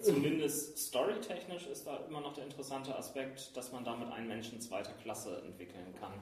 Zumindest 0.00 0.78
Story 0.78 1.07
storytechnisch 1.08 1.66
ist 1.66 1.86
da 1.86 2.00
immer 2.08 2.20
noch 2.20 2.34
der 2.34 2.44
interessante 2.44 2.94
Aspekt, 2.96 3.56
dass 3.56 3.72
man 3.72 3.84
damit 3.84 4.10
einen 4.12 4.28
Menschen 4.28 4.60
zweiter 4.60 4.92
Klasse 5.02 5.42
entwickeln 5.46 5.94
kann, 6.00 6.12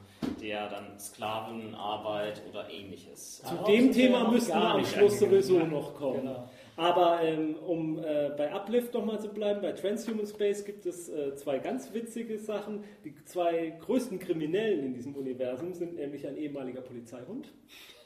der 0.40 0.68
dann 0.68 0.98
Sklavenarbeit 0.98 2.42
oder 2.48 2.70
ähnliches. 2.70 3.42
Zu 3.42 3.54
dem 3.66 3.92
Thema 3.92 4.30
müssten 4.30 4.52
wir 4.52 4.70
am 4.70 4.84
Schluss 4.84 5.18
sowieso 5.18 5.58
noch 5.58 5.94
kommen. 5.94 6.22
Genau. 6.22 6.48
Aber 6.76 7.22
ähm, 7.22 7.56
um 7.66 7.98
äh, 7.98 8.30
bei 8.36 8.52
Uplift 8.52 8.92
nochmal 8.92 9.18
zu 9.18 9.28
bleiben, 9.28 9.62
bei 9.62 9.72
Transhuman 9.72 10.26
Space 10.26 10.64
gibt 10.64 10.84
es 10.84 11.08
äh, 11.08 11.34
zwei 11.34 11.58
ganz 11.58 11.92
witzige 11.94 12.38
Sachen. 12.38 12.84
Die 13.02 13.14
zwei 13.24 13.72
größten 13.80 14.18
Kriminellen 14.18 14.84
in 14.84 14.94
diesem 14.94 15.14
Universum 15.14 15.72
sind 15.72 15.96
nämlich 15.96 16.26
ein 16.26 16.36
ehemaliger 16.36 16.82
Polizeihund 16.82 17.48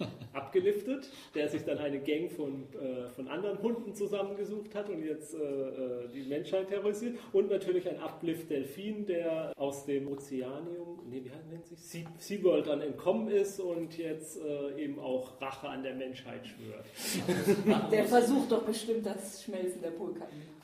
abgeliftet, 0.33 1.09
der 1.35 1.49
sich 1.49 1.65
dann 1.65 1.79
eine 1.79 2.01
Gang 2.01 2.31
von, 2.31 2.67
äh, 2.75 3.09
von 3.11 3.29
anderen 3.29 3.61
Hunden 3.63 3.95
zusammengesucht 3.95 4.75
hat 4.75 4.89
und 4.89 5.05
jetzt 5.05 5.35
äh, 5.35 5.39
äh 5.39 6.09
die 6.15 6.23
Menschheit 6.23 6.69
terrorisiert. 6.69 7.19
Und 7.33 7.51
natürlich 7.51 7.89
ein 7.89 7.99
Uplift-Delfin, 7.99 9.07
der 9.07 9.53
aus 9.57 9.85
dem 9.87 10.09
Ozeanium, 10.09 11.01
nee, 11.09 11.23
wie 11.25 11.53
nennt 11.53 11.67
sich 11.67 11.79
sea, 11.79 12.07
SeaWorld 12.19 12.67
dann 12.67 12.81
entkommen 12.81 13.29
ist 13.29 13.61
und 13.61 13.97
jetzt 13.99 14.39
äh, 14.41 14.83
eben 14.83 14.99
auch 14.99 15.41
Rache 15.41 15.69
an 15.69 15.83
der 15.83 15.95
Menschheit 15.95 16.47
schwört. 16.47 16.87
Der 17.91 18.05
versucht 18.05 18.53
doch 18.53 18.63
bestimmt 18.63 19.07
das 19.07 19.43
Schmelzen 19.43 19.83
der 19.83 19.91
Polkappen. 19.91 20.61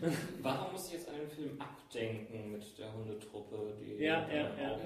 Warum 0.42 0.72
muss 0.72 0.86
ich 0.86 0.92
jetzt 0.94 1.08
an 1.08 1.16
den 1.16 1.30
Film 1.30 1.60
abdenken 1.60 2.52
mit 2.52 2.78
der 2.78 2.92
Hundetruppe? 2.94 3.74
Die 3.80 4.02
ja, 4.02 4.26
ja, 4.28 4.50
ja, 4.56 4.70
ja, 4.70 4.78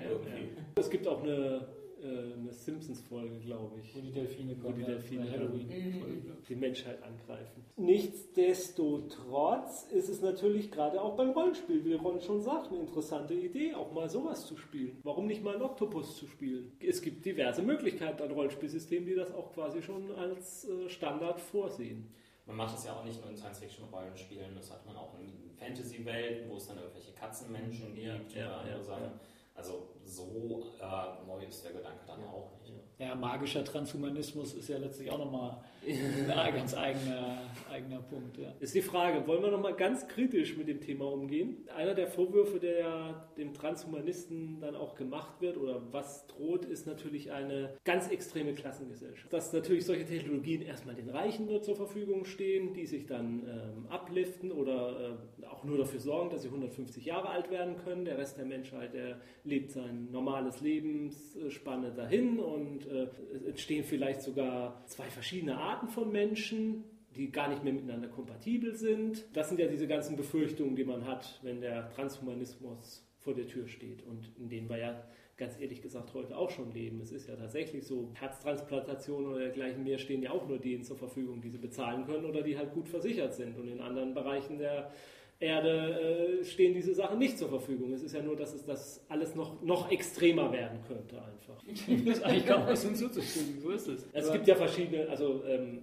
Es 0.76 0.88
gibt 0.88 1.06
auch 1.06 1.22
eine 1.22 1.66
äh, 2.04 2.34
eine 2.34 2.52
Simpsons-Folge, 2.52 3.40
glaube 3.40 3.80
ich. 3.80 3.96
Wo 3.96 4.00
die 4.00 4.12
Delfine 4.12 4.54
kommen. 4.54 4.74
Wo 4.74 4.78
die 4.78 4.84
Delfine 4.84 5.28
Halloween 5.30 5.68
mhm. 5.68 6.36
die 6.48 6.56
Menschheit 6.56 7.02
angreifen. 7.02 7.64
Nichtsdestotrotz 7.76 9.88
ist 9.90 10.08
es 10.08 10.20
natürlich 10.20 10.70
gerade 10.70 11.02
auch 11.02 11.16
beim 11.16 11.30
Rollenspiel, 11.30 11.84
wie 11.84 11.94
Ron 11.94 12.20
schon 12.20 12.42
sagt, 12.42 12.70
eine 12.70 12.80
interessante 12.80 13.34
Idee, 13.34 13.74
auch 13.74 13.92
mal 13.92 14.08
sowas 14.08 14.46
zu 14.46 14.56
spielen. 14.56 14.98
Warum 15.02 15.26
nicht 15.26 15.42
mal 15.42 15.54
einen 15.54 15.62
Oktopus 15.62 16.16
zu 16.16 16.26
spielen? 16.26 16.72
Es 16.80 17.02
gibt 17.02 17.24
diverse 17.24 17.62
Möglichkeiten 17.62 18.22
an 18.22 18.30
Rollenspielsystemen, 18.30 19.06
die 19.06 19.14
das 19.14 19.32
auch 19.32 19.52
quasi 19.52 19.82
schon 19.82 20.12
als 20.12 20.68
äh, 20.68 20.88
Standard 20.88 21.40
vorsehen. 21.40 22.12
Man 22.46 22.56
macht 22.56 22.74
das 22.74 22.84
ja 22.84 22.92
auch 22.92 23.04
nicht 23.04 23.20
nur 23.20 23.30
in 23.30 23.36
Science-Fiction-Rollenspielen, 23.36 24.54
das 24.54 24.70
hat 24.70 24.84
man 24.84 24.96
auch 24.96 25.18
in 25.18 25.50
Fantasy-Welten, 25.56 26.50
wo 26.50 26.56
es 26.56 26.66
dann 26.66 26.76
irgendwelche 26.76 27.12
Katzenmenschen 27.12 27.94
gibt 27.94 28.34
ja, 28.34 28.46
oder 28.46 28.58
andere 28.58 28.78
ja, 28.78 28.84
Sachen. 28.84 29.04
Ja. 29.04 29.20
Also 29.54 29.88
so 30.04 30.64
äh, 30.80 31.26
neu 31.26 31.44
ist 31.44 31.64
der 31.64 31.72
Gedanke 31.72 32.04
dann 32.06 32.20
ja. 32.20 32.26
auch 32.26 32.60
nicht. 32.62 32.83
Ja, 32.98 33.14
magischer 33.16 33.64
Transhumanismus 33.64 34.54
ist 34.54 34.68
ja 34.68 34.78
letztlich 34.78 35.10
auch 35.10 35.18
nochmal 35.18 35.56
ein 35.86 36.54
ganz 36.54 36.74
eigener, 36.74 37.42
eigener 37.70 38.00
Punkt. 38.00 38.38
Ja. 38.38 38.52
Ist 38.60 38.74
die 38.74 38.82
Frage, 38.82 39.26
wollen 39.26 39.42
wir 39.42 39.50
nochmal 39.50 39.74
ganz 39.74 40.06
kritisch 40.06 40.56
mit 40.56 40.68
dem 40.68 40.80
Thema 40.80 41.10
umgehen? 41.12 41.56
Einer 41.76 41.94
der 41.94 42.06
Vorwürfe, 42.06 42.60
der 42.60 42.78
ja 42.78 43.28
dem 43.36 43.52
Transhumanisten 43.52 44.60
dann 44.60 44.76
auch 44.76 44.94
gemacht 44.94 45.40
wird 45.40 45.56
oder 45.56 45.82
was 45.90 46.28
droht, 46.28 46.64
ist 46.64 46.86
natürlich 46.86 47.32
eine 47.32 47.76
ganz 47.84 48.08
extreme 48.08 48.54
Klassengesellschaft. 48.54 49.32
Dass 49.32 49.52
natürlich 49.52 49.84
solche 49.84 50.04
Technologien 50.04 50.62
erstmal 50.62 50.94
den 50.94 51.10
Reichen 51.10 51.46
nur 51.46 51.62
zur 51.62 51.74
Verfügung 51.74 52.24
stehen, 52.24 52.74
die 52.74 52.86
sich 52.86 53.06
dann 53.06 53.42
ähm, 53.42 53.86
abliften 53.88 54.52
oder 54.52 55.18
äh, 55.42 55.46
auch 55.46 55.64
nur 55.64 55.78
dafür 55.78 56.00
sorgen, 56.00 56.30
dass 56.30 56.42
sie 56.42 56.48
150 56.48 57.04
Jahre 57.04 57.28
alt 57.30 57.50
werden 57.50 57.76
können. 57.84 58.04
Der 58.04 58.18
Rest 58.18 58.38
der 58.38 58.44
Menschheit, 58.44 58.94
der 58.94 59.20
lebt 59.42 59.72
sein 59.72 60.08
normales 60.12 60.60
Lebensspanne 60.60 61.92
dahin 61.92 62.38
und 62.38 62.86
äh, 62.94 63.08
es 63.34 63.42
entstehen 63.42 63.84
vielleicht 63.84 64.22
sogar 64.22 64.84
zwei 64.86 65.04
verschiedene 65.04 65.56
Arten 65.56 65.88
von 65.88 66.10
Menschen, 66.10 66.84
die 67.16 67.30
gar 67.30 67.48
nicht 67.48 67.62
mehr 67.62 67.72
miteinander 67.72 68.08
kompatibel 68.08 68.74
sind. 68.74 69.24
Das 69.34 69.48
sind 69.48 69.60
ja 69.60 69.66
diese 69.66 69.86
ganzen 69.86 70.16
Befürchtungen, 70.16 70.76
die 70.76 70.84
man 70.84 71.06
hat, 71.06 71.38
wenn 71.42 71.60
der 71.60 71.90
Transhumanismus 71.90 73.06
vor 73.18 73.34
der 73.34 73.46
Tür 73.46 73.68
steht 73.68 74.02
und 74.06 74.30
in 74.38 74.48
denen 74.48 74.68
wir 74.68 74.78
ja 74.78 75.04
ganz 75.36 75.58
ehrlich 75.58 75.82
gesagt 75.82 76.14
heute 76.14 76.36
auch 76.36 76.50
schon 76.50 76.72
leben. 76.72 77.00
Es 77.00 77.10
ist 77.10 77.28
ja 77.28 77.34
tatsächlich 77.34 77.86
so, 77.86 78.10
Herztransplantationen 78.14 79.30
oder 79.30 79.40
dergleichen 79.40 79.82
mehr 79.82 79.98
stehen 79.98 80.22
ja 80.22 80.30
auch 80.30 80.46
nur 80.46 80.58
denen 80.58 80.84
zur 80.84 80.96
Verfügung, 80.96 81.40
die 81.40 81.50
sie 81.50 81.58
bezahlen 81.58 82.04
können 82.04 82.24
oder 82.24 82.42
die 82.42 82.56
halt 82.56 82.72
gut 82.72 82.88
versichert 82.88 83.34
sind. 83.34 83.58
Und 83.58 83.68
in 83.68 83.80
anderen 83.80 84.14
Bereichen 84.14 84.58
der 84.58 84.92
Erde 85.40 86.40
äh, 86.40 86.44
stehen 86.44 86.74
diese 86.74 86.94
Sachen 86.94 87.18
nicht 87.18 87.38
zur 87.38 87.48
Verfügung. 87.48 87.92
Es 87.92 88.02
ist 88.02 88.14
ja 88.14 88.22
nur, 88.22 88.36
dass 88.36 88.54
es 88.54 88.64
das 88.64 89.04
alles 89.08 89.34
noch, 89.34 89.62
noch 89.62 89.90
extremer 89.90 90.52
werden 90.52 90.78
könnte 90.86 91.16
einfach. 91.22 91.62
das 92.06 92.18
ist 92.18 92.24
eigentlich 92.24 92.46
kaum 92.46 92.66
was 92.66 92.84
hinzuzufügen, 92.84 93.60
so 93.60 93.70
ist 93.70 93.88
es. 93.88 94.06
Es 94.12 94.32
gibt 94.32 94.46
ja 94.46 94.54
verschiedene, 94.54 95.08
also 95.08 95.42
ähm, 95.46 95.82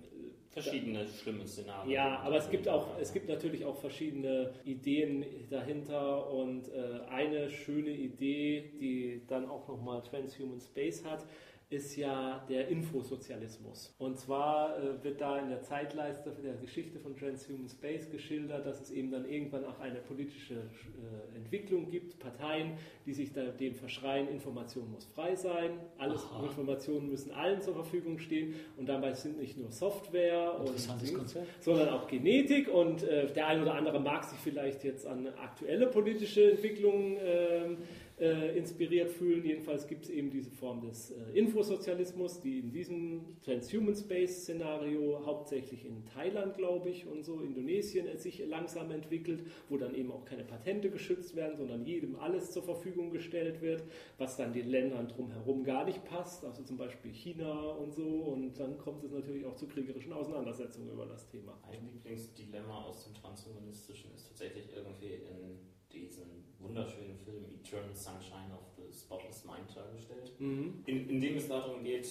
verschiedene 0.52 1.08
schlimme 1.08 1.48
Szenarien. 1.48 1.92
Ja, 1.92 2.20
aber 2.20 2.38
es 2.38 2.50
gibt 2.50 2.68
auch, 2.68 3.00
es 3.00 3.14
gibt 3.14 3.30
natürlich 3.30 3.66
auch 3.66 3.78
verschiedene 3.78 4.52
Ideen 4.66 5.26
dahinter 5.50 6.30
und 6.30 6.68
äh, 6.70 7.02
eine 7.10 7.50
schöne 7.50 7.92
Idee, 7.92 8.72
die 8.80 9.22
dann 9.28 9.50
auch 9.50 9.68
nochmal 9.68 10.02
Transhuman 10.02 10.60
Space 10.60 11.06
hat, 11.06 11.26
ist 11.72 11.96
ja 11.96 12.46
der 12.50 12.68
Infosozialismus. 12.68 13.96
Und 13.98 14.20
zwar 14.20 14.78
äh, 14.78 15.02
wird 15.04 15.22
da 15.22 15.40
in 15.40 15.48
der 15.48 15.62
Zeitleiste 15.62 16.30
der 16.44 16.56
Geschichte 16.56 17.00
von 17.00 17.16
Transhuman 17.16 17.70
Space 17.70 18.10
geschildert, 18.10 18.66
dass 18.66 18.82
es 18.82 18.92
eben 18.92 19.10
dann 19.10 19.24
irgendwann 19.24 19.64
auch 19.64 19.80
eine 19.80 20.00
politische 20.00 20.56
äh, 20.56 21.38
Entwicklung 21.38 21.90
gibt, 21.90 22.20
Parteien, 22.20 22.74
die 23.06 23.14
sich 23.14 23.32
da 23.32 23.46
dem 23.46 23.74
verschreien, 23.74 24.28
Information 24.28 24.92
muss 24.92 25.06
frei 25.06 25.34
sein, 25.36 25.80
alles 25.98 26.22
Aha. 26.26 26.44
Informationen 26.44 27.10
müssen 27.10 27.32
allen 27.32 27.62
zur 27.62 27.74
Verfügung 27.74 28.20
stehen 28.20 28.54
und 28.76 28.90
dabei 28.90 29.14
sind 29.14 29.40
nicht 29.40 29.58
nur 29.58 29.72
Software 29.72 30.60
und 30.60 30.76
Dings, 31.02 31.38
sondern 31.62 31.88
auch 31.90 32.08
Genetik 32.08 32.68
und 32.68 33.04
äh, 33.04 33.32
der 33.32 33.48
ein 33.48 33.62
oder 33.62 33.76
andere 33.76 34.02
mag 34.02 34.26
sich 34.26 34.40
vielleicht 34.40 34.84
jetzt 34.84 35.08
an 35.08 35.28
aktuelle 35.42 35.88
politische 35.88 36.52
Entwicklungen 36.52 37.18
ähm, 37.24 37.78
äh, 38.22 38.56
inspiriert 38.56 39.10
fühlen. 39.10 39.44
Jedenfalls 39.44 39.88
gibt 39.88 40.06
es 40.06 40.12
eben 40.12 40.30
diese 40.30 40.52
Form 40.52 40.82
des 40.82 41.10
äh, 41.12 41.32
Infosozialismus, 41.34 42.40
die 42.40 42.60
in 42.60 42.72
diesem 42.72 43.22
Transhuman 43.44 43.96
Space 43.96 44.44
Szenario 44.44 45.26
hauptsächlich 45.26 45.86
in 45.86 46.06
Thailand, 46.06 46.56
glaube 46.56 46.92
ich, 46.92 47.08
und 47.08 47.24
so 47.24 47.42
Indonesien 47.42 48.08
es 48.08 48.22
sich 48.22 48.46
langsam 48.46 48.92
entwickelt, 48.92 49.44
wo 49.70 49.78
dann 49.78 49.96
eben 49.96 50.12
auch 50.12 50.24
keine 50.24 50.44
Patente 50.44 50.92
geschützt 50.92 51.36
werden, 51.36 51.58
sondern 51.58 51.84
jedem 51.84 52.16
alles 52.16 52.52
zur 52.52 52.62
Verfügung 52.62 53.10
gestellt 53.10 53.62
wird, 53.62 53.84
was 54.20 54.38
dann 54.38 54.54
den 54.54 54.70
Ländern 54.70 55.08
drumherum 55.08 55.64
gar 55.64 55.86
nicht 55.86 56.06
passt, 56.06 56.46
also 56.46 56.62
zum 56.62 56.78
Beispiel 56.78 57.12
China 57.12 57.72
und 57.72 57.92
so. 57.92 58.06
Und 58.06 58.60
dann 58.60 58.78
kommt 58.78 59.04
es 59.04 59.12
natürlich 59.12 59.46
auch 59.46 59.56
zu 59.56 59.68
kriegerischen 59.68 60.14
Auseinandersetzungen 60.14 60.92
über 60.92 61.08
das 61.08 61.28
Thema. 61.28 61.58
Mein 61.64 61.90
Lieblingsdilemma 61.92 62.84
aus 62.84 63.06
dem 63.06 63.16
Transhumanistischen 63.16 64.14
ist 64.14 64.28
tatsächlich 64.28 64.70
irgendwie 64.76 65.16
in 65.16 65.81
diesem 65.94 66.44
wunderschönen 66.60 67.18
Film 67.18 67.46
Eternal 67.64 67.94
Sunshine 67.96 68.54
of 68.54 68.62
the 68.78 68.92
Spotless 68.98 69.44
Mind 69.46 69.76
dargestellt, 69.76 70.32
Mhm. 70.40 70.84
in, 70.86 71.10
in 71.10 71.22
dem 71.22 71.38
es 71.38 71.48
darum 71.48 71.84
geht, 71.84 72.06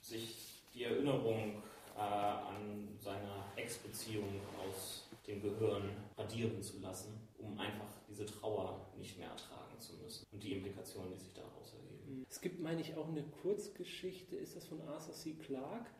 sich 0.00 0.62
die 0.74 0.84
Erinnerung 0.84 1.62
äh, 1.96 2.00
an 2.00 2.88
seine 2.98 3.44
Ex-Beziehung 3.56 4.40
aus 4.66 5.08
dem 5.26 5.42
Gehirn 5.42 5.90
radieren 6.16 6.62
zu 6.62 6.78
lassen, 6.80 7.28
um 7.38 7.58
einfach 7.58 7.88
diese 8.08 8.24
Trauer 8.26 8.86
nicht 8.98 9.18
mehr 9.18 9.28
ertragen 9.28 9.78
zu 9.78 9.94
müssen 9.96 10.26
und 10.32 10.42
die 10.42 10.52
Implikationen, 10.54 11.12
die 11.12 11.18
sich 11.18 11.34
daraus 11.34 11.74
ergeben. 11.74 12.24
Es 12.28 12.40
gibt, 12.40 12.60
meine 12.60 12.80
ich, 12.80 12.96
auch 12.96 13.08
eine 13.08 13.22
Kurzgeschichte, 13.42 14.36
ist 14.36 14.56
das 14.56 14.66
von 14.66 14.80
Arthur 14.82 15.14
C. 15.14 15.34
Clarke? 15.34 15.90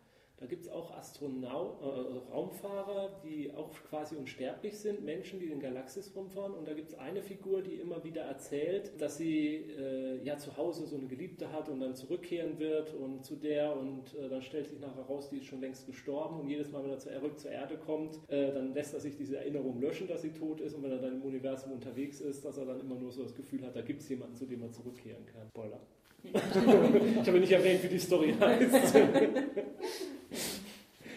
Da 0.40 0.46
gibt 0.46 0.64
es 0.64 0.70
auch 0.70 0.96
Astronau 0.96 1.76
äh, 1.82 2.32
Raumfahrer, 2.32 3.20
die 3.22 3.52
auch 3.52 3.70
quasi 3.90 4.16
unsterblich 4.16 4.78
sind, 4.78 5.04
Menschen, 5.04 5.38
die 5.38 5.44
in 5.44 5.50
den 5.50 5.60
Galaxis 5.60 6.16
rumfahren. 6.16 6.54
Und 6.54 6.66
da 6.66 6.72
gibt 6.72 6.88
es 6.88 6.98
eine 6.98 7.20
Figur, 7.20 7.60
die 7.60 7.74
immer 7.74 8.02
wieder 8.04 8.22
erzählt, 8.22 8.98
dass 9.02 9.18
sie 9.18 9.56
äh, 9.78 10.24
ja 10.24 10.38
zu 10.38 10.56
Hause 10.56 10.86
so 10.86 10.96
eine 10.96 11.08
Geliebte 11.08 11.52
hat 11.52 11.68
und 11.68 11.80
dann 11.80 11.94
zurückkehren 11.94 12.58
wird 12.58 12.94
und 12.94 13.22
zu 13.22 13.36
der 13.36 13.76
und 13.76 14.14
äh, 14.14 14.30
dann 14.30 14.40
stellt 14.40 14.68
sich 14.68 14.80
nachher 14.80 15.02
raus, 15.02 15.28
die 15.28 15.36
ist 15.36 15.44
schon 15.44 15.60
längst 15.60 15.86
gestorben 15.86 16.40
und 16.40 16.48
jedes 16.48 16.70
Mal, 16.70 16.82
wenn 16.84 16.90
er 16.90 16.98
zurück 16.98 17.38
zur 17.38 17.50
Erde 17.50 17.76
kommt, 17.76 18.18
äh, 18.28 18.50
dann 18.50 18.72
lässt 18.72 18.94
er 18.94 19.00
sich 19.00 19.16
diese 19.16 19.36
Erinnerung 19.36 19.78
löschen, 19.78 20.08
dass 20.08 20.22
sie 20.22 20.30
tot 20.30 20.62
ist 20.62 20.74
und 20.74 20.82
wenn 20.84 20.92
er 20.92 21.00
dann 21.00 21.16
im 21.16 21.22
Universum 21.22 21.72
unterwegs 21.72 22.22
ist, 22.22 22.46
dass 22.46 22.56
er 22.56 22.64
dann 22.64 22.80
immer 22.80 22.94
nur 22.94 23.12
so 23.12 23.24
das 23.24 23.34
Gefühl 23.34 23.62
hat, 23.66 23.76
da 23.76 23.82
gibt 23.82 24.00
es 24.00 24.08
jemanden, 24.08 24.36
zu 24.36 24.46
dem 24.46 24.62
er 24.62 24.72
zurückkehren 24.72 25.26
kann. 25.26 25.48
Spoiler. 25.50 25.80
ich 26.22 27.28
habe 27.28 27.40
nicht 27.40 27.52
erwähnt, 27.52 27.82
wie 27.82 27.88
die 27.88 27.98
Story 27.98 28.34
heißt. 28.40 28.96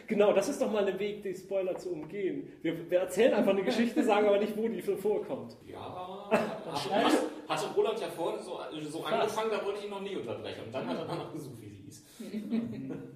Genau, 0.08 0.34
das 0.34 0.50
ist 0.50 0.62
doch 0.62 0.72
mal 0.72 0.86
ein 0.86 1.00
Weg, 1.00 1.24
die 1.24 1.34
Spoiler 1.34 1.78
zu 1.78 1.92
umgehen. 1.92 2.52
Wir, 2.62 2.90
wir 2.90 3.00
erzählen 3.00 3.34
einfach 3.34 3.52
eine 3.52 3.64
Geschichte, 3.64 4.04
sagen 4.04 4.28
aber 4.28 4.38
nicht, 4.38 4.56
wo 4.58 4.68
die 4.68 4.82
so 4.82 4.96
vorkommt. 4.96 5.56
Ja, 5.66 6.30
hatte, 6.30 7.18
hatte 7.48 7.66
Roland 7.76 8.00
ja 8.00 8.08
vorhin 8.08 8.42
so, 8.44 8.60
so 8.90 9.04
angefangen, 9.04 9.50
da 9.52 9.66
wollte 9.66 9.80
ich 9.80 9.86
ihn 9.86 9.92
noch 9.92 10.02
nie 10.02 10.16
unterbrechen. 10.16 10.66
Und 10.66 10.74
dann 10.74 10.88
hat 10.88 10.98
er 10.98 11.06
danach 11.06 11.32
gesucht, 11.32 11.62
hieß. 11.94 12.04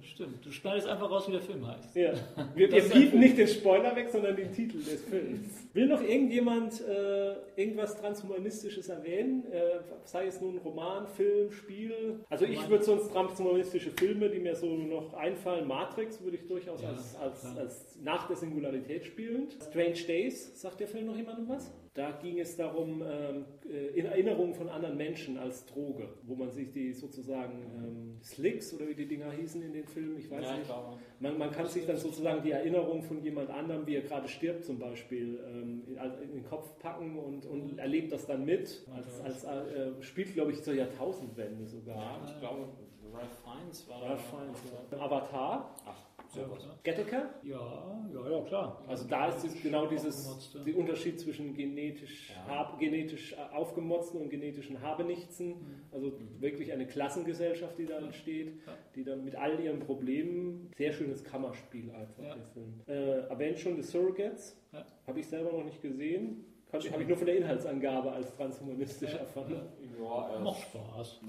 Stimmt, 0.14 0.44
du 0.44 0.50
schneidest 0.50 0.86
einfach 0.86 1.10
raus, 1.10 1.28
wie 1.28 1.32
der 1.32 1.40
Film 1.40 1.66
heißt. 1.66 1.96
Ja. 1.96 2.12
Wir, 2.54 2.68
bieten 2.68 3.18
nicht 3.20 3.38
den 3.38 3.48
Spoiler 3.48 3.94
weg, 3.96 4.08
sondern 4.10 4.36
den 4.36 4.52
Titel 4.52 4.78
des 4.78 5.02
Films. 5.04 5.48
Will 5.72 5.86
noch 5.86 6.02
irgendjemand 6.02 6.80
äh, 6.80 7.34
irgendwas 7.56 7.96
Transhumanistisches 8.00 8.88
erwähnen? 8.88 9.44
Äh, 9.52 9.80
sei 10.04 10.26
es 10.26 10.40
nun 10.40 10.58
Roman, 10.58 11.06
Film, 11.06 11.52
Spiel? 11.52 12.20
Also 12.28 12.44
ich 12.44 12.68
würde 12.68 12.84
sonst 12.84 13.10
transhumanistische 13.10 13.90
Filme, 13.90 14.28
die 14.28 14.38
mir 14.38 14.54
so 14.54 14.66
noch 14.66 15.14
einfallen, 15.14 15.66
Matrix 15.66 16.22
würde 16.22 16.36
ich 16.36 16.46
durchaus 16.46 16.82
Ja, 16.82 16.90
als, 16.90 17.16
als, 17.16 17.56
als 17.56 17.98
nach 18.02 18.26
der 18.26 18.36
Singularität 18.36 19.04
spielend. 19.04 19.56
Strange 19.70 20.02
Days, 20.06 20.60
sagt 20.60 20.80
der 20.80 20.88
Film 20.88 21.06
noch 21.06 21.16
jemandem 21.16 21.48
was? 21.48 21.70
Da 21.94 22.12
ging 22.12 22.38
es 22.38 22.56
darum, 22.56 23.02
ähm, 23.02 23.44
äh, 23.68 23.98
in 23.98 24.06
Erinnerung 24.06 24.54
von 24.54 24.68
anderen 24.68 24.96
Menschen 24.96 25.38
als 25.38 25.66
Droge, 25.66 26.08
wo 26.22 26.34
man 26.34 26.50
sich 26.50 26.70
die 26.70 26.92
sozusagen 26.92 27.62
ähm, 27.76 28.20
Slicks 28.22 28.74
oder 28.74 28.88
wie 28.88 28.94
die 28.94 29.06
Dinger 29.06 29.30
hießen 29.32 29.62
in 29.62 29.72
den 29.72 29.84
Filmen, 29.86 30.18
ich 30.18 30.30
weiß 30.30 30.58
nicht. 30.58 30.66
glaube. 30.66 30.98
Man, 31.20 31.38
man 31.38 31.50
kann 31.50 31.66
sich 31.66 31.86
dann 31.86 31.96
sozusagen 31.96 32.42
die 32.42 32.52
Erinnerung 32.52 33.02
von 33.02 33.20
jemand 33.22 33.50
anderem, 33.50 33.86
wie 33.86 33.96
er 33.96 34.02
gerade 34.02 34.28
stirbt 34.28 34.64
zum 34.64 34.78
Beispiel, 34.78 35.40
ähm, 35.46 35.82
in, 35.86 35.96
in 36.22 36.32
den 36.34 36.44
Kopf 36.44 36.78
packen 36.78 37.18
und, 37.18 37.46
und 37.46 37.78
erlebt 37.78 38.12
das 38.12 38.26
dann 38.26 38.44
mit. 38.44 38.86
Als, 38.94 39.20
als, 39.20 39.44
äh, 39.44 39.92
spielt, 40.00 40.34
glaube 40.34 40.52
ich, 40.52 40.62
zur 40.62 40.74
Jahrtausendwende 40.74 41.66
sogar. 41.66 41.96
Ja, 41.96 42.20
ich 42.26 42.38
glaube, 42.40 42.68
Ralph 43.12 43.38
Fiennes 43.42 43.88
war 43.88 44.02
Ralph 44.02 44.24
Fiennes, 44.30 44.62
ja. 44.92 44.98
Avatar, 44.98 45.74
Ach, 45.86 46.17
Ja, 46.34 46.44
sowas. 46.44 46.68
Gattaca. 46.84 47.30
ja, 47.42 48.08
ja, 48.12 48.30
ja, 48.30 48.40
klar. 48.44 48.82
Also 48.86 49.08
da 49.08 49.28
ist 49.28 49.44
es 49.44 49.62
genau 49.62 49.86
dieses 49.86 50.52
der 50.64 50.76
Unterschied 50.76 51.18
zwischen 51.18 51.54
genetisch, 51.54 52.30
Ja. 52.30 52.56
hab, 52.58 52.78
genetisch 52.78 53.34
aufgemotzten 53.52 54.20
und 54.20 54.28
genetischen 54.30 54.80
Habenichtsen. 54.82 55.54
Also 55.92 56.12
wirklich 56.38 56.72
eine 56.72 56.86
Klassengesellschaft, 56.86 57.78
die 57.78 57.86
da 57.86 57.98
entsteht, 57.98 58.54
Ja. 58.66 58.74
die 58.94 59.04
dann 59.04 59.24
mit 59.24 59.36
all 59.36 59.58
ihren 59.60 59.80
Problemen, 59.80 60.70
sehr 60.76 60.92
schönes 60.92 61.24
Kammerspiel 61.24 61.90
einfach, 61.90 62.22
Ja. 62.22 62.34
der 62.34 62.44
Film. 62.44 62.74
Äh, 62.86 63.28
erwähnt 63.28 63.58
schon 63.58 63.76
The 63.76 63.82
Surrogates, 63.82 64.56
Ja. 64.72 64.84
habe 65.06 65.20
ich 65.20 65.26
selber 65.26 65.52
noch 65.52 65.64
nicht 65.64 65.80
gesehen. 65.80 66.44
Habe 66.70 67.02
ich 67.02 67.08
nur 67.08 67.16
von 67.16 67.26
der 67.26 67.38
Inhaltsangabe 67.38 68.12
als 68.12 68.34
transhumanistisch 68.36 69.12
Ja. 69.14 69.20
erfahren. 69.20 69.62
Ja, 69.98 70.38
Macht 70.40 70.60
Spaß. 70.60 71.20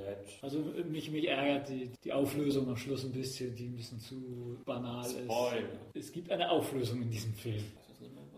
Nett. 0.00 0.26
Also 0.42 0.58
mich, 0.90 1.10
mich 1.10 1.28
ärgert 1.28 1.68
die, 1.68 1.90
die 2.04 2.12
Auflösung 2.12 2.68
am 2.68 2.76
Schluss 2.76 3.04
ein 3.04 3.12
bisschen, 3.12 3.54
die 3.54 3.66
ein 3.66 3.76
bisschen 3.76 4.00
zu 4.00 4.58
banal 4.64 5.04
ist. 5.04 5.18
Spoiler. 5.20 5.68
Es 5.94 6.12
gibt 6.12 6.30
eine 6.30 6.50
Auflösung 6.50 7.02
in 7.02 7.10
diesem 7.10 7.32
Film. 7.34 7.64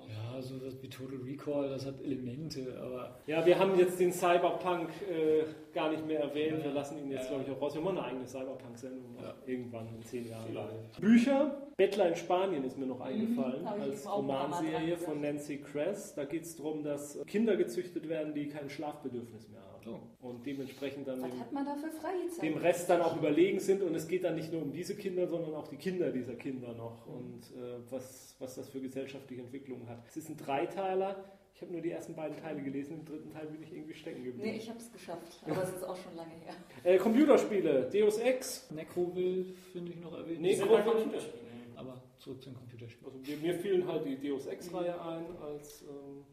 Ja, 0.09 0.41
so 0.43 0.55
was 0.65 0.81
wie 0.83 0.89
Total 0.89 1.17
Recall, 1.19 1.69
das 1.71 1.87
hat 1.87 2.03
Elemente, 2.03 2.67
aber 2.83 3.17
Ja, 3.27 3.45
wir 3.47 3.59
haben 3.59 3.79
jetzt 3.79 3.99
den 4.01 4.13
Cyberpunk 4.13 4.89
äh, 5.11 5.45
gar 5.75 5.91
nicht 5.91 6.07
mehr 6.07 6.21
erwähnt. 6.21 6.59
Ja. 6.59 6.65
Wir 6.65 6.73
lassen 6.73 6.99
ihn 6.99 7.11
jetzt, 7.11 7.25
Ja. 7.25 7.37
glaube 7.37 7.45
ich, 7.45 7.51
auch 7.57 7.61
raus. 7.63 7.75
Wir 7.75 7.83
machen 7.83 7.99
eine 7.99 8.07
eigene 8.09 8.27
Cyberpunk-Sendung 8.27 9.17
Ja. 9.23 9.35
irgendwann 9.47 9.89
in 9.95 10.03
zehn 10.03 10.29
Jahren. 10.29 10.45
Vielleicht. 10.49 11.01
Bücher. 11.01 11.69
Bettler 11.77 12.09
in 12.09 12.17
Spanien 12.17 12.65
ist 12.65 12.79
mir 12.79 12.87
noch 12.87 13.01
eingefallen 13.01 13.65
hab 13.69 13.77
ich 13.79 13.85
als 13.85 14.11
Romanserie 14.11 14.97
von. 14.97 15.21
Nancy 15.21 15.59
Kress. 15.59 16.15
Da 16.15 16.25
geht 16.25 16.43
es 16.43 16.57
darum, 16.57 16.83
dass 16.83 17.19
Kinder 17.27 17.57
gezüchtet 17.57 18.09
werden, 18.09 18.35
die 18.35 18.49
kein 18.49 18.69
Schlafbedürfnis 18.69 19.49
mehr 19.49 19.61
haben. 19.61 19.72
Oh. 19.87 20.27
Und 20.27 20.47
dementsprechend 20.47 21.09
dann 21.09 21.23
dem, 21.23 21.41
hat 21.41 21.53
man 21.53 21.65
da 21.65 21.75
für 21.75 21.91
Freizeit? 21.91 22.43
dem 22.43 22.57
Rest 22.57 22.89
dann 22.89 23.01
auch 23.01 23.17
überlegen 23.17 23.61
sind. 23.61 23.83
Und 23.83 23.95
es 23.95 24.07
geht 24.09 24.25
dann 24.25 24.35
nicht 24.35 24.53
nur 24.53 24.63
um 24.63 24.73
diese 24.73 24.95
Kinder, 24.97 25.27
sondern 25.27 25.55
auch 25.55 25.69
die 25.69 25.77
Kinder 25.77 26.11
dieser 26.11 26.35
Kinder 26.35 26.73
noch. 26.75 27.07
Und 27.07 27.43
äh, 27.57 27.79
was, 27.91 28.37
was 28.39 28.55
das 28.55 28.69
für 28.69 28.81
gesellschaftliche 28.81 29.43
Entwicklungen 29.43 29.89
hat. 29.89 30.05
Es 30.07 30.17
ist 30.17 30.29
ein 30.29 30.37
Dreiteiler. 30.37 31.25
Ich 31.55 31.61
habe 31.61 31.73
nur 31.73 31.83
die 31.83 31.91
ersten 31.91 32.15
beiden 32.15 32.37
Teile 32.37 32.63
gelesen. 32.63 33.01
Im 33.01 33.05
dritten 33.05 33.31
Teil 33.31 33.47
bin 33.47 33.63
ich 33.63 33.73
irgendwie 33.73 33.95
stecken 33.95 34.25
geblieben. 34.25 34.49
Nee, 34.49 34.57
ich 34.57 34.69
habe 34.69 34.79
es 34.79 34.91
geschafft, 34.91 35.41
aber 35.47 35.63
es 35.63 35.71
ist 35.71 35.85
auch 35.85 35.97
schon 35.97 36.17
lange 36.17 36.33
her. 36.45 36.55
Äh, 36.85 36.99
Computerspiele, 36.99 37.89
Deus 37.93 38.19
Ex. 38.19 38.69
Necroville 38.73 39.45
finde 39.73 39.93
ich 39.93 40.01
noch 40.01 40.13
erwähnt. 40.13 40.41
Computerspielen. 40.43 41.77
aber 41.77 42.03
zurück 42.19 42.43
zum 42.43 42.55
Computerspiel. 42.55 43.07
Also 43.07 43.19
mir, 43.19 43.37
mir 43.37 43.55
fielen 43.55 43.87
halt 43.87 44.05
die 44.07 44.17
Deus 44.17 44.47
Ex-Reihe 44.47 45.01
ein, 45.01 45.25
als, 45.41 45.83
ähm, 45.83 46.25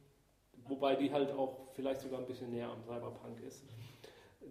wobei 0.70 0.96
die 0.96 1.12
halt 1.12 1.32
auch 1.32 1.68
vielleicht 1.74 2.02
sogar 2.02 2.20
ein 2.20 2.26
bisschen 2.26 2.52
näher 2.52 2.70
am 2.70 2.82
Cyberpunk 2.84 3.42
ist, 3.42 3.66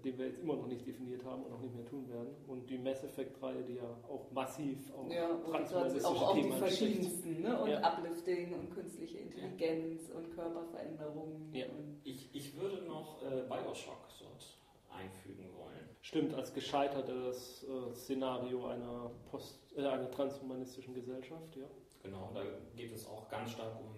den 0.05 0.17
wir 0.19 0.27
jetzt 0.27 0.39
immer 0.41 0.55
noch 0.57 0.67
nicht 0.67 0.87
definiert 0.87 1.25
haben 1.25 1.43
und 1.45 1.53
auch 1.53 1.61
nicht 1.61 1.75
mehr 1.75 1.85
tun 1.87 2.09
werden. 2.09 2.29
Und 2.47 2.69
die 2.71 2.79
Mass 2.79 3.03
Effect-Reihe, 3.03 3.63
die 3.65 3.75
ja 3.75 3.97
auch 4.09 4.31
massiv 4.31 4.93
auf 4.95 5.11
Ja, 5.11 5.35
transhumanistische 5.51 6.07
auch, 6.07 6.23
auch 6.23 6.35
die 6.35 6.43
Themen 6.43 6.53
anspricht. 6.53 6.79
verschiedensten, 6.79 7.41
ne? 7.43 7.61
Und 7.63 7.71
Ja. 7.71 7.81
Uplifting 7.95 8.55
und 8.55 8.71
künstliche 8.71 9.19
Intelligenz 9.19 10.11
und 10.11 10.31
Körperveränderungen. 10.35 11.53
Ja. 11.55 11.67
Und 11.67 12.01
Ich, 12.05 12.33
ich 12.35 12.57
würde 12.61 12.83
noch 12.83 13.23
äh, 13.23 13.43
Bioshock 13.49 14.09
dort 14.21 14.59
einfügen 14.91 15.45
wollen. 15.57 15.89
Stimmt, 16.01 16.33
als 16.35 16.53
gescheitertes 16.55 17.65
äh, 17.65 17.95
Szenario 17.95 18.67
einer, 18.67 19.11
Post, 19.31 19.59
äh, 19.77 19.85
einer 19.85 20.11
transhumanistischen 20.11 20.95
Gesellschaft, 20.95 21.57
ja. 21.57 21.67
Genau, 22.05 22.31
da 22.33 22.43
geht 22.77 22.93
es 22.93 23.07
auch 23.09 23.29
ganz 23.29 23.51
stark 23.51 23.73
um 23.81 23.93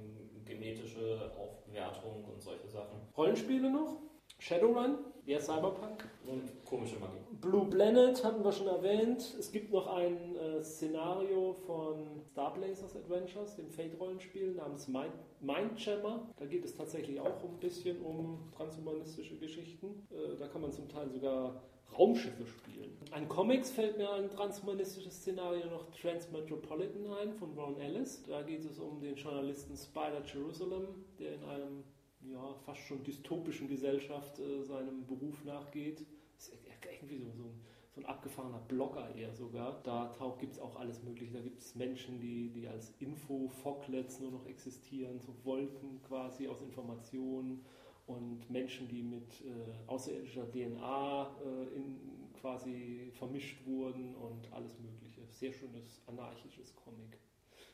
genetische 0.50 1.32
Aufwertung 1.38 2.24
und 2.24 2.42
solche 2.42 2.68
Sachen. 2.68 3.00
Rollenspiele 3.16 3.70
noch? 3.70 4.02
Shadowrun, 4.40 4.98
ja 5.26 5.38
Cyberpunk. 5.38 6.08
Und 6.26 6.64
komische 6.64 6.98
Magie. 6.98 7.18
Blue 7.42 7.66
Planet 7.66 8.24
hatten 8.24 8.42
wir 8.42 8.52
schon 8.52 8.68
erwähnt. 8.68 9.36
Es 9.38 9.52
gibt 9.52 9.70
noch 9.70 9.86
ein 9.86 10.34
äh, 10.36 10.62
Szenario 10.62 11.52
von 11.52 12.22
Starblazers 12.32 12.96
Adventures, 12.96 13.56
dem 13.56 13.70
Fate-Rollenspiel 13.70 14.54
namens 14.54 14.88
Mind, 14.88 15.12
Mindjammer. 15.40 16.26
Da 16.38 16.46
geht 16.46 16.64
es 16.64 16.74
tatsächlich 16.74 17.20
auch 17.20 17.44
ein 17.44 17.58
bisschen 17.60 18.00
um 18.00 18.50
transhumanistische 18.56 19.36
Geschichten. 19.36 20.06
Äh, 20.10 20.38
da 20.38 20.48
kann 20.48 20.62
man 20.62 20.72
zum 20.72 20.88
Teil 20.88 21.10
sogar 21.10 21.62
Raumschiffe 21.98 22.46
spielen. 22.46 22.96
An 23.10 23.28
Comics 23.28 23.70
fällt 23.70 23.98
mir 23.98 24.10
ein 24.10 24.30
transhumanistisches 24.30 25.16
Szenario 25.16 25.66
noch 25.66 25.90
Transmetropolitan 25.90 27.12
ein 27.20 27.34
von 27.34 27.52
Ron 27.58 27.78
Ellis. 27.78 28.22
Da 28.22 28.40
geht 28.42 28.64
es 28.64 28.78
um 28.78 29.00
den 29.00 29.16
Journalisten 29.16 29.76
Spider 29.76 30.22
Jerusalem, 30.24 30.86
der 31.18 31.34
in 31.34 31.44
einem 31.44 31.84
ja, 32.22 32.54
fast 32.66 32.80
schon 32.80 33.02
dystopischen 33.02 33.68
Gesellschaft 33.68 34.38
äh, 34.38 34.62
seinem 34.62 35.06
Beruf 35.06 35.44
nachgeht. 35.44 36.04
Das 36.36 36.48
ist 36.48 36.54
irgendwie 36.84 37.18
so, 37.18 37.30
so, 37.32 37.44
ein, 37.44 37.60
so 37.94 38.00
ein 38.00 38.06
abgefahrener 38.06 38.60
Blogger 38.68 39.14
eher 39.14 39.34
sogar. 39.34 39.80
Da 39.82 40.14
gibt 40.38 40.52
es 40.52 40.58
auch 40.58 40.76
alles 40.76 41.02
Mögliche. 41.02 41.32
Da 41.32 41.40
gibt 41.40 41.60
es 41.60 41.74
Menschen, 41.74 42.20
die, 42.20 42.50
die 42.50 42.66
als 42.68 42.92
Info-Foglets 42.98 44.20
nur 44.20 44.32
noch 44.32 44.46
existieren, 44.46 45.20
so 45.20 45.34
Wolken 45.44 46.02
quasi 46.02 46.48
aus 46.48 46.60
Informationen 46.60 47.64
und 48.06 48.50
Menschen, 48.50 48.88
die 48.88 49.02
mit 49.02 49.40
äh, 49.42 49.88
außerirdischer 49.88 50.50
DNA 50.50 51.36
äh, 51.44 51.76
in, 51.76 52.00
quasi 52.40 53.10
vermischt 53.12 53.64
wurden 53.66 54.14
und 54.14 54.52
alles 54.52 54.78
Mögliche. 54.78 55.20
Sehr 55.30 55.52
schönes 55.52 56.00
anarchisches 56.06 56.74
Comic. 56.74 57.18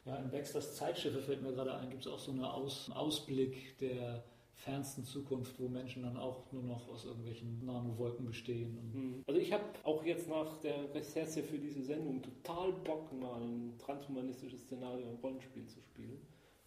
Ja, 0.05 0.17
in 0.17 0.31
Baxters 0.31 0.77
Zeitschiffe 0.77 1.21
fällt 1.21 1.43
mir 1.43 1.53
gerade 1.53 1.75
ein, 1.75 1.91
gibt 1.91 2.07
es 2.07 2.13
auch 2.13 2.19
so 2.19 2.33
einen 2.33 2.45
Aus, 2.45 2.91
Ausblick 2.91 3.79
der 3.79 4.25
fernsten 4.57 5.05
Zukunft, 5.05 5.59
wo 5.61 5.69
Menschen 5.69 6.03
dann 6.03 6.17
auch 6.17 6.51
nur 6.51 6.63
noch 6.63 6.89
aus 6.89 7.05
irgendwelchen 7.05 7.65
Nanowolken 7.65 8.27
bestehen. 8.27 8.91
Mhm. 8.93 9.23
also 9.27 9.41
ich 9.41 9.53
habe 9.53 9.65
auch 9.85 10.05
jetzt 10.05 10.29
nach 10.29 10.59
der 10.59 10.93
Recherche 10.95 11.43
für 11.43 11.59
diese 11.59 11.83
Sendung 11.83 12.23
total 12.23 12.73
Bock, 12.73 13.13
mal 13.13 13.43
ein 13.43 13.75
transhumanistisches 13.79 14.63
Szenario 14.63 15.11
im 15.11 15.17
Rollenspiel 15.17 15.67
zu 15.67 15.81
spielen. 15.83 16.19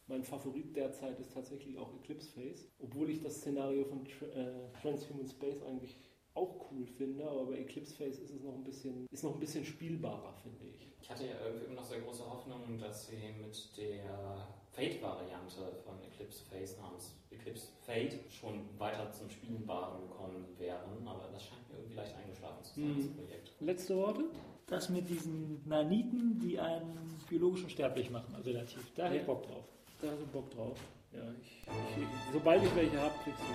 Mein 0.08 0.24
Favorit 0.24 0.76
derzeit 0.76 1.20
ist 1.20 1.34
tatsächlich 1.34 1.78
auch 1.78 1.94
Eclipse 1.96 2.32
Phase, 2.32 2.68
obwohl 2.80 3.10
ich 3.10 3.22
das 3.22 3.38
Szenario 3.38 3.86
von 3.86 4.06
äh, 4.06 4.72
Transhuman 4.82 5.28
Space 5.28 5.62
eigentlich 5.62 5.96
auch 6.34 6.72
cool 6.72 6.86
finde, 6.86 7.28
aber 7.28 7.46
bei 7.48 7.58
Eclipse 7.60 7.96
Phase 7.96 8.22
ist 8.22 8.32
es 8.32 8.44
noch 8.44 8.56
ein 8.56 8.64
bisschen, 8.64 9.08
ist 9.12 9.24
noch 9.24 9.34
ein 9.34 9.40
bisschen 9.40 9.66
spielbarer, 9.66 10.34
finde 10.42 10.66
ich. 10.66 10.89
Ich 11.02 11.10
hatte 11.10 11.26
ja 11.26 11.34
irgendwie 11.44 11.66
immer 11.66 11.76
noch 11.82 11.86
sehr 11.86 12.02
große 12.02 12.24
Hoffnung, 12.30 12.78
dass 12.80 13.08
sie 13.08 13.34
mit 13.42 13.78
der 13.78 14.48
Fate-Variante 14.72 15.74
von 15.84 16.02
Eclipse 16.04 16.44
Phase 16.46 16.80
namens 16.80 17.16
Eclipse 17.32 17.68
Fate 17.86 18.20
schon 18.30 18.62
weiter 18.78 19.12
zum 19.12 19.30
Spielbaren 19.30 20.02
gekommen 20.02 20.46
wären, 20.58 21.08
aber 21.08 21.30
das 21.32 21.44
scheint 21.44 21.68
mir 21.70 21.78
irgendwie 21.78 21.96
leicht 21.96 22.16
eingeschlafen 22.16 22.64
zu 22.64 22.74
sein, 22.76 22.90
mhm. 22.90 22.98
das 22.98 23.08
Projekt. 23.08 23.52
Letzte 23.60 23.96
Worte? 23.98 24.24
Das 24.68 24.90
mit 24.90 25.10
diesen 25.10 25.68
Naniten, 25.68 26.40
die 26.40 26.60
einen 26.60 27.18
biologischen 27.28 27.70
sterblich 27.70 28.12
machen, 28.12 28.34
also 28.36 28.52
relativ. 28.52 28.94
Da 28.96 29.04
ja. 29.04 29.10
hätte 29.10 29.22
ich 29.22 29.26
Bock 29.26 29.44
drauf. 29.48 29.66
Da 30.02 30.10
hast 30.10 30.22
du 30.22 30.28
Bock 30.28 30.50
drauf. 30.52 30.78
Ja, 31.12 31.22
ich, 31.42 31.64
ich, 32.02 32.08
sobald 32.32 32.64
ich 32.64 32.76
welche 32.76 33.02
habe, 33.02 33.14
kriegst 33.24 33.40
du. 33.42 33.46